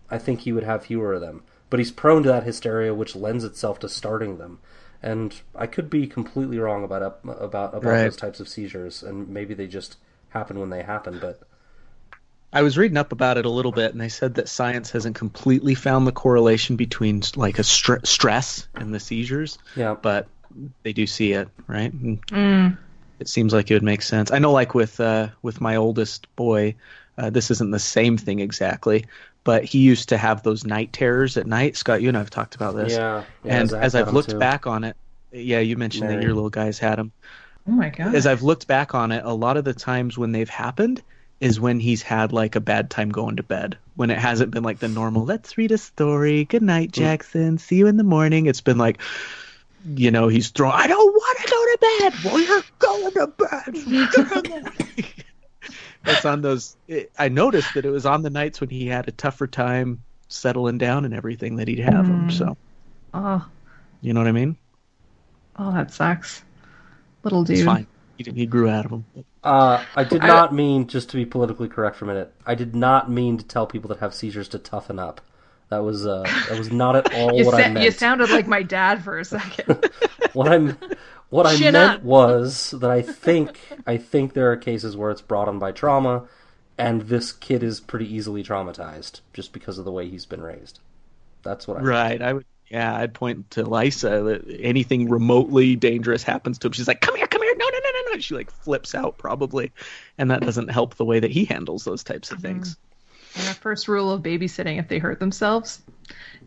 I 0.10 0.18
think 0.18 0.42
he 0.42 0.54
would 0.54 0.64
have 0.64 0.86
fewer 0.86 1.14
of 1.14 1.22
them. 1.22 1.44
But 1.70 1.80
he's 1.80 1.92
prone 1.92 2.24
to 2.24 2.30
that 2.30 2.44
hysteria, 2.44 2.94
which 2.94 3.16
lends 3.16 3.44
itself 3.44 3.80
to 3.80 3.90
starting 3.90 4.38
them. 4.38 4.60
And 5.02 5.42
I 5.56 5.68
could 5.68 5.90
be 5.90 6.08
completely 6.08 6.60
wrong 6.60 6.84
about 6.84 7.20
about 7.24 7.74
about 7.74 7.84
Right. 7.84 8.04
those 8.04 8.16
types 8.16 8.40
of 8.40 8.48
seizures, 8.48 9.04
and 9.04 9.28
maybe 9.28 9.54
they 9.54 9.68
just 9.68 9.98
happen 10.30 10.60
when 10.60 10.70
they 10.70 10.84
happen. 10.84 11.20
But 11.20 11.42
I 12.54 12.62
was 12.62 12.78
reading 12.78 12.98
up 12.98 13.12
about 13.12 13.38
it 13.38 13.46
a 13.46 13.50
little 13.50 13.72
bit, 13.72 13.92
and 13.92 14.00
they 14.00 14.10
said 14.10 14.36
that 14.36 14.48
science 14.48 14.92
hasn't 14.92 15.16
completely 15.16 15.74
found 15.74 16.06
the 16.06 16.12
correlation 16.12 16.76
between 16.76 17.24
like 17.36 17.58
a 17.58 17.64
stre- 17.64 18.06
stress 18.06 18.68
and 18.76 18.94
the 18.94 19.00
seizures, 19.00 19.58
yeah, 19.76 19.96
but 20.00 20.28
they 20.84 20.94
do 20.94 21.08
see 21.08 21.34
it, 21.34 21.50
right? 21.68 21.92
And 21.92 22.26
Mm. 22.28 22.78
it 23.20 23.28
seems 23.28 23.54
like 23.54 23.72
it 23.72 23.74
would 23.74 23.84
make 23.84 24.04
sense. 24.04 24.32
I 24.32 24.38
know, 24.40 24.52
like 24.52 24.76
with 24.76 25.00
uh, 25.00 25.30
with 25.42 25.62
my 25.62 25.76
oldest 25.78 26.28
boy, 26.36 26.76
uh, 27.18 27.32
this 27.32 27.50
isn't 27.50 27.72
the 27.72 27.80
same 27.80 28.18
thing 28.18 28.40
exactly, 28.40 29.06
but 29.44 29.64
he 29.66 29.80
used 29.80 30.10
to 30.10 30.18
have 30.18 30.44
those 30.44 30.64
night 30.64 30.94
terrors 30.94 31.38
at 31.38 31.48
night. 31.48 31.76
Scott, 31.76 32.04
you 32.04 32.08
and 32.08 32.18
I 32.18 32.20
have 32.20 32.30
talked 32.30 32.54
about 32.54 32.76
this, 32.76 32.94
Yeah. 32.94 33.24
yeah 33.44 33.60
and 33.60 33.70
Zach 33.70 33.84
as 33.84 33.96
I've 33.96 34.14
looked 34.14 34.30
too. 34.30 34.38
back 34.38 34.68
on 34.68 34.84
it, 34.84 34.96
yeah, 35.32 35.60
you 35.60 35.76
mentioned 35.76 36.10
that 36.12 36.22
your 36.22 36.34
little 36.36 36.52
guys 36.52 36.78
had 36.78 37.00
them. 37.00 37.12
Oh 37.68 37.72
my 37.72 37.90
god. 37.90 38.14
As 38.14 38.28
I've 38.28 38.44
looked 38.44 38.68
back 38.68 38.94
on 38.94 39.12
it, 39.12 39.24
a 39.26 39.34
lot 39.34 39.58
of 39.58 39.64
the 39.64 39.74
times 39.74 40.18
when 40.20 40.34
they've 40.34 40.50
happened 40.50 41.02
is 41.44 41.60
when 41.60 41.78
he's 41.80 42.02
had 42.02 42.32
like 42.32 42.56
a 42.56 42.62
bad 42.62 42.90
time 42.90 43.10
going 43.10 43.36
to 43.36 43.44
bed. 43.44 43.78
When 43.96 44.10
it 44.10 44.18
hasn't 44.18 44.52
been 44.52 44.64
like 44.64 44.80
the 44.80 44.88
normal, 44.88 45.26
let's 45.26 45.58
read 45.58 45.72
a 45.74 45.78
story. 45.78 46.46
Good 46.46 46.62
night, 46.64 46.90
Mm. 46.90 46.94
Jackson. 46.94 47.58
See 47.58 47.76
you 47.76 47.88
in 47.88 47.98
the 47.98 48.04
morning. 48.06 48.46
It's 48.46 48.62
been 48.62 48.78
like, 48.78 49.02
you 49.86 50.10
know, 50.10 50.30
he's 50.30 50.50
throwing, 50.50 50.74
I 50.74 50.88
don't 50.88 51.14
want 51.14 51.38
to 51.40 51.52
go 51.52 51.66
to 51.66 51.78
bed. 52.00 52.14
Well, 52.24 52.40
you're 52.40 52.64
going 52.80 53.14
to 53.14 53.28
bed. 53.28 54.74
it's 56.06 56.24
on 56.26 56.42
those. 56.42 56.78
It, 56.88 57.12
I 57.20 57.28
noticed 57.28 57.74
that 57.74 57.84
it 57.86 57.90
was 57.92 58.06
on 58.06 58.22
the 58.22 58.30
nights 58.30 58.62
when 58.62 58.70
he 58.70 58.88
had 58.88 59.10
a 59.10 59.12
tougher 59.12 59.46
time 59.48 60.02
settling 60.30 60.78
down 60.78 61.04
and 61.04 61.14
everything 61.14 61.58
that 61.58 61.68
he'd 61.68 61.80
have 61.80 62.08
them. 62.08 62.30
Mm. 62.30 62.32
So, 62.32 62.58
oh, 63.14 63.46
you 64.00 64.14
know 64.14 64.22
what 64.22 64.28
I 64.28 64.32
mean? 64.34 64.56
oh, 65.60 65.74
that 65.74 65.92
sucks. 65.92 66.42
Little 67.24 67.44
dude. 67.44 67.86
It's 68.18 68.28
fine. 68.28 68.36
He, 68.36 68.42
he 68.42 68.46
grew 68.46 68.70
out 68.70 68.86
of 68.86 68.92
them. 68.92 69.06
Uh, 69.44 69.84
I 69.96 70.04
did 70.04 70.22
I- 70.22 70.28
not 70.28 70.54
mean, 70.54 70.88
just 70.88 71.10
to 71.10 71.18
be 71.18 71.26
politically 71.26 71.68
correct 71.68 71.96
for 71.98 72.06
a 72.06 72.08
minute, 72.08 72.34
I 72.46 72.56
did 72.56 72.76
not 72.76 73.10
mean 73.12 73.38
to 73.38 73.46
tell 73.46 73.66
people 73.68 73.90
that 73.90 74.00
have 74.00 74.14
seizures 74.14 74.48
to 74.50 74.60
toughen 74.60 75.00
up. 75.00 75.22
That 75.70 75.80
was 75.84 76.06
uh, 76.06 76.24
that 76.50 76.58
was 76.60 76.72
not 76.72 76.96
at 76.96 77.14
all 77.16 77.34
You, 77.38 77.46
what 77.46 77.54
sa- 77.56 77.64
I 77.64 77.70
meant. 77.70 77.84
you 77.86 77.92
sounded 77.92 78.30
like 78.30 78.48
my 78.48 78.62
dad 78.62 79.04
for 79.04 79.18
a 79.20 79.26
second. 79.26 79.90
what 80.34 80.48
I'm 80.52 80.78
what 81.30 81.48
I 81.48 81.56
Chin 81.56 81.74
meant 81.74 81.98
up. 82.00 82.04
was 82.04 82.72
that 82.80 82.92
I 82.92 83.02
think 83.02 83.58
I 83.88 83.98
think 83.98 84.34
there 84.34 84.52
are 84.52 84.58
cases 84.58 84.96
where 84.96 85.10
it's 85.10 85.22
brought 85.22 85.48
on 85.48 85.58
by 85.58 85.72
trauma, 85.72 86.26
and 86.78 87.02
this 87.04 87.32
kid 87.32 87.64
is 87.64 87.80
pretty 87.80 88.14
easily 88.14 88.44
traumatized 88.44 89.22
just 89.34 89.52
because 89.52 89.80
of 89.80 89.86
the 89.86 89.92
way 89.92 90.08
he's 90.10 90.26
been 90.28 90.42
raised. 90.42 90.80
That's 91.42 91.68
what 91.68 91.78
I 91.78 91.82
Right. 91.82 92.22
I 92.22 92.34
would. 92.34 92.46
Yeah, 92.70 92.96
I'd 92.96 93.14
point 93.14 93.52
to 93.52 93.64
Lysa 93.64 94.26
that 94.26 94.60
anything 94.62 95.10
remotely 95.10 95.76
dangerous 95.76 96.24
happens 96.24 96.58
to 96.60 96.68
him. 96.68 96.74
She's 96.74 96.88
like, 96.88 97.02
"Come 97.02 97.16
here, 97.16 97.28
come 97.28 97.42
here!" 98.24 98.38
No, 98.38 98.40
no, 98.40 98.46
no, 98.46 98.48
no, 98.48 98.56
no. 98.56 98.58
She 98.58 98.58
like 98.58 98.64
flips 98.64 98.96
out 98.96 99.18
probably, 99.18 99.72
and 100.18 100.32
that 100.32 100.42
doesn't 100.42 100.70
help 100.70 100.96
the 100.96 101.06
way 101.06 101.20
that 101.20 101.32
he 101.32 101.46
handles 101.46 101.84
those 101.84 102.04
types 102.04 102.32
of 102.32 102.40
things. 102.40 102.78
And 103.36 103.48
our 103.48 103.54
first 103.54 103.88
rule 103.88 104.12
of 104.12 104.22
babysitting: 104.22 104.80
if 104.80 104.88
they 104.88 105.00
hurt 105.00 105.20
themselves, 105.20 105.82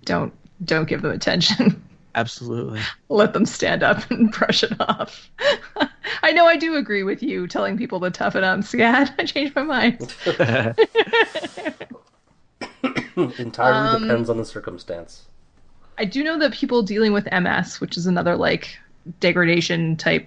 don't 0.04 0.32
don't 0.64 0.88
give 0.88 1.02
them 1.02 1.12
attention. 1.12 1.82
Absolutely. 2.14 2.80
Let 3.10 3.34
them 3.34 3.44
stand 3.44 3.82
up 3.82 4.10
and 4.10 4.32
brush 4.32 4.62
it 4.62 4.72
off. 4.80 5.30
I 6.22 6.32
know 6.32 6.46
I 6.46 6.56
do 6.56 6.76
agree 6.76 7.02
with 7.02 7.22
you 7.22 7.46
telling 7.46 7.76
people 7.76 8.00
to 8.00 8.10
toughen 8.10 8.42
up. 8.42 8.64
Scott, 8.64 9.12
I 9.18 9.24
changed 9.24 9.54
my 9.54 9.62
mind. 9.62 10.14
entirely 13.16 13.96
Um, 13.96 14.02
depends 14.02 14.30
on 14.30 14.38
the 14.38 14.44
circumstance. 14.46 15.26
I 15.98 16.06
do 16.06 16.24
know 16.24 16.38
that 16.38 16.52
people 16.52 16.82
dealing 16.82 17.12
with 17.12 17.28
MS, 17.30 17.80
which 17.80 17.96
is 17.96 18.06
another 18.06 18.36
like 18.36 18.78
degradation 19.20 19.96
type 19.96 20.26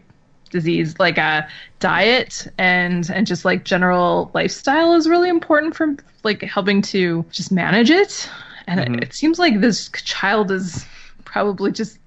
disease, 0.50 0.98
like 1.00 1.18
a 1.18 1.48
diet 1.80 2.48
and 2.58 3.10
and 3.10 3.26
just 3.26 3.46
like 3.46 3.64
general 3.64 4.32
lifestyle 4.34 4.94
is 4.94 5.08
really 5.08 5.30
important 5.30 5.76
for 5.76 5.96
like 6.24 6.42
helping 6.42 6.82
to 6.82 7.26
just 7.32 7.52
manage 7.52 7.90
it. 7.90 8.30
And 8.68 8.80
it, 8.80 8.88
mm-hmm. 8.88 9.00
it 9.04 9.14
seems 9.14 9.40
like 9.40 9.62
this 9.62 9.90
child 9.90 10.52
is 10.52 10.86
probably 11.26 11.72
just 11.72 11.98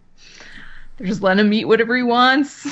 just 1.01 1.23
letting 1.23 1.47
him 1.47 1.53
eat 1.53 1.65
whatever 1.65 1.97
he 1.97 2.03
wants, 2.03 2.67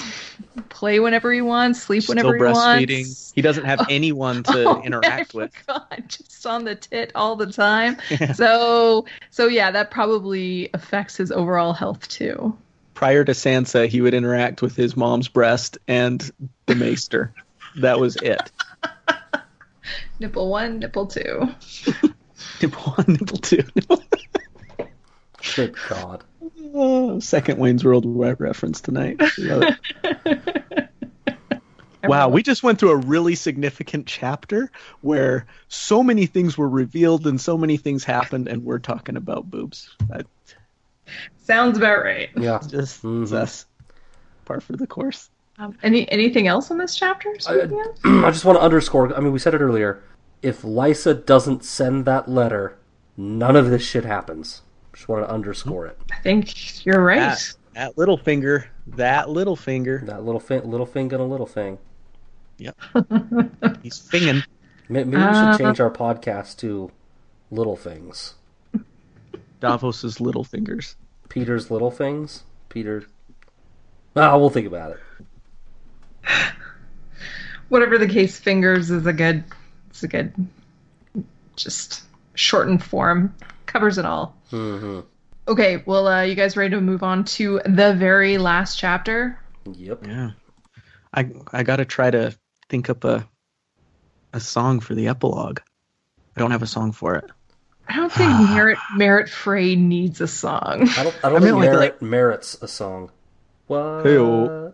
play 0.69 1.01
whenever 1.01 1.33
he 1.33 1.41
wants, 1.41 1.83
sleep 1.83 2.03
Still 2.03 2.17
whenever 2.17 2.37
he 2.37 2.53
wants. 2.53 3.33
He 3.35 3.43
doesn't 3.43 3.65
have 3.65 3.81
oh, 3.83 3.87
anyone 3.89 4.43
to 4.45 4.65
Oh, 4.69 4.83
interact 4.85 5.35
with. 5.35 5.53
forgot. 5.55 6.01
just 6.09 6.47
on 6.47 6.65
the 6.65 6.75
tit 6.75 7.13
all 7.15 7.37
the 7.37 7.51
time. 7.51 7.97
So, 8.35 9.07
so 9.31 9.47
yeah, 9.47 9.71
that 9.71 9.91
probably 9.91 10.71
affects 10.75 11.17
his 11.17 11.33
overall 11.33 11.73
health 11.73 12.07
too. 12.09 12.57
Prior 13.01 13.24
to 13.24 13.32
Sansa, 13.32 13.89
he 13.89 14.02
would 14.02 14.12
interact 14.12 14.60
with 14.60 14.77
his 14.77 14.94
mom's 14.94 15.27
breast 15.27 15.78
and 15.89 16.31
the 16.66 16.74
maester. 16.74 17.32
that 17.77 17.98
was 17.98 18.16
it. 18.16 18.52
Nipple 20.20 20.51
one, 20.51 20.81
nipple 20.81 21.06
two. 21.06 21.48
Nipple 22.60 22.93
one, 22.93 23.06
nipple 23.09 23.39
two. 23.39 23.62
Good 25.56 25.74
God. 25.89 26.24
Oh, 26.74 27.18
second 27.20 27.59
Wayne's 27.59 27.86
World 27.86 28.05
reference 28.39 28.82
tonight. 28.82 29.18
Love 29.39 29.64
it. 30.27 30.89
Wow, 32.05 32.28
we 32.28 32.43
just 32.43 32.62
went 32.62 32.78
through 32.78 32.90
a 32.90 32.97
really 32.97 33.35
significant 33.35 34.09
chapter 34.09 34.70
where 35.01 35.47
so 35.68 36.02
many 36.02 36.27
things 36.27 36.59
were 36.59 36.68
revealed 36.68 37.27
and 37.27 37.40
so 37.40 37.56
many 37.56 37.78
things 37.78 38.05
happened, 38.05 38.47
and 38.47 38.62
we're 38.62 38.78
talking 38.78 39.16
about 39.16 39.51
boobs. 39.51 39.89
That 40.10 40.27
Sounds 41.43 41.78
about 41.78 42.03
right. 42.05 42.28
Yeah. 42.37 42.59
just 42.69 43.03
Mhm. 43.03 43.28
that's 43.28 43.66
par 44.45 44.61
for 44.61 44.74
the 44.77 44.87
course. 44.87 45.31
Um, 45.59 45.77
any 45.82 46.11
anything 46.11 46.47
else 46.47 46.70
in 46.70 46.78
this 46.78 46.97
chapter? 46.97 47.35
Speaking 47.39 47.81
of? 48.05 48.24
I 48.24 48.31
just 48.31 48.45
want 48.45 48.59
to 48.59 48.62
underscore. 48.62 49.15
I 49.15 49.20
mean, 49.20 49.32
we 49.32 49.39
said 49.39 49.55
it 49.55 49.61
earlier. 49.61 50.03
If 50.43 50.62
Lysa 50.62 51.27
doesn't 51.27 51.65
send 51.65 52.07
that 52.07 52.28
letter, 52.28 52.78
none 53.16 53.57
of 53.57 53.69
this 53.70 53.82
shit 53.87 54.05
happens. 54.07 54.62
Just 54.95 55.09
want 55.09 55.24
to 55.27 55.31
underscore 55.31 55.87
it. 55.87 55.99
I 56.12 56.16
think 56.23 56.85
you're 56.87 57.03
right. 57.05 57.19
That, 57.20 57.55
that 57.74 57.99
little 57.99 58.16
finger, 58.16 58.70
that 58.87 59.28
little 59.28 59.55
finger, 59.57 60.03
That 60.07 60.24
little 60.24 60.41
thing, 60.41 60.62
little 60.70 60.87
thing, 60.87 61.12
and 61.12 61.20
a 61.20 61.24
little 61.27 61.47
thing. 61.47 61.78
Yep. 62.59 62.77
He's 63.82 63.99
finging. 63.99 64.43
Maybe 64.89 65.11
we 65.11 65.16
Uh, 65.16 65.53
should 65.57 65.65
change 65.65 65.81
our 65.81 65.91
podcast 65.91 66.57
to 66.59 66.91
Little 67.51 67.77
Things. 67.77 68.35
Davos's 69.61 70.20
little 70.20 70.45
fingers. 70.45 70.97
Petyr's 71.31 71.70
Little 71.70 71.90
Things. 71.90 72.43
Petyr. 72.69 73.07
Ah, 74.16 74.36
we'll 74.36 74.51
think 74.51 74.66
about 74.66 74.93
it. 74.93 75.01
Whatever 77.69 77.98
the 77.98 78.09
case, 78.09 78.39
fingers 78.39 78.90
is 78.90 79.07
a 79.07 79.12
good. 79.12 79.44
It's 79.89 80.02
a 80.02 80.09
good. 80.09 80.32
Just 81.57 82.02
shortened 82.35 82.82
form 82.82 83.35
covers 83.66 83.97
it 83.98 84.05
all. 84.05 84.36
hmm 84.51 85.01
Okay, 85.48 85.82
well, 85.86 86.07
uh, 86.07 86.23
you 86.23 86.35
guys 86.35 86.57
ready 86.57 86.70
to 86.74 86.81
move 86.81 87.02
on 87.02 87.24
to 87.24 87.61
the 87.65 87.94
very 87.94 88.39
last 88.39 88.78
chapter? 88.78 89.39
Yep. 89.73 90.07
Yeah, 90.07 90.31
I 91.15 91.31
I 91.52 91.62
gotta 91.62 91.85
try 91.85 92.11
to 92.11 92.36
think 92.69 92.90
up 92.90 93.05
a 93.05 93.27
a 94.32 94.40
song 94.40 94.81
for 94.81 94.94
the 94.94 95.09
epilogue. 95.09 95.61
I 96.36 96.40
don't 96.40 96.51
have 96.52 96.62
a 96.62 96.66
song 96.66 96.93
for 96.93 97.16
it. 97.16 97.31
I 97.91 97.97
don't 97.97 98.12
think 98.12 98.31
Merrett 98.51 98.77
Merrett 98.97 99.29
Frey 99.29 99.75
needs 99.77 100.21
a 100.21 100.29
song. 100.29 100.89
I 100.97 101.03
don't. 101.05 101.17
I 101.25 101.29
don't 101.29 101.43
I 101.43 101.47
think 101.47 101.59
meant 101.59 101.75
like- 101.75 102.01
merit 102.01 102.03
merits 102.03 102.57
a 102.62 102.69
song. 102.69 103.11
What? 103.67 104.05
Hey-o. 104.05 104.73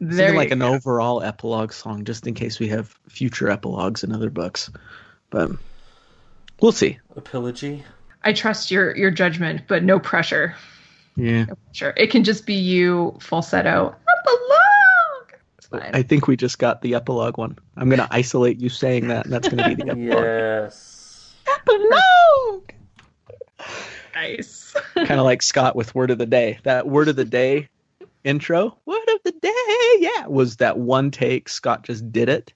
There 0.00 0.32
like 0.34 0.52
an 0.52 0.60
go. 0.60 0.74
overall 0.74 1.22
epilogue 1.22 1.72
song, 1.72 2.04
just 2.04 2.26
in 2.28 2.34
case 2.34 2.60
we 2.60 2.68
have 2.68 2.96
future 3.08 3.50
epilogues 3.50 4.04
in 4.04 4.12
other 4.12 4.30
books. 4.30 4.70
But 5.30 5.50
we'll 6.60 6.70
see. 6.72 6.98
Apology. 7.16 7.84
I 8.22 8.32
trust 8.32 8.70
your 8.70 8.96
your 8.96 9.10
judgment, 9.10 9.62
but 9.66 9.82
no 9.82 9.98
pressure. 9.98 10.54
Yeah, 11.16 11.46
Sure, 11.72 11.92
it 11.96 12.12
can 12.12 12.22
just 12.22 12.46
be 12.46 12.54
you 12.54 13.16
falsetto. 13.20 13.92
Epilogue. 15.72 15.92
I 15.94 16.02
think 16.02 16.28
we 16.28 16.36
just 16.36 16.60
got 16.60 16.80
the 16.82 16.94
epilogue 16.94 17.36
one. 17.36 17.58
I'm 17.76 17.88
gonna 17.90 18.06
isolate 18.10 18.60
you 18.60 18.68
saying 18.68 19.08
that, 19.08 19.24
and 19.24 19.32
that's 19.34 19.48
gonna 19.48 19.68
be 19.68 19.74
the 19.74 19.82
epilogue. 19.90 20.24
Yes. 20.24 20.94
Epilogue. 21.56 22.70
Nice. 24.14 24.74
kind 24.94 25.20
of 25.20 25.24
like 25.24 25.42
Scott 25.42 25.76
with 25.76 25.94
word 25.94 26.10
of 26.10 26.18
the 26.18 26.26
day. 26.26 26.58
That 26.64 26.86
word 26.88 27.08
of 27.08 27.16
the 27.16 27.24
day 27.24 27.68
intro, 28.24 28.76
word 28.84 29.08
of 29.08 29.20
the 29.24 29.32
day, 29.32 29.96
yeah, 29.98 30.26
was 30.26 30.56
that 30.56 30.78
one 30.78 31.10
take. 31.10 31.48
Scott 31.48 31.84
just 31.84 32.10
did 32.12 32.28
it. 32.28 32.52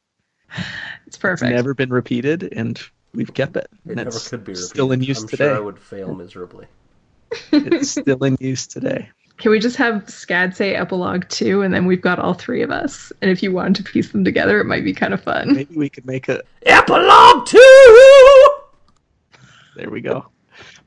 It's 0.49 0.59
perfect. 0.59 1.07
It's 1.07 1.19
perfect. 1.19 1.51
never 1.53 1.75
been 1.75 1.91
repeated, 1.91 2.53
and 2.53 2.81
we've 3.15 3.33
kept 3.33 3.57
it. 3.57 3.69
It 3.89 3.97
never 3.97 4.09
it's 4.09 4.29
could 4.29 4.45
be 4.45 4.53
repeated. 4.53 4.67
still 4.69 4.93
in 4.93 5.03
use 5.03 5.23
I'm 5.23 5.29
today. 5.29 5.45
sure 5.45 5.57
I 5.57 5.61
would 5.61 5.79
fail 5.79 6.15
miserably. 6.15 6.67
it's 7.53 7.91
still 7.91 8.23
in 8.25 8.37
use 8.41 8.67
today. 8.67 9.09
Can 9.39 9.51
we 9.51 9.59
just 9.59 9.77
have 9.77 10.09
Scott 10.09 10.55
say 10.55 10.75
epilogue 10.75 11.29
two, 11.29 11.63
and 11.63 11.73
then 11.73 11.87
we've 11.87 12.03
got 12.03 12.19
all 12.19 12.35
three 12.35 12.63
of 12.63 12.71
us? 12.71 13.13
And 13.23 13.31
if 13.31 13.43
you 13.43 13.51
wanted 13.51 13.85
to 13.85 13.91
piece 13.93 14.13
them 14.13 14.25
together, 14.25 14.61
it 14.61 14.67
might 14.67 14.85
be 14.85 14.93
kind 14.93 15.15
of 15.15 15.23
fun. 15.23 15.55
Maybe 15.55 15.75
we 15.75 15.89
could 15.89 16.07
make 16.07 16.29
a. 16.29 16.43
Epilogue 16.67 17.47
two. 17.47 18.12
There 19.77 19.91
we 19.91 20.01
go. 20.01 20.27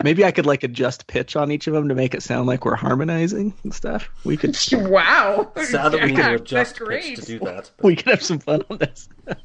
Maybe 0.03 0.24
I 0.24 0.32
could 0.32 0.45
like 0.45 0.64
adjust 0.64 1.07
pitch 1.07 1.36
on 1.36 1.52
each 1.52 1.66
of 1.68 1.74
them 1.74 1.90
to 1.90 1.95
make 1.95 2.14
it 2.14 2.22
sound 2.22 2.48
like 2.48 2.66
we're 2.66 2.76
harmonizing 2.76 3.53
and 3.64 3.74
stuff. 3.74 4.10
We 4.24 4.38
could 4.38 4.56
Wow. 4.74 5.52
Sad 5.57 5.91
that 5.94 6.02
we 6.03 6.12
need 6.12 6.18
to 6.18 6.36
adjust 6.36 6.80
pitch 6.88 7.16
to 7.16 7.22
do 7.26 7.40
that. 7.40 7.72
but- 7.78 7.86
we 7.86 7.95
could 7.95 8.10
have 8.12 8.22
some 8.24 8.40
fun 8.40 8.62
on 8.70 8.78
this. 8.78 9.10
All 9.28 9.36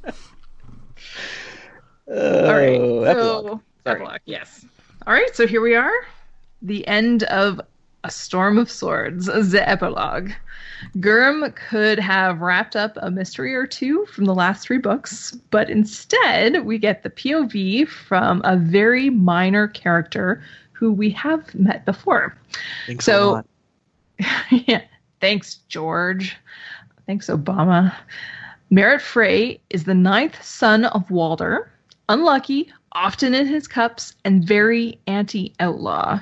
right. 2.52 2.78
Oh, 2.78 3.02
epilogue. 3.04 3.46
So, 3.46 3.62
epilogue. 3.86 4.20
Yes. 4.26 4.64
All 5.06 5.14
right. 5.14 5.34
So 5.34 5.46
here 5.46 5.60
we 5.60 5.74
are, 5.74 5.92
the 6.60 6.86
end 6.86 7.22
of 7.24 7.60
A 8.04 8.10
Storm 8.10 8.56
of 8.58 8.70
Swords, 8.70 9.26
the 9.26 9.68
epilogue. 9.68 10.30
Gurm 11.00 11.52
could 11.54 11.98
have 11.98 12.40
wrapped 12.40 12.74
up 12.74 12.96
a 12.96 13.10
mystery 13.10 13.54
or 13.54 13.66
two 13.66 14.06
from 14.06 14.24
the 14.24 14.34
last 14.34 14.62
three 14.62 14.78
books, 14.78 15.32
but 15.50 15.68
instead 15.68 16.64
we 16.64 16.78
get 16.78 17.02
the 17.02 17.10
POV 17.10 17.86
from 17.86 18.40
a 18.44 18.56
very 18.56 19.10
minor 19.10 19.68
character 19.68 20.42
who 20.72 20.92
we 20.92 21.10
have 21.10 21.54
met 21.54 21.84
before. 21.84 22.34
Thanks 22.86 23.06
a 23.06 23.10
so, 23.10 23.30
lot. 23.32 23.46
yeah, 24.50 24.82
thanks, 25.20 25.56
George. 25.68 26.36
Thanks, 27.06 27.26
Obama. 27.26 27.94
Merrett 28.72 29.00
Frey 29.02 29.60
is 29.68 29.84
the 29.84 29.94
ninth 29.94 30.42
son 30.42 30.86
of 30.86 31.10
Walder, 31.10 31.70
unlucky, 32.08 32.72
often 32.92 33.34
in 33.34 33.46
his 33.46 33.68
cups, 33.68 34.14
and 34.24 34.44
very 34.44 34.98
anti 35.06 35.54
outlaw. 35.60 36.20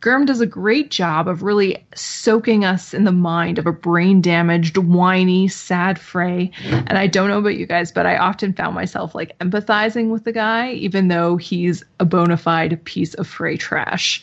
Gurm 0.00 0.26
does 0.26 0.40
a 0.40 0.46
great 0.46 0.90
job 0.90 1.28
of 1.28 1.42
really 1.42 1.84
soaking 1.94 2.64
us 2.64 2.92
in 2.92 3.04
the 3.04 3.12
mind 3.12 3.58
of 3.58 3.66
a 3.66 3.72
brain 3.72 4.20
damaged, 4.20 4.76
whiny, 4.76 5.46
sad 5.46 5.98
Frey. 5.98 6.50
And 6.64 6.98
I 6.98 7.06
don't 7.06 7.28
know 7.28 7.38
about 7.38 7.56
you 7.56 7.66
guys, 7.66 7.92
but 7.92 8.06
I 8.06 8.16
often 8.16 8.52
found 8.52 8.74
myself 8.74 9.14
like 9.14 9.38
empathizing 9.38 10.10
with 10.10 10.24
the 10.24 10.32
guy, 10.32 10.72
even 10.72 11.08
though 11.08 11.36
he's 11.36 11.84
a 12.00 12.04
bona 12.04 12.36
fide 12.36 12.82
piece 12.84 13.14
of 13.14 13.26
Frey 13.26 13.56
trash. 13.56 14.22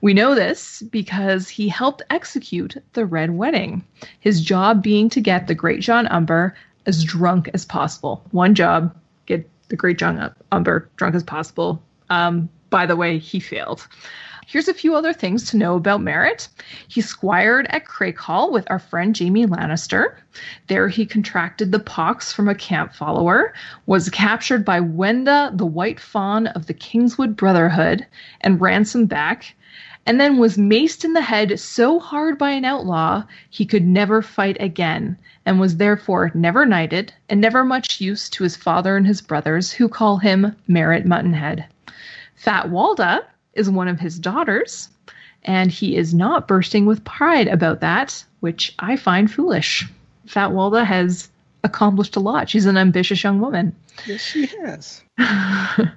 We 0.00 0.14
know 0.14 0.34
this 0.34 0.82
because 0.82 1.48
he 1.48 1.68
helped 1.68 2.02
execute 2.10 2.76
the 2.94 3.06
Red 3.06 3.36
Wedding, 3.36 3.84
his 4.20 4.40
job 4.40 4.82
being 4.82 5.08
to 5.10 5.20
get 5.20 5.46
the 5.46 5.56
Greatjon 5.56 6.10
Umber 6.10 6.54
as 6.86 7.04
drunk 7.04 7.50
as 7.54 7.64
possible. 7.64 8.24
One 8.30 8.54
job, 8.54 8.94
get 9.26 9.48
the 9.68 9.76
Greatjon 9.76 10.34
Umber 10.52 10.88
drunk 10.96 11.14
as 11.14 11.24
possible. 11.24 11.82
Um, 12.10 12.48
by 12.70 12.86
the 12.86 12.96
way, 12.96 13.18
he 13.18 13.40
failed. 13.40 13.86
Here's 14.48 14.68
a 14.68 14.74
few 14.74 14.94
other 14.94 15.12
things 15.12 15.50
to 15.50 15.56
know 15.56 15.74
about 15.74 16.00
Merrett. 16.00 16.46
He 16.86 17.00
squired 17.00 17.66
at 17.70 17.84
Crakehall 17.84 18.52
with 18.52 18.64
our 18.70 18.78
friend 18.78 19.16
Jaime 19.18 19.44
Lannister. 19.44 20.14
There 20.68 20.86
he 20.86 21.04
contracted 21.04 21.72
the 21.72 21.80
pox 21.80 22.32
from 22.32 22.48
a 22.48 22.54
camp 22.54 22.94
follower, 22.94 23.52
was 23.86 24.08
captured 24.08 24.64
by 24.64 24.80
Wenda, 24.80 25.56
the 25.58 25.66
White 25.66 25.98
Fawn 25.98 26.46
of 26.48 26.66
the 26.66 26.74
Kingswood 26.74 27.34
Brotherhood, 27.34 28.06
and 28.42 28.60
ransomed 28.60 29.08
back 29.08 29.56
and 30.06 30.20
then 30.20 30.38
was 30.38 30.56
maced 30.56 31.04
in 31.04 31.12
the 31.12 31.20
head 31.20 31.58
so 31.58 31.98
hard 31.98 32.38
by 32.38 32.50
an 32.50 32.64
outlaw 32.64 33.24
he 33.50 33.66
could 33.66 33.84
never 33.84 34.22
fight 34.22 34.56
again, 34.60 35.18
and 35.44 35.58
was 35.58 35.76
therefore 35.76 36.30
never 36.32 36.64
knighted, 36.64 37.12
and 37.28 37.40
never 37.40 37.64
much 37.64 38.00
use 38.00 38.28
to 38.30 38.44
his 38.44 38.56
father 38.56 38.96
and 38.96 39.06
his 39.06 39.20
brothers, 39.20 39.72
who 39.72 39.88
call 39.88 40.18
him 40.18 40.54
Merrett 40.68 41.04
Muttonhead. 41.04 41.64
Fat 42.36 42.66
Walda 42.66 43.24
is 43.54 43.68
one 43.68 43.88
of 43.88 43.98
his 43.98 44.18
daughters, 44.18 44.88
and 45.42 45.70
he 45.72 45.96
is 45.96 46.14
not 46.14 46.46
bursting 46.46 46.86
with 46.86 47.04
pride 47.04 47.48
about 47.48 47.80
that, 47.80 48.24
which 48.40 48.74
I 48.78 48.96
find 48.96 49.30
foolish. 49.30 49.84
Fat 50.26 50.50
Walda 50.50 50.84
has 50.84 51.30
accomplished 51.66 52.16
a 52.16 52.20
lot. 52.20 52.48
She's 52.48 52.66
an 52.66 52.78
ambitious 52.78 53.22
young 53.22 53.40
woman. 53.40 53.76
Yes, 54.06 54.20
she 54.20 54.46
has. 54.46 55.02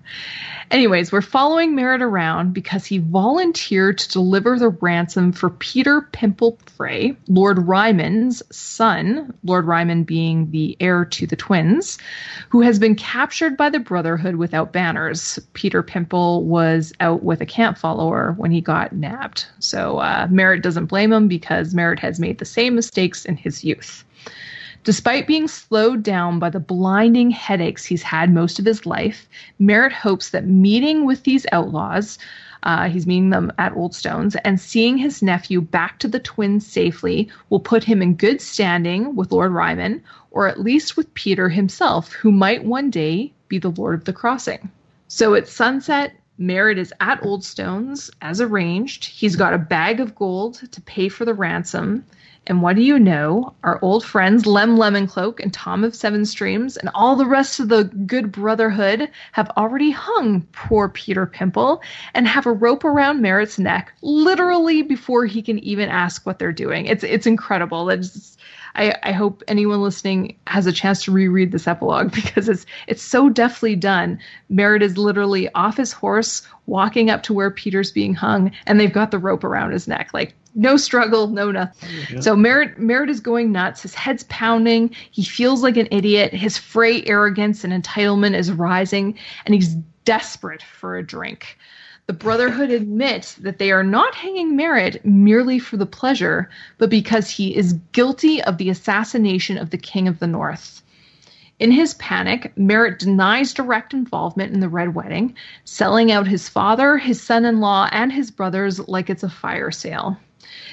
Anyways, 0.72 1.12
we're 1.12 1.22
following 1.22 1.76
Merrett 1.76 2.02
around 2.02 2.54
because 2.54 2.86
he 2.86 3.00
volunteered 3.00 3.98
to 3.98 4.12
deliver 4.12 4.60
the 4.60 4.70
ransom 4.70 5.32
for 5.32 5.50
Petyr 5.50 6.12
Pimple 6.12 6.60
Frey, 6.78 7.18
Lord 7.28 7.68
Ryman's 7.68 8.44
son, 8.56 9.34
Lord 9.44 9.66
Ryman 9.66 10.04
being 10.04 10.52
the 10.52 10.78
heir 10.80 11.06
to 11.06 11.26
the 11.26 11.36
twins, 11.36 11.98
who 12.50 12.62
has 12.62 12.78
been 12.78 12.94
captured 12.94 13.58
by 13.58 13.72
the 13.72 13.80
Brotherhood 13.80 14.36
without 14.36 14.72
banners. 14.72 15.40
Petyr 15.54 15.86
Pimple 15.86 16.44
was 16.44 16.94
out 17.00 17.24
with 17.24 17.42
a 17.42 17.48
camp 17.48 17.78
follower 17.78 18.36
when 18.38 18.52
he 18.52 18.62
got 18.62 18.94
nabbed. 18.94 19.48
So 19.58 19.98
uh, 19.98 20.28
Merrett 20.28 20.62
doesn't 20.62 20.86
blame 20.86 21.12
him 21.12 21.28
because 21.28 21.74
Merrett 21.74 22.00
has 22.00 22.20
made 22.20 22.38
the 22.38 22.46
same 22.46 22.76
mistakes 22.76 23.26
in 23.26 23.38
his 23.38 23.64
youth. 23.64 24.06
Despite 24.84 25.28
being 25.28 25.48
slowed 25.48 26.04
down 26.04 26.40
by 26.40 26.50
the 26.50 26.60
blinding 26.60 27.32
headaches 27.32 27.86
he's 27.86 28.02
had 28.02 28.34
most 28.34 28.60
of 28.60 28.66
his 28.66 28.86
life, 28.86 29.28
Merrett 29.60 29.92
hopes 29.92 30.30
that 30.30 30.48
meeting 30.48 31.06
with 31.06 31.24
these 31.24 31.46
outlaws, 31.52 32.18
uh, 32.64 32.88
he's 32.88 33.06
meeting 33.06 33.30
them 33.30 33.52
at 33.58 33.76
Old 33.76 33.94
Stones, 33.94 34.36
and 34.38 34.60
seeing 34.60 34.98
his 34.98 35.22
nephew 35.22 35.60
back 35.62 36.00
to 36.00 36.08
the 36.08 36.20
twins 36.20 36.66
safely 36.66 37.30
will 37.50 37.60
put 37.60 37.84
him 37.84 38.02
in 38.02 38.16
good 38.16 38.42
standing 38.42 39.16
with 39.16 39.32
Lord 39.32 39.52
Ryman, 39.52 40.02
or 40.32 40.48
at 40.48 40.62
least 40.62 40.96
with 40.96 41.14
Petyr 41.14 41.50
himself, 41.50 42.14
who 42.14 42.32
might 42.32 42.64
one 42.64 42.90
day 42.90 43.34
be 43.50 43.60
the 43.60 43.72
Lord 43.72 43.96
of 43.96 44.06
the 44.06 44.14
Crossing. 44.14 44.72
So 45.08 45.36
at 45.36 45.48
sunset, 45.48 46.14
Merrett 46.40 46.78
is 46.78 46.94
at 47.02 47.24
Old 47.26 47.44
Stones 47.44 48.10
as 48.22 48.40
arranged. 48.40 49.06
He's 49.06 49.36
got 49.36 49.54
a 49.54 49.58
bag 49.58 50.00
of 50.00 50.16
gold 50.16 50.62
to 50.72 50.82
pay 50.82 51.10
for 51.10 51.26
the 51.26 51.34
ransom. 51.34 52.06
And 52.48 52.62
what 52.64 52.76
do 52.76 52.82
you 52.82 52.98
know? 52.98 53.54
Our 53.64 53.80
old 53.84 54.04
friends 54.04 54.46
Lem 54.46 54.78
Lemoncloak 54.78 55.40
and 55.40 55.54
Tom 55.54 55.84
of 55.84 55.94
Sevenstreams 55.94 56.78
and 56.78 56.90
all 56.96 57.16
the 57.16 57.26
rest 57.26 57.60
of 57.60 57.70
the 57.70 57.84
good 57.84 58.32
brotherhood 58.32 59.10
have 59.34 59.52
already 59.52 59.92
hung 59.92 60.42
poor 60.52 60.90
Petyr 60.90 61.32
Pimple 61.32 61.82
and 62.14 62.28
have 62.28 62.48
a 62.48 62.52
rope 62.52 62.84
around 62.84 63.22
Merrett's 63.22 63.60
neck 63.60 63.94
literally 64.02 64.82
before 64.82 65.26
he 65.26 65.42
can 65.42 65.60
even 65.60 65.90
ask 65.90 66.26
what 66.26 66.40
they're 66.40 66.52
doing. 66.52 66.86
It's 66.88 67.04
it's 67.04 67.28
incredible. 67.28 67.90
It's 67.90 68.38
I, 68.76 68.96
I 69.04 69.12
hope 69.12 69.44
anyone 69.48 69.82
listening 69.82 70.38
has 70.48 70.66
a 70.66 70.72
chance 70.72 71.04
to 71.04 71.12
reread 71.12 71.52
this 71.52 71.68
epilogue 71.68 72.12
because 72.16 72.50
it's 72.50 72.66
it's 72.88 73.02
so 73.02 73.30
deftly 73.30 73.76
done. 73.76 74.20
Merrett 74.52 74.82
is 74.82 74.98
literally 74.98 75.52
off 75.54 75.78
his 75.78 75.92
horse, 75.92 76.48
walking 76.66 77.10
up 77.10 77.24
to 77.24 77.34
where 77.34 77.52
Petyr's 77.52 77.92
being 77.92 78.14
hung, 78.14 78.52
and 78.66 78.80
they've 78.80 78.94
got 78.94 79.12
the 79.12 79.20
rope 79.20 79.44
around 79.44 79.72
his 79.72 79.88
neck. 79.88 80.12
Like 80.14 80.34
no 80.56 80.78
struggle, 80.78 81.28
no 81.28 81.52
nothing. 81.52 81.90
Yeah. 82.12 82.20
So 82.22 82.36
Merrett 82.36 82.78
Merrett 82.78 83.10
is 83.10 83.20
going 83.20 83.52
nuts. 83.52 83.82
His 83.82 83.94
head's 83.94 84.24
pounding. 84.24 84.96
He 85.12 85.24
feels 85.24 85.64
like 85.64 85.78
an 85.78 85.88
idiot. 85.92 86.34
His 86.34 86.58
Frey 86.58 87.04
arrogance 87.06 87.64
and 87.64 87.72
entitlement 87.72 88.36
is 88.36 88.52
rising, 88.52 89.18
and 89.46 89.54
he's 89.54 89.76
desperate 90.06 90.64
for 90.64 90.98
a 90.98 91.04
drink. 91.04 91.58
The 92.08 92.14
Brotherhood 92.14 92.72
admit 92.72 93.36
that 93.42 93.60
they 93.60 93.72
are 93.72 93.84
not 93.84 94.16
hanging 94.16 94.58
Merrett 94.58 95.06
merely 95.06 95.60
for 95.60 95.78
the 95.78 95.86
pleasure, 95.86 96.50
but 96.80 96.90
because 96.90 97.30
he 97.30 97.56
is 97.56 97.74
guilty 97.92 98.42
of 98.42 98.58
the 98.58 98.70
assassination 98.70 99.60
of 99.60 99.70
the 99.70 99.78
King 99.78 100.08
of 100.08 100.18
the 100.18 100.26
North. 100.26 100.82
In 101.60 101.72
his 101.72 101.94
panic, 101.96 102.52
Merrett 102.58 102.98
denies 102.98 103.54
direct 103.54 103.94
involvement 103.94 104.54
in 104.54 104.60
the 104.60 104.70
Red 104.70 104.96
Wedding, 104.96 105.36
selling 105.66 106.12
out 106.12 106.26
his 106.26 106.50
father, 106.50 106.98
his 106.98 107.22
son 107.22 107.46
in 107.46 107.60
law, 107.60 107.88
and 107.92 108.12
his 108.12 108.32
brothers 108.32 108.80
like 108.88 109.10
it's 109.10 109.22
a 109.22 109.30
fire 109.30 109.70
sale. 109.70 110.18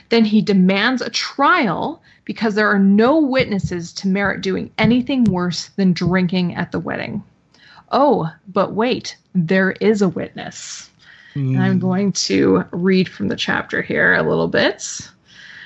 Then 0.09 0.24
he 0.24 0.41
demands 0.43 1.03
a 1.03 1.11
trial 1.11 2.03
because 2.24 2.55
there 2.55 2.69
are 2.69 2.78
no 2.78 3.19
witnesses 3.19 3.93
to 3.95 4.09
Merrett 4.09 4.43
doing 4.43 4.70
anything 4.78 5.24
worse 5.24 5.69
than 5.77 5.93
drinking 5.93 6.55
at 6.55 6.73
the 6.73 6.81
wedding. 6.81 7.23
Oh, 7.93 8.31
but 8.49 8.73
wait, 8.73 9.16
there 9.35 9.73
is 9.73 10.03
a 10.03 10.09
witness. 10.09 10.91
And 11.35 11.62
I'm 11.62 11.78
going 11.78 12.12
to 12.12 12.65
read 12.70 13.09
from 13.09 13.28
the 13.28 13.37
chapter 13.37 13.83
here 13.83 14.15
a 14.15 14.23
little 14.23 14.49
bit. 14.49 15.11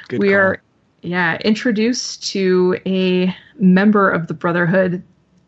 Good 0.09 0.21
we 0.21 0.29
call. 0.31 0.37
are, 0.37 0.63
yeah, 1.03 1.39
introduced 1.39 2.27
to 2.33 2.77
a 2.87 3.35
member 3.57 4.11
of 4.11 4.27
the 4.27 4.35
Brotherhood, 4.35 5.03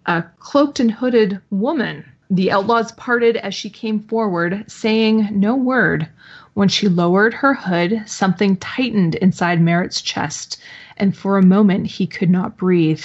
a 0.06 0.22
cloaked 0.38 0.78
and 0.78 0.92
hooded 0.92 1.40
woman. 1.50 2.04
The 2.30 2.52
outlaws 2.52 2.92
parted 2.92 3.36
as 3.36 3.54
she 3.54 3.68
came 3.68 3.98
forward, 4.00 4.64
saying 4.70 5.28
no 5.32 5.56
word. 5.56 6.08
When 6.54 6.68
she 6.68 6.86
lowered 6.88 7.34
her 7.34 7.54
hood, 7.54 8.02
something 8.06 8.56
tightened 8.56 9.14
inside 9.16 9.60
Merrett's 9.60 10.02
chest, 10.02 10.60
and 10.98 11.16
for 11.16 11.38
a 11.38 11.42
moment 11.42 11.86
he 11.86 12.06
could 12.06 12.28
not 12.28 12.58
breathe. 12.58 13.04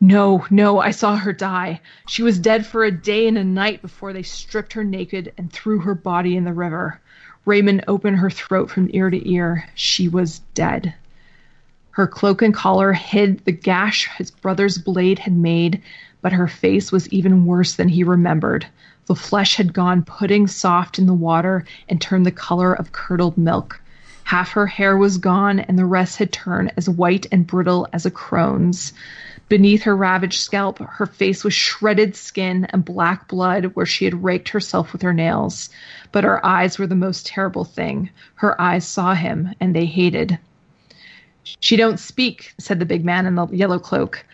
No, 0.00 0.44
no, 0.50 0.80
I 0.80 0.90
saw 0.90 1.16
her 1.16 1.32
die. 1.32 1.80
She 2.08 2.22
was 2.22 2.38
dead 2.38 2.66
for 2.66 2.84
a 2.84 2.90
day 2.90 3.28
and 3.28 3.38
a 3.38 3.44
night 3.44 3.80
before 3.80 4.12
they 4.12 4.24
stripped 4.24 4.72
her 4.72 4.82
naked 4.82 5.32
and 5.38 5.52
threw 5.52 5.78
her 5.78 5.94
body 5.94 6.36
in 6.36 6.44
the 6.44 6.52
river. 6.52 7.00
Raymund 7.46 7.84
opened 7.86 8.18
her 8.18 8.30
throat 8.30 8.70
from 8.70 8.90
ear 8.92 9.08
to 9.08 9.30
ear. 9.30 9.68
She 9.74 10.08
was 10.08 10.40
dead. 10.54 10.94
Her 11.92 12.08
cloak 12.08 12.42
and 12.42 12.52
collar 12.52 12.92
hid 12.92 13.44
the 13.44 13.52
gash 13.52 14.08
his 14.18 14.32
brother's 14.32 14.78
blade 14.78 15.20
had 15.20 15.36
made, 15.36 15.80
but 16.20 16.32
her 16.32 16.48
face 16.48 16.90
was 16.90 17.08
even 17.10 17.46
worse 17.46 17.76
than 17.76 17.88
he 17.88 18.02
remembered. 18.02 18.66
The 19.06 19.14
flesh 19.14 19.56
had 19.56 19.74
gone 19.74 20.02
pudding 20.02 20.46
soft 20.46 20.98
in 20.98 21.06
the 21.06 21.12
water 21.12 21.64
and 21.88 22.00
turned 22.00 22.24
the 22.24 22.30
color 22.30 22.72
of 22.72 22.92
curdled 22.92 23.36
milk. 23.36 23.80
Half 24.24 24.52
her 24.52 24.66
hair 24.66 24.96
was 24.96 25.18
gone, 25.18 25.60
and 25.60 25.78
the 25.78 25.84
rest 25.84 26.16
had 26.16 26.32
turned 26.32 26.72
as 26.78 26.88
white 26.88 27.26
and 27.30 27.46
brittle 27.46 27.86
as 27.92 28.06
a 28.06 28.10
crone's. 28.10 28.94
Beneath 29.50 29.82
her 29.82 29.94
ravaged 29.94 30.40
scalp, 30.40 30.78
her 30.78 31.04
face 31.04 31.44
was 31.44 31.52
shredded 31.52 32.16
skin 32.16 32.64
and 32.70 32.82
black 32.82 33.28
blood 33.28 33.72
where 33.74 33.84
she 33.84 34.06
had 34.06 34.24
raked 34.24 34.48
herself 34.48 34.94
with 34.94 35.02
her 35.02 35.12
nails. 35.12 35.68
But 36.10 36.24
her 36.24 36.44
eyes 36.44 36.78
were 36.78 36.86
the 36.86 36.94
most 36.94 37.26
terrible 37.26 37.64
thing. 37.64 38.08
Her 38.36 38.58
eyes 38.58 38.86
saw 38.86 39.12
him, 39.14 39.50
and 39.60 39.76
they 39.76 39.84
hated. 39.84 40.38
She 41.60 41.76
don't 41.76 42.00
speak, 42.00 42.54
said 42.58 42.78
the 42.78 42.86
big 42.86 43.04
man 43.04 43.26
in 43.26 43.34
the 43.34 43.46
yellow 43.48 43.78
cloak. 43.78 44.24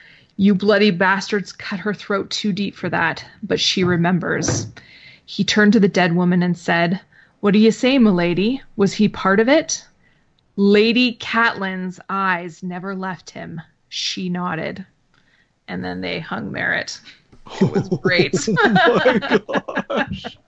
You 0.41 0.55
bloody 0.55 0.91
bastards 0.91 1.53
cut 1.53 1.81
her 1.81 1.93
throat 1.93 2.31
too 2.31 2.51
deep 2.55 2.75
for 2.75 2.89
that, 2.89 3.23
but 3.43 3.61
she 3.61 3.85
remembers. 3.85 4.69
He 5.27 5.45
turned 5.45 5.75
to 5.75 5.81
the 5.81 5.87
dead 5.87 6.17
woman 6.17 6.43
and 6.43 6.57
said, 6.57 6.99
What 7.41 7.51
do 7.53 7.59
you 7.59 7.71
say, 7.71 7.99
milady? 7.99 8.63
Was 8.77 8.95
he 8.95 9.07
part 9.07 9.39
of 9.39 9.51
it? 9.51 9.85
Lady 10.57 11.17
Catelyn's 11.17 12.01
eyes 12.09 12.63
never 12.63 12.95
left 12.95 13.29
him. 13.29 13.61
She 13.91 14.31
nodded. 14.31 14.87
And 15.69 15.85
then 15.85 16.01
they 16.01 16.21
hung 16.21 16.51
Merrett. 16.51 16.99
It 17.61 17.71
was 17.71 17.89
great. 18.01 18.35
oh 18.49 19.03
my 19.05 19.19
gosh. 19.91 20.39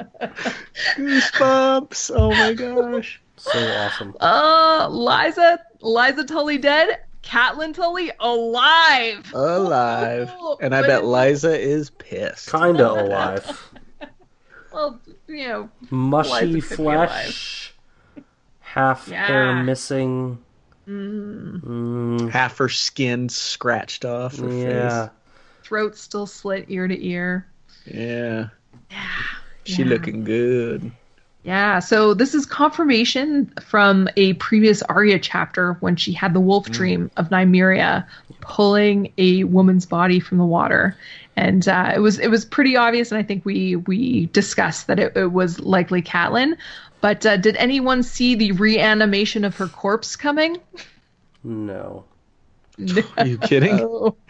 Goosebumps. 0.96 2.10
Oh 2.16 2.30
my 2.30 2.54
gosh. 2.54 3.20
So 3.36 3.50
awesome. 3.58 4.16
uh, 4.20 4.88
Lysa, 4.88 5.58
Lysa 5.82 6.26
Tully 6.26 6.56
dead. 6.56 7.00
Catelyn 7.22 7.74
Tully 7.74 8.10
alive. 8.20 9.32
Alive. 9.34 10.30
Oh, 10.38 10.58
And 10.60 10.74
I 10.74 10.82
bet 10.82 11.02
Lysa 11.02 11.56
is 11.58 11.90
pissed. 11.90 12.50
Kinda 12.50 12.90
alive. 12.90 13.70
Well, 14.72 15.00
you 15.28 15.48
know, 15.48 15.70
Mushy 15.90 16.30
Lysa 16.60 16.76
flesh. 16.76 17.74
Half 18.60 19.08
hair 19.08 19.62
missing. 19.62 20.38
Mm, 20.88 22.30
Half 22.30 22.58
her 22.58 22.68
skin 22.68 23.28
scratched 23.28 24.04
off 24.04 24.36
her 24.38 24.48
yeah. 24.52 25.08
throat 25.62 25.96
still 25.96 26.26
slit 26.26 26.64
ear 26.68 26.88
to 26.88 27.06
ear. 27.06 27.46
face. 27.84 27.94
Yeah. 27.94 28.48
She 29.64 29.82
Yeah. 29.84 29.88
looking 29.90 30.24
good. 30.24 30.90
Yeah, 31.44 31.80
so 31.80 32.14
this 32.14 32.34
is 32.34 32.46
confirmation 32.46 33.52
from 33.60 34.08
a 34.16 34.34
previous 34.34 34.80
Arya 34.82 35.18
chapter 35.18 35.72
when 35.80 35.96
she 35.96 36.12
had 36.12 36.34
the 36.34 36.40
wolf 36.40 36.70
dream 36.70 37.10
of 37.16 37.30
Nymeria 37.30 38.06
pulling 38.40 39.12
a 39.18 39.42
woman's 39.44 39.84
body 39.84 40.20
from 40.20 40.38
the 40.38 40.44
water, 40.44 40.96
and 41.34 41.66
uh, 41.66 41.92
it 41.96 41.98
was 41.98 42.20
it 42.20 42.28
was 42.28 42.44
pretty 42.44 42.76
obvious, 42.76 43.10
and 43.10 43.18
I 43.18 43.24
think 43.24 43.44
we 43.44 43.74
we 43.74 44.26
discussed 44.26 44.86
that 44.86 45.00
it, 45.00 45.16
it 45.16 45.32
was 45.32 45.58
likely 45.58 46.00
Catelyn. 46.00 46.56
But 47.00 47.26
uh, 47.26 47.36
did 47.38 47.56
anyone 47.56 48.04
see 48.04 48.36
the 48.36 48.52
reanimation 48.52 49.44
of 49.44 49.56
her 49.56 49.66
corpse 49.66 50.14
coming? 50.14 50.58
No. 51.42 52.04
Are 53.16 53.26
you 53.26 53.38
kidding? 53.38 54.12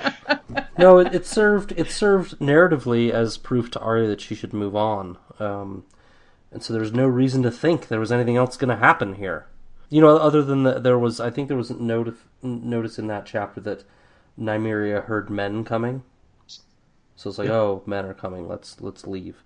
No, 0.79 0.99
it, 0.99 1.15
it 1.15 1.27
served 1.27 1.73
it 1.77 1.91
served 1.91 2.39
narratively 2.39 3.11
as 3.11 3.37
proof 3.37 3.71
to 3.73 3.81
Arya 3.81 4.09
that 4.09 4.21
she 4.23 4.35
should 4.35 4.53
move 4.55 4.75
on. 4.75 5.19
Um, 5.39 5.85
and 6.53 6.63
so 6.63 6.73
there's 6.73 6.93
no 6.93 7.07
reason 7.07 7.43
to 7.43 7.51
think 7.51 7.89
there 7.89 8.01
was 8.01 8.13
anything 8.13 8.37
else 8.37 8.57
going 8.57 8.69
to 8.69 8.77
happen 8.77 9.15
here. 9.15 9.47
You 9.89 10.01
know, 10.01 10.17
other 10.17 10.43
than 10.43 10.63
that, 10.65 10.83
there 10.83 10.99
was 10.99 11.21
I 11.21 11.31
think 11.31 11.49
there 11.49 11.57
was 11.57 11.71
a 11.71 11.83
notice 11.83 12.19
notice 12.43 12.99
in 12.99 13.07
that 13.09 13.27
chapter 13.27 13.61
that 13.63 13.85
Nymeria 14.39 15.05
heard 15.05 15.31
men 15.31 15.65
coming. 15.65 16.03
So 17.17 17.31
it's 17.31 17.39
like, 17.39 17.51
oh, 17.51 17.83
men 17.87 18.05
are 18.07 18.15
coming. 18.15 18.49
Let's 18.49 18.81
let's 18.81 19.07
leave. 19.07 19.43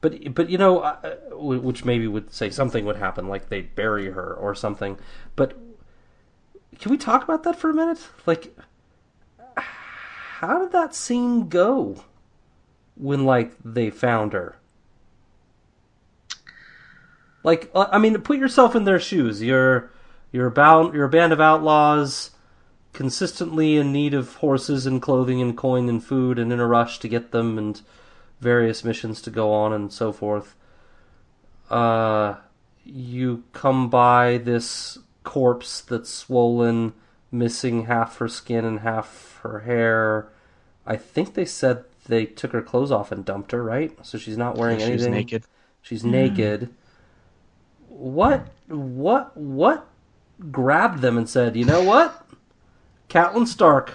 But 0.00 0.34
but 0.34 0.48
you 0.48 0.58
know, 0.58 0.80
uh, 0.80 1.14
which 1.32 1.84
maybe 1.84 2.06
would 2.06 2.32
say 2.32 2.50
something 2.50 2.84
would 2.84 2.96
happen, 2.96 3.28
like 3.28 3.48
they 3.48 3.62
bury 3.62 4.10
her 4.10 4.34
or 4.34 4.54
something. 4.54 4.98
But 5.36 5.58
can 6.78 6.90
we 6.90 6.96
talk 6.96 7.22
about 7.22 7.42
that 7.42 7.56
for 7.56 7.70
a 7.70 7.74
minute? 7.74 8.00
Like, 8.26 8.56
how 9.56 10.58
did 10.58 10.72
that 10.72 10.94
scene 10.94 11.48
go 11.48 12.04
when 12.96 13.24
like 13.24 13.52
they 13.62 13.90
found 13.90 14.32
her? 14.32 14.56
Like, 17.42 17.70
uh, 17.74 17.86
I 17.90 17.98
mean, 17.98 18.18
put 18.20 18.38
yourself 18.38 18.74
in 18.76 18.84
their 18.84 19.00
shoes. 19.00 19.42
You're 19.42 19.90
you're 20.32 20.46
about 20.46 20.94
you're 20.94 21.06
a 21.06 21.10
band 21.10 21.32
of 21.32 21.40
outlaws, 21.40 22.30
consistently 22.92 23.76
in 23.76 23.92
need 23.92 24.14
of 24.14 24.34
horses 24.36 24.86
and 24.86 25.00
clothing 25.00 25.40
and 25.40 25.56
coin 25.56 25.88
and 25.88 26.02
food, 26.04 26.38
and 26.38 26.52
in 26.52 26.60
a 26.60 26.66
rush 26.66 26.98
to 27.00 27.08
get 27.08 27.30
them, 27.32 27.56
and 27.58 27.80
various 28.40 28.84
missions 28.84 29.20
to 29.22 29.30
go 29.30 29.52
on 29.52 29.72
and 29.72 29.92
so 29.92 30.12
forth. 30.12 30.54
Uh, 31.70 32.36
you 32.84 33.44
come 33.52 33.88
by 33.88 34.38
this 34.38 34.98
corpse 35.22 35.80
that's 35.82 36.10
swollen, 36.10 36.92
missing 37.30 37.84
half 37.86 38.16
her 38.18 38.28
skin 38.28 38.64
and 38.64 38.80
half 38.80 39.38
her 39.42 39.60
hair. 39.60 40.28
I 40.86 40.96
think 40.96 41.34
they 41.34 41.44
said 41.44 41.84
they 42.08 42.24
took 42.26 42.52
her 42.52 42.62
clothes 42.62 42.90
off 42.90 43.12
and 43.12 43.24
dumped 43.24 43.52
her, 43.52 43.62
right? 43.62 43.96
So 44.04 44.18
she's 44.18 44.36
not 44.38 44.56
wearing 44.56 44.78
She 44.78 44.92
was 44.92 45.02
anything. 45.02 45.12
naked. 45.12 45.44
She's 45.82 46.04
naked. 46.04 46.70
What? 48.00 48.46
What? 48.68 49.36
What? 49.36 49.86
Grabbed 50.50 51.00
them 51.02 51.18
and 51.18 51.28
said, 51.28 51.54
"You 51.54 51.66
know 51.66 51.82
what, 51.82 52.26
Catelyn 53.10 53.46
Stark, 53.46 53.92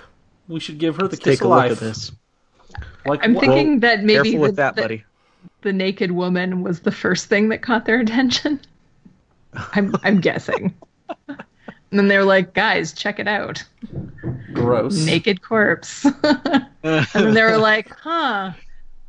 we 0.47 0.59
should 0.59 0.77
give 0.77 0.95
her 0.97 1.03
the 1.03 1.15
Let's 1.15 1.19
kiss 1.23 1.39
take 1.39 1.41
a 1.41 1.45
of 1.45 1.49
look 1.49 1.57
life." 1.57 1.71
at 1.71 1.79
this. 1.79 2.11
Like, 3.05 3.23
I'm 3.23 3.33
what- 3.33 3.41
thinking 3.43 3.79
that 3.79 4.03
maybe 4.03 4.13
Careful 4.13 4.31
the, 4.31 4.37
with 4.39 4.55
that, 4.57 4.75
the- 4.75 4.81
buddy. 4.83 5.03
the 5.61 5.73
naked 5.73 6.11
woman 6.11 6.61
was 6.61 6.81
the 6.81 6.91
first 6.91 7.25
thing 7.29 7.49
that 7.49 7.63
caught 7.63 7.85
their 7.85 7.99
attention. 8.05 8.59
I'm 9.73 9.95
I'm 10.03 10.19
guessing. 10.21 10.73
And 11.91 11.99
then 11.99 12.07
they're 12.09 12.25
like, 12.25 12.53
guys, 12.53 12.91
check 12.91 13.19
it 13.19 13.27
out. 13.27 13.63
gross. 14.53 15.05
Naked 15.05 15.41
corpse. 15.41 16.03
and 16.23 17.05
then 17.13 17.33
they 17.33 17.43
were 17.43 17.57
like, 17.57 17.89
huh, 17.95 18.51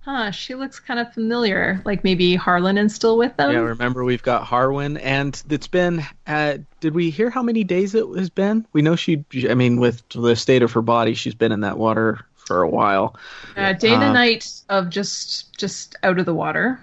huh, 0.07 0.31
she 0.31 0.55
looks 0.55 0.79
kind 0.81 1.01
of 1.01 1.13
familiar. 1.13 1.83
Like 1.85 2.05
maybe 2.05 2.37
Harlan 2.37 2.79
is 2.79 2.95
still 2.95 3.19
with 3.19 3.37
them. 3.37 3.51
Yeah, 3.51 3.59
remember 3.59 4.05
we've 4.05 4.23
got 4.23 4.45
Harwin, 4.45 4.99
and 5.03 5.41
it's 5.51 5.67
been. 5.67 6.07
Uh, 6.27 6.59
did 6.81 6.95
we 6.95 7.11
hear 7.11 7.29
how 7.29 7.43
many 7.43 7.65
days 7.65 7.95
it 7.95 8.07
has 8.17 8.31
been? 8.31 8.67
We 8.73 8.83
know 8.83 8.97
she. 8.97 9.25
I 9.51 9.55
mean, 9.55 9.79
with 9.81 10.09
the 10.11 10.37
state 10.37 10.63
of 10.63 10.73
her 10.73 10.83
body, 10.83 11.15
she's 11.15 11.35
been 11.35 11.53
in 11.53 11.61
that 11.61 11.77
water 11.77 12.21
for 12.37 12.63
a 12.63 12.69
while. 12.69 13.17
Uh, 13.57 13.73
day 13.73 13.93
and 13.93 14.03
Uh, 14.03 14.13
night 14.13 14.49
of 14.69 14.89
just 14.89 15.59
just 15.59 15.97
out 16.03 16.19
of 16.19 16.25
the 16.25 16.35
water. 16.35 16.81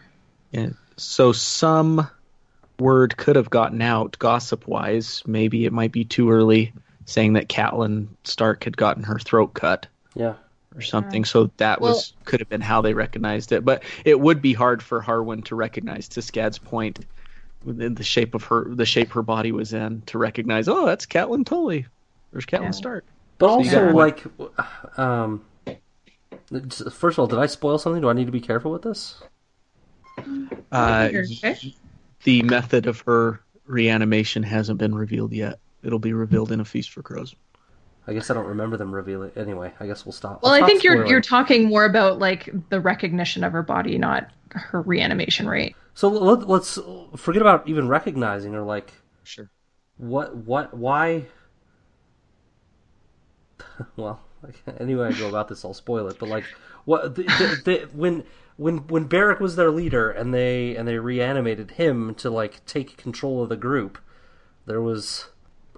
Yeah. 0.51 0.69
So 0.97 1.31
some 1.31 2.07
word 2.79 3.15
could 3.17 3.37
have 3.37 3.49
gotten 3.49 3.81
out, 3.81 4.19
gossip 4.19 4.67
wise. 4.67 5.23
Maybe 5.25 5.65
it 5.65 5.71
might 5.71 5.93
be 5.93 6.03
too 6.03 6.29
early, 6.29 6.73
saying 7.05 7.33
that 7.33 7.47
Catelyn 7.47 8.07
Stark 8.25 8.65
had 8.65 8.75
gotten 8.75 9.03
her 9.03 9.17
throat 9.17 9.53
cut 9.53 9.87
Yeah. 10.13 10.33
Or 10.75 10.81
something. 10.81 11.23
So 11.23 11.51
that 11.57 11.81
was 11.81 12.13
could 12.25 12.39
have 12.39 12.49
been 12.49 12.61
how 12.61 12.81
they 12.81 12.93
recognized 12.95 13.51
it. 13.51 13.63
But 13.63 13.83
it 14.05 14.19
would 14.19 14.41
be 14.41 14.53
hard 14.53 14.81
for 14.81 15.01
Harwin 15.01 15.43
to 15.45 15.55
recognize. 15.55 16.07
To 16.09 16.21
Scott's 16.21 16.57
point, 16.57 17.05
within 17.63 17.93
the 17.93 18.03
shape 18.03 18.33
of 18.33 18.43
her, 18.45 18.73
the 18.73 18.85
shape 18.85 19.11
her 19.11 19.21
body 19.21 19.51
was 19.51 19.73
in, 19.73 20.01
to 20.07 20.17
recognize. 20.17 20.67
Oh, 20.67 20.85
that's 20.85 21.05
Catelyn 21.05 21.45
Tully. 21.45 21.85
There's 22.31 22.45
Catelyn 22.45 22.63
Yeah. 22.63 22.71
Stark. 22.71 23.05
But 23.37 23.47
you 23.47 23.77
also, 23.77 23.91
like, 23.91 24.23
um, 24.97 25.43
first 26.89 27.15
of 27.15 27.19
all, 27.19 27.27
did 27.27 27.39
I 27.39 27.45
spoil 27.45 27.77
something? 27.77 28.01
Do 28.01 28.09
I 28.09 28.13
need 28.13 28.25
to 28.25 28.31
be 28.31 28.41
careful 28.41 28.71
with 28.71 28.81
this? 28.81 29.21
Uh, 30.71 31.09
Okay. 31.11 31.75
the 32.23 32.41
method 32.43 32.87
of 32.87 33.01
her 33.01 33.41
reanimation 33.65 34.43
hasn't 34.43 34.79
been 34.79 34.95
revealed 34.95 35.33
yet. 35.33 35.59
It'll 35.83 35.99
be 35.99 36.13
revealed 36.13 36.51
in 36.51 36.59
a 36.59 36.65
feast 36.65 36.91
for 36.91 37.03
crows. 37.03 37.35
I 38.07 38.13
guess 38.13 38.29
I 38.29 38.33
don't 38.33 38.47
remember 38.47 38.77
them 38.77 38.93
revealing. 38.93 39.31
Anyway, 39.35 39.71
I 39.79 39.87
guess 39.87 40.05
we'll 40.05 40.13
stop. 40.13 40.43
Well, 40.43 40.51
I'll 40.51 40.55
I 40.55 40.59
stop 40.59 40.67
think 40.69 40.83
you're 40.83 41.05
you're 41.05 41.21
talking 41.21 41.69
more 41.69 41.85
about 41.85 42.19
like 42.19 42.49
the 42.69 42.81
recognition 42.81 43.43
of 43.43 43.53
her 43.53 43.63
body, 43.63 43.97
not 43.97 44.29
her 44.51 44.81
reanimation 44.81 45.47
rate. 45.47 45.75
So 45.93 46.09
let, 46.09 46.47
let's 46.47 46.79
forget 47.15 47.41
about 47.41 47.67
even 47.67 47.87
recognizing 47.87 48.53
her. 48.53 48.61
Like, 48.61 48.91
Sure. 49.23 49.49
what, 49.97 50.35
what, 50.35 50.73
why? 50.73 51.25
well, 53.95 54.19
like, 54.41 54.61
any 54.79 54.95
way 54.95 55.07
I 55.07 55.11
go 55.13 55.29
about 55.29 55.47
this, 55.47 55.63
I'll 55.63 55.73
spoil 55.73 56.07
it. 56.07 56.17
But 56.19 56.29
like, 56.29 56.45
what? 56.85 57.15
The, 57.15 57.23
the, 57.23 57.61
the, 57.63 57.89
when 57.93 58.23
when 58.57 58.79
when 58.87 59.05
Beric 59.05 59.39
was 59.39 59.55
their 59.55 59.71
leader 59.71 60.11
and 60.11 60.33
they 60.33 60.75
and 60.75 60.87
they 60.87 60.97
reanimated 60.97 61.71
him 61.71 62.13
to 62.15 62.29
like 62.29 62.65
take 62.65 62.97
control 62.97 63.43
of 63.43 63.49
the 63.49 63.55
group, 63.55 63.97
there 64.65 64.81
was 64.81 65.27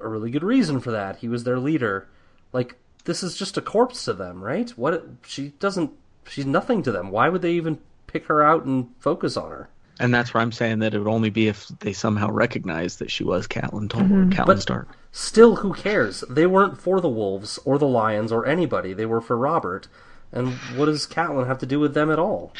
a 0.02 0.08
really 0.08 0.32
good 0.32 0.44
reason 0.44 0.80
for 0.80 0.92
that. 0.92 1.18
He 1.18 1.28
was 1.28 1.44
their 1.44 1.60
leader. 1.60 2.08
Like, 2.56 2.78
this 3.04 3.22
is 3.22 3.36
just 3.36 3.58
a 3.58 3.62
corpse 3.62 4.06
to 4.06 4.14
them, 4.14 4.42
right? 4.42 4.70
What? 4.72 5.06
She 5.28 5.50
doesn't. 5.60 5.92
She's 6.28 6.46
nothing 6.46 6.82
to 6.84 6.92
them. 6.92 7.12
Why 7.12 7.28
would 7.28 7.42
they 7.42 7.52
even 7.52 7.78
pick 8.08 8.26
her 8.28 8.42
out 8.42 8.64
and 8.64 8.90
focus 9.00 9.36
on 9.36 9.52
her? 9.52 9.70
And 10.00 10.14
that's 10.14 10.34
where 10.34 10.42
I'm 10.42 10.54
saying 10.54 10.80
that 10.80 10.94
it 10.94 11.00
would 11.00 11.12
only 11.12 11.30
be 11.30 11.48
if 11.48 11.68
they 11.80 11.92
somehow 11.92 12.32
recognized 12.32 13.00
that 13.00 13.12
she 13.12 13.24
was 13.24 13.46
Catelyn 13.48 13.90
Tully, 13.90 14.06
mm-hmm. 14.06 14.30
Catelyn 14.30 14.46
But- 14.46 14.62
Stark. 14.62 14.88
Still, 15.12 15.58
who 15.58 15.74
cares? 15.74 16.26
They 16.30 16.46
weren't 16.46 16.78
for 16.78 17.00
the 17.00 17.10
wolves 17.10 17.58
or 17.64 17.78
the 17.78 17.88
lions 17.88 18.34
or 18.34 18.46
anybody. 18.46 18.94
They 18.94 19.06
were 19.06 19.22
for 19.22 19.38
Robert. 19.38 19.88
And 20.34 20.54
what 20.76 20.86
does 20.86 21.08
Catelyn 21.08 21.48
have 21.48 21.60
to 21.60 21.66
do 21.66 21.80
with 21.80 21.94
them 21.94 22.12
at 22.12 22.20
all? 22.20 22.54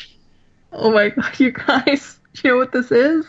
Oh 0.72 0.92
my 0.92 1.10
god, 1.10 1.40
you 1.40 1.52
guys! 1.52 2.20
You 2.44 2.52
know 2.52 2.58
what 2.58 2.72
this 2.72 2.92
is? 2.92 3.26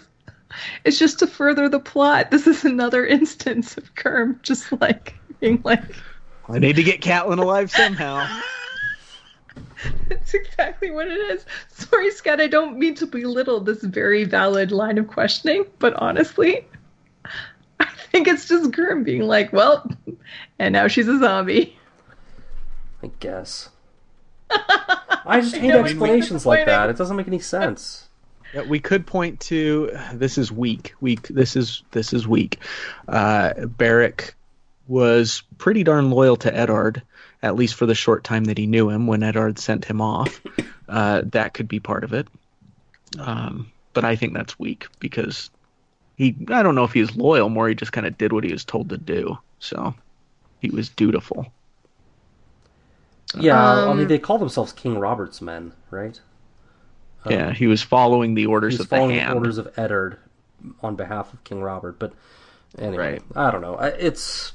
It's 0.85 0.99
just 0.99 1.19
to 1.21 1.27
further 1.27 1.69
the 1.69 1.81
plot. 1.81 2.31
This 2.31 2.47
is 2.47 2.65
another 2.65 3.05
instance 3.19 3.77
of 3.77 3.95
Gurm 3.95 4.39
just 4.43 4.71
like 4.81 5.15
being 5.41 5.61
like, 5.65 5.83
I 6.49 6.59
need 6.59 6.77
to 6.77 6.83
get 6.83 7.01
Catelyn 7.01 7.39
alive 7.39 7.71
somehow. 7.71 8.27
That's 10.09 10.35
exactly 10.35 10.91
what 10.91 11.09
it 11.09 11.19
is. 11.31 11.45
Sorry, 11.69 12.11
Scott, 12.11 12.41
I 12.41 12.47
don't 12.47 12.79
mean 12.79 12.95
to 12.97 13.07
belittle 13.07 13.61
this 13.61 13.83
very 13.83 14.25
valid 14.25 14.73
line 14.73 14.99
of 14.99 15.09
questioning, 15.09 15.65
but 15.79 15.95
honestly, 15.95 16.67
I 17.81 17.89
think 18.13 18.29
it's 18.29 18.49
just 18.49 18.71
Gurm 18.71 19.05
being 19.05 19.23
like, 19.23 19.53
well, 19.53 19.91
and 20.59 20.73
now 20.73 20.89
she's 20.89 21.09
a 21.09 21.19
zombie. 21.19 21.77
I 23.03 23.11
guess. 23.21 23.71
I 24.51 25.41
just 25.41 25.57
hate 25.57 25.69
know, 25.69 25.83
explanations 25.83 26.47
like 26.47 26.67
that. 26.67 26.89
It 26.89 26.97
doesn't 26.97 27.17
make 27.17 27.27
any 27.27 27.41
sense. 27.41 28.09
Yeah, 28.55 28.63
we 28.63 28.79
could 28.79 29.07
point 29.07 29.41
to 29.41 29.91
this 30.15 30.39
is 30.39 30.53
weak. 30.53 30.95
Weak. 31.01 31.27
This 31.29 31.57
is 31.57 31.83
this 31.91 32.13
is 32.13 32.29
weak. 32.29 32.59
Uh, 33.09 33.67
Beric 33.67 34.35
was 34.89 35.43
pretty 35.59 35.83
darn 35.85 36.11
loyal 36.11 36.37
to 36.37 36.55
Eddard, 36.55 37.03
at 37.43 37.57
least 37.57 37.75
for 37.75 37.87
the 37.87 37.95
short 37.95 38.25
time 38.25 38.45
that 38.45 38.59
he 38.59 38.67
knew 38.67 38.89
him. 38.91 39.07
When 39.07 39.23
Eddard 39.23 39.59
sent 39.59 39.85
him 39.85 40.01
off, 40.01 40.41
uh, 40.89 41.23
that 41.27 41.55
could 41.55 41.69
be 41.69 41.81
part 41.81 42.05
of 42.05 42.13
it. 42.13 42.29
Um, 43.19 43.71
but 43.95 44.05
I 44.05 44.17
think 44.17 44.35
that's 44.35 44.59
weak 44.59 44.87
because 45.01 45.51
he. 46.17 46.37
I 46.49 46.63
don't 46.63 46.75
know 46.75 46.85
if 46.85 46.93
he 46.93 47.01
was 47.01 47.17
loyal. 47.17 47.49
More, 47.49 47.69
he 47.69 47.75
just 47.75 47.93
kind 47.93 48.07
of 48.07 48.19
did 48.19 48.33
what 48.33 48.45
he 48.45 48.53
was 48.53 48.65
told 48.65 48.89
to 48.91 48.99
do. 48.99 49.39
So 49.59 49.95
he 50.61 50.71
was 50.71 50.89
dutiful. 50.91 51.47
Yeah, 53.39 53.61
I 53.61 53.91
Um, 53.91 53.99
mean 53.99 54.09
they 54.09 54.19
call 54.19 54.39
themselves 54.39 54.73
King 54.73 54.99
Robert's 54.99 55.41
men, 55.41 55.73
right? 55.91 56.19
Um, 57.25 57.33
yeah, 57.33 57.53
he 57.53 57.67
was 57.67 57.83
following 57.83 58.35
the 58.35 58.47
orders 58.47 58.75
He's 58.75 58.81
of 58.81 58.89
the 58.89 58.97
following 58.97 59.19
hand. 59.19 59.33
the 59.33 59.37
orders 59.37 59.59
of 59.59 59.77
Eddard 59.79 60.19
on 60.83 60.95
behalf 60.97 61.33
of 61.33 61.43
King 61.45 61.61
Robert. 61.63 61.99
But 61.99 62.13
anyway, 62.79 63.13
Right. 63.15 63.23
I 63.35 63.51
don't 63.51 63.63
know. 63.63 63.75
It's 63.79 64.53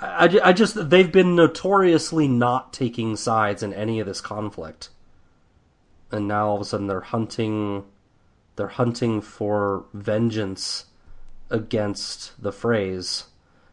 I, 0.00 0.40
I 0.42 0.52
just 0.52 0.88
they've 0.88 1.12
been 1.12 1.36
notoriously 1.36 2.26
not 2.26 2.72
taking 2.72 3.16
sides 3.16 3.62
in 3.62 3.74
any 3.74 4.00
of 4.00 4.06
this 4.06 4.20
conflict, 4.20 4.88
and 6.10 6.26
now 6.26 6.48
all 6.48 6.54
of 6.56 6.62
a 6.62 6.64
sudden 6.64 6.86
they're 6.86 7.00
hunting, 7.00 7.84
they're 8.56 8.68
hunting 8.68 9.20
for 9.20 9.84
vengeance 9.92 10.86
against 11.50 12.40
the 12.42 12.50
Freys. 12.50 13.24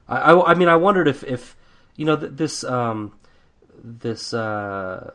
I, 0.08 0.18
I, 0.18 0.52
I 0.52 0.54
mean, 0.54 0.68
I 0.68 0.76
wondered 0.76 1.08
if 1.08 1.24
if 1.24 1.56
you 1.96 2.06
know 2.06 2.18
th- 2.18 2.34
this 2.36 2.64
um 2.64 3.14
this 3.82 4.34
uh 4.34 5.12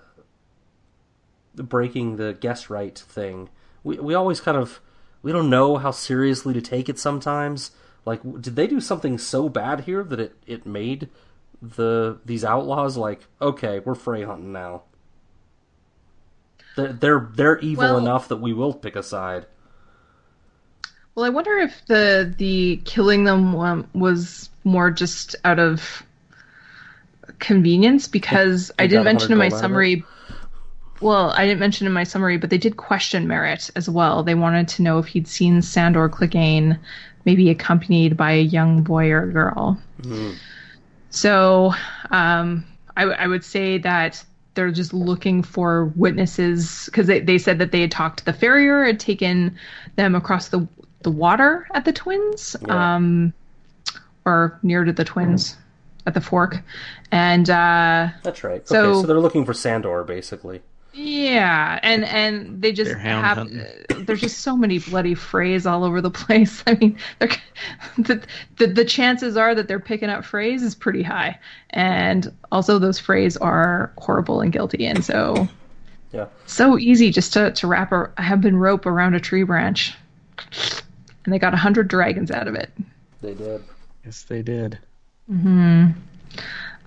breaking 1.54 2.16
the 2.16 2.32
guest 2.32 2.70
right 2.70 2.98
thing. 2.98 3.50
We 3.84 3.98
we 3.98 4.14
always 4.14 4.40
kind 4.40 4.56
of 4.56 4.80
we 5.22 5.32
don't 5.32 5.50
know 5.50 5.76
how 5.76 5.90
seriously 5.90 6.54
to 6.54 6.62
take 6.62 6.88
it 6.88 6.98
sometimes. 6.98 7.72
Like, 8.04 8.20
did 8.40 8.56
they 8.56 8.66
do 8.66 8.80
something 8.80 9.16
so 9.18 9.48
bad 9.48 9.80
here 9.80 10.02
that 10.02 10.18
it 10.18 10.36
it 10.46 10.66
made 10.66 11.08
the 11.60 12.18
these 12.24 12.44
outlaws 12.44 12.96
like 12.96 13.26
okay, 13.40 13.78
we're 13.78 13.94
Frey 13.94 14.24
hunting 14.24 14.52
now. 14.52 14.82
They're 16.76 16.92
they're, 16.92 17.30
they're 17.34 17.58
evil 17.58 17.84
Well- 17.84 17.98
enough 17.98 18.28
that 18.28 18.38
we 18.38 18.52
will 18.52 18.74
pick 18.74 18.96
a 18.96 19.02
side. 19.02 19.46
Well, 21.14 21.26
I 21.26 21.28
wonder 21.28 21.58
if 21.58 21.84
the 21.86 22.34
the 22.38 22.80
killing 22.84 23.24
them 23.24 23.54
um, 23.56 23.88
was 23.92 24.48
more 24.64 24.90
just 24.90 25.36
out 25.44 25.58
of 25.58 26.02
convenience 27.38 28.08
because 28.08 28.70
I 28.78 28.86
didn't 28.86 29.04
mention 29.04 29.32
in 29.32 29.38
my 29.38 29.44
hundred 29.44 29.50
gold 29.50 29.52
out 29.52 29.56
of 29.56 29.60
summary. 29.60 30.04
Well, 31.02 31.30
I 31.36 31.44
didn't 31.44 31.58
mention 31.58 31.86
in 31.86 31.92
my 31.92 32.04
summary, 32.04 32.38
but 32.38 32.48
they 32.48 32.58
did 32.58 32.76
question 32.76 33.26
Merrett 33.26 33.70
as 33.74 33.90
well. 33.90 34.22
They 34.22 34.36
wanted 34.36 34.68
to 34.68 34.82
know 34.82 34.98
if 34.98 35.06
he'd 35.06 35.26
seen 35.26 35.60
Sandor 35.60 36.08
Clegane, 36.08 36.78
maybe 37.24 37.50
accompanied 37.50 38.16
by 38.16 38.32
a 38.32 38.42
young 38.42 38.82
boy 38.82 39.10
or 39.10 39.26
girl. 39.26 39.80
So 41.10 41.72
um, 42.10 42.64
I, 42.96 43.04
I 43.04 43.26
would 43.26 43.44
say 43.44 43.78
that 43.78 44.24
they're 44.54 44.70
just 44.70 44.92
looking 44.92 45.42
for 45.42 45.86
witnesses 45.96 46.86
because 46.86 47.06
they, 47.06 47.20
they 47.20 47.38
said 47.38 47.58
that 47.58 47.72
they 47.72 47.80
had 47.82 47.90
talked 47.90 48.18
to 48.20 48.24
the 48.24 48.32
farrier, 48.32 48.84
had 48.84 49.00
taken 49.00 49.56
them 49.96 50.14
across 50.14 50.48
the 50.48 50.66
the 51.02 51.10
water 51.10 51.66
at 51.74 51.84
the 51.84 51.92
twins, 51.92 52.54
Yeah. 52.64 52.94
um, 52.94 53.32
or 54.24 54.56
near 54.62 54.84
to 54.84 54.92
the 54.92 55.04
twins 55.04 55.56
at 56.06 56.14
the 56.14 56.20
fork, 56.20 56.62
and 57.10 57.50
uh, 57.50 58.08
That's 58.22 58.44
right. 58.44 58.66
So- 58.68 58.92
okay, 58.92 59.00
so 59.00 59.06
they're 59.06 59.18
looking 59.20 59.44
for 59.44 59.52
Sandor 59.52 60.04
basically. 60.04 60.62
Yeah, 60.94 61.80
and 61.82 62.04
and 62.04 62.60
they 62.60 62.70
just 62.72 62.90
They're 62.90 62.98
have 62.98 63.36
hunting. 63.38 63.60
uh, 63.60 64.00
there's 64.00 64.20
just 64.20 64.40
so 64.40 64.56
many 64.56 64.78
bloody 64.78 65.14
Freys 65.14 65.64
all 65.70 65.84
over 65.84 66.00
the 66.02 66.10
place. 66.10 66.62
I 66.66 66.74
mean, 66.74 66.98
the, 67.98 68.22
the 68.58 68.66
the 68.66 68.84
chances 68.84 69.36
are 69.36 69.54
that 69.54 69.68
they're 69.68 69.80
picking 69.80 70.10
up 70.10 70.22
Freys 70.22 70.60
is 70.62 70.74
pretty 70.74 71.02
high, 71.02 71.38
and 71.70 72.30
also 72.50 72.78
those 72.78 73.00
Freys 73.00 73.38
are 73.40 73.92
horrible 73.98 74.42
and 74.42 74.52
guilty, 74.52 74.84
and 74.86 75.02
so 75.02 75.48
Yeah. 76.12 76.26
so 76.44 76.78
easy 76.78 77.10
just 77.10 77.32
to 77.34 77.52
to 77.52 77.66
wrap 77.66 77.90
a 77.92 78.10
hempen 78.18 78.56
rope 78.56 78.84
around 78.84 79.14
a 79.14 79.20
tree 79.20 79.44
branch, 79.44 79.94
and 81.24 81.32
they 81.32 81.38
got 81.38 81.54
a 81.54 81.58
hundred 81.58 81.88
dragons 81.88 82.30
out 82.30 82.48
of 82.48 82.54
it. 82.54 82.70
They 83.22 83.32
did. 83.32 83.62
Yes, 84.04 84.24
they 84.24 84.42
did. 84.42 84.78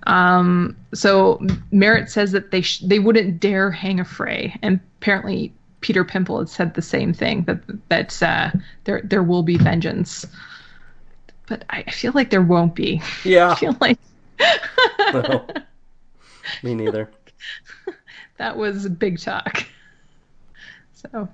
Um, 0.06 0.76
so 0.94 1.38
Merrett 1.73 2.10
says 2.10 2.32
that 2.32 2.52
they 2.52 2.61
sh- 2.61 2.80
they 2.80 2.99
wouldn't 2.99 3.40
dare 3.40 3.72
hang 3.72 3.99
a 3.99 4.06
Frey, 4.06 4.56
and 4.61 4.80
apparently 5.02 5.52
Petyr 5.82 6.07
Pimple 6.07 6.40
had 6.40 6.49
said 6.49 6.73
the 6.76 6.82
same 6.82 7.14
thing 7.14 7.44
that 7.44 7.60
that 7.90 8.22
uh, 8.23 8.52
there 8.84 9.02
there 9.03 9.23
will 9.23 9.44
be 9.44 9.57
vengeance, 9.57 10.26
but 11.48 11.64
I 11.69 11.84
I 11.88 11.91
feel 11.91 12.11
like 12.14 12.30
there 12.30 12.41
won't 12.41 12.76
be. 12.76 13.02
I 13.26 13.30
Yeah. 13.30 13.56
feel 13.56 13.76
like 13.82 13.98
No. 15.14 15.48
Me 16.64 16.76
neither. 16.76 17.10
that 18.38 18.56
was 18.57 18.88
big 18.90 19.19
talk. 19.19 19.65
So, 20.94 21.27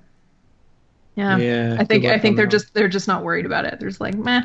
yeah, 1.16 1.36
Yeah, 1.36 1.76
I 1.78 1.84
think 1.84 2.04
I 2.06 2.18
think 2.18 2.36
they're 2.36 2.46
that 2.46 2.50
just 2.52 2.72
they're 2.74 2.88
just 2.88 3.08
not 3.08 3.22
worried 3.22 3.46
about 3.46 3.64
it. 3.66 3.78
They're 3.78 3.88
just 3.88 4.00
like 4.00 4.14
meh, 4.14 4.42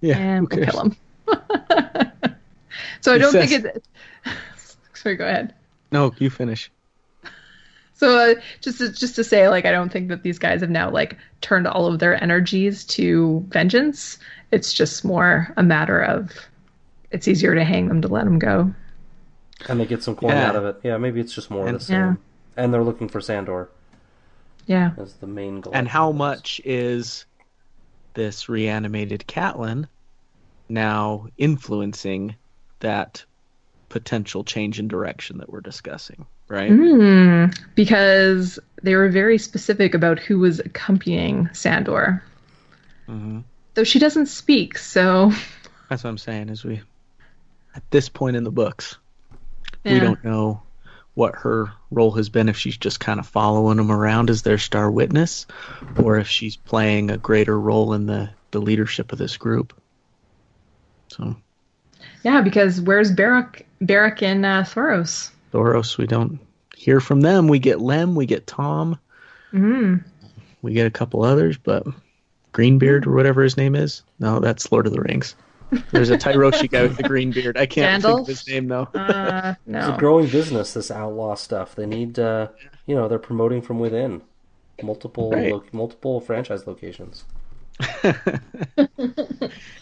Yeah, 0.00 0.18
and 0.18 0.48
we'll 0.50 0.64
kill 0.66 0.80
him. 0.82 0.96
so 3.00 3.12
I 3.14 3.18
don't 3.18 3.32
think 3.32 3.50
says- 3.50 3.64
it. 3.64 3.84
Sorry, 4.94 5.16
go 5.16 5.26
ahead. 5.26 5.54
No, 5.92 6.12
you 6.18 6.28
finish. 6.30 6.70
So 7.94 8.16
uh, 8.16 8.34
just 8.60 8.78
to, 8.78 8.92
just 8.92 9.16
to 9.16 9.24
say, 9.24 9.48
like, 9.48 9.64
I 9.64 9.72
don't 9.72 9.90
think 9.90 10.08
that 10.08 10.22
these 10.22 10.38
guys 10.38 10.60
have 10.60 10.70
now 10.70 10.88
like 10.90 11.16
turned 11.40 11.66
all 11.66 11.86
of 11.86 11.98
their 11.98 12.20
energies 12.22 12.84
to 12.86 13.44
vengeance. 13.48 14.18
It's 14.52 14.72
just 14.72 15.04
more 15.04 15.52
a 15.56 15.62
matter 15.62 16.00
of 16.00 16.30
it's 17.10 17.26
easier 17.26 17.54
to 17.54 17.64
hang 17.64 17.88
them 17.88 18.00
to 18.02 18.08
let 18.08 18.24
them 18.24 18.38
go. 18.38 18.72
And 19.68 19.80
they 19.80 19.86
get 19.86 20.02
some 20.04 20.14
coin 20.14 20.30
Yeah. 20.30 20.48
out 20.48 20.56
of 20.56 20.64
it. 20.64 20.76
Yeah, 20.84 20.96
maybe 20.98 21.20
it's 21.20 21.32
just 21.34 21.50
more 21.50 21.66
of 21.66 21.72
the 21.72 21.80
same. 21.80 21.96
Yeah. 21.96 22.14
And 22.56 22.72
they're 22.72 22.84
looking 22.84 23.08
for 23.08 23.20
Sandor 23.20 23.68
Yeah. 24.66 24.92
as 24.96 25.14
the 25.14 25.26
main 25.26 25.60
goal. 25.60 25.72
And 25.74 25.88
how 25.88 26.12
much 26.12 26.60
is 26.64 27.24
this 28.14 28.48
reanimated 28.48 29.24
Catelyn 29.26 29.88
now 30.68 31.26
influencing 31.36 32.36
that 32.80 33.24
potential 33.88 34.44
change 34.44 34.78
in 34.78 34.88
direction 34.88 35.38
that 35.38 35.50
we're 35.50 35.60
discussing? 35.60 36.26
Right? 36.48 36.70
Mm, 36.70 37.58
because 37.74 38.58
they 38.82 38.94
were 38.94 39.08
very 39.08 39.38
specific 39.38 39.94
about 39.94 40.18
who 40.18 40.38
was 40.38 40.60
accompanying 40.60 41.48
Sandor. 41.52 42.22
Mhm. 43.08 43.44
Though 43.74 43.84
she 43.84 43.98
doesn't 43.98 44.26
speak, 44.26 44.78
so 44.78 45.32
That's 45.88 46.04
what 46.04 46.10
I'm 46.10 46.18
saying. 46.18 46.48
Is 46.48 46.64
we 46.64 46.82
at 47.74 47.90
this 47.90 48.08
point 48.08 48.36
in 48.36 48.44
the 48.44 48.50
books, 48.50 48.96
we 49.84 50.00
don't 50.00 50.22
know 50.22 50.62
what 51.14 51.34
her 51.36 51.72
role 51.90 52.12
has 52.12 52.28
been. 52.28 52.48
If 52.48 52.56
she's 52.56 52.76
just 52.76 53.00
kind 53.00 53.18
of 53.18 53.26
following 53.26 53.78
them 53.78 53.90
around 53.90 54.30
as 54.30 54.42
their 54.42 54.58
star 54.58 54.90
witness, 54.90 55.46
or 56.02 56.18
if 56.18 56.28
she's 56.28 56.56
playing 56.56 57.10
a 57.10 57.18
greater 57.18 57.58
role 57.58 57.94
in 57.94 58.06
the 58.06 58.30
the 58.50 58.60
leadership 58.60 59.12
of 59.12 59.18
this 59.18 59.36
group. 59.36 59.78
So 61.08 61.36
Yeah, 62.24 62.40
because 62.40 62.80
where's 62.80 63.10
Beric 63.12 63.66
Beric 63.80 64.22
and 64.22 64.44
uh, 64.44 64.62
Thoros? 64.62 65.30
Thoros, 65.52 65.96
we 65.98 66.06
don't 66.06 66.38
hear 66.76 67.00
from 67.00 67.20
them. 67.22 67.48
We 67.48 67.58
get 67.58 67.80
Lem, 67.80 68.14
we 68.14 68.26
get 68.26 68.46
Tom, 68.46 68.98
Mm. 69.52 70.04
we 70.62 70.72
get 70.74 70.86
a 70.86 70.90
couple 70.90 71.24
others, 71.24 71.56
but 71.56 71.86
Greenbeard 72.52 73.06
or 73.06 73.12
whatever 73.14 73.42
his 73.42 73.56
name 73.56 73.74
is. 73.74 74.02
No, 74.18 74.40
that's 74.40 74.70
Lord 74.70 74.86
of 74.86 74.92
the 74.92 75.00
Rings. 75.00 75.34
There's 75.90 76.10
a 76.10 76.16
Tyroshi 76.18 76.70
guy 76.70 76.82
with 76.82 76.96
the 76.96 77.02
green 77.02 77.30
beard. 77.30 77.56
I 77.58 77.66
can't 77.66 78.02
think 78.02 78.20
of 78.20 78.26
his 78.26 78.46
name 78.48 78.68
though. 78.68 78.88
Uh, 78.94 79.54
It's 79.66 79.86
a 79.88 79.96
growing 79.98 80.26
business, 80.26 80.72
this 80.74 80.90
outlaw 80.90 81.34
stuff. 81.34 81.74
They 81.74 81.84
need, 81.86 82.18
uh, 82.18 82.48
you 82.86 82.94
know, 82.94 83.06
they're 83.06 83.18
promoting 83.18 83.60
from 83.62 83.78
within. 83.78 84.22
Multiple, 84.82 85.30
Right. 85.30 85.52
lo- 85.52 85.64
multiple 85.72 86.20
franchise 86.20 86.66
locations. 86.66 87.24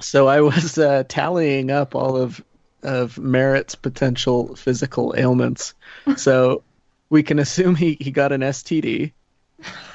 So 0.00 0.26
I 0.28 0.40
was 0.40 0.76
uh, 0.78 1.04
tallying 1.08 1.70
up 1.70 1.94
all 1.94 2.16
of 2.16 2.42
of 2.82 3.18
Merrett's 3.18 3.74
potential 3.74 4.54
physical 4.56 5.14
ailments. 5.16 5.72
So 6.16 6.62
we 7.08 7.22
can 7.22 7.38
assume 7.38 7.74
he, 7.76 7.96
he 7.98 8.10
got 8.10 8.30
an 8.32 8.42
STD, 8.42 9.12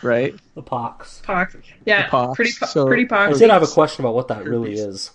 right? 0.01 0.33
The 0.55 0.63
pox. 0.63 1.21
Pox. 1.23 1.55
Yeah, 1.85 2.03
The 2.05 2.09
pox, 2.09 2.35
pretty 2.35 2.51
po- 2.59 2.65
so- 2.65 2.87
pretty 2.87 3.09
I 3.11 3.31
did 3.33 3.49
have 3.51 3.61
a 3.63 3.67
question 3.67 4.03
about 4.03 4.15
what 4.15 4.27
that 4.29 4.43
really 4.43 4.73
is. 4.73 5.11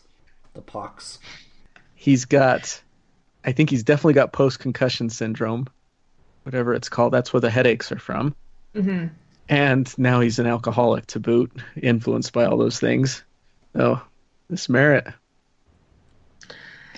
The 0.54 0.60
pox. 0.62 1.18
He's 1.96 2.24
got, 2.26 2.80
I 3.44 3.52
think 3.52 3.70
he's 3.70 3.82
definitely 3.82 4.14
got 4.14 4.32
post 4.32 4.60
concussion 4.60 5.10
syndrome, 5.10 5.66
whatever 6.44 6.74
it's 6.74 6.88
called. 6.88 7.12
That's 7.12 7.32
where 7.32 7.40
the 7.40 7.50
headaches 7.50 7.90
are 7.90 7.98
from. 7.98 8.34
hmm 8.74 9.06
And 9.48 9.98
now 9.98 10.20
he's 10.20 10.38
an 10.38 10.46
alcoholic 10.46 11.06
to 11.08 11.18
boot, 11.20 11.50
influenced 11.80 12.32
by 12.32 12.44
all 12.44 12.56
those 12.56 12.78
things. 12.78 13.24
Oh, 13.74 14.00
this 14.48 14.66
Merrett. 14.68 15.14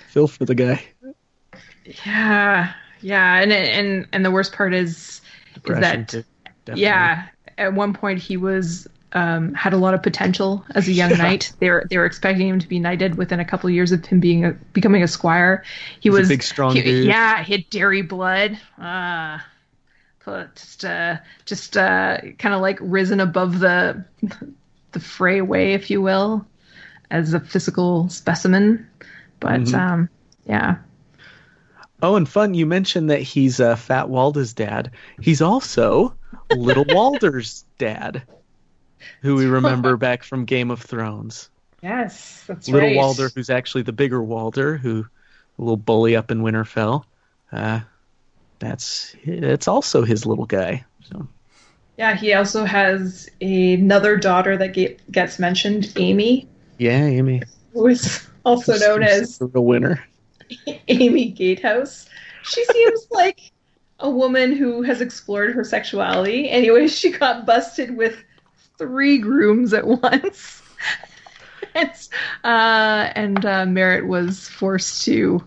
Feel 0.09 0.29
for 0.29 0.45
the 0.45 0.55
guy. 0.55 0.83
Yeah, 2.05 2.73
yeah, 3.01 3.41
and 3.41 3.53
and 3.53 4.07
and 4.13 4.25
the 4.25 4.31
worst 4.31 4.53
part 4.53 4.75
is 4.75 5.21
depression 5.55 5.81
that 5.83 6.09
too. 6.09 6.25
Yeah, 6.75 7.27
at 7.59 7.75
one 7.75 7.93
point 7.95 8.19
he 8.21 8.37
was 8.37 8.89
um, 9.13 9.55
had 9.55 9.73
a 9.73 9.77
lot 9.77 9.95
of 9.95 10.03
potential 10.03 10.65
as 10.75 10.89
a 10.89 10.93
young 10.93 11.17
knight. 11.19 11.53
They 11.61 11.71
were 11.71 11.87
they 11.89 11.99
were 11.99 12.07
expecting 12.07 12.49
him 12.49 12.59
to 12.59 12.67
be 12.69 12.81
knighted 12.81 13.17
within 13.17 13.41
a 13.41 13.45
couple 13.45 13.69
of 13.69 13.75
years 13.75 13.93
of 13.93 14.05
him 14.05 14.21
being 14.21 14.45
a, 14.45 14.53
becoming 14.73 15.03
a 15.03 15.09
squire. 15.09 15.63
He 16.01 16.09
He's 16.09 16.17
a 16.17 16.19
was 16.21 16.29
big, 16.29 16.43
strong 16.43 16.75
he- 16.75 16.83
dude. 16.83 17.07
Yeah, 17.07 17.43
he 17.43 17.53
had 17.53 17.71
dairy 17.71 18.03
blood. 18.03 18.59
But 18.79 20.57
just 20.57 20.85
uh, 20.85 21.19
just 21.45 21.77
uh, 21.77 22.19
kind 22.39 22.55
of 22.55 22.61
like 22.61 22.79
risen 22.81 23.21
above 23.21 23.61
the 23.61 24.05
the 24.91 25.01
fray 25.01 25.41
way, 25.41 25.75
if 25.75 25.89
you 25.89 26.03
will, 26.03 26.45
as 27.11 27.35
a 27.35 27.41
physical 27.41 28.09
specimen. 28.09 28.87
But 29.41 29.73
Mhm. 29.73 29.75
um, 29.75 30.09
yeah, 30.47 30.77
Oh, 32.01 32.17
and 32.17 32.27
fun, 32.29 32.55
you 32.55 32.65
mentioned 32.67 33.11
that 33.11 33.21
he's 33.21 33.61
uh, 33.61 33.77
Fat 33.77 34.09
Walda's 34.09 34.55
dad. 34.55 34.93
He's 35.21 35.43
also 35.43 36.17
Little 36.51 36.85
Walder's 36.87 37.65
dad, 37.79 38.27
who 39.23 39.37
we 39.37 39.47
remember 39.47 39.97
back 39.99 40.23
from 40.25 40.45
Game 40.47 40.71
of 40.71 40.83
Thrones. 40.83 41.51
yes, 41.83 42.45
that's 42.47 42.73
Little 42.73 42.93
right. 42.93 42.93
Walder, 42.93 43.33
who's 43.35 43.51
actually 43.51 43.83
the 43.83 43.93
bigger 43.93 44.23
Walder, 44.23 44.77
who 44.77 45.01
a 45.59 45.63
little 45.63 45.77
bully 45.77 46.17
up 46.17 46.31
in 46.31 46.43
Winterfell. 46.43 47.05
Uh, 47.53 47.81
that's 48.61 49.17
it's 49.25 49.69
also 49.69 50.05
his 50.05 50.27
little 50.27 50.47
guy. 50.47 50.87
So 51.03 51.29
Yeah, 51.97 52.15
he 52.15 52.35
also 52.35 52.65
has 52.65 53.29
another 53.41 54.17
daughter 54.17 54.57
that 54.59 54.75
get, 54.75 55.11
gets 55.11 55.39
mentioned, 55.39 55.93
Amy, 55.97 56.47
yeah, 56.79 57.05
Amy, 57.05 57.43
who 57.73 57.87
is 57.87 58.27
also 58.45 58.77
known 58.79 59.03
as 59.03 59.39
the 59.39 59.61
winner. 59.61 60.05
Amy 60.89 61.31
Gatehouse. 61.31 62.09
She 62.43 62.65
seems 62.65 63.07
like 63.11 63.53
a 64.01 64.11
woman 64.11 64.53
who 64.55 64.83
has 64.83 65.01
explored 65.01 65.55
her 65.55 65.65
sexuality. 65.65 66.49
Anyway, 66.49 66.87
she 66.89 67.11
got 67.11 67.47
busted 67.47 67.97
with 67.97 68.23
three 68.79 69.19
grooms 69.19 69.73
at 69.73 69.87
once. 70.03 70.63
Uh, 72.45 73.11
and 73.15 73.45
uh, 73.45 73.65
Merrett 73.65 74.07
was 74.07 74.49
forced 74.49 75.05
to. 75.05 75.45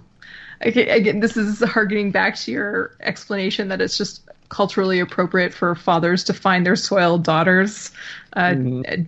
Okay, 0.66 0.90
again, 0.90 1.22
this 1.22 1.38
is 1.38 1.64
harkening 1.64 2.12
back 2.12 2.36
to 2.36 2.52
your 2.52 2.98
explanation 3.02 3.70
that 3.70 3.82
it's 3.82 3.98
just 3.98 4.29
culturally 4.50 5.00
appropriate 5.00 5.54
for 5.54 5.76
fathers 5.76 6.24
to 6.26 6.34
find 6.34 6.66
their 6.66 6.76
soiled 6.76 7.24
daughters 7.24 7.92
uh, 8.34 8.54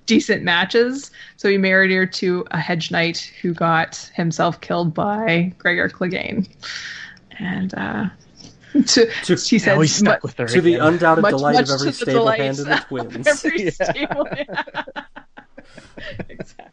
decent 0.05 0.43
matches. 0.43 1.11
So 1.37 1.49
he 1.49 1.57
married 1.57 1.91
her 1.91 2.05
to 2.05 2.45
a 2.51 2.59
hedge 2.59 2.91
knight 2.91 3.31
who 3.41 3.53
got 3.53 3.97
himself 4.15 4.61
killed 4.61 4.93
by 4.93 5.53
Gregor 5.57 5.89
Clegane. 5.89 6.47
And 7.39 7.73
uh, 7.75 8.05
to, 8.85 9.11
To- 9.25 9.37
she 9.37 9.59
said, 9.59 9.77
now 9.77 9.83
stuck 9.85 10.23
"Mu- 10.23 10.27
with 10.27 10.37
her. 10.37 10.47
To 10.47 10.61
the 10.61 10.75
undoubted 10.75 11.21
Much- 11.23 11.31
delight 11.31 11.53
much 11.53 11.69
of 11.69 11.75
every 11.75 11.91
to 11.91 12.05
the 12.05 12.11
stable 12.11 12.27
hand 12.29 12.59
in 12.59 12.65
the 12.65 12.85
twins. 12.87 13.27
every 13.27 13.63
Yeah. 13.65 13.69
stable. 13.71 14.27
exactly. 16.29 16.65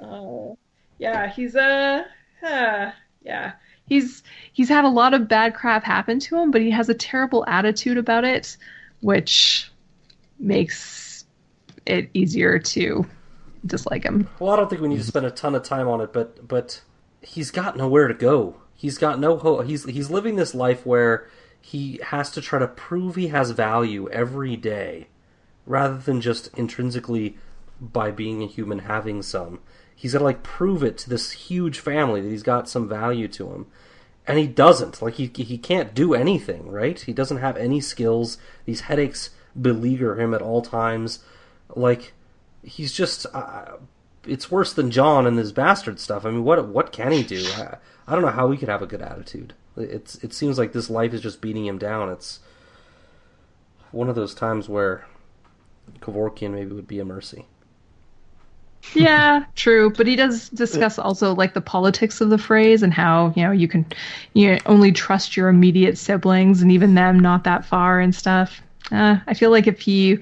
Uh, 0.00 0.54
yeah, 0.98 1.28
he's 1.32 1.54
a 1.54 2.04
uh, 2.46 2.90
yeah. 3.22 3.52
He's 3.88 4.22
he's 4.52 4.68
had 4.68 4.84
a 4.84 4.88
lot 4.88 5.14
of 5.14 5.28
bad 5.28 5.54
crap 5.54 5.84
happen 5.84 6.18
to 6.20 6.36
him, 6.36 6.50
but 6.50 6.60
he 6.60 6.70
has 6.70 6.88
a 6.88 6.94
terrible 6.94 7.44
attitude 7.46 7.98
about 7.98 8.24
it, 8.24 8.56
which 9.00 9.70
makes 10.38 11.24
it 11.86 12.10
easier 12.14 12.58
to 12.58 13.06
dislike 13.66 14.04
him. 14.04 14.28
Well, 14.38 14.50
I 14.52 14.56
don't 14.56 14.68
think 14.68 14.82
we 14.82 14.88
need 14.88 14.98
to 14.98 15.04
spend 15.04 15.26
a 15.26 15.30
ton 15.30 15.54
of 15.54 15.62
time 15.62 15.88
on 15.88 16.00
it, 16.00 16.12
but 16.12 16.46
but 16.46 16.82
he's 17.22 17.50
got 17.50 17.76
nowhere 17.76 18.08
to 18.08 18.14
go. 18.14 18.60
He's 18.74 18.98
got 18.98 19.18
no 19.18 19.36
hope. 19.36 19.66
He's 19.66 19.84
he's 19.84 20.10
living 20.10 20.36
this 20.36 20.54
life 20.54 20.86
where 20.86 21.28
he 21.60 22.00
has 22.04 22.30
to 22.32 22.40
try 22.40 22.58
to 22.58 22.68
prove 22.68 23.16
he 23.16 23.28
has 23.28 23.50
value 23.50 24.08
every 24.10 24.56
day, 24.56 25.08
rather 25.66 25.98
than 25.98 26.20
just 26.20 26.48
intrinsically 26.56 27.36
by 27.80 28.10
being 28.10 28.42
a 28.42 28.46
human 28.46 28.80
having 28.80 29.22
some. 29.22 29.60
He's 29.98 30.12
got 30.12 30.20
to 30.20 30.24
like 30.24 30.44
prove 30.44 30.84
it 30.84 30.96
to 30.98 31.10
this 31.10 31.32
huge 31.32 31.80
family 31.80 32.20
that 32.20 32.28
he's 32.28 32.44
got 32.44 32.68
some 32.68 32.88
value 32.88 33.26
to 33.26 33.50
him, 33.50 33.66
and 34.28 34.38
he 34.38 34.46
doesn't. 34.46 35.02
Like 35.02 35.14
he 35.14 35.26
he 35.34 35.58
can't 35.58 35.92
do 35.92 36.14
anything. 36.14 36.70
Right? 36.70 37.00
He 37.00 37.12
doesn't 37.12 37.38
have 37.38 37.56
any 37.56 37.80
skills. 37.80 38.38
These 38.64 38.82
headaches 38.82 39.30
beleaguer 39.60 40.14
him 40.14 40.34
at 40.34 40.40
all 40.40 40.62
times. 40.62 41.18
Like 41.74 42.12
he's 42.62 42.92
just 42.92 43.26
uh, 43.34 43.72
it's 44.24 44.52
worse 44.52 44.72
than 44.72 44.92
Jon 44.92 45.26
and 45.26 45.36
his 45.36 45.50
bastard 45.50 45.98
stuff. 45.98 46.24
I 46.24 46.30
mean, 46.30 46.44
what 46.44 46.68
what 46.68 46.92
can 46.92 47.10
he 47.10 47.24
do? 47.24 47.44
I, 47.56 47.78
I 48.06 48.12
don't 48.12 48.22
know 48.22 48.28
how 48.28 48.52
he 48.52 48.56
could 48.56 48.68
have 48.68 48.82
a 48.82 48.86
good 48.86 49.02
attitude. 49.02 49.54
It's 49.76 50.14
it 50.22 50.32
seems 50.32 50.58
like 50.58 50.72
this 50.72 50.88
life 50.88 51.12
is 51.12 51.22
just 51.22 51.40
beating 51.40 51.66
him 51.66 51.76
down. 51.76 52.08
It's 52.10 52.38
one 53.90 54.08
of 54.08 54.14
those 54.14 54.32
times 54.32 54.68
where 54.68 55.06
Kevorkian 55.98 56.52
maybe 56.52 56.72
would 56.72 56.86
be 56.86 57.00
a 57.00 57.04
mercy. 57.04 57.46
Yeah, 58.94 59.44
true. 59.54 59.90
But 59.90 60.06
he 60.06 60.16
does 60.16 60.48
discuss 60.50 60.98
also 60.98 61.34
like 61.34 61.54
the 61.54 61.60
politics 61.60 62.20
of 62.20 62.30
the 62.30 62.38
phrase 62.38 62.82
and 62.82 62.92
how 62.92 63.32
you 63.36 63.42
know 63.42 63.50
you 63.50 63.68
can 63.68 63.86
you 64.34 64.52
know, 64.52 64.58
only 64.66 64.92
trust 64.92 65.36
your 65.36 65.48
immediate 65.48 65.98
siblings 65.98 66.62
and 66.62 66.72
even 66.72 66.94
them 66.94 67.18
not 67.18 67.44
that 67.44 67.64
far 67.64 68.00
and 68.00 68.14
stuff. 68.14 68.60
Uh, 68.90 69.18
I 69.26 69.34
feel 69.34 69.50
like 69.50 69.66
if 69.66 69.80
he 69.80 70.18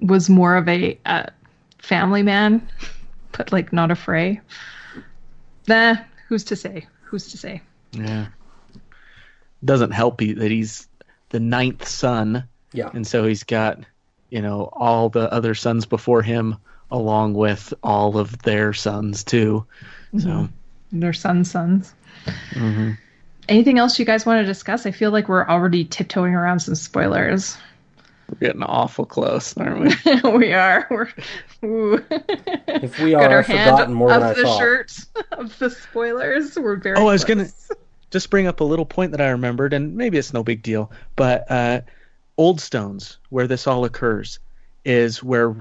was 0.00 0.28
more 0.28 0.56
of 0.56 0.68
a 0.68 0.98
uh, 1.06 1.26
family 1.78 2.22
man, 2.22 2.66
but 3.32 3.52
like 3.52 3.72
not 3.72 3.90
a 3.90 3.96
Frey, 3.96 4.40
nah, 5.66 5.96
who's 6.28 6.44
to 6.44 6.56
say? 6.56 6.86
Who's 7.04 7.30
to 7.32 7.38
say? 7.38 7.62
Yeah. 7.92 8.26
Doesn't 9.64 9.92
help 9.92 10.20
he, 10.20 10.34
that 10.34 10.50
he's 10.50 10.88
the 11.30 11.40
ninth 11.40 11.88
son, 11.88 12.46
Yeah, 12.72 12.90
and 12.92 13.06
so 13.06 13.24
he's 13.24 13.44
got, 13.44 13.80
you 14.30 14.42
know, 14.42 14.68
all 14.72 15.08
the 15.08 15.32
other 15.32 15.54
sons 15.54 15.86
before 15.86 16.22
him, 16.22 16.56
along 16.90 17.34
with 17.34 17.72
all 17.82 18.18
of 18.18 18.38
their 18.42 18.72
sons 18.72 19.24
too. 19.24 19.64
So 20.18 20.48
Their 20.92 21.12
sons' 21.12 21.50
sons. 21.50 21.94
mhm. 22.52 22.96
Anything 23.48 23.78
else 23.78 23.98
you 23.98 24.04
guys 24.04 24.24
want 24.24 24.40
to 24.40 24.46
discuss? 24.46 24.86
I 24.86 24.90
feel 24.90 25.10
like 25.10 25.28
we're 25.28 25.46
already 25.46 25.84
tiptoeing 25.84 26.34
around 26.34 26.60
some 26.60 26.74
spoilers. 26.74 27.58
we're 28.30 28.38
getting 28.46 28.62
awful 28.62 29.04
close, 29.04 29.54
aren't 29.58 29.80
we? 30.24 30.30
we 30.38 30.52
are. 30.54 30.86
We're 30.90 31.08
ooh. 31.64 32.02
if 32.10 32.98
we 33.00 33.10
got 33.10 33.24
are, 33.24 33.30
our 33.30 33.38
I've 33.40 33.46
hand 33.46 33.70
forgotten 33.70 33.94
more 33.94 34.10
up 34.12 34.20
than 34.20 34.30
I 34.30 34.32
the 34.34 34.42
thought. 34.44 34.58
shirt 34.58 34.98
of 35.32 35.58
the 35.58 35.68
spoilers. 35.70 36.56
We're 36.56 36.76
very. 36.76 36.96
Oh, 36.96 37.08
I 37.08 37.12
was 37.12 37.24
close. 37.24 37.36
gonna 37.36 37.78
just 38.10 38.30
bring 38.30 38.46
up 38.46 38.60
a 38.60 38.64
little 38.64 38.86
point 38.86 39.10
that 39.10 39.20
I 39.20 39.28
remembered, 39.30 39.72
and 39.74 39.94
maybe 39.96 40.16
it's 40.16 40.32
no 40.32 40.42
big 40.44 40.62
deal, 40.62 40.90
but 41.16 41.50
uh, 41.50 41.80
Old 42.38 42.60
Stones, 42.62 43.18
where 43.28 43.46
this 43.46 43.66
all 43.66 43.84
occurs, 43.84 44.38
is 44.86 45.22
where 45.22 45.54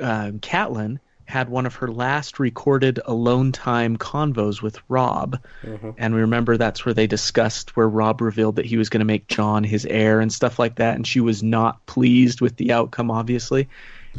um, 0.00 0.38
Catelyn 0.40 0.98
had 1.24 1.48
one 1.48 1.66
of 1.66 1.74
her 1.74 1.88
last 1.88 2.38
recorded 2.38 3.00
alone 3.04 3.50
time 3.50 3.96
convos 3.96 4.62
with 4.62 4.78
Robb, 4.88 5.42
and 5.98 6.14
we 6.14 6.20
remember 6.20 6.56
that's 6.56 6.84
where 6.86 6.94
they 6.94 7.08
discussed 7.08 7.76
where 7.76 7.88
Robb 7.88 8.20
revealed 8.20 8.56
that 8.56 8.66
he 8.66 8.76
was 8.76 8.88
going 8.88 9.00
to 9.00 9.04
make 9.04 9.26
Jon 9.26 9.64
his 9.64 9.84
heir 9.86 10.20
and 10.20 10.32
stuff 10.32 10.58
like 10.58 10.76
that, 10.76 10.94
and 10.94 11.06
she 11.06 11.20
was 11.20 11.42
not 11.42 11.84
pleased 11.86 12.40
with 12.40 12.56
the 12.56 12.72
outcome, 12.72 13.10
obviously. 13.10 13.68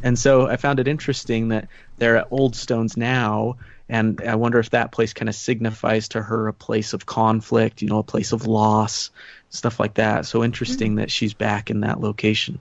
And 0.04 0.20
so 0.20 0.48
I 0.48 0.58
found 0.58 0.80
it 0.80 0.88
interesting 0.88 1.48
that 1.48 1.70
they're 1.98 2.18
at 2.18 2.28
Old 2.30 2.56
Stones 2.56 2.98
now, 2.98 3.56
and 3.90 4.22
I 4.22 4.36
wonder 4.36 4.60
if 4.60 4.72
that 4.72 4.92
place 4.92 5.14
kind 5.14 5.30
of 5.30 5.36
signifies 5.36 6.10
to 6.10 6.22
her 6.22 6.48
a 6.48 6.54
place 6.54 6.94
of 6.94 7.06
conflict, 7.06 7.82
you 7.82 7.88
know, 7.88 8.00
a 8.00 8.04
place 8.04 8.34
of 8.34 8.46
loss, 8.48 9.10
stuff 9.50 9.80
like 9.80 9.94
that. 9.94 10.26
So 10.26 10.44
interesting 10.44 10.96
that 10.96 11.10
she's 11.10 11.34
back 11.34 11.70
in 11.70 11.80
that 11.82 12.02
location. 12.02 12.60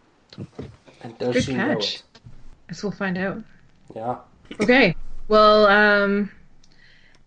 And 1.02 1.18
does 1.18 1.34
Good 1.34 1.44
she 1.44 1.54
know 1.54 1.74
catch. 1.74 1.96
it? 1.96 2.02
Guess 2.68 2.82
we'll 2.82 2.92
find 2.92 3.16
out. 3.18 3.42
Yeah. 3.94 4.16
Okay. 4.60 4.94
Well, 5.28 5.66
um, 5.66 6.30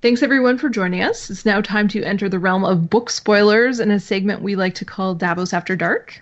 thanks 0.01 0.23
everyone 0.23 0.57
for 0.57 0.69
joining 0.69 1.01
us. 1.01 1.29
It's 1.29 1.45
now 1.45 1.61
time 1.61 1.87
to 1.89 2.03
enter 2.03 2.29
the 2.29 2.39
realm 2.39 2.65
of 2.65 2.89
book 2.89 3.09
spoilers 3.09 3.79
in 3.79 3.91
a 3.91 3.99
segment 3.99 4.41
we 4.41 4.55
like 4.55 4.75
to 4.75 4.85
call 4.85 5.15
Davos 5.15 5.53
After 5.53 5.75
Dark. 5.75 6.21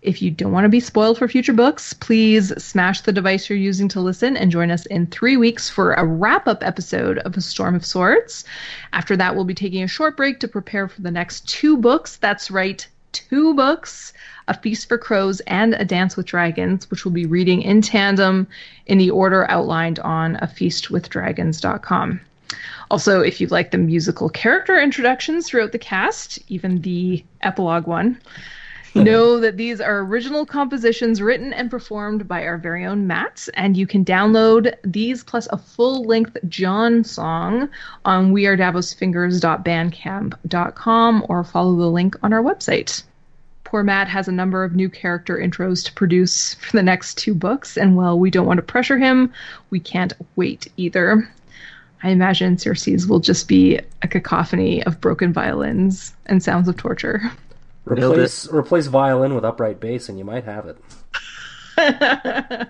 If 0.00 0.22
you 0.22 0.30
don't 0.30 0.52
want 0.52 0.64
to 0.64 0.68
be 0.68 0.78
spoiled 0.78 1.18
for 1.18 1.26
future 1.26 1.52
books, 1.52 1.92
please 1.92 2.52
smash 2.62 3.00
the 3.00 3.12
device 3.12 3.48
you're 3.48 3.58
using 3.58 3.88
to 3.88 4.00
listen 4.00 4.36
and 4.36 4.50
join 4.50 4.70
us 4.70 4.86
in 4.86 5.06
three 5.06 5.36
weeks 5.36 5.68
for 5.68 5.94
a 5.94 6.04
wrap 6.04 6.46
up 6.46 6.62
episode 6.62 7.18
of 7.18 7.36
A 7.36 7.40
Storm 7.40 7.74
of 7.74 7.84
Swords. 7.84 8.44
After 8.92 9.16
that, 9.16 9.34
we'll 9.34 9.44
be 9.44 9.54
taking 9.54 9.82
a 9.82 9.88
short 9.88 10.16
break 10.16 10.38
to 10.38 10.48
prepare 10.48 10.86
for 10.86 11.02
the 11.02 11.10
next 11.10 11.48
two 11.48 11.76
books. 11.76 12.16
That's 12.16 12.48
right, 12.48 12.86
two 13.12 13.54
books 13.54 14.12
A 14.48 14.54
Feast 14.54 14.88
for 14.88 14.98
Crows 14.98 15.40
and 15.40 15.74
A 15.74 15.84
Dance 15.84 16.16
with 16.16 16.26
Dragons, 16.26 16.90
which 16.90 17.04
we'll 17.04 17.14
be 17.14 17.26
reading 17.26 17.62
in 17.62 17.82
tandem 17.82 18.46
in 18.86 18.98
the 18.98 19.10
order 19.10 19.50
outlined 19.50 19.98
on 20.00 20.36
a 20.36 20.46
feastwithdragons.com. 20.46 22.20
Also, 22.90 23.20
if 23.20 23.40
you'd 23.40 23.50
like 23.50 23.70
the 23.70 23.78
musical 23.78 24.28
character 24.30 24.80
introductions 24.80 25.46
throughout 25.48 25.72
the 25.72 25.78
cast, 25.78 26.38
even 26.48 26.80
the 26.80 27.22
epilogue 27.42 27.86
one, 27.86 28.18
know 28.94 29.36
hmm. 29.36 29.42
that 29.42 29.56
these 29.56 29.80
are 29.80 30.00
original 30.00 30.44
compositions 30.46 31.22
written 31.22 31.52
and 31.52 31.70
performed 31.70 32.26
by 32.26 32.44
our 32.44 32.58
very 32.58 32.84
own 32.84 33.06
Matt, 33.06 33.48
and 33.54 33.76
you 33.76 33.86
can 33.86 34.04
download 34.04 34.74
these 34.84 35.22
plus 35.24 35.46
a 35.50 35.58
full 35.58 36.04
length 36.04 36.36
Jon 36.48 37.04
song 37.04 37.68
on 38.04 38.32
wearedavosfingers.bandcamp.com 38.32 41.26
or 41.28 41.44
follow 41.44 41.76
the 41.76 41.86
link 41.86 42.16
on 42.22 42.32
our 42.32 42.42
website. 42.42 43.02
poor 43.64 43.82
Matt 43.82 44.08
has 44.08 44.28
a 44.28 44.32
number 44.32 44.64
of 44.64 44.74
new 44.74 44.88
character 44.88 45.36
intros 45.36 45.84
to 45.84 45.92
produce 45.92 46.54
for 46.54 46.74
the 46.76 46.82
next 46.82 47.18
two 47.18 47.34
books, 47.34 47.76
and 47.76 47.96
while 47.96 48.18
we 48.18 48.30
don't 48.30 48.46
want 48.46 48.56
to 48.58 48.62
pressure 48.62 48.98
him, 48.98 49.32
we 49.70 49.78
can't 49.78 50.14
wait 50.36 50.66
either. 50.76 51.28
I 52.02 52.10
imagine 52.10 52.56
Cersei's 52.56 53.06
will 53.06 53.20
just 53.20 53.48
be 53.48 53.78
a 54.02 54.08
cacophony 54.08 54.82
of 54.84 55.00
broken 55.00 55.32
violins 55.32 56.14
and 56.26 56.42
sounds 56.42 56.68
of 56.68 56.76
torture. 56.76 57.30
Replace 57.90 58.50
replace 58.52 58.86
violin 58.86 59.34
with 59.34 59.44
upright 59.44 59.80
bass, 59.80 60.08
and 60.08 60.18
you 60.18 60.24
might 60.24 60.44
have 60.44 60.66
it. 60.66 60.76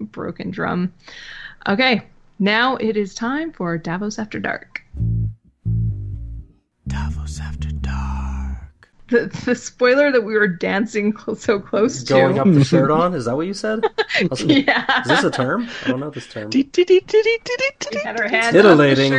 broken 0.00 0.50
drum. 0.50 0.92
Okay, 1.68 2.02
now 2.38 2.76
it 2.76 2.96
is 2.96 3.14
time 3.14 3.52
for 3.52 3.78
Davos 3.78 4.18
After 4.18 4.38
Dark. 4.38 4.82
Davos 6.86 7.40
After 7.40 7.70
Dark. 7.70 7.90
The, 9.08 9.26
the 9.44 9.54
spoiler 9.54 10.10
that 10.10 10.22
we 10.22 10.32
were 10.32 10.48
dancing 10.48 11.14
cl- 11.14 11.36
so 11.36 11.60
close 11.60 12.02
Going 12.04 12.36
to. 12.36 12.40
up 12.40 12.46
the 12.50 12.64
shirt 12.70 12.90
on? 12.90 13.12
Is 13.12 13.26
that 13.26 13.36
what 13.36 13.46
you 13.46 13.52
said? 13.52 13.84
Was- 14.30 14.42
yeah. 14.42 15.02
Is 15.02 15.08
this 15.08 15.24
a 15.24 15.30
term? 15.30 15.68
I 15.84 15.88
don't 15.90 16.00
know 16.00 16.08
this 16.08 16.26
term. 16.26 16.48
we 16.50 16.66
had 18.02 18.18
our 18.18 18.26
hands 18.28 18.52
Titillating. 18.54 19.12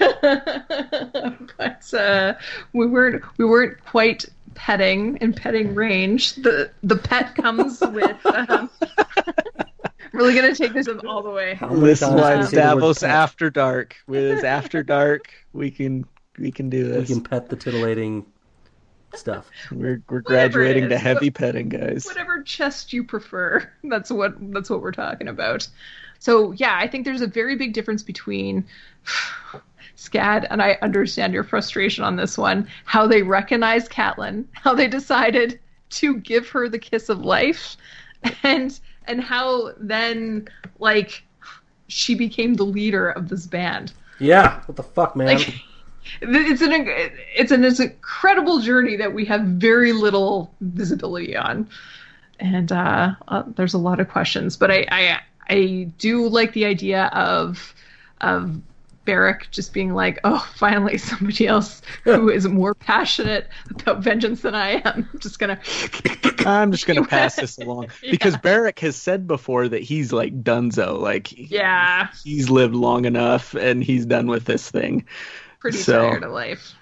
On 0.00 0.10
the 0.10 1.38
shirts. 1.48 1.52
but 1.56 1.98
uh, 1.98 2.34
we 2.72 2.86
weren't 2.86 3.22
we 3.38 3.44
weren't 3.44 3.82
quite 3.84 4.24
petting 4.54 5.16
in 5.20 5.32
petting 5.32 5.74
range. 5.74 6.34
The 6.34 6.70
the 6.82 6.96
pet 6.96 7.34
comes 7.34 7.80
with. 7.92 8.24
Um, 8.26 8.70
really 10.12 10.34
gonna 10.34 10.54
take 10.54 10.72
this 10.74 10.88
all 11.06 11.22
the 11.22 11.30
way. 11.30 11.54
How 11.54 11.68
This 11.68 12.02
is 12.02 12.08
times 12.08 12.20
why 12.20 12.30
can 12.30 12.38
you 12.38 12.42
it's 12.42 12.50
say 12.50 12.56
the 12.56 12.62
word 12.74 12.80
Davos? 12.80 13.02
After 13.02 13.50
Dark. 13.50 13.96
With 14.06 14.44
After 14.44 14.82
Dark, 14.82 15.30
we 15.52 15.70
can 15.70 16.04
we 16.38 16.50
can 16.50 16.68
do 16.70 16.84
this. 16.88 17.08
We 17.08 17.14
can 17.14 17.24
pet 17.24 17.48
the 17.48 17.56
titillating 17.56 18.24
stuff. 19.14 19.48
We're 19.70 20.02
we're 20.08 20.18
Whatever 20.18 20.18
it 20.18 20.24
graduating 20.24 20.88
to 20.90 20.94
is. 20.96 21.00
heavy 21.00 21.30
petting, 21.30 21.68
guys. 21.68 22.04
whatever 22.06 22.42
chest 22.42 22.92
you 22.92 23.04
prefer. 23.04 23.68
That's 23.84 24.10
what 24.10 24.34
that's 24.52 24.70
what 24.70 24.80
we're 24.82 24.92
talking 24.92 25.28
about. 25.28 25.66
So 26.20 26.50
yeah, 26.52 26.76
I 26.76 26.88
think 26.88 27.04
there's 27.04 27.20
a 27.20 27.26
very 27.28 27.54
big 27.56 27.72
difference 27.74 28.02
between 28.02 28.66
Scott 29.98 30.46
and 30.48 30.62
I 30.62 30.78
understand 30.80 31.34
your 31.34 31.42
frustration 31.42 32.04
on 32.04 32.14
this 32.14 32.38
one. 32.38 32.68
How 32.84 33.08
they 33.08 33.22
recognized 33.22 33.90
Catelyn, 33.90 34.44
how 34.52 34.72
they 34.72 34.86
decided 34.86 35.58
to 35.90 36.14
give 36.18 36.48
her 36.50 36.68
the 36.68 36.78
kiss 36.78 37.08
of 37.08 37.24
life, 37.24 37.76
and 38.44 38.78
and 39.08 39.20
how 39.20 39.72
then 39.76 40.48
like 40.78 41.24
she 41.88 42.14
became 42.14 42.54
the 42.54 42.64
leader 42.64 43.10
of 43.10 43.28
this 43.28 43.46
band. 43.46 43.92
Yeah. 44.20 44.60
What 44.66 44.76
the 44.76 44.84
fuck, 44.84 45.16
man? 45.16 45.26
Like 45.26 45.52
it's 46.20 46.62
an 46.62 46.86
it's 47.34 47.50
an 47.50 47.64
it's 47.64 47.80
an 47.80 47.90
incredible 47.90 48.60
journey 48.60 48.94
that 48.94 49.12
we 49.12 49.24
have 49.24 49.42
very 49.42 49.92
little 49.92 50.54
visibility 50.60 51.36
on, 51.36 51.68
and 52.38 52.70
uh, 52.70 53.16
uh, 53.26 53.42
there's 53.56 53.74
a 53.74 53.78
lot 53.78 53.98
of 53.98 54.08
questions. 54.08 54.56
But 54.56 54.70
I, 54.70 54.86
I 54.92 55.20
I 55.50 55.90
do 55.98 56.28
like 56.28 56.52
the 56.52 56.66
idea 56.66 57.06
of 57.06 57.74
of 58.20 58.60
Beric 59.08 59.48
just 59.50 59.72
being 59.72 59.94
like, 59.94 60.20
oh, 60.24 60.46
finally 60.54 60.98
somebody 60.98 61.46
else 61.46 61.80
who 62.04 62.28
is 62.38 62.46
more 62.46 62.74
passionate 62.74 63.48
about 63.80 64.02
vengeance 64.02 64.42
than 64.42 64.54
I 64.54 64.82
am. 64.84 65.08
just 65.18 65.38
gonna 65.38 65.58
I'm 66.46 66.70
just 66.72 66.86
gonna 66.86 67.06
pass 67.06 67.36
this 67.36 67.56
along 67.56 67.86
because 68.10 68.34
Yeah. 68.34 68.40
Beric 68.40 68.80
has 68.80 68.96
said 68.96 69.26
before 69.26 69.66
that 69.66 69.80
he's 69.82 70.12
like 70.12 70.42
Dunzo, 70.44 71.00
like 71.00 71.32
yeah, 71.50 72.08
he's 72.22 72.50
lived 72.50 72.74
long 72.74 73.06
enough 73.06 73.54
and 73.54 73.82
he's 73.82 74.04
done 74.04 74.26
with 74.26 74.44
this 74.44 74.70
thing. 74.70 75.06
pretty 75.58 75.78
So- 75.78 76.10
tired 76.10 76.24
of 76.24 76.32
life. 76.32 76.74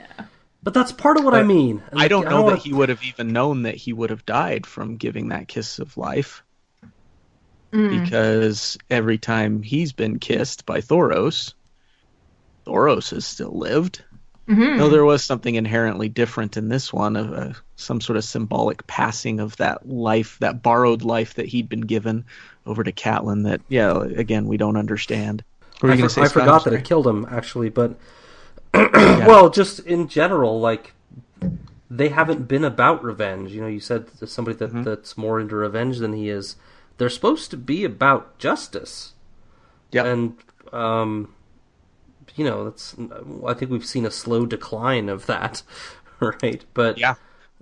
Yeah. 0.00 0.24
But 0.62 0.72
that's 0.72 0.92
part 0.92 1.18
of 1.18 1.24
what 1.24 1.34
I 1.34 1.42
mean. 1.42 1.82
And, 1.90 1.98
I 2.00 2.04
like, 2.04 2.08
don't 2.08 2.24
know 2.30 2.44
wanna- 2.44 2.56
that 2.56 2.62
he 2.62 2.72
would 2.72 2.88
have 2.88 3.04
even 3.04 3.34
known 3.34 3.64
that 3.64 3.74
he 3.74 3.92
would 3.92 4.08
have 4.08 4.24
died 4.24 4.64
from 4.66 4.96
giving 4.96 5.28
that 5.28 5.46
kiss 5.46 5.78
of 5.78 5.94
life 5.98 6.42
Mm. 7.72 8.02
because 8.02 8.78
every 8.90 9.18
time 9.18 9.62
he's 9.62 9.92
been 9.92 10.18
kissed 10.18 10.64
by 10.64 10.80
Thoros, 10.80 11.52
Thoros 12.66 13.10
has 13.10 13.26
still 13.26 13.56
lived. 13.56 14.02
Mhm. 14.48 14.78
Though 14.78 14.88
there 14.88 15.04
was 15.04 15.22
something 15.22 15.56
inherently 15.56 16.08
different 16.08 16.56
in 16.56 16.68
this 16.70 16.90
one, 16.92 17.16
of 17.16 17.32
uh, 17.32 17.52
some 17.76 18.00
sort 18.00 18.16
of 18.16 18.24
symbolic 18.24 18.86
passing 18.86 19.40
of 19.40 19.54
that 19.58 19.86
life, 19.86 20.38
that 20.40 20.62
borrowed 20.62 21.02
life 21.02 21.34
that 21.34 21.44
he'd 21.46 21.68
been 21.68 21.82
given 21.82 22.24
over 22.64 22.82
to 22.82 22.90
Catelyn. 22.92 23.44
That, 23.44 23.60
yeah, 23.68 24.02
again, 24.16 24.46
we 24.46 24.56
don't 24.56 24.76
understand. 24.78 25.44
Were 25.82 25.90
I, 25.90 25.92
you 25.92 25.98
gonna 25.98 26.08
for- 26.08 26.14
say, 26.14 26.22
I 26.22 26.28
forgot 26.28 26.64
that 26.64 26.72
it 26.72 26.84
killed 26.84 27.06
him 27.06 27.26
actually, 27.30 27.68
but 27.68 27.98
well, 28.74 29.50
just 29.50 29.80
in 29.80 30.08
general, 30.08 30.58
like 30.60 30.94
they 31.90 32.08
haven't 32.08 32.48
been 32.48 32.64
about 32.64 33.04
revenge. 33.04 33.52
You 33.52 33.60
know, 33.60 33.66
you 33.66 33.80
said 33.80 34.06
to 34.18 34.26
somebody 34.26 34.56
that 34.58 34.70
Mm-hmm. 34.70 34.82
that's 34.84 35.18
more 35.18 35.38
into 35.40 35.56
revenge 35.56 35.98
than 35.98 36.14
he 36.14 36.30
is. 36.30 36.56
They're 36.98 37.08
supposed 37.08 37.50
to 37.52 37.56
be 37.56 37.84
about 37.84 38.38
justice, 38.38 39.14
Yep. 39.92 40.06
and 40.06 40.36
um, 40.72 41.34
you 42.36 42.44
know, 42.44 42.64
that's. 42.64 42.94
I 43.46 43.54
think 43.54 43.70
we've 43.70 43.86
seen 43.86 44.04
a 44.04 44.10
slow 44.10 44.44
decline 44.46 45.08
of 45.08 45.26
that, 45.26 45.62
right? 46.20 46.64
But 46.74 46.98
Yeah. 46.98 47.14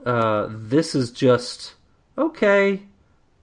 uh, 0.04 0.48
this 0.50 0.94
is 0.94 1.10
just 1.10 1.74
okay. 2.18 2.82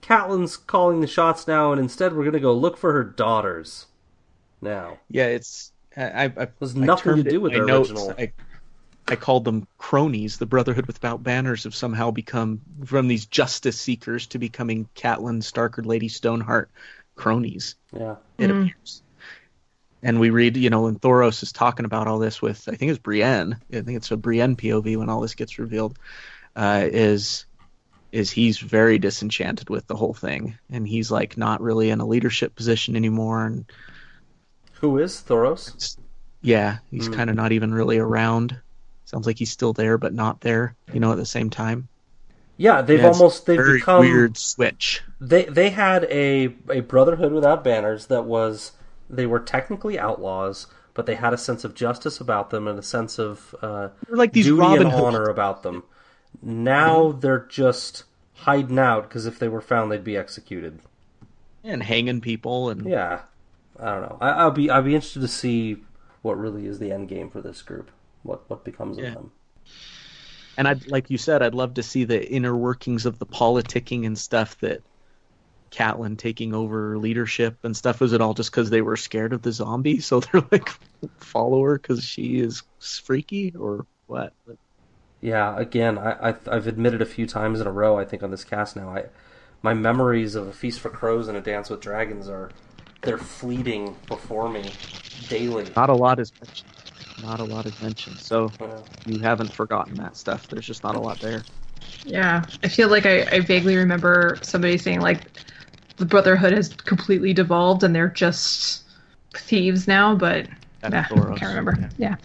Catelyn's 0.02 0.58
calling 0.58 1.00
the 1.00 1.08
shots 1.08 1.48
now, 1.48 1.72
and 1.72 1.80
instead 1.80 2.14
we're 2.14 2.26
gonna 2.26 2.40
go 2.40 2.54
look 2.54 2.76
for 2.76 2.92
her 2.92 3.04
daughters 3.06 3.86
now. 4.62 5.00
Yeah, 5.10 5.28
it's 5.28 5.72
I, 5.96 6.04
I, 6.04 6.24
I 6.26 6.48
Has 6.60 6.76
nothing 6.76 7.16
to 7.18 7.24
do 7.24 7.40
with 7.40 7.54
the 7.54 7.60
original. 7.62 8.14
I, 8.18 8.34
I 9.08 9.16
called 9.16 9.44
them 9.46 9.68
cronies. 9.78 10.38
The 10.38 10.46
Brotherhood 10.46 10.86
Without 10.88 11.24
Banners 11.24 11.66
have 11.66 11.76
somehow 11.76 12.12
become 12.12 12.62
from 12.86 13.08
these 13.08 13.26
justice 13.26 13.80
seekers 13.80 14.28
to 14.28 14.40
becoming 14.40 14.88
Catelyn, 14.96 15.44
Stark, 15.44 15.78
or 15.78 15.84
Lady 15.84 16.08
Stoneheart 16.08 16.70
cronies. 17.16 17.76
Yeah. 17.92 18.16
It 18.38 18.50
appears. 18.50 19.02
And 20.02 20.20
we 20.20 20.30
read, 20.32 20.58
you 20.58 20.70
know, 20.70 20.84
when 20.84 21.00
Thoros 21.00 21.44
is 21.44 21.52
talking 21.54 21.86
about 21.86 22.08
all 22.08 22.20
this 22.20 22.42
with, 22.42 22.68
I 22.68 22.76
think 22.76 22.90
it's 22.92 23.00
Brienne. 23.00 23.58
I 23.72 23.82
think 23.82 23.98
it's 23.98 24.12
a 24.12 24.18
Brienne 24.18 24.56
POV 24.56 24.98
when 24.98 25.10
all 25.10 25.22
this 25.22 25.36
gets 25.36 25.60
revealed. 25.60 25.98
Uh, 26.56 26.84
is 26.92 27.46
is 28.12 28.30
he's 28.30 28.60
very 28.60 29.00
disenchanted 29.00 29.70
with 29.72 29.88
the 29.88 29.96
whole 29.96 30.14
thing, 30.14 30.56
and 30.70 30.88
he's 30.88 31.10
like 31.10 31.36
not 31.36 31.62
really 31.62 31.90
in 31.90 32.00
a 32.00 32.06
leadership 32.06 32.56
position 32.56 32.96
anymore, 32.96 33.46
and 33.46 33.66
Who 34.74 35.00
is 35.00 35.24
Thoros? 35.28 35.98
yeah, 36.42 36.78
he's 36.92 37.08
Hmm. 37.08 37.14
kind 37.14 37.30
of 37.32 37.36
not 37.36 37.54
even 37.54 37.74
really 37.74 37.98
around. 37.98 38.56
Sounds 39.14 39.28
like 39.28 39.40
he's 39.40 39.52
still 39.52 39.74
there, 39.74 39.98
but 39.98 40.14
not 40.14 40.42
there. 40.42 40.76
You 40.92 41.00
know, 41.00 41.12
at 41.14 41.18
the 41.18 41.26
same 41.26 41.50
time. 41.50 41.90
Yeah, 42.58 42.82
they've 42.82 43.04
Yeah, 43.04 43.04
almost 43.04 43.46
they've 43.46 43.64
become 43.66 44.32
weird 44.32 44.38
switch. 44.38 45.02
they 45.22 45.46
they 45.46 45.72
had 45.72 46.06
a 46.06 46.56
a 46.70 46.82
brotherhood 46.82 47.32
without 47.34 47.64
banners 47.64 48.08
that 48.08 48.26
was 48.26 48.74
they 49.10 49.26
were 49.26 49.40
technically 49.40 50.00
outlaws, 50.00 50.68
but 50.94 51.06
they 51.06 51.16
had 51.16 51.34
a 51.34 51.38
sense 51.38 51.64
of 51.64 51.76
justice 51.76 52.20
about 52.22 52.50
them 52.52 52.68
and 52.68 52.80
a 52.80 52.84
sense 52.84 53.20
of 53.20 53.56
uh, 53.62 53.90
like 54.10 54.34
these 54.34 54.50
duty 54.50 54.52
Robin 54.52 54.90
and 54.90 54.92
Hood. 54.92 55.06
honor 55.06 55.30
about 55.30 55.64
them. 55.64 55.84
Now 56.42 57.12
they're 57.14 57.46
just 57.50 58.06
hiding 58.36 58.80
out 58.80 59.04
because 59.10 59.26
if 59.26 59.40
they 59.40 59.50
were 59.50 59.62
found, 59.62 59.92
they'd 59.92 60.04
be 60.04 60.18
executed. 60.18 60.80
and 61.64 61.84
hanging 61.84 62.22
people 62.22 62.70
and 62.70 62.84
Yeah, 62.84 63.22
I 63.80 63.86
don't 63.94 64.02
know. 64.02 64.18
I, 64.22 64.30
I'll 64.32 64.52
be 64.52 64.70
I'll 64.70 64.82
be 64.82 64.96
interested 64.96 65.22
to 65.22 65.28
see 65.28 65.84
what 66.22 66.38
really 66.38 66.66
is 66.66 66.80
the 66.80 66.92
end 66.92 67.10
game 67.10 67.30
for 67.30 67.42
this 67.42 67.62
group. 67.62 67.92
What 68.24 68.50
what 68.50 68.64
becomes 68.64 68.98
Yeah. 68.98 69.10
of 69.10 69.14
them. 69.14 69.32
and 70.58 70.68
I'd 70.68 70.88
like 70.88 71.10
you 71.10 71.18
said, 71.18 71.42
I'd 71.42 71.56
love 71.56 71.76
to 71.76 71.84
see 71.84 72.04
the 72.04 72.26
inner 72.30 72.56
workings 72.56 73.06
of 73.06 73.20
the 73.20 73.26
politicking 73.26 74.06
and 74.06 74.18
stuff 74.18 74.58
that 74.60 74.82
Catelyn 75.72 76.18
taking 76.18 76.54
over 76.54 76.98
leadership 76.98 77.58
and 77.64 77.76
stuff. 77.76 78.00
Was 78.00 78.14
it 78.14 78.22
all 78.22 78.34
just 78.34 78.52
because 78.52 78.70
they 78.70 78.82
were 78.82 78.96
scared 78.98 79.34
of 79.34 79.42
the 79.42 79.52
zombie, 79.52 80.00
so 80.02 80.20
they're 80.20 80.44
like 80.52 80.70
follow 81.20 81.62
her 81.64 81.78
because 81.78 82.04
she 82.04 82.40
is 82.40 82.64
freaky 82.80 83.54
or 83.56 83.86
what? 84.06 84.34
Yeah, 85.22 85.58
again, 85.58 85.98
I, 85.98 86.30
I 86.32 86.36
I've 86.48 86.68
admitted 86.68 87.02
a 87.02 87.06
few 87.06 87.26
times 87.26 87.62
in 87.62 87.68
a 87.68 87.72
row. 87.72 87.98
I 87.98 88.06
think 88.06 88.24
on 88.24 88.32
this 88.32 88.44
cast 88.44 88.76
now, 88.76 88.90
I 88.90 89.06
my 89.62 89.74
memories 89.74 90.36
of 90.36 90.48
a 90.48 90.52
feast 90.54 90.82
for 90.82 90.90
crows 90.90 91.28
and 91.28 91.38
a 91.38 91.42
dance 91.42 91.70
with 91.70 91.80
dragons 91.80 92.28
are 92.28 92.52
they're 93.02 93.18
fleeting 93.18 93.96
before 94.08 94.50
me 94.50 94.64
daily. 95.30 95.66
Not 95.76 95.90
a 95.90 95.96
lot 95.96 96.20
is 96.20 96.32
mentioned. 96.42 96.70
Not 97.22 97.40
a 97.40 97.44
lot 97.44 97.66
is 97.66 97.80
mentioned. 97.82 98.20
So 98.20 98.52
you 99.06 99.20
haven't 99.20 99.52
forgotten 99.52 99.96
that 99.98 100.18
stuff. 100.18 100.48
There's 100.50 100.66
just 100.66 100.84
not 100.84 100.96
a 100.96 101.00
lot 101.00 101.20
there. 101.20 101.44
Yeah, 102.06 102.46
I 102.64 102.68
feel 102.68 102.90
like 102.90 103.06
I, 103.06 103.24
I 103.32 103.40
vaguely 103.40 103.76
remember 103.76 104.40
somebody 104.42 104.78
saying 104.78 105.02
like 105.02 105.22
the 105.98 106.06
Brotherhood 106.06 106.54
has 106.54 106.70
completely 106.70 107.34
devolved 107.34 107.84
and 107.84 107.96
they're 107.96 108.10
just 108.10 108.84
thieves 109.36 109.88
now, 109.88 110.16
but 110.16 110.48
That's 110.82 110.94
nah, 110.94 111.04
Thoros. 111.04 111.38
can't 111.38 111.50
remember. 111.50 111.90
Yeah. 111.98 112.16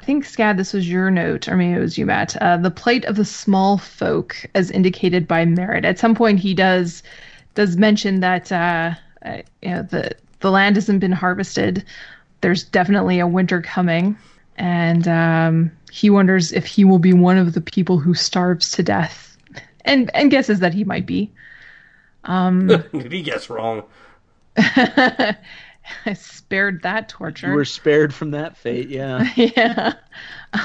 I 0.00 0.04
think 0.04 0.24
Scott, 0.24 0.56
this 0.56 0.72
was 0.72 0.88
your 0.88 1.10
note, 1.10 1.48
or 1.48 1.56
maybe 1.56 1.76
it 1.76 1.80
was 1.80 1.96
you, 1.96 2.06
Matt. 2.06 2.36
Uh, 2.42 2.56
the 2.56 2.70
plight 2.70 3.04
of 3.06 3.16
the 3.16 3.24
small 3.24 3.78
folk, 3.78 4.36
as 4.54 4.70
indicated 4.70 5.26
by 5.26 5.44
Merrett. 5.44 5.84
At 5.84 5.98
some 5.98 6.14
point, 6.14 6.40
he 6.40 6.54
does 6.54 7.02
does 7.54 7.76
mention 7.76 8.20
that 8.20 8.50
uh, 8.50 8.94
uh, 9.24 9.38
you 9.62 9.70
know 9.70 9.82
the 9.82 10.12
the 10.40 10.50
land 10.50 10.76
hasn't 10.76 11.00
been 11.00 11.12
harvested. 11.12 11.84
There's 12.40 12.64
definitely 12.64 13.20
a 13.20 13.26
winter 13.26 13.62
coming. 13.62 14.16
and 14.56 15.08
um, 15.08 15.72
he 15.90 16.10
wonders 16.10 16.52
if 16.52 16.66
he 16.66 16.84
will 16.84 16.98
be 16.98 17.12
one 17.12 17.38
of 17.38 17.54
the 17.54 17.60
people 17.60 17.98
who 17.98 18.14
starves 18.14 18.70
to 18.72 18.82
death, 18.82 19.36
and 19.84 20.10
and 20.14 20.30
guesses 20.30 20.60
that 20.60 20.74
he 20.74 20.84
might 20.84 21.06
be. 21.06 21.32
Um, 22.24 22.66
Did 22.92 23.12
he 23.12 23.22
guess 23.22 23.50
wrong? 23.50 23.84
I 24.56 25.36
spared 26.14 26.82
that 26.82 27.08
torture. 27.08 27.48
You 27.48 27.54
were 27.54 27.64
spared 27.64 28.14
from 28.14 28.30
that 28.32 28.56
fate, 28.56 28.88
yeah. 28.88 29.28
yeah. 29.36 29.94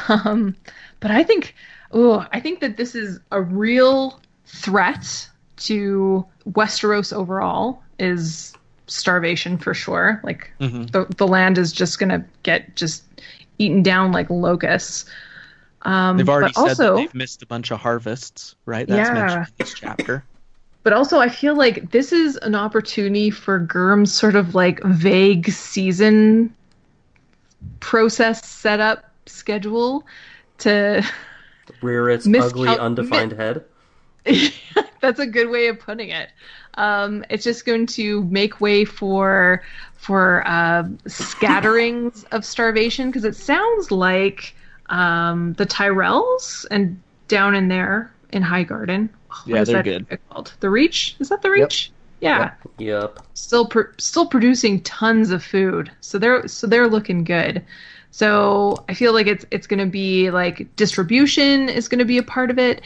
Um, 0.08 0.56
but 1.00 1.12
I 1.12 1.24
think, 1.24 1.56
oh, 1.92 2.26
I 2.32 2.40
think 2.40 2.62
that 2.62 2.78
this 2.78 2.96
is 2.96 3.20
a 3.32 3.42
real 3.42 4.22
threat 4.46 5.28
to 5.58 6.26
Westeros 6.48 7.12
overall. 7.14 7.84
Is 7.98 8.54
starvation 8.90 9.58
for 9.58 9.74
sure? 9.74 10.20
Like 10.24 10.52
Mhm. 10.60 10.92
the 10.92 11.06
the 11.18 11.28
land 11.28 11.58
is 11.58 11.72
just 11.72 12.00
gonna 12.00 12.26
get 12.44 12.76
just 12.76 13.04
eaten 13.58 13.84
down 13.84 14.12
like 14.12 14.30
locusts. 14.30 15.06
Um, 15.84 16.18
They've 16.18 16.28
already 16.28 16.52
but 16.56 16.62
said 16.62 16.70
also, 16.70 16.96
that 16.96 17.02
they've 17.02 17.14
missed 17.16 17.42
a 17.42 17.46
bunch 17.46 17.72
of 17.72 17.80
harvests, 17.80 18.56
right? 18.66 18.86
That's 18.88 19.10
Yeah. 19.10 19.14
mentioned 19.14 19.46
in 19.48 19.54
this 19.58 19.74
chapter. 19.74 20.24
But 20.84 20.94
also, 20.94 21.20
I 21.20 21.30
feel 21.30 21.56
like 21.56 21.92
this 21.92 22.12
is 22.12 22.38
an 22.38 22.56
opportunity 22.56 23.30
for 23.30 23.60
Gurm's 23.60 24.14
sort 24.14 24.36
of 24.36 24.56
like 24.56 24.82
vague 24.84 25.50
season 25.52 26.54
process 27.80 28.46
setup 28.48 29.06
schedule 29.26 30.06
to. 30.60 31.04
Rear 31.82 32.10
its 32.10 32.26
Miscal- 32.28 32.46
ugly, 32.46 32.78
undefined 32.78 33.32
head. 33.38 33.64
That's 35.02 35.20
a 35.20 35.26
good 35.28 35.50
way 35.50 35.68
of 35.68 35.80
putting 35.80 36.10
it. 36.10 36.30
Um, 36.80 37.26
it's 37.30 37.44
just 37.44 37.66
going 37.66 37.86
to 37.88 38.24
make 38.24 38.62
way 38.62 38.86
for 38.86 39.62
for 39.98 40.48
uh, 40.48 40.88
scatterings 41.08 42.24
of 42.32 42.46
starvation 42.46 43.10
because 43.10 43.26
it 43.26 43.36
sounds 43.36 43.92
like 43.92 44.56
um, 44.88 45.54
the 45.54 45.66
Tyrells 45.66 46.66
and 46.72 47.00
down 47.28 47.54
in 47.54 47.68
there 47.68 48.12
in 48.32 48.42
Highgarden. 48.42 49.10
What 49.28 49.42
Yeah, 49.46 49.64
they're 49.66 49.84
good. 49.84 50.18
Called 50.30 50.54
the 50.62 50.70
Reach? 50.70 51.18
Is 51.20 51.28
that 51.30 51.42
the 51.42 51.52
Reach? 51.52 51.92
Yep. 52.22 52.56
Yeah. 52.80 52.86
Yep. 52.86 53.20
still 53.34 53.66
pr- 53.68 53.92
still 53.98 54.26
producing 54.26 54.82
tons 54.82 55.32
of 55.32 55.44
food. 55.44 55.92
So 56.00 56.18
they're 56.18 56.48
so 56.48 56.66
they're 56.66 56.88
looking 56.88 57.26
good. 57.26 57.64
So 58.12 58.84
I 58.90 58.94
feel 58.96 59.14
like 59.14 59.28
it's 59.28 59.46
it's 59.52 59.68
going 59.68 59.80
to 59.80 59.86
be 59.86 60.32
like 60.32 60.68
distribution 60.76 61.70
is 61.70 61.88
going 61.88 62.00
to 62.00 62.06
be 62.06 62.18
a 62.18 62.24
part 62.24 62.50
of 62.50 62.58
it. 62.58 62.82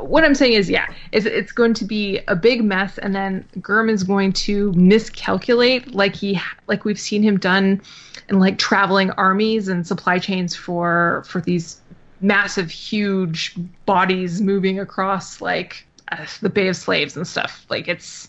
What 0.00 0.24
I'm 0.24 0.34
saying 0.34 0.54
is, 0.54 0.68
yeah, 0.68 0.92
it's 1.12 1.26
it's 1.26 1.52
going 1.52 1.74
to 1.74 1.84
be 1.84 2.20
a 2.26 2.34
big 2.34 2.64
mess, 2.64 2.98
and 2.98 3.14
then 3.14 3.46
Gurm 3.60 3.88
is 3.88 4.02
going 4.02 4.32
to 4.32 4.72
miscalculate, 4.72 5.94
like 5.94 6.16
he 6.16 6.40
like 6.66 6.84
we've 6.84 6.98
seen 6.98 7.22
him 7.22 7.38
done 7.38 7.80
in 8.28 8.40
like 8.40 8.58
traveling 8.58 9.10
armies 9.12 9.68
and 9.68 9.86
supply 9.86 10.18
chains 10.18 10.56
for 10.56 11.22
for 11.26 11.40
these 11.40 11.80
massive, 12.20 12.70
huge 12.70 13.54
bodies 13.86 14.40
moving 14.40 14.80
across 14.80 15.40
like 15.40 15.86
uh, 16.10 16.26
the 16.40 16.48
Bay 16.48 16.68
of 16.68 16.76
Slaves 16.76 17.16
and 17.16 17.26
stuff. 17.26 17.64
Like 17.68 17.86
it's 17.86 18.28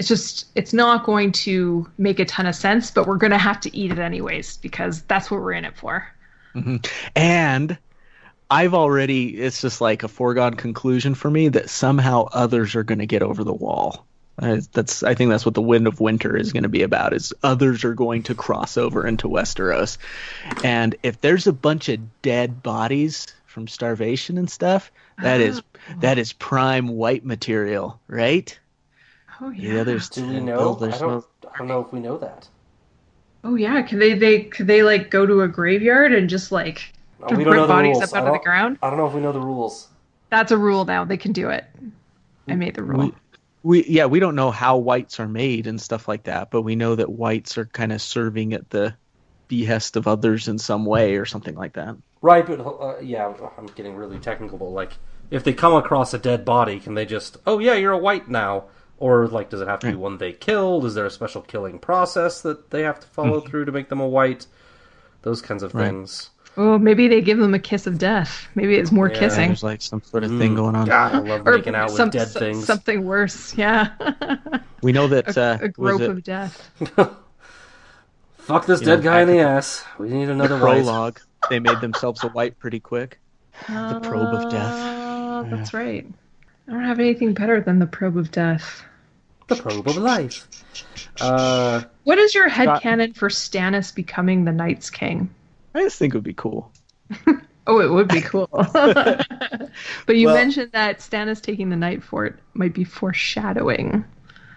it's 0.00 0.08
just 0.08 0.46
it's 0.56 0.72
not 0.72 1.04
going 1.04 1.30
to 1.30 1.88
make 1.98 2.18
a 2.18 2.24
ton 2.24 2.46
of 2.46 2.54
sense 2.54 2.90
but 2.90 3.06
we're 3.06 3.16
going 3.16 3.30
to 3.30 3.38
have 3.38 3.60
to 3.60 3.76
eat 3.76 3.92
it 3.92 3.98
anyways 3.98 4.56
because 4.56 5.02
that's 5.02 5.30
what 5.30 5.40
we're 5.40 5.52
in 5.52 5.64
it 5.64 5.76
for 5.76 6.04
And 7.14 7.78
I've 8.50 8.74
already, 8.74 9.38
it's 9.38 9.60
just 9.60 9.80
like 9.80 10.02
a 10.02 10.08
foregone 10.08 10.54
conclusion 10.54 11.14
for 11.14 11.30
me 11.30 11.48
that 11.48 11.70
somehow 11.70 12.28
others 12.32 12.74
are 12.74 12.82
going 12.82 12.98
to 12.98 13.06
get 13.06 13.22
over 13.22 13.44
the 13.44 13.52
wall. 13.52 14.06
Uh, 14.38 14.60
that's 14.72 15.02
I 15.02 15.14
think 15.14 15.30
that's 15.30 15.44
what 15.44 15.54
the 15.54 15.60
Wind 15.60 15.86
of 15.86 16.00
Winter 16.00 16.34
is 16.34 16.52
going 16.52 16.62
to 16.62 16.70
be 16.70 16.82
about. 16.82 17.12
Is 17.12 17.34
others 17.42 17.84
are 17.84 17.92
going 17.92 18.22
to 18.22 18.34
cross 18.34 18.78
over 18.78 19.06
into 19.06 19.28
Westeros, 19.28 19.98
and 20.64 20.96
if 21.02 21.20
there's 21.20 21.46
a 21.46 21.52
bunch 21.52 21.90
of 21.90 22.22
dead 22.22 22.62
bodies 22.62 23.26
from 23.44 23.68
starvation 23.68 24.38
and 24.38 24.48
stuff, 24.48 24.90
that 25.20 25.42
is 25.42 25.60
that 26.00 26.16
is 26.16 26.32
prime 26.32 26.88
white 26.88 27.22
material, 27.22 28.00
right? 28.08 28.58
Oh 29.40 29.50
yeah 29.50 29.74
The 29.74 29.80
others 29.80 30.08
Do 30.08 30.26
we 30.26 30.40
know? 30.40 30.56
well, 30.58 30.76
I 30.76 30.80
there's 30.86 30.98
don't. 31.00 31.10
no- 31.10 31.50
I 31.52 31.58
don't 31.58 31.68
know 31.68 31.80
if 31.80 31.92
we 31.92 32.00
know 32.00 32.16
that. 32.18 32.48
oh 33.44 33.54
yeah 33.56 33.82
can 33.82 33.98
they 33.98 34.14
they 34.14 34.44
could 34.44 34.66
they 34.66 34.82
like 34.82 35.10
go 35.10 35.26
to 35.26 35.40
a 35.42 35.48
graveyard 35.48 36.12
and 36.12 36.28
just 36.28 36.52
like 36.52 36.92
Uh, 37.22 37.34
we 37.36 37.44
don't 37.44 37.52
rip 37.54 37.62
know 37.62 37.66
bodies 37.68 37.96
rules. 37.96 38.12
up 38.12 38.14
I 38.14 38.18
out 38.20 38.26
of 38.26 38.32
the 38.32 38.38
don't- 38.38 38.44
ground 38.44 38.78
I 38.82 38.88
don't 38.90 38.98
know 38.98 39.06
if 39.06 39.14
we 39.14 39.20
know 39.20 39.32
the 39.32 39.40
rules. 39.40 39.88
that's 40.30 40.52
a 40.52 40.58
rule 40.58 40.84
now 40.84 41.04
they 41.04 41.16
can 41.16 41.32
do 41.32 41.48
it 41.50 41.64
i 42.48 42.54
made 42.54 42.74
the 42.74 42.82
rule 42.82 43.12
we, 43.62 43.80
we 43.80 43.84
yeah 43.86 44.06
we 44.06 44.20
don't 44.20 44.34
know 44.34 44.50
how 44.50 44.76
whites 44.76 45.20
are 45.20 45.28
made 45.28 45.66
and 45.66 45.80
stuff 45.80 46.08
like 46.08 46.24
that 46.24 46.50
but 46.50 46.62
we 46.62 46.76
know 46.76 46.94
that 46.94 47.10
whites 47.10 47.56
are 47.58 47.66
kind 47.66 47.92
of 47.92 48.00
serving 48.02 48.52
at 48.52 48.68
the 48.70 48.94
behest 49.48 49.96
of 49.96 50.06
others 50.06 50.46
in 50.48 50.58
some 50.58 50.84
way 50.86 51.16
or 51.16 51.24
something 51.26 51.54
like 51.56 51.72
that 51.74 51.96
Right, 52.22 52.44
but 52.46 52.60
uh, 52.60 52.98
yeah, 53.00 53.32
I'm 53.56 53.64
getting 53.68 53.96
really 53.96 54.18
technical. 54.18 54.58
But 54.58 54.66
like, 54.66 54.92
if 55.30 55.42
they 55.42 55.54
come 55.54 55.72
across 55.72 56.12
a 56.12 56.18
dead 56.18 56.44
body, 56.44 56.78
can 56.78 56.92
they 56.92 57.06
just, 57.06 57.38
oh 57.46 57.60
yeah, 57.60 57.72
you're 57.72 57.94
a 57.94 57.98
white 57.98 58.28
now? 58.28 58.64
Or 59.00 59.26
like, 59.26 59.50
does 59.50 59.60
it 59.62 59.66
have 59.68 59.80
to 59.80 59.88
be 59.88 59.94
one 59.96 60.18
they 60.18 60.32
killed? 60.32 60.84
Is 60.84 60.94
there 60.94 61.06
a 61.06 61.10
special 61.10 61.40
killing 61.42 61.78
process 61.78 62.42
that 62.42 62.70
they 62.70 62.82
have 62.82 63.00
to 63.00 63.06
follow 63.08 63.40
through 63.40 63.64
to 63.64 63.72
make 63.72 63.88
them 63.88 63.98
a 64.00 64.06
white? 64.06 64.46
Those 65.22 65.42
kinds 65.42 65.62
of 65.62 65.74
Right. 65.74 65.86
things. 65.86 66.30
oh 66.56 66.76
maybe 66.78 67.06
they 67.06 67.20
give 67.20 67.38
them 67.38 67.54
a 67.54 67.58
kiss 67.60 67.86
of 67.86 67.96
death 67.96 68.48
maybe 68.56 68.74
it's 68.74 68.90
more 68.90 69.08
Yeah. 69.08 69.18
kissing 69.20 69.46
there's 69.50 69.62
like 69.62 69.80
some 69.80 70.02
sort 70.02 70.24
of 70.24 70.30
thing 70.36 70.52
Mm. 70.52 70.56
going 70.56 70.74
on 70.74 70.84
God, 70.86 71.14
I 71.14 71.18
love 71.20 71.46
or 71.46 71.52
making 71.56 71.76
out 71.76 71.86
with 71.90 71.96
some- 71.96 72.10
dead 72.10 72.26
so- 72.26 72.40
things. 72.40 72.64
something 72.66 73.04
worse 73.04 73.56
yeah 73.56 73.90
we 74.82 74.90
know 74.90 75.06
that 75.06 75.36
a, 75.36 75.40
uh 75.40 75.58
a 75.60 75.64
was 75.66 75.96
grope 75.96 76.00
it 76.00 76.10
of 76.10 76.24
death 76.24 76.70
Fuck 78.38 78.66
this 78.66 78.80
You 78.80 78.86
dead 78.86 78.96
know, 79.04 79.10
guy 79.10 79.20
in 79.20 79.28
the 79.28 79.38
ass. 79.38 79.84
We 79.98 80.08
need 80.08 80.28
another 80.28 80.56
white. 80.56 80.82
prologue 80.82 81.20
they 81.50 81.60
made 81.60 81.80
themselves 81.80 82.24
a 82.24 82.28
white 82.28 82.58
pretty 82.58 82.80
quick 82.80 83.20
the 83.68 84.00
probe 84.02 84.34
of 84.34 84.50
death 84.50 84.72
Uh, 84.72 85.42
that's 85.44 85.72
right. 85.72 86.04
I 86.68 86.72
don't 86.72 86.82
have 86.84 86.98
anything 86.98 87.32
better 87.32 87.60
than 87.60 87.78
the 87.78 87.86
probe 87.86 88.16
of 88.16 88.30
death. 88.32 88.82
The 89.50 89.56
probe 89.56 89.88
of 89.88 89.96
life. 89.96 90.46
Uh, 91.20 91.82
What 92.04 92.18
is 92.18 92.34
your 92.34 92.48
Scott- 92.48 92.82
headcanon 92.82 93.14
for 93.16 93.28
Stannis 93.28 93.94
becoming 93.94 94.44
the 94.44 94.52
Night's 94.52 94.90
King? 94.90 95.28
i 95.74 95.80
just 95.82 95.98
think 95.98 96.14
it 96.14 96.16
would 96.16 96.24
be 96.24 96.34
cool 96.34 96.72
Oh, 97.66 97.78
it 97.80 97.90
would 97.92 98.08
be 98.08 98.20
cool. 98.22 98.48
but 98.52 100.16
you 100.16 100.26
Well- 100.26 100.34
mentioned 100.34 100.72
that 100.72 100.98
Stannis 100.98 101.40
taking 101.40 101.68
the 101.68 101.76
Nightfort 101.76 102.36
might 102.54 102.74
be 102.74 102.82
foreshadowing. 102.84 104.04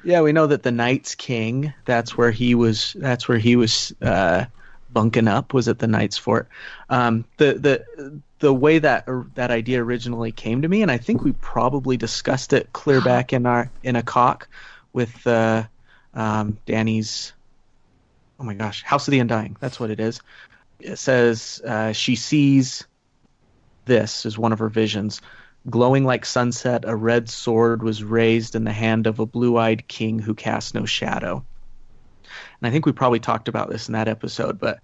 yeah 0.03 0.22
we 0.22 0.32
know 0.32 0.48
that 0.48 0.64
the 0.64 0.72
Night's 0.72 1.14
King 1.15 1.74
that's 1.86 2.18
where 2.18 2.32
he 2.32 2.56
was 2.56 2.95
that's 2.99 3.28
where 3.28 3.38
he 3.38 3.56
was 3.56 3.94
uh 4.02 4.45
bunking 4.91 5.28
up 5.28 5.53
was 5.53 5.68
at 5.68 5.80
the 5.80 5.88
Nightfort 5.88 6.45
um 6.90 7.26
the 7.38 7.53
the 7.53 8.22
the 8.40 8.53
way 8.53 8.78
that 8.80 9.06
that 9.36 9.49
idea 9.52 9.84
originally 9.84 10.32
came 10.32 10.61
to 10.61 10.68
me 10.68 10.82
and 10.82 10.91
i 10.91 10.98
think 10.98 11.24
we 11.24 11.32
probably 11.34 11.95
discussed 11.98 12.53
it 12.53 12.72
clear 12.74 13.02
back 13.02 13.32
in 13.34 13.45
our 13.45 13.70
in 13.84 13.95
a 13.95 14.03
cock 14.03 14.48
with 14.94 15.26
uh 15.28 15.64
um 16.14 16.57
Dany's 16.65 17.34
oh 18.40 18.44
my 18.44 18.53
gosh 18.53 18.84
house 18.84 19.07
of 19.07 19.11
the 19.11 19.20
undying. 19.20 19.57
That's 19.60 19.80
what 19.80 19.91
it 19.91 19.99
is. 19.99 20.22
It 20.80 20.98
says 20.98 21.61
uh, 21.65 21.94
she 21.94 22.15
sees 22.15 22.86
this 23.86 24.26
is 24.26 24.38
one 24.38 24.53
of 24.53 24.60
her 24.60 24.70
visions. 24.70 25.22
Glowing 25.70 26.03
like 26.03 26.26
sunset 26.26 26.84
a 26.86 26.95
red 26.95 27.30
sword 27.30 27.84
was 27.84 28.03
raised 28.03 28.56
in 28.56 28.65
the 28.65 28.74
hand 28.74 29.07
of 29.07 29.20
a 29.20 29.26
blue-eyed 29.26 29.88
king 29.88 30.20
who 30.20 30.34
cast 30.34 30.76
no 30.76 30.86
shadow. 30.86 31.44
And 32.24 32.68
i 32.68 32.72
think 32.72 32.86
we 32.86 32.91
probably 32.91 33.20
talked 33.20 33.48
about 33.48 33.70
this 33.70 33.88
in 33.88 33.94
that 33.94 34.07
episode 34.07 34.60
but 34.60 34.80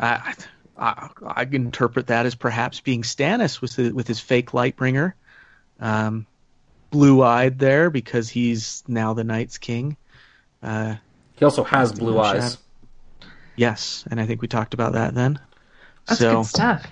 I, 0.00 0.34
I, 0.76 1.10
I 1.22 1.42
interpret 1.50 2.08
that 2.08 2.26
as 2.26 2.34
perhaps 2.34 2.80
being 2.80 3.02
stannis 3.02 3.60
with, 3.60 3.76
the, 3.76 3.92
with 3.92 4.08
his 4.08 4.20
fake 4.20 4.50
lightbringer. 4.50 5.12
Um, 5.78 6.26
blue-eyed 6.90 7.58
there 7.58 7.90
because 7.90 8.28
he's 8.28 8.82
now 8.88 9.14
the 9.14 9.24
night's 9.24 9.58
king 9.58 9.96
uh, 10.62 10.94
he 11.36 11.44
also 11.44 11.64
has 11.64 11.92
blue 11.92 12.14
no 12.14 12.20
eyes. 12.20 12.58
yes 13.56 14.04
and 14.10 14.20
i 14.20 14.26
think 14.26 14.42
we 14.42 14.48
talked 14.48 14.74
about 14.74 14.92
that 14.92 15.14
then 15.14 15.38
That's 16.06 16.20
so 16.20 16.38
good 16.38 16.46
stuff. 16.46 16.86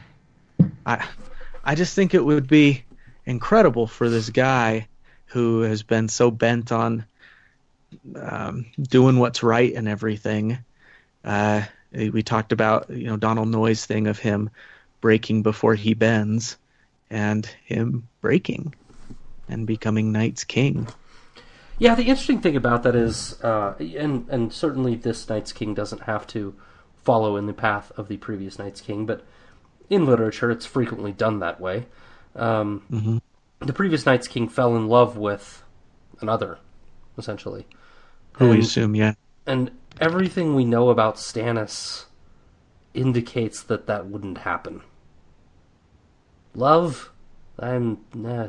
I 0.86 1.06
I 1.64 1.74
just 1.74 1.94
think 1.94 2.14
it 2.14 2.24
would 2.24 2.46
be 2.48 2.82
incredible 3.26 3.86
for 3.86 4.08
this 4.08 4.30
guy 4.30 4.88
who 5.26 5.60
has 5.60 5.82
been 5.82 6.08
so 6.08 6.30
bent 6.30 6.72
on 6.72 7.04
um, 8.16 8.66
doing 8.80 9.18
what's 9.18 9.42
right 9.42 9.74
and 9.74 9.86
everything. 9.88 10.58
Uh, 11.24 11.62
we 11.92 12.22
talked 12.22 12.52
about 12.52 12.88
you 12.90 13.06
know 13.06 13.16
Donal 13.16 13.44
Noye's 13.44 13.84
thing 13.84 14.06
of 14.06 14.18
him 14.18 14.50
breaking 15.00 15.42
before 15.42 15.74
he 15.74 15.94
bends, 15.94 16.56
and 17.10 17.44
him 17.64 18.08
breaking 18.20 18.74
and 19.48 19.66
becoming 19.66 20.12
Night's 20.12 20.44
King. 20.44 20.88
Yeah, 21.78 21.94
the 21.94 22.02
interesting 22.04 22.40
thing 22.40 22.56
about 22.56 22.82
that 22.82 22.96
is, 22.96 23.40
uh, 23.42 23.74
and 23.78 24.28
and 24.28 24.52
certainly 24.52 24.96
this 24.96 25.28
Night's 25.28 25.52
King 25.52 25.74
doesn't 25.74 26.02
have 26.02 26.26
to 26.28 26.54
follow 27.04 27.36
in 27.36 27.46
the 27.46 27.52
path 27.52 27.92
of 27.96 28.08
the 28.08 28.16
previous 28.16 28.58
Night's 28.58 28.80
King, 28.80 29.06
but 29.06 29.24
in 29.88 30.04
literature, 30.04 30.50
it's 30.50 30.66
frequently 30.66 31.12
done 31.12 31.38
that 31.38 31.60
way. 31.60 31.86
Um, 32.34 32.82
Mhm. 32.90 33.20
The 33.60 33.72
previous 33.72 34.04
Night's 34.06 34.28
King 34.28 34.48
fell 34.48 34.76
in 34.76 34.86
love 34.88 35.16
with 35.16 35.62
another, 36.20 36.58
essentially, 37.16 37.66
Who 38.34 38.50
we 38.50 38.58
assume, 38.60 38.94
yeah. 38.94 39.14
and 39.46 39.70
everything 40.00 40.54
we 40.54 40.64
know 40.64 40.90
about 40.90 41.16
Stannis 41.16 42.04
indicates 42.94 43.62
that 43.62 43.86
that 43.86 44.06
wouldn't 44.06 44.38
happen. 44.38 44.82
Love, 46.54 47.10
I'm 47.58 47.98
nah, 48.14 48.48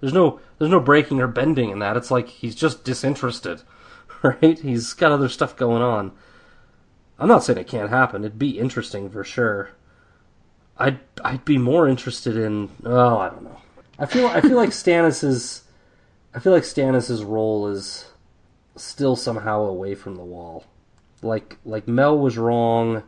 there's 0.00 0.12
no 0.12 0.40
there's 0.58 0.70
no 0.70 0.80
breaking 0.80 1.20
or 1.20 1.26
bending 1.26 1.70
in 1.70 1.78
that. 1.80 1.96
It's 1.96 2.10
like 2.10 2.28
he's 2.28 2.54
just 2.54 2.84
disinterested, 2.84 3.62
right? 4.22 4.58
He's 4.58 4.92
got 4.92 5.12
other 5.12 5.28
stuff 5.28 5.56
going 5.56 5.82
on. 5.82 6.12
I'm 7.18 7.28
not 7.28 7.44
saying 7.44 7.58
it 7.58 7.68
can't 7.68 7.90
happen. 7.90 8.22
It'd 8.22 8.38
be 8.38 8.58
interesting 8.58 9.08
for 9.08 9.24
sure. 9.24 9.70
I'd 10.76 11.00
I'd 11.24 11.44
be 11.44 11.58
more 11.58 11.88
interested 11.88 12.36
in 12.36 12.70
oh 12.84 13.18
I 13.18 13.28
don't 13.28 13.44
know. 13.44 13.60
I 13.98 14.06
feel 14.06 14.26
I 14.26 14.40
feel 14.40 14.56
like 14.56 14.70
Stannis's 14.70 15.62
I 16.34 16.40
feel 16.40 16.52
like 16.52 16.64
Stannis's 16.64 17.22
role 17.22 17.68
is 17.68 18.10
still 18.76 19.14
somehow 19.14 19.62
away 19.62 19.94
from 19.94 20.16
the 20.16 20.24
wall. 20.24 20.64
Like 21.22 21.58
like 21.64 21.86
Mel 21.86 22.18
was 22.18 22.36
wrong. 22.36 23.04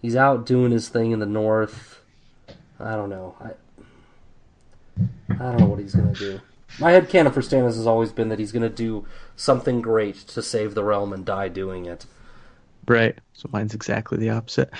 He's 0.00 0.16
out 0.16 0.44
doing 0.44 0.72
his 0.72 0.88
thing 0.88 1.12
in 1.12 1.20
the 1.20 1.26
north. 1.26 2.00
I 2.80 2.96
don't 2.96 3.10
know. 3.10 3.36
I 3.40 3.52
I 5.30 5.34
don't 5.34 5.58
know 5.60 5.66
what 5.66 5.78
he's 5.78 5.94
gonna 5.94 6.12
do. 6.14 6.40
My 6.78 6.92
head 6.92 7.08
canon 7.08 7.32
for 7.32 7.40
Stannis 7.40 7.76
has 7.76 7.86
always 7.86 8.12
been 8.12 8.28
that 8.30 8.38
he's 8.38 8.52
gonna 8.52 8.68
do 8.68 9.06
something 9.36 9.80
great 9.80 10.16
to 10.28 10.42
save 10.42 10.74
the 10.74 10.84
realm 10.84 11.12
and 11.12 11.24
die 11.24 11.48
doing 11.48 11.86
it. 11.86 12.06
Right. 12.86 13.16
So 13.34 13.48
mine's 13.52 13.74
exactly 13.74 14.18
the 14.18 14.30
opposite. 14.30 14.70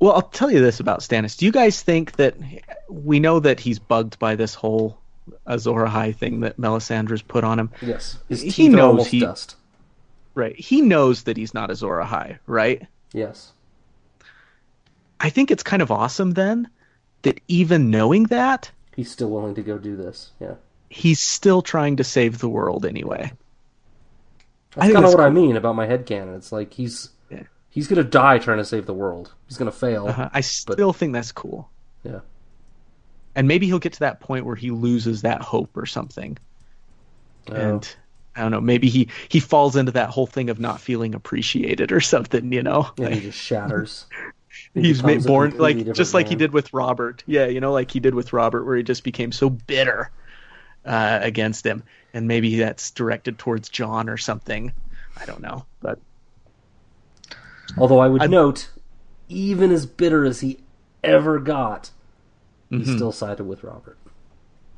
Well, 0.00 0.12
I'll 0.12 0.22
tell 0.22 0.50
you 0.50 0.60
this 0.60 0.80
about 0.80 1.00
Stannis. 1.00 1.36
Do 1.36 1.44
you 1.46 1.52
guys 1.52 1.82
think 1.82 2.12
that 2.12 2.34
we 2.88 3.20
know 3.20 3.40
that 3.40 3.60
he's 3.60 3.78
bugged 3.78 4.18
by 4.18 4.34
this 4.34 4.54
whole 4.54 4.98
Azor 5.46 5.70
Ahai 5.86 6.14
thing 6.16 6.40
that 6.40 6.58
Melisandre's 6.58 7.22
put 7.22 7.44
on 7.44 7.58
him? 7.58 7.70
Yes, 7.82 8.18
his 8.28 8.40
He 8.42 8.68
knows 8.68 9.06
he- 9.06 9.20
dust. 9.20 9.56
Right. 10.34 10.56
He 10.58 10.80
knows 10.80 11.24
that 11.24 11.36
he's 11.36 11.52
not 11.52 11.70
Azor 11.70 11.98
Ahai, 12.02 12.38
right? 12.46 12.86
Yes, 13.12 13.52
I 15.18 15.28
think 15.28 15.50
it's 15.50 15.62
kind 15.62 15.82
of 15.82 15.90
awesome 15.90 16.30
then 16.32 16.68
that 17.22 17.40
even 17.48 17.90
knowing 17.90 18.24
that, 18.24 18.70
he's 19.00 19.10
still 19.10 19.30
willing 19.30 19.54
to 19.54 19.62
go 19.62 19.78
do 19.78 19.96
this. 19.96 20.32
Yeah, 20.40 20.54
he's 20.90 21.20
still 21.20 21.62
trying 21.62 21.96
to 21.96 22.04
save 22.04 22.38
the 22.38 22.48
world 22.50 22.84
anyway. 22.84 23.32
I 24.76 24.80
that's 24.88 24.92
kind 24.92 25.06
of 25.06 25.12
what 25.12 25.20
I 25.20 25.30
mean 25.30 25.56
about 25.56 25.74
my 25.74 25.86
head 25.86 26.04
canon. 26.04 26.34
It's 26.34 26.52
like 26.52 26.72
he's 26.74 27.08
Yeah. 27.30 27.44
he's 27.70 27.88
gonna 27.88 28.04
die 28.04 28.38
trying 28.38 28.58
to 28.58 28.64
save 28.64 28.84
the 28.84 28.92
world. 28.94 29.32
He's 29.48 29.56
gonna 29.56 29.72
fail. 29.72 30.08
Uh-huh. 30.08 30.28
I 30.32 30.42
still 30.42 30.92
think 30.92 31.14
that's 31.14 31.32
cool. 31.32 31.70
Yeah. 32.04 32.20
And 33.34 33.48
maybe 33.48 33.66
he'll 33.66 33.78
get 33.78 33.94
to 33.94 34.00
that 34.00 34.20
point 34.20 34.44
where 34.44 34.56
he 34.56 34.70
loses 34.70 35.22
that 35.22 35.40
hope 35.40 35.76
or 35.76 35.86
something. 35.86 36.36
Oh. 37.48 37.54
and 37.54 37.96
I 38.36 38.42
don't 38.42 38.50
know, 38.52 38.60
maybe 38.60 38.88
he 38.90 39.08
he 39.28 39.40
falls 39.40 39.76
into 39.76 39.92
that 39.92 40.10
whole 40.10 40.26
thing 40.26 40.50
of 40.50 40.60
not 40.60 40.80
feeling 40.80 41.14
appreciated 41.14 41.90
or 41.90 42.00
something, 42.00 42.52
you 42.52 42.62
know. 42.62 42.90
yeah, 42.98 43.08
he 43.08 43.20
just 43.20 43.38
shatters. 43.38 44.06
He 44.74 44.82
He's 44.82 45.02
made, 45.02 45.24
born 45.24 45.56
like 45.58 45.92
just 45.92 46.12
like 46.14 46.28
he 46.28 46.34
did 46.34 46.52
with 46.52 46.72
Robert. 46.72 47.22
Yeah, 47.26 47.46
you 47.46 47.60
know, 47.60 47.72
like 47.72 47.90
he 47.90 48.00
did 48.00 48.14
with 48.14 48.32
Robert, 48.32 48.64
where 48.64 48.76
he 48.76 48.82
just 48.82 49.04
became 49.04 49.30
so 49.32 49.48
bitter 49.50 50.10
uh, 50.84 51.18
against 51.22 51.64
him, 51.64 51.82
and 52.12 52.26
maybe 52.26 52.56
that's 52.58 52.90
directed 52.90 53.38
towards 53.38 53.68
Jon 53.68 54.08
or 54.08 54.16
something. 54.16 54.72
I 55.20 55.24
don't 55.26 55.40
know, 55.40 55.64
but 55.80 55.98
Although 57.78 58.00
I 58.00 58.08
would 58.08 58.22
I'm- 58.22 58.30
note, 58.30 58.70
even 59.28 59.70
as 59.70 59.86
bitter 59.86 60.24
as 60.24 60.40
he 60.40 60.58
ever 61.04 61.38
got, 61.38 61.90
he 62.68 62.78
Mhm. 62.78 62.96
still 62.96 63.12
sided 63.12 63.44
with 63.44 63.62
Robert. 63.62 63.96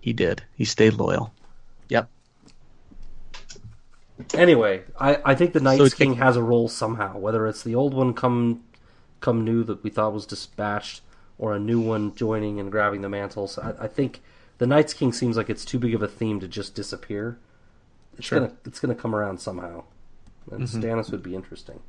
he 0.00 0.12
did. 0.12 0.42
He 0.56 0.64
stayed 0.64 0.94
loyal. 0.94 1.32
Yep. 1.88 2.10
Anyway, 4.34 4.82
I, 4.98 5.18
I 5.24 5.34
think 5.34 5.52
the 5.52 5.60
Night's 5.60 5.80
it's- 5.80 5.94
King 5.94 6.14
has 6.14 6.36
a 6.36 6.42
role 6.42 6.68
somehow, 6.68 7.18
whether 7.18 7.46
it's 7.46 7.62
the 7.62 7.74
old 7.74 7.94
one 7.94 8.12
come 8.14 8.62
come 9.22 9.42
new 9.44 9.64
that 9.64 9.82
we 9.82 9.88
thought 9.88 10.12
was 10.12 10.26
dispatched, 10.26 11.00
or 11.38 11.54
a 11.54 11.58
new 11.58 11.80
one 11.80 12.14
joining 12.14 12.60
and 12.60 12.70
grabbing 12.70 13.00
the 13.00 13.08
mantles. 13.08 13.58
I, 13.58 13.72
I 13.80 13.88
think 13.88 14.20
the 14.58 14.66
Night's 14.66 14.92
King 14.92 15.12
seems 15.12 15.36
like 15.36 15.48
it's 15.48 15.64
too 15.64 15.78
big 15.78 15.94
of 15.94 16.02
a 16.02 16.08
theme 16.08 16.38
to 16.40 16.46
just 16.48 16.74
disappear. 16.74 17.38
It's 18.18 18.26
Sure. 18.26 18.40
gonna 18.40 18.52
it's 18.66 18.78
gonna 18.80 18.94
come 18.94 19.14
around 19.14 19.38
somehow, 19.40 19.84
and 20.50 20.64
Mhm. 20.64 20.82
Stannis 20.82 21.10
would 21.10 21.22
be 21.22 21.34
interesting. 21.34 21.80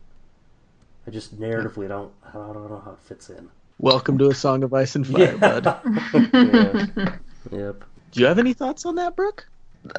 I 1.06 1.12
just 1.12 1.38
narratively 1.40 1.90
don't 1.90 2.14
I 2.26 2.32
don't 2.32 2.70
know 2.70 2.82
how 2.86 2.92
it 2.92 3.00
fits 3.00 3.30
in. 3.30 3.50
Welcome 3.80 4.18
to 4.20 4.30
a 4.30 4.34
Song 4.36 4.64
of 4.64 4.74
Ice 4.74 4.96
and 4.96 5.06
Fire, 5.06 5.38
bud. 5.38 5.66
Yeah. 6.14 7.16
yep. 7.52 7.84
Do 8.12 8.20
you 8.22 8.26
have 8.28 8.40
any 8.40 8.54
thoughts 8.54 8.86
on 8.86 8.96
that, 8.96 9.16
Brooke? 9.16 9.46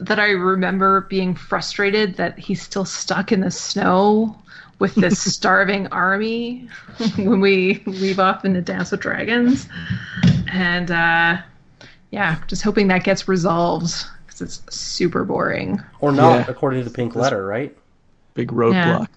that 0.01 0.19
I 0.19 0.31
remember 0.31 1.02
being 1.11 1.35
frustrated 1.35 2.16
that 2.16 2.39
he's 2.39 2.62
still 2.62 2.86
stuck 2.86 3.32
in 3.32 3.40
the 3.43 3.51
snow 3.51 4.35
with 4.79 4.95
this 4.95 5.19
starving 5.35 5.87
army 5.89 6.69
when 7.17 7.41
we 7.41 7.83
leave 7.87 8.19
off 8.19 8.45
in 8.45 8.53
the 8.53 8.61
Dance 8.63 8.91
with 8.91 9.01
Dragons. 9.01 9.69
And 10.53 10.91
uh, 10.91 11.39
yeah, 12.11 12.41
just 12.47 12.63
hoping 12.63 12.89
that 12.89 13.05
gets 13.05 13.29
resolved 13.29 13.93
because 14.27 14.41
it's 14.41 14.63
super 14.75 15.25
boring. 15.25 15.81
Or 16.01 16.13
not, 16.13 16.41
Yeah. 16.41 16.45
according 16.49 16.81
to 16.83 16.89
the 16.89 16.95
pink 16.95 17.15
letter, 17.17 17.47
right? 17.47 17.77
Big 18.35 18.51
roadblock. 18.51 19.09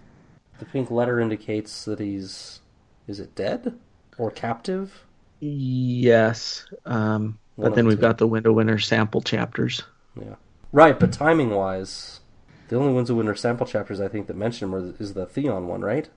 The 0.59 0.65
pink 0.65 0.89
letter 0.91 1.19
indicates 1.19 1.85
that 1.85 1.99
he's 1.99 2.59
is 3.07 3.19
it 3.19 3.33
dead 3.35 3.77
or 4.17 4.31
captive? 4.31 5.03
Yes. 5.39 6.65
Um, 6.85 7.37
but 7.57 7.75
then 7.75 7.85
we've 7.87 7.97
two. 7.97 8.01
got 8.01 8.17
the 8.17 8.27
Winds 8.27 8.47
of 8.47 8.55
Winter 8.55 8.79
sample 8.79 9.21
chapters. 9.21 9.83
Yeah. 10.19 10.35
Right, 10.71 10.99
but 10.99 11.11
timing 11.13 11.51
wise, 11.51 12.19
the 12.69 12.77
only 12.77 12.93
ones 12.93 13.09
who 13.09 13.15
win 13.15 13.27
are 13.27 13.35
sample 13.35 13.65
chapters 13.65 13.99
I 13.99 14.07
think 14.07 14.27
that 14.27 14.35
mention 14.35 14.67
him 14.67 14.75
are, 14.75 14.95
is 14.99 15.13
the 15.13 15.25
Theon 15.25 15.67
one, 15.67 15.81
right? 15.81 16.09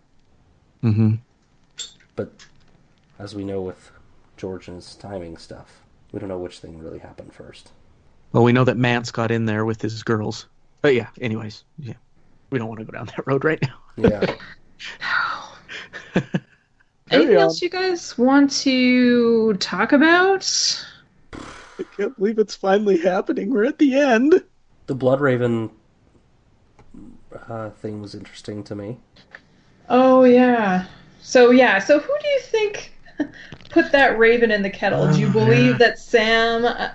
Mm-hmm. 0.83 1.17
But 2.17 2.33
as 3.19 3.35
we 3.35 3.45
know 3.45 3.61
with 3.61 3.91
George 4.37 4.69
and 4.69 4.77
his 4.77 4.95
timing 4.97 5.37
stuff, 5.37 5.83
we 6.13 6.19
don't 6.19 6.29
know 6.29 6.39
which 6.39 6.59
thing 6.59 6.79
really 6.79 6.99
happened 6.99 7.33
first. 7.33 7.73
Well, 8.33 8.45
we 8.45 8.53
know 8.53 8.65
that 8.65 8.77
Mance 8.77 9.11
got 9.11 9.31
in 9.31 9.47
there 9.47 9.65
with 9.65 9.83
his 9.83 10.03
girls. 10.03 10.47
But 10.83 10.95
yeah, 10.95 11.09
anyways, 11.21 11.65
yeah. 11.79 11.95
We 12.51 12.59
don't 12.59 12.69
want 12.69 12.81
to 12.81 12.87
go 12.87 12.93
down 12.93 13.07
that 13.07 13.27
road 13.27 13.45
right 13.45 13.63
now. 13.63 13.79
Yeah. 13.97 14.37
Anything 17.11 17.37
else 17.37 17.61
you 17.61 17.69
guys 17.69 18.17
want 18.17 18.51
to 18.53 19.55
talk 19.55 19.93
about? 19.93 20.87
I 21.33 21.85
can't 21.97 22.17
believe 22.17 22.39
it's 22.39 22.55
finally 22.55 22.99
happening. 22.99 23.51
We're 23.51 23.65
at 23.65 23.79
the 23.79 23.95
end. 23.99 24.45
the 24.87 24.95
Blood 24.95 25.21
Raven 25.21 25.71
uh, 27.49 27.71
thing 27.71 28.01
was 28.01 28.15
interesting 28.15 28.63
to 28.65 28.75
me. 28.75 28.99
Oh 29.89 30.25
yeah. 30.25 30.87
So 31.21 31.51
yeah. 31.51 31.79
So 31.79 31.99
who 31.99 32.13
do 32.21 32.29
you 32.29 32.41
think 32.41 32.93
put 33.71 33.93
that 33.93 34.19
raven 34.19 34.51
in 34.51 34.63
the 34.63 34.71
kettle? 34.71 35.13
do 35.13 35.19
you 35.21 35.29
Oh, 35.29 35.33
believe 35.33 35.73
yeah. 35.73 35.79
that 35.79 35.99
Sam, 35.99 36.65
uh, 36.65 36.91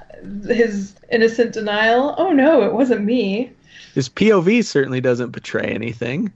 his 0.48 0.96
innocent 1.12 1.54
denial? 1.54 2.16
Oh 2.18 2.32
no, 2.32 2.64
it 2.64 2.74
wasn't 2.74 3.04
me. 3.06 3.52
His 3.94 4.10
POV 4.10 4.64
certainly 4.66 5.00
doesn't 5.02 5.32
betray 5.32 5.68
anything, 5.74 6.34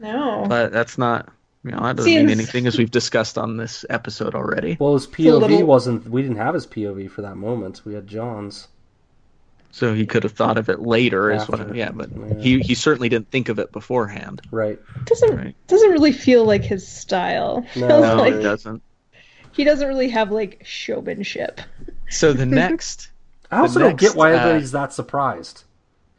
No. 0.00 0.44
but 0.48 0.70
that's 0.70 0.98
not, 0.98 1.30
you 1.64 1.70
know, 1.70 1.80
that 1.80 1.96
doesn't 1.96 2.10
Seems- 2.10 2.26
mean 2.28 2.38
anything 2.38 2.66
as 2.66 2.76
we've 2.76 2.90
discussed 2.90 3.38
on 3.38 3.56
this 3.56 3.86
episode 3.88 4.34
already. 4.34 4.76
Well, 4.78 4.92
his 4.94 5.06
POV 5.06 5.40
little- 5.40 5.66
wasn't. 5.66 6.10
We 6.10 6.20
didn't 6.20 6.36
have 6.36 6.52
his 6.54 6.66
POV 6.66 7.10
for 7.10 7.22
that 7.22 7.36
moment. 7.36 7.80
We 7.86 7.94
had 7.94 8.06
Jon's. 8.06 8.68
So 9.72 9.94
he 9.94 10.04
could 10.04 10.24
have 10.24 10.32
thought 10.32 10.58
of 10.58 10.68
it 10.68 10.80
later, 10.80 11.30
is 11.30 11.48
what. 11.48 11.74
Yeah, 11.76 11.90
but 11.92 12.10
Yeah. 12.10 12.34
he 12.40 12.58
he 12.60 12.74
certainly 12.74 13.08
didn't 13.08 13.30
think 13.30 13.48
of 13.48 13.58
it 13.58 13.70
beforehand. 13.72 14.42
Right. 14.50 14.78
doesn't 15.04 15.36
Right. 15.36 15.54
doesn't 15.68 15.90
really 15.90 16.12
feel 16.12 16.44
like 16.44 16.62
his 16.64 16.86
style. 16.86 17.64
No. 17.76 17.88
No, 18.00 18.16
like 18.16 18.34
it 18.34 18.42
doesn't. 18.42 18.82
he 19.52 19.62
doesn't 19.64 19.86
really 19.86 20.08
have 20.08 20.30
like 20.32 20.62
showmanship. 20.64 21.60
So 22.08 22.32
the 22.32 22.46
next, 22.46 23.10
I 23.52 23.60
also 23.60 23.78
The 23.78 23.84
don't 23.86 23.96
get 24.00 24.06
next, 24.06 24.16
why 24.16 24.32
uh, 24.34 24.58
he's 24.58 24.72
that 24.72 24.92
surprised. 24.92 25.62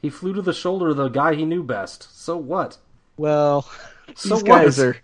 He 0.01 0.09
flew 0.09 0.33
to 0.33 0.41
the 0.41 0.53
shoulder 0.53 0.89
of 0.89 0.97
the 0.97 1.09
guy 1.09 1.35
he 1.35 1.45
knew 1.45 1.61
best. 1.63 2.07
So 2.17 2.37
what? 2.37 2.77
well, 3.17 3.69
So 4.15 4.35
these 4.35 4.43
what? 4.43 4.45
guys 4.45 4.79
are 4.79 4.97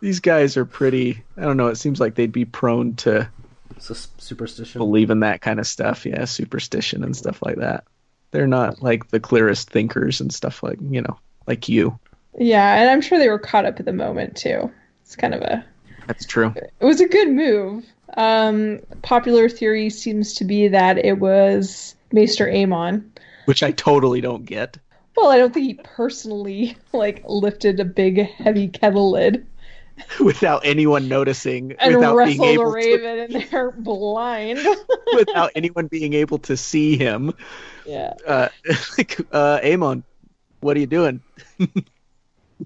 these 0.00 0.18
guys 0.20 0.56
are 0.56 0.64
pretty. 0.64 1.22
I 1.36 1.42
don't 1.42 1.56
know. 1.56 1.68
It 1.68 1.76
seems 1.76 2.00
like 2.00 2.14
they'd 2.16 2.32
be 2.32 2.44
prone 2.46 2.94
to 2.96 3.10
It's 3.20 3.24
a 3.24 3.26
s- 3.26 3.39
superstition. 3.80 4.78
believe 4.78 5.10
in 5.10 5.20
that 5.20 5.40
kind 5.40 5.58
of 5.60 5.66
stuff. 5.66 6.06
Yeah, 6.06 6.24
superstition 6.24 7.02
and 7.04 7.16
stuff 7.16 7.40
like 7.42 7.56
that. 7.56 7.84
They're 8.30 8.46
not 8.46 8.82
like 8.82 9.08
the 9.08 9.20
clearest 9.20 9.70
thinkers 9.70 10.20
and 10.20 10.32
stuff 10.32 10.62
like 10.62 10.78
you 10.88 11.02
know, 11.02 11.18
like 11.46 11.68
you. 11.68 11.98
Yeah, 12.38 12.76
and 12.80 12.88
I'm 12.90 13.00
sure 13.00 13.18
they 13.18 13.28
were 13.28 13.38
caught 13.38 13.66
up 13.66 13.80
at 13.80 13.86
the 13.86 13.92
moment 13.92 14.36
too. 14.36 14.70
It's 15.02 15.16
kind 15.16 15.34
of 15.34 15.42
a 15.42 15.64
That's 16.06 16.24
true. 16.26 16.54
it 16.56 16.84
was 16.84 17.00
a 17.00 17.08
good 17.08 17.28
move. 17.30 17.84
Um, 18.16 18.80
popular 19.02 19.48
theory 19.48 19.90
seems 19.90 20.34
to 20.34 20.44
be 20.44 20.68
that 20.68 20.98
it 21.04 21.18
was 21.18 21.94
Maester 22.12 22.46
Aemon. 22.46 23.04
Which 23.46 23.62
I 23.62 23.72
totally 23.72 24.20
don't 24.20 24.44
get. 24.44 24.78
Well, 25.16 25.28
I 25.30 25.38
don't 25.38 25.52
think 25.52 25.66
he 25.66 25.74
personally 25.82 26.76
like 26.92 27.22
lifted 27.26 27.80
a 27.80 27.84
big 27.84 28.18
heavy 28.30 28.68
kettle 28.68 29.10
lid 29.10 29.46
without 30.20 30.62
anyone 30.64 31.08
noticing, 31.08 31.72
and 31.78 31.96
without 31.96 32.24
being 32.24 32.42
able 32.42 32.64
to, 32.66 32.70
raven 32.72 33.18
in 33.32 33.46
there 33.50 33.70
blind. 33.72 34.58
without 35.14 35.50
anyone 35.54 35.86
being 35.86 36.14
able 36.14 36.38
to 36.38 36.56
see 36.56 36.96
him. 36.96 37.32
yeah. 37.86 38.14
Uh, 38.26 38.48
like, 38.98 39.20
uh, 39.32 39.60
Aemon, 39.60 40.02
what 40.60 40.76
are 40.76 40.80
you 40.80 40.86
doing? 40.86 41.20
but 41.58 41.68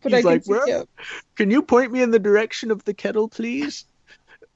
He's 0.02 0.12
I 0.12 0.20
can 0.20 0.24
like, 0.24 0.44
see 0.44 0.50
"Well, 0.52 0.68
you. 0.68 0.88
Can 1.36 1.50
you 1.50 1.62
point 1.62 1.92
me 1.92 2.02
in 2.02 2.10
the 2.10 2.18
direction 2.18 2.70
of 2.70 2.84
the 2.84 2.94
kettle, 2.94 3.28
please? 3.28 3.84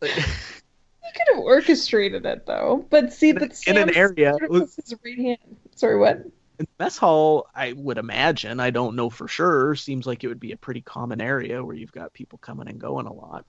He 0.01 0.09
could 0.09 1.35
have 1.35 1.43
orchestrated 1.45 2.27
it 2.27 2.47
though. 2.47 2.87
But 2.91 3.13
see, 3.13 3.33
but 3.33 3.59
in 3.67 3.77
an 3.77 3.95
area 3.97 4.37
with- 4.49 4.77
his 4.77 4.95
right 5.05 5.19
hand. 5.19 5.39
Sorry, 5.75 5.97
what? 5.99 6.25
In 6.59 6.67
the 6.67 6.85
mess 6.85 6.99
hall, 6.99 7.49
I 7.55 7.73
would 7.73 7.99
imagine, 7.99 8.59
I 8.59 8.71
don't 8.71 8.97
know 8.97 9.11
for 9.11 9.29
sure, 9.29 9.77
seems 9.77 10.07
like 10.07 10.25
it 10.25 10.29
would 10.29 10.41
be 10.41 10.53
a 10.53 10.57
pretty 10.57 10.81
common 10.81 11.21
area 11.21 11.65
where 11.65 11.75
you've 11.75 11.93
got 11.93 12.13
people 12.13 12.39
coming 12.39 12.69
and 12.69 12.81
going 12.81 13.07
a 13.07 13.13
lot. 13.13 13.45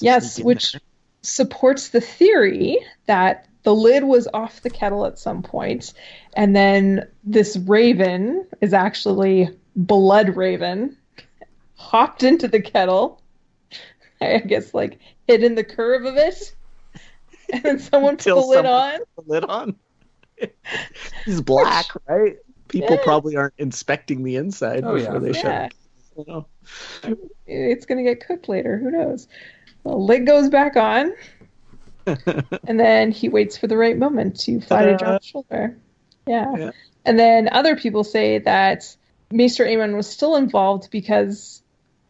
Yes, 0.00 0.40
which 0.40 0.72
there. 0.72 0.80
supports 1.22 1.88
the 1.90 2.00
theory 2.00 2.78
that 3.06 3.46
the 3.62 3.74
lid 3.74 4.04
was 4.04 4.28
off 4.32 4.60
the 4.62 4.70
kettle 4.70 5.06
at 5.06 5.18
some 5.18 5.42
point, 5.42 5.92
and 6.34 6.54
then 6.54 7.08
this 7.22 7.56
raven 7.56 8.46
is 8.60 8.72
actually 8.72 9.50
Blood 9.76 10.36
Raven, 10.36 10.96
hopped 11.76 12.22
into 12.22 12.48
the 12.48 12.60
kettle, 12.60 13.20
I 14.20 14.38
guess 14.38 14.74
like 14.74 14.98
hid 15.26 15.42
in 15.42 15.54
the 15.54 15.64
curve 15.64 16.04
of 16.04 16.16
it, 16.16 16.54
and 17.52 17.62
then 17.62 17.78
someone 17.78 18.16
put 18.16 18.24
the 18.24 18.34
lid 18.36 18.66
on. 18.66 18.98
put 18.98 19.26
the 19.26 19.32
lid 19.32 19.44
on. 19.44 19.76
He's 21.24 21.40
black, 21.40 21.86
right? 22.08 22.36
People 22.68 22.96
Yeah. 22.96 23.04
probably 23.04 23.36
aren't 23.36 23.54
inspecting 23.58 24.22
the 24.24 24.36
inside 24.36 24.84
Oh, 24.84 24.94
before 24.94 25.14
yeah. 25.14 25.18
they 25.20 25.32
shut 25.32 25.44
Yeah, 25.44 25.66
it. 25.66 25.74
You 26.16 27.30
it's 27.46 27.86
gonna 27.86 28.02
get 28.04 28.26
cooked 28.26 28.48
later. 28.48 28.78
Who 28.78 28.90
knows? 28.90 29.28
The 29.84 29.94
lid 29.96 30.26
goes 30.26 30.48
back 30.48 30.76
on, 30.76 31.12
and 32.06 32.78
then 32.80 33.10
he 33.10 33.28
waits 33.28 33.56
for 33.58 33.66
the 33.66 33.76
right 33.76 33.96
moment 33.98 34.38
to 34.40 34.60
fly 34.60 34.84
to 34.86 34.92
Ta-da. 34.92 35.04
Jon's 35.12 35.24
shoulder. 35.26 35.76
Yeah. 36.26 36.56
Yeah. 36.56 36.70
And 37.04 37.18
then 37.18 37.48
other 37.50 37.76
people 37.76 38.02
say 38.04 38.38
that 38.38 38.96
Maester 39.30 39.64
Aemon 39.66 39.94
was 39.96 40.06
still 40.08 40.36
involved 40.36 40.90
because 40.90 41.62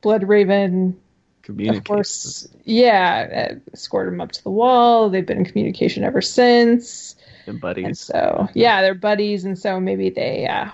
Blood 0.03 0.29
Raven, 0.29 0.91
of 0.91 1.43
Communicate. 1.43 1.85
course, 1.85 2.47
yeah, 2.65 3.51
uh, 3.51 3.55
escorted 3.73 4.13
him 4.13 4.21
up 4.21 4.33
to 4.33 4.43
the 4.45 4.51
wall. 4.51 5.11
They've 5.11 5.27
been 5.27 5.39
in 5.39 5.45
communication 5.45 6.05
ever 6.05 6.21
since. 6.23 7.17
And 7.47 7.61
And 7.61 7.61
buddies. 7.61 7.99
so, 7.99 8.49
yeah, 8.55 8.83
they're 8.83 8.95
buddies, 8.95 9.45
and 9.45 9.59
so 9.59 9.81
maybe 9.81 10.11
they 10.11 10.47
uh, 10.47 10.71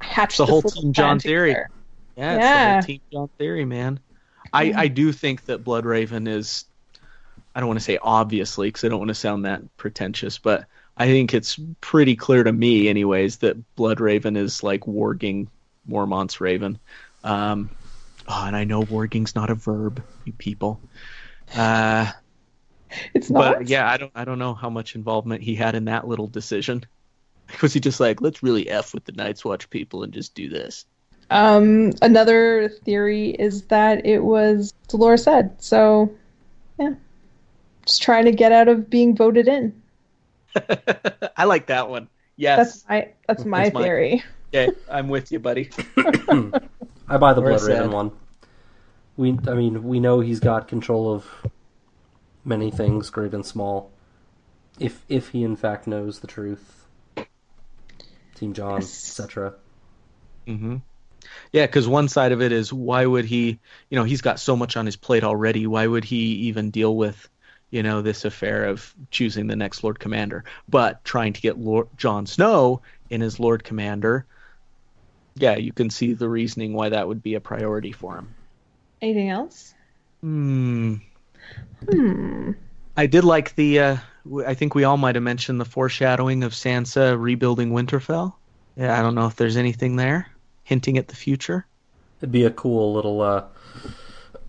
hatched 0.00 0.38
the 0.38 0.46
whole 0.46 0.62
Team 0.62 0.92
Jon 0.92 1.18
theory. 1.18 1.50
together. 1.50 1.70
Yeah, 2.16 2.36
it's 2.36 2.46
the 2.46 2.58
Yeah. 2.58 2.72
whole 2.72 2.82
Team 2.82 3.00
Jon 3.12 3.28
theory, 3.38 3.64
man. 3.64 4.00
I, 4.52 4.72
I 4.76 4.88
do 4.88 5.12
think 5.12 5.44
that 5.46 5.64
Blood 5.64 5.84
Raven 5.84 6.26
is. 6.26 6.64
I 7.54 7.60
don't 7.60 7.68
want 7.68 7.78
to 7.80 7.84
say 7.84 7.98
obviously 8.02 8.68
because 8.68 8.84
I 8.84 8.88
don't 8.88 8.98
want 8.98 9.08
to 9.08 9.14
sound 9.14 9.44
that 9.46 9.62
pretentious, 9.76 10.38
but 10.38 10.66
I 10.96 11.06
think 11.06 11.34
it's 11.34 11.58
pretty 11.80 12.14
clear 12.16 12.44
to 12.44 12.52
me, 12.52 12.88
anyways, 12.88 13.38
that 13.38 13.56
Blood 13.76 14.00
Raven 14.00 14.36
is 14.36 14.62
like 14.62 14.82
warging 14.82 15.48
Mormont's 15.86 16.40
Raven. 16.40 16.78
Um, 17.24 17.70
oh, 18.28 18.44
and 18.46 18.56
I 18.56 18.64
know 18.64 18.86
warging's 18.86 19.34
not 19.34 19.50
a 19.50 19.54
verb, 19.54 20.04
you 20.24 20.32
people. 20.34 20.82
Uh, 21.54 22.12
It's 23.14 23.30
not. 23.30 23.58
but 23.58 23.68
yeah, 23.68 23.90
I 23.90 23.96
don't 23.96 24.12
I 24.14 24.24
don't 24.24 24.38
know 24.38 24.54
how 24.54 24.70
much 24.70 24.94
involvement 24.94 25.42
he 25.42 25.54
had 25.54 25.74
in 25.74 25.86
that 25.86 26.06
little 26.06 26.26
decision. 26.28 26.84
Was 27.62 27.72
he 27.72 27.80
just 27.80 28.00
like, 28.00 28.20
let's 28.20 28.42
really 28.42 28.68
f 28.68 28.94
with 28.94 29.04
the 29.04 29.12
Night's 29.12 29.44
Watch 29.44 29.68
people 29.70 30.02
and 30.02 30.12
just 30.12 30.34
do 30.34 30.48
this? 30.48 30.84
Um, 31.30 31.92
another 32.02 32.68
theory 32.84 33.30
is 33.30 33.62
that 33.64 34.06
it 34.06 34.20
was 34.20 34.72
Dolorous 34.88 35.26
Edd. 35.26 35.56
So, 35.60 36.12
yeah, 36.78 36.94
just 37.84 38.02
trying 38.02 38.26
to 38.26 38.32
get 38.32 38.52
out 38.52 38.68
of 38.68 38.88
being 38.88 39.16
voted 39.16 39.48
in. 39.48 39.80
I 41.36 41.44
like 41.44 41.66
that 41.66 41.88
one. 41.90 42.08
Yes. 42.36 42.82
That's 42.82 42.88
my 42.88 43.08
that's 43.26 43.44
my 43.44 43.62
That's 43.64 43.74
mine. 43.74 43.82
theory. 43.82 44.24
yeah, 44.52 44.68
I'm 44.90 45.08
with 45.08 45.32
you, 45.32 45.38
buddy. 45.40 45.70
I 47.08 47.16
buy 47.18 47.32
the 47.34 47.40
Or 47.42 47.48
Blood 47.48 47.60
sad. 47.60 47.68
Raven 47.78 47.90
one. 47.90 48.12
We, 49.16 49.30
I 49.48 49.54
mean, 49.54 49.82
we 49.84 49.98
know 50.00 50.20
he's 50.20 50.40
got 50.40 50.68
control 50.68 51.12
of 51.12 51.26
many 52.46 52.70
things, 52.70 53.10
great 53.10 53.34
and 53.34 53.44
small. 53.44 53.90
If 54.78 55.04
if 55.08 55.28
he 55.30 55.42
in 55.42 55.56
fact 55.56 55.86
knows 55.86 56.20
the 56.20 56.26
truth, 56.26 56.86
Team 58.34 58.52
Jon, 58.52 58.80
Yes. 58.80 59.20
etc. 59.20 59.54
hmm 60.46 60.76
Yeah, 61.52 61.66
because 61.66 61.88
one 61.88 62.08
side 62.08 62.32
of 62.32 62.42
it 62.42 62.52
is 62.52 62.72
why 62.72 63.04
would 63.06 63.24
he? 63.24 63.58
You 63.90 63.98
know, 63.98 64.04
he's 64.04 64.20
got 64.22 64.40
so 64.40 64.56
much 64.56 64.76
on 64.76 64.86
his 64.86 64.96
plate 64.96 65.24
already. 65.24 65.66
Why 65.66 65.86
would 65.86 66.04
he 66.04 66.48
even 66.48 66.70
deal 66.70 66.96
with, 66.96 67.28
you 67.70 67.82
know, 67.82 68.02
this 68.02 68.24
affair 68.24 68.66
of 68.66 68.94
choosing 69.10 69.46
the 69.46 69.56
next 69.56 69.82
Lord 69.84 69.98
Commander? 69.98 70.44
But 70.68 71.04
trying 71.04 71.32
to 71.34 71.40
get 71.40 71.58
Lord 71.58 71.88
Jon 71.96 72.26
Snow 72.26 72.82
in 73.10 73.22
as 73.22 73.40
Lord 73.40 73.64
Commander. 73.64 74.26
Yeah, 75.36 75.56
you 75.56 75.72
can 75.72 75.90
see 75.90 76.14
the 76.14 76.28
reasoning 76.28 76.72
why 76.72 76.90
that 76.90 77.08
would 77.08 77.22
be 77.22 77.34
a 77.34 77.40
priority 77.40 77.92
for 77.92 78.16
him. 78.16 78.34
Anything 79.02 79.30
else? 79.30 79.74
Hmm. 80.22 80.96
Hmm. 81.88 82.52
I 82.96 83.06
did 83.06 83.24
like 83.24 83.54
the. 83.54 83.80
Uh, 83.80 83.96
w- 84.24 84.46
I 84.46 84.54
think 84.54 84.74
we 84.74 84.84
all 84.84 84.96
might 84.96 85.14
have 85.14 85.24
mentioned 85.24 85.60
the 85.60 85.64
foreshadowing 85.64 86.44
of 86.44 86.52
Sansa 86.52 87.20
rebuilding 87.20 87.70
Winterfell. 87.70 88.34
Yeah, 88.76 88.98
I 88.98 89.02
don't 89.02 89.14
know 89.14 89.26
if 89.26 89.36
there's 89.36 89.56
anything 89.56 89.96
there 89.96 90.28
hinting 90.64 90.98
at 90.98 91.08
the 91.08 91.16
future. 91.16 91.66
It'd 92.20 92.32
be 92.32 92.44
a 92.44 92.50
cool 92.50 92.92
little, 92.94 93.20
uh, 93.20 93.44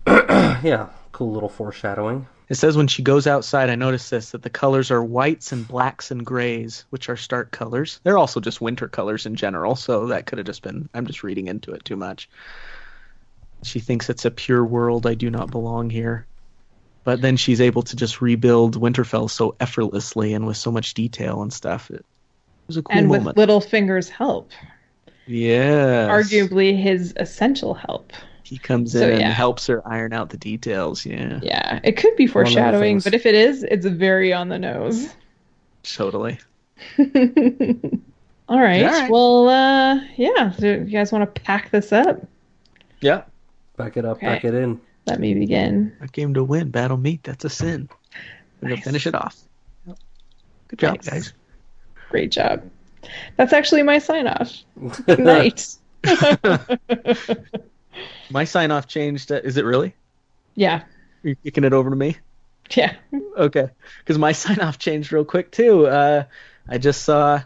yeah, 0.62 0.88
cool 1.12 1.32
little 1.32 1.48
foreshadowing. 1.48 2.26
It 2.48 2.54
says 2.56 2.76
when 2.76 2.88
she 2.88 3.02
goes 3.02 3.26
outside, 3.26 3.68
I 3.68 3.74
noticed 3.74 4.10
this 4.10 4.30
that 4.30 4.42
the 4.42 4.50
colors 4.50 4.90
are 4.90 5.04
whites 5.04 5.52
and 5.52 5.68
blacks 5.68 6.10
and 6.10 6.24
grays, 6.24 6.86
which 6.90 7.10
are 7.10 7.16
stark 7.16 7.50
colors. 7.50 8.00
They're 8.04 8.16
also 8.16 8.40
just 8.40 8.60
winter 8.62 8.88
colors 8.88 9.26
in 9.26 9.34
general, 9.34 9.76
so 9.76 10.06
that 10.06 10.24
could 10.26 10.38
have 10.38 10.46
just 10.46 10.62
been. 10.62 10.88
I'm 10.94 11.06
just 11.06 11.22
reading 11.22 11.46
into 11.46 11.72
it 11.72 11.84
too 11.84 11.96
much. 11.96 12.28
She 13.62 13.80
thinks 13.80 14.08
it's 14.08 14.24
a 14.24 14.30
pure 14.30 14.64
world. 14.64 15.06
I 15.06 15.14
do 15.14 15.30
not 15.30 15.50
belong 15.50 15.90
here. 15.90 16.26
But 17.08 17.22
then 17.22 17.38
she's 17.38 17.58
able 17.58 17.80
to 17.84 17.96
just 17.96 18.20
rebuild 18.20 18.78
Winterfell 18.78 19.30
so 19.30 19.56
effortlessly 19.60 20.34
and 20.34 20.46
with 20.46 20.58
so 20.58 20.70
much 20.70 20.92
detail 20.92 21.40
and 21.40 21.50
stuff. 21.50 21.90
It 21.90 22.04
was 22.66 22.76
a 22.76 22.82
cool 22.82 22.94
and 22.94 23.08
with 23.08 23.20
moment. 23.22 23.38
Littlefinger's 23.38 24.10
help, 24.10 24.50
yeah. 25.26 26.06
arguably 26.08 26.78
his 26.78 27.14
essential 27.16 27.72
help. 27.72 28.12
He 28.42 28.58
comes 28.58 28.94
in 28.94 29.00
So, 29.00 29.08
and 29.08 29.32
helps 29.32 29.66
her 29.68 29.80
iron 29.88 30.12
out 30.12 30.28
the 30.28 30.36
details. 30.36 31.06
Yeah, 31.06 31.40
Yeah, 31.42 31.80
it 31.82 31.92
could 31.92 32.14
be 32.14 32.26
One 32.26 32.42
of 32.42 32.48
the 32.48 32.52
foreshadowing, 32.52 33.00
but 33.00 33.14
if 33.14 33.24
it 33.24 33.34
is, 33.34 33.62
it's 33.62 33.86
very 33.86 34.34
on 34.34 34.50
the 34.50 34.58
nose. 34.58 35.08
totally. 35.84 36.38
All 36.98 37.06
right. 37.06 37.24
All 38.50 38.60
right. 38.60 39.10
Well, 39.10 39.48
uh, 39.48 40.00
yeah. 40.16 40.52
Do 40.58 40.66
you 40.66 40.84
guys 40.84 41.10
want 41.10 41.34
to 41.34 41.40
pack 41.40 41.70
this 41.70 41.90
up? 41.90 42.20
Yeah. 43.00 43.22
Back 43.78 43.96
it 43.96 44.04
up, 44.04 44.18
Okay. 44.18 44.26
back 44.26 44.44
it 44.44 44.52
in. 44.52 44.78
Let 45.08 45.20
me 45.20 45.32
begin. 45.32 45.96
A 46.02 46.06
game 46.06 46.34
to 46.34 46.44
win, 46.44 46.70
battle 46.70 46.98
meat. 46.98 47.22
That's 47.24 47.44
a 47.44 47.48
sin. 47.50 47.88
We're 48.60 48.68
gonna 48.70 48.82
finish 48.82 49.06
it 49.06 49.14
off. 49.14 49.36
Good 50.68 50.78
job, 50.78 50.96
Nice. 50.96 51.08
guys. 51.08 51.32
Great 52.10 52.30
job. 52.30 52.62
That's 53.36 53.54
actually 53.54 53.82
my 53.82 53.98
sign 53.98 54.26
off. 54.26 54.52
Good 55.06 55.18
night. 55.20 55.66
My 58.30 58.44
sign 58.44 58.70
off 58.70 58.86
changed. 58.86 59.32
Uh, 59.32 59.36
is 59.42 59.56
it 59.56 59.64
really? 59.64 59.94
yeah. 60.54 60.82
You're 61.24 61.34
kicking 61.36 61.64
it 61.64 61.72
over 61.72 61.90
to 61.90 61.96
me? 61.96 62.16
Yeah. 62.76 62.94
Okay. 63.36 63.68
Because 63.98 64.18
my 64.18 64.30
sign 64.44 64.60
off 64.60 64.78
changed 64.78 65.10
real 65.12 65.24
quick 65.24 65.50
too. 65.50 65.86
Uh, 65.86 66.24
I 66.68 66.78
just 66.78 67.02
saw 67.02 67.42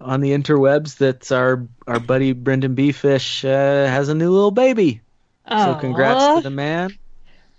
on 0.00 0.20
the 0.22 0.30
interwebs 0.32 0.96
that 0.96 1.30
our 1.30 1.66
our 1.86 2.00
buddy 2.00 2.32
Brendan 2.32 2.74
Beefish 2.74 3.44
uh, 3.44 3.86
has 3.88 4.08
a 4.08 4.14
new 4.14 4.30
little 4.32 4.50
baby. 4.50 5.02
So 5.48 5.76
congrats 5.80 6.38
to 6.38 6.42
the 6.42 6.50
man. 6.50 6.96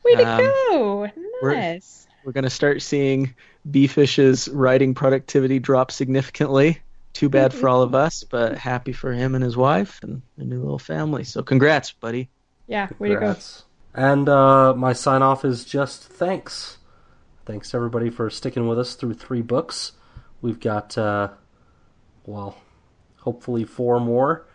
Way 0.05 0.15
to 0.15 0.29
um, 0.29 0.37
go. 0.39 1.09
we're- 1.41 1.55
Nice. 1.55 2.07
We're 2.25 2.31
gonna 2.31 2.49
start 2.49 2.81
seeing 2.81 3.33
Beefish's 3.69 4.47
writing 4.49 4.93
productivity 4.93 5.59
drop 5.59 5.91
significantly. 5.91 6.79
Too 7.11 7.27
bad 7.29 7.53
for 7.53 7.67
all 7.69 7.81
of 7.81 7.93
us, 7.93 8.23
but 8.23 8.57
happy 8.57 8.93
for 8.93 9.11
him 9.11 9.35
and 9.35 9.43
his 9.43 9.55
wife 9.57 9.99
and 10.01 10.21
a 10.37 10.43
new 10.43 10.61
little 10.61 10.79
family. 10.79 11.25
So 11.25 11.43
congrats, 11.43 11.91
buddy. 11.91 12.29
Yeah. 12.67 12.87
Way 12.97 13.09
to 13.09 13.15
go. 13.15 13.19
Congrats. 13.19 13.63
And 13.93 14.27
uh, 14.29 14.73
my 14.73 14.93
sign 14.93 15.21
off 15.21 15.45
is 15.45 15.63
just 15.65 16.03
thanks. 16.05 16.77
Thanks 17.45 17.71
to 17.71 17.77
everybody 17.77 18.09
for 18.09 18.29
sticking 18.29 18.67
with 18.67 18.79
us 18.79 18.95
through 18.95 19.13
three 19.15 19.41
books. 19.41 19.91
We've 20.41 20.59
got, 20.59 20.97
uh, 20.97 21.29
well, 22.25 22.57
hopefully 23.17 23.65
four 23.65 23.99
more. 23.99 24.47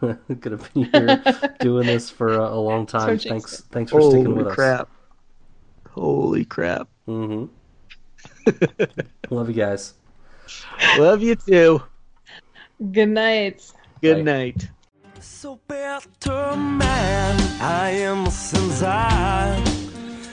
Gonna 0.40 0.58
be 0.74 0.84
here 0.84 1.22
doing 1.60 1.86
this 1.86 2.10
for 2.10 2.34
a, 2.34 2.48
a 2.48 2.60
long 2.60 2.86
time. 2.96 3.18
jinx 3.18 3.24
thanks, 3.24 3.60
thanks 3.70 3.92
for 3.92 4.00
sticking 4.02 4.36
with 4.36 4.46
us. 4.46 4.86
Holy 5.90 6.44
crap. 6.44 6.88
hmm 7.06 7.46
Love 9.30 9.48
you 9.48 9.54
guys. 9.54 9.94
Love 10.98 11.22
you 11.22 11.36
too. 11.36 11.82
Good 12.92 13.08
night. 13.08 13.62
Good 14.02 14.18
Bye. 14.18 14.22
night. 14.32 14.68
So 15.20 15.58
better 15.66 16.56
man, 16.56 17.60
I 17.60 17.90
am 17.90 18.26
since 18.30 18.82
I 18.82 19.62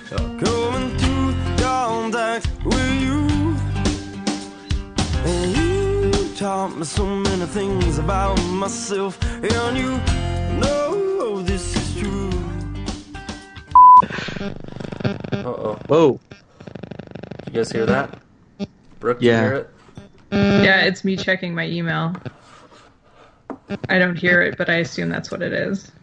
coming 0.10 0.98
to 0.98 1.36
contact 1.58 2.48
with 2.66 3.02
you. 3.02 3.24
And 6.44 6.50
you 6.50 6.56
taught 6.56 6.78
me 6.78 6.84
so 6.84 7.06
many 7.06 7.46
things 7.46 7.98
about 8.00 8.36
myself, 8.48 9.18
and 9.24 9.78
you 9.78 9.92
know 10.60 11.42
this 11.42 11.74
Uh 14.42 14.54
oh. 15.46 15.80
Whoa. 15.88 16.20
You 17.48 17.54
guys 17.54 17.72
hear 17.72 17.86
that? 17.86 18.20
Brooke, 19.00 19.20
Yeah. 19.22 19.42
you 19.42 19.48
hear 19.48 19.56
it? 19.56 19.70
Yeah, 20.32 20.82
it's 20.82 21.06
me 21.06 21.16
checking 21.16 21.56
my 21.56 21.66
email. 21.66 22.14
I 23.88 23.98
don't 23.98 24.18
hear 24.18 24.42
it, 24.42 24.58
but 24.58 24.70
I 24.70 24.76
assume 24.80 25.08
that's 25.08 25.32
what 25.32 25.42
it 25.42 25.54
is. 25.54 25.94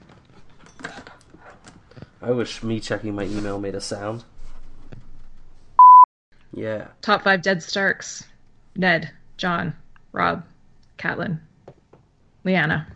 I 2.22 2.30
wish 2.30 2.62
me 2.62 2.80
checking 2.80 3.14
my 3.14 3.24
email 3.24 3.60
made 3.60 3.74
a 3.74 3.80
sound. 3.82 4.24
Yeah. 6.54 6.86
Top 7.02 7.24
five 7.24 7.42
dead 7.42 7.62
Starks: 7.62 8.24
Ned, 8.74 9.10
Jon, 9.36 9.74
Robb, 10.12 10.44
Catelyn, 10.98 11.38
Lyanna. 12.44 12.86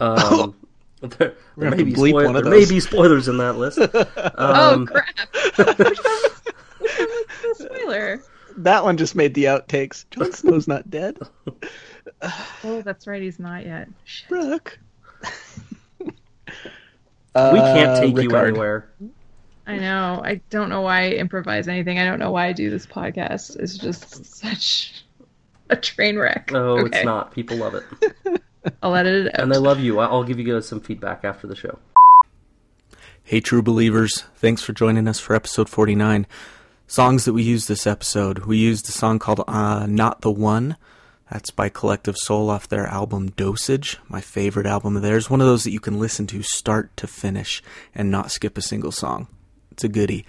Um, 0.00 0.54
there, 1.00 1.34
there 1.56 1.70
may 1.70 1.82
be 1.82 1.92
bleep 1.92 2.10
spoil- 2.10 2.24
one 2.26 2.36
of 2.36 2.44
there 2.44 2.52
may 2.52 2.64
be 2.66 2.80
spoilers 2.80 3.28
in 3.28 3.36
that 3.38 3.56
list. 3.56 3.78
oh 3.94 4.72
Um, 4.74 4.86
crap! 4.86 5.06
Which 5.56 5.58
one 5.58 5.76
was, 5.78 6.40
which 6.80 6.98
one 6.98 7.08
was 7.08 7.58
the 7.58 7.64
spoiler? 7.70 8.22
That 8.56 8.84
one 8.84 8.96
just 8.96 9.14
made 9.14 9.34
the 9.34 9.44
outtakes. 9.44 10.04
Jon 10.10 10.32
Snow's 10.32 10.66
not 10.68 10.88
dead. 10.90 11.18
Oh, 12.62 12.82
that's 12.82 13.06
right. 13.06 13.20
He's 13.20 13.38
not 13.40 13.64
yet. 13.66 13.88
Shit. 14.04 14.28
Brooke. 14.28 14.78
we 16.00 16.06
can't 17.34 17.90
Uh, 17.90 18.00
take 18.00 18.16
you 18.16 18.34
anywhere. 18.36 18.88
I 19.66 19.78
know. 19.78 20.20
I 20.24 20.40
don't 20.50 20.68
know 20.68 20.82
why 20.82 21.04
I 21.04 21.10
improvise 21.12 21.68
anything. 21.68 21.98
I 21.98 22.04
don't 22.04 22.18
know 22.18 22.30
why 22.30 22.46
I 22.46 22.52
do 22.52 22.68
this 22.70 22.86
podcast. 22.86 23.56
It's 23.58 23.78
just 23.78 24.24
such 24.26 25.04
a 25.70 25.76
train 25.76 26.18
wreck. 26.18 26.50
No, 26.52 26.78
Okay. 26.80 26.98
it's 26.98 27.04
not. 27.04 27.32
People 27.32 27.56
love 27.56 27.74
it, 27.74 27.84
I'll 28.82 28.94
edit 28.94 29.26
it 29.26 29.34
out. 29.34 29.42
and 29.42 29.52
they 29.52 29.56
love 29.58 29.80
you. 29.80 29.98
I- 30.00 30.06
I'll 30.06 30.24
give 30.24 30.38
you 30.38 30.44
guys 30.52 30.66
some 30.68 30.80
feedback 30.80 31.24
after 31.24 31.46
the 31.46 31.56
show. 31.56 31.78
Hey, 33.22 33.40
true 33.40 33.62
believers. 33.62 34.24
Thanks 34.36 34.62
for 34.62 34.72
joining 34.74 35.08
us 35.08 35.18
for 35.18 35.34
episode 35.34 35.68
49. 35.70 36.26
Songs 36.86 37.24
that 37.24 37.32
we 37.32 37.42
used 37.42 37.66
this 37.68 37.86
episode. 37.86 38.40
We 38.40 38.58
used 38.58 38.86
a 38.88 38.92
song 38.92 39.18
called 39.18 39.42
uh, 39.48 39.86
Not 39.88 40.20
the 40.20 40.30
One. 40.30 40.76
That's 41.30 41.50
by 41.50 41.70
Collective 41.70 42.18
Soul 42.18 42.50
off 42.50 42.68
their 42.68 42.86
album 42.86 43.30
Dosage, 43.30 43.96
my 44.08 44.20
favorite 44.20 44.66
album 44.66 44.94
of 44.94 45.02
theirs. 45.02 45.30
One 45.30 45.40
of 45.40 45.46
those 45.46 45.64
that 45.64 45.70
you 45.72 45.80
can 45.80 45.98
listen 45.98 46.26
to 46.28 46.42
start 46.42 46.94
to 46.98 47.06
finish 47.06 47.62
and 47.94 48.10
not 48.10 48.30
skip 48.30 48.58
a 48.58 48.62
single 48.62 48.92
song. 48.92 49.28
It's 49.74 49.82
a 49.82 49.88
goodie. 49.88 50.24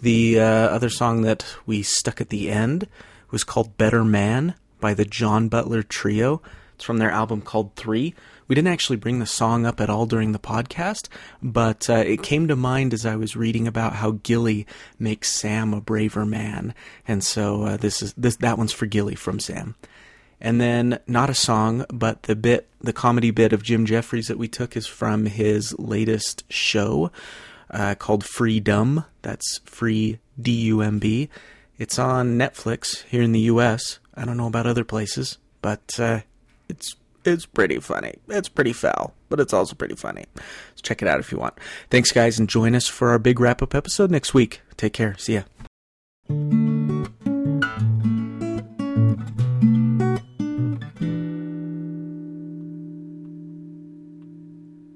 The 0.00 0.40
uh, 0.40 0.44
other 0.44 0.88
song 0.88 1.20
that 1.20 1.44
we 1.66 1.82
stuck 1.82 2.22
at 2.22 2.30
the 2.30 2.50
end 2.50 2.88
was 3.30 3.44
called 3.44 3.76
Better 3.76 4.02
Man 4.02 4.54
by 4.80 4.94
the 4.94 5.04
John 5.04 5.50
Butler 5.50 5.82
Trio. 5.82 6.40
It's 6.74 6.86
from 6.86 6.96
their 6.96 7.10
album 7.10 7.42
called 7.42 7.74
Three. 7.76 8.14
We 8.46 8.54
didn't 8.54 8.72
actually 8.72 8.96
bring 8.96 9.18
the 9.18 9.26
song 9.26 9.66
up 9.66 9.78
at 9.78 9.90
all 9.90 10.06
during 10.06 10.32
the 10.32 10.38
podcast, 10.38 11.08
but 11.42 11.90
uh, 11.90 11.96
it 11.96 12.22
came 12.22 12.48
to 12.48 12.56
mind 12.56 12.94
as 12.94 13.04
I 13.04 13.16
was 13.16 13.36
reading 13.36 13.68
about 13.68 13.96
how 13.96 14.12
Gilly 14.22 14.66
makes 14.98 15.30
Sam 15.30 15.74
a 15.74 15.82
braver 15.82 16.24
man, 16.24 16.72
and 17.06 17.22
so 17.22 17.64
uh, 17.64 17.76
this 17.76 18.00
is 18.00 18.14
this 18.14 18.36
that 18.36 18.56
one's 18.56 18.72
for 18.72 18.86
Gilly 18.86 19.16
from 19.16 19.38
Sam. 19.38 19.74
And 20.40 20.62
then 20.62 20.98
not 21.06 21.28
a 21.28 21.34
song, 21.34 21.84
but 21.92 22.22
the 22.22 22.36
bit, 22.36 22.68
the 22.80 22.94
comedy 22.94 23.32
bit 23.32 23.52
of 23.52 23.62
Jim 23.62 23.84
Jefferies 23.84 24.28
that 24.28 24.38
we 24.38 24.48
took 24.48 24.78
is 24.78 24.86
from 24.86 25.26
his 25.26 25.78
latest 25.78 26.44
show 26.48 27.10
uh, 27.70 27.94
called 27.94 28.24
Freedom. 28.24 29.04
That's 29.22 29.60
free 29.64 30.18
D 30.40 30.52
U 30.66 30.80
M 30.80 30.98
B. 30.98 31.28
It's 31.78 31.98
on 31.98 32.36
Netflix 32.38 33.04
here 33.04 33.22
in 33.22 33.32
the 33.32 33.40
U.S. 33.40 34.00
I 34.14 34.24
don't 34.24 34.36
know 34.36 34.48
about 34.48 34.66
other 34.66 34.84
places, 34.84 35.38
but 35.62 35.98
uh, 35.98 36.20
it's 36.68 36.96
it's 37.24 37.46
pretty 37.46 37.78
funny. 37.78 38.14
It's 38.28 38.48
pretty 38.48 38.72
foul, 38.72 39.14
but 39.28 39.38
it's 39.38 39.52
also 39.52 39.74
pretty 39.74 39.94
funny. 39.94 40.24
So 40.36 40.82
check 40.82 41.02
it 41.02 41.08
out 41.08 41.20
if 41.20 41.30
you 41.30 41.38
want. 41.38 41.54
Thanks, 41.90 42.10
guys, 42.10 42.38
and 42.38 42.48
join 42.48 42.74
us 42.74 42.88
for 42.88 43.10
our 43.10 43.18
big 43.18 43.38
wrap 43.38 43.62
up 43.62 43.74
episode 43.74 44.10
next 44.10 44.34
week. 44.34 44.60
Take 44.76 44.92
care. 44.92 45.16
See 45.18 45.34
ya. 45.34 46.57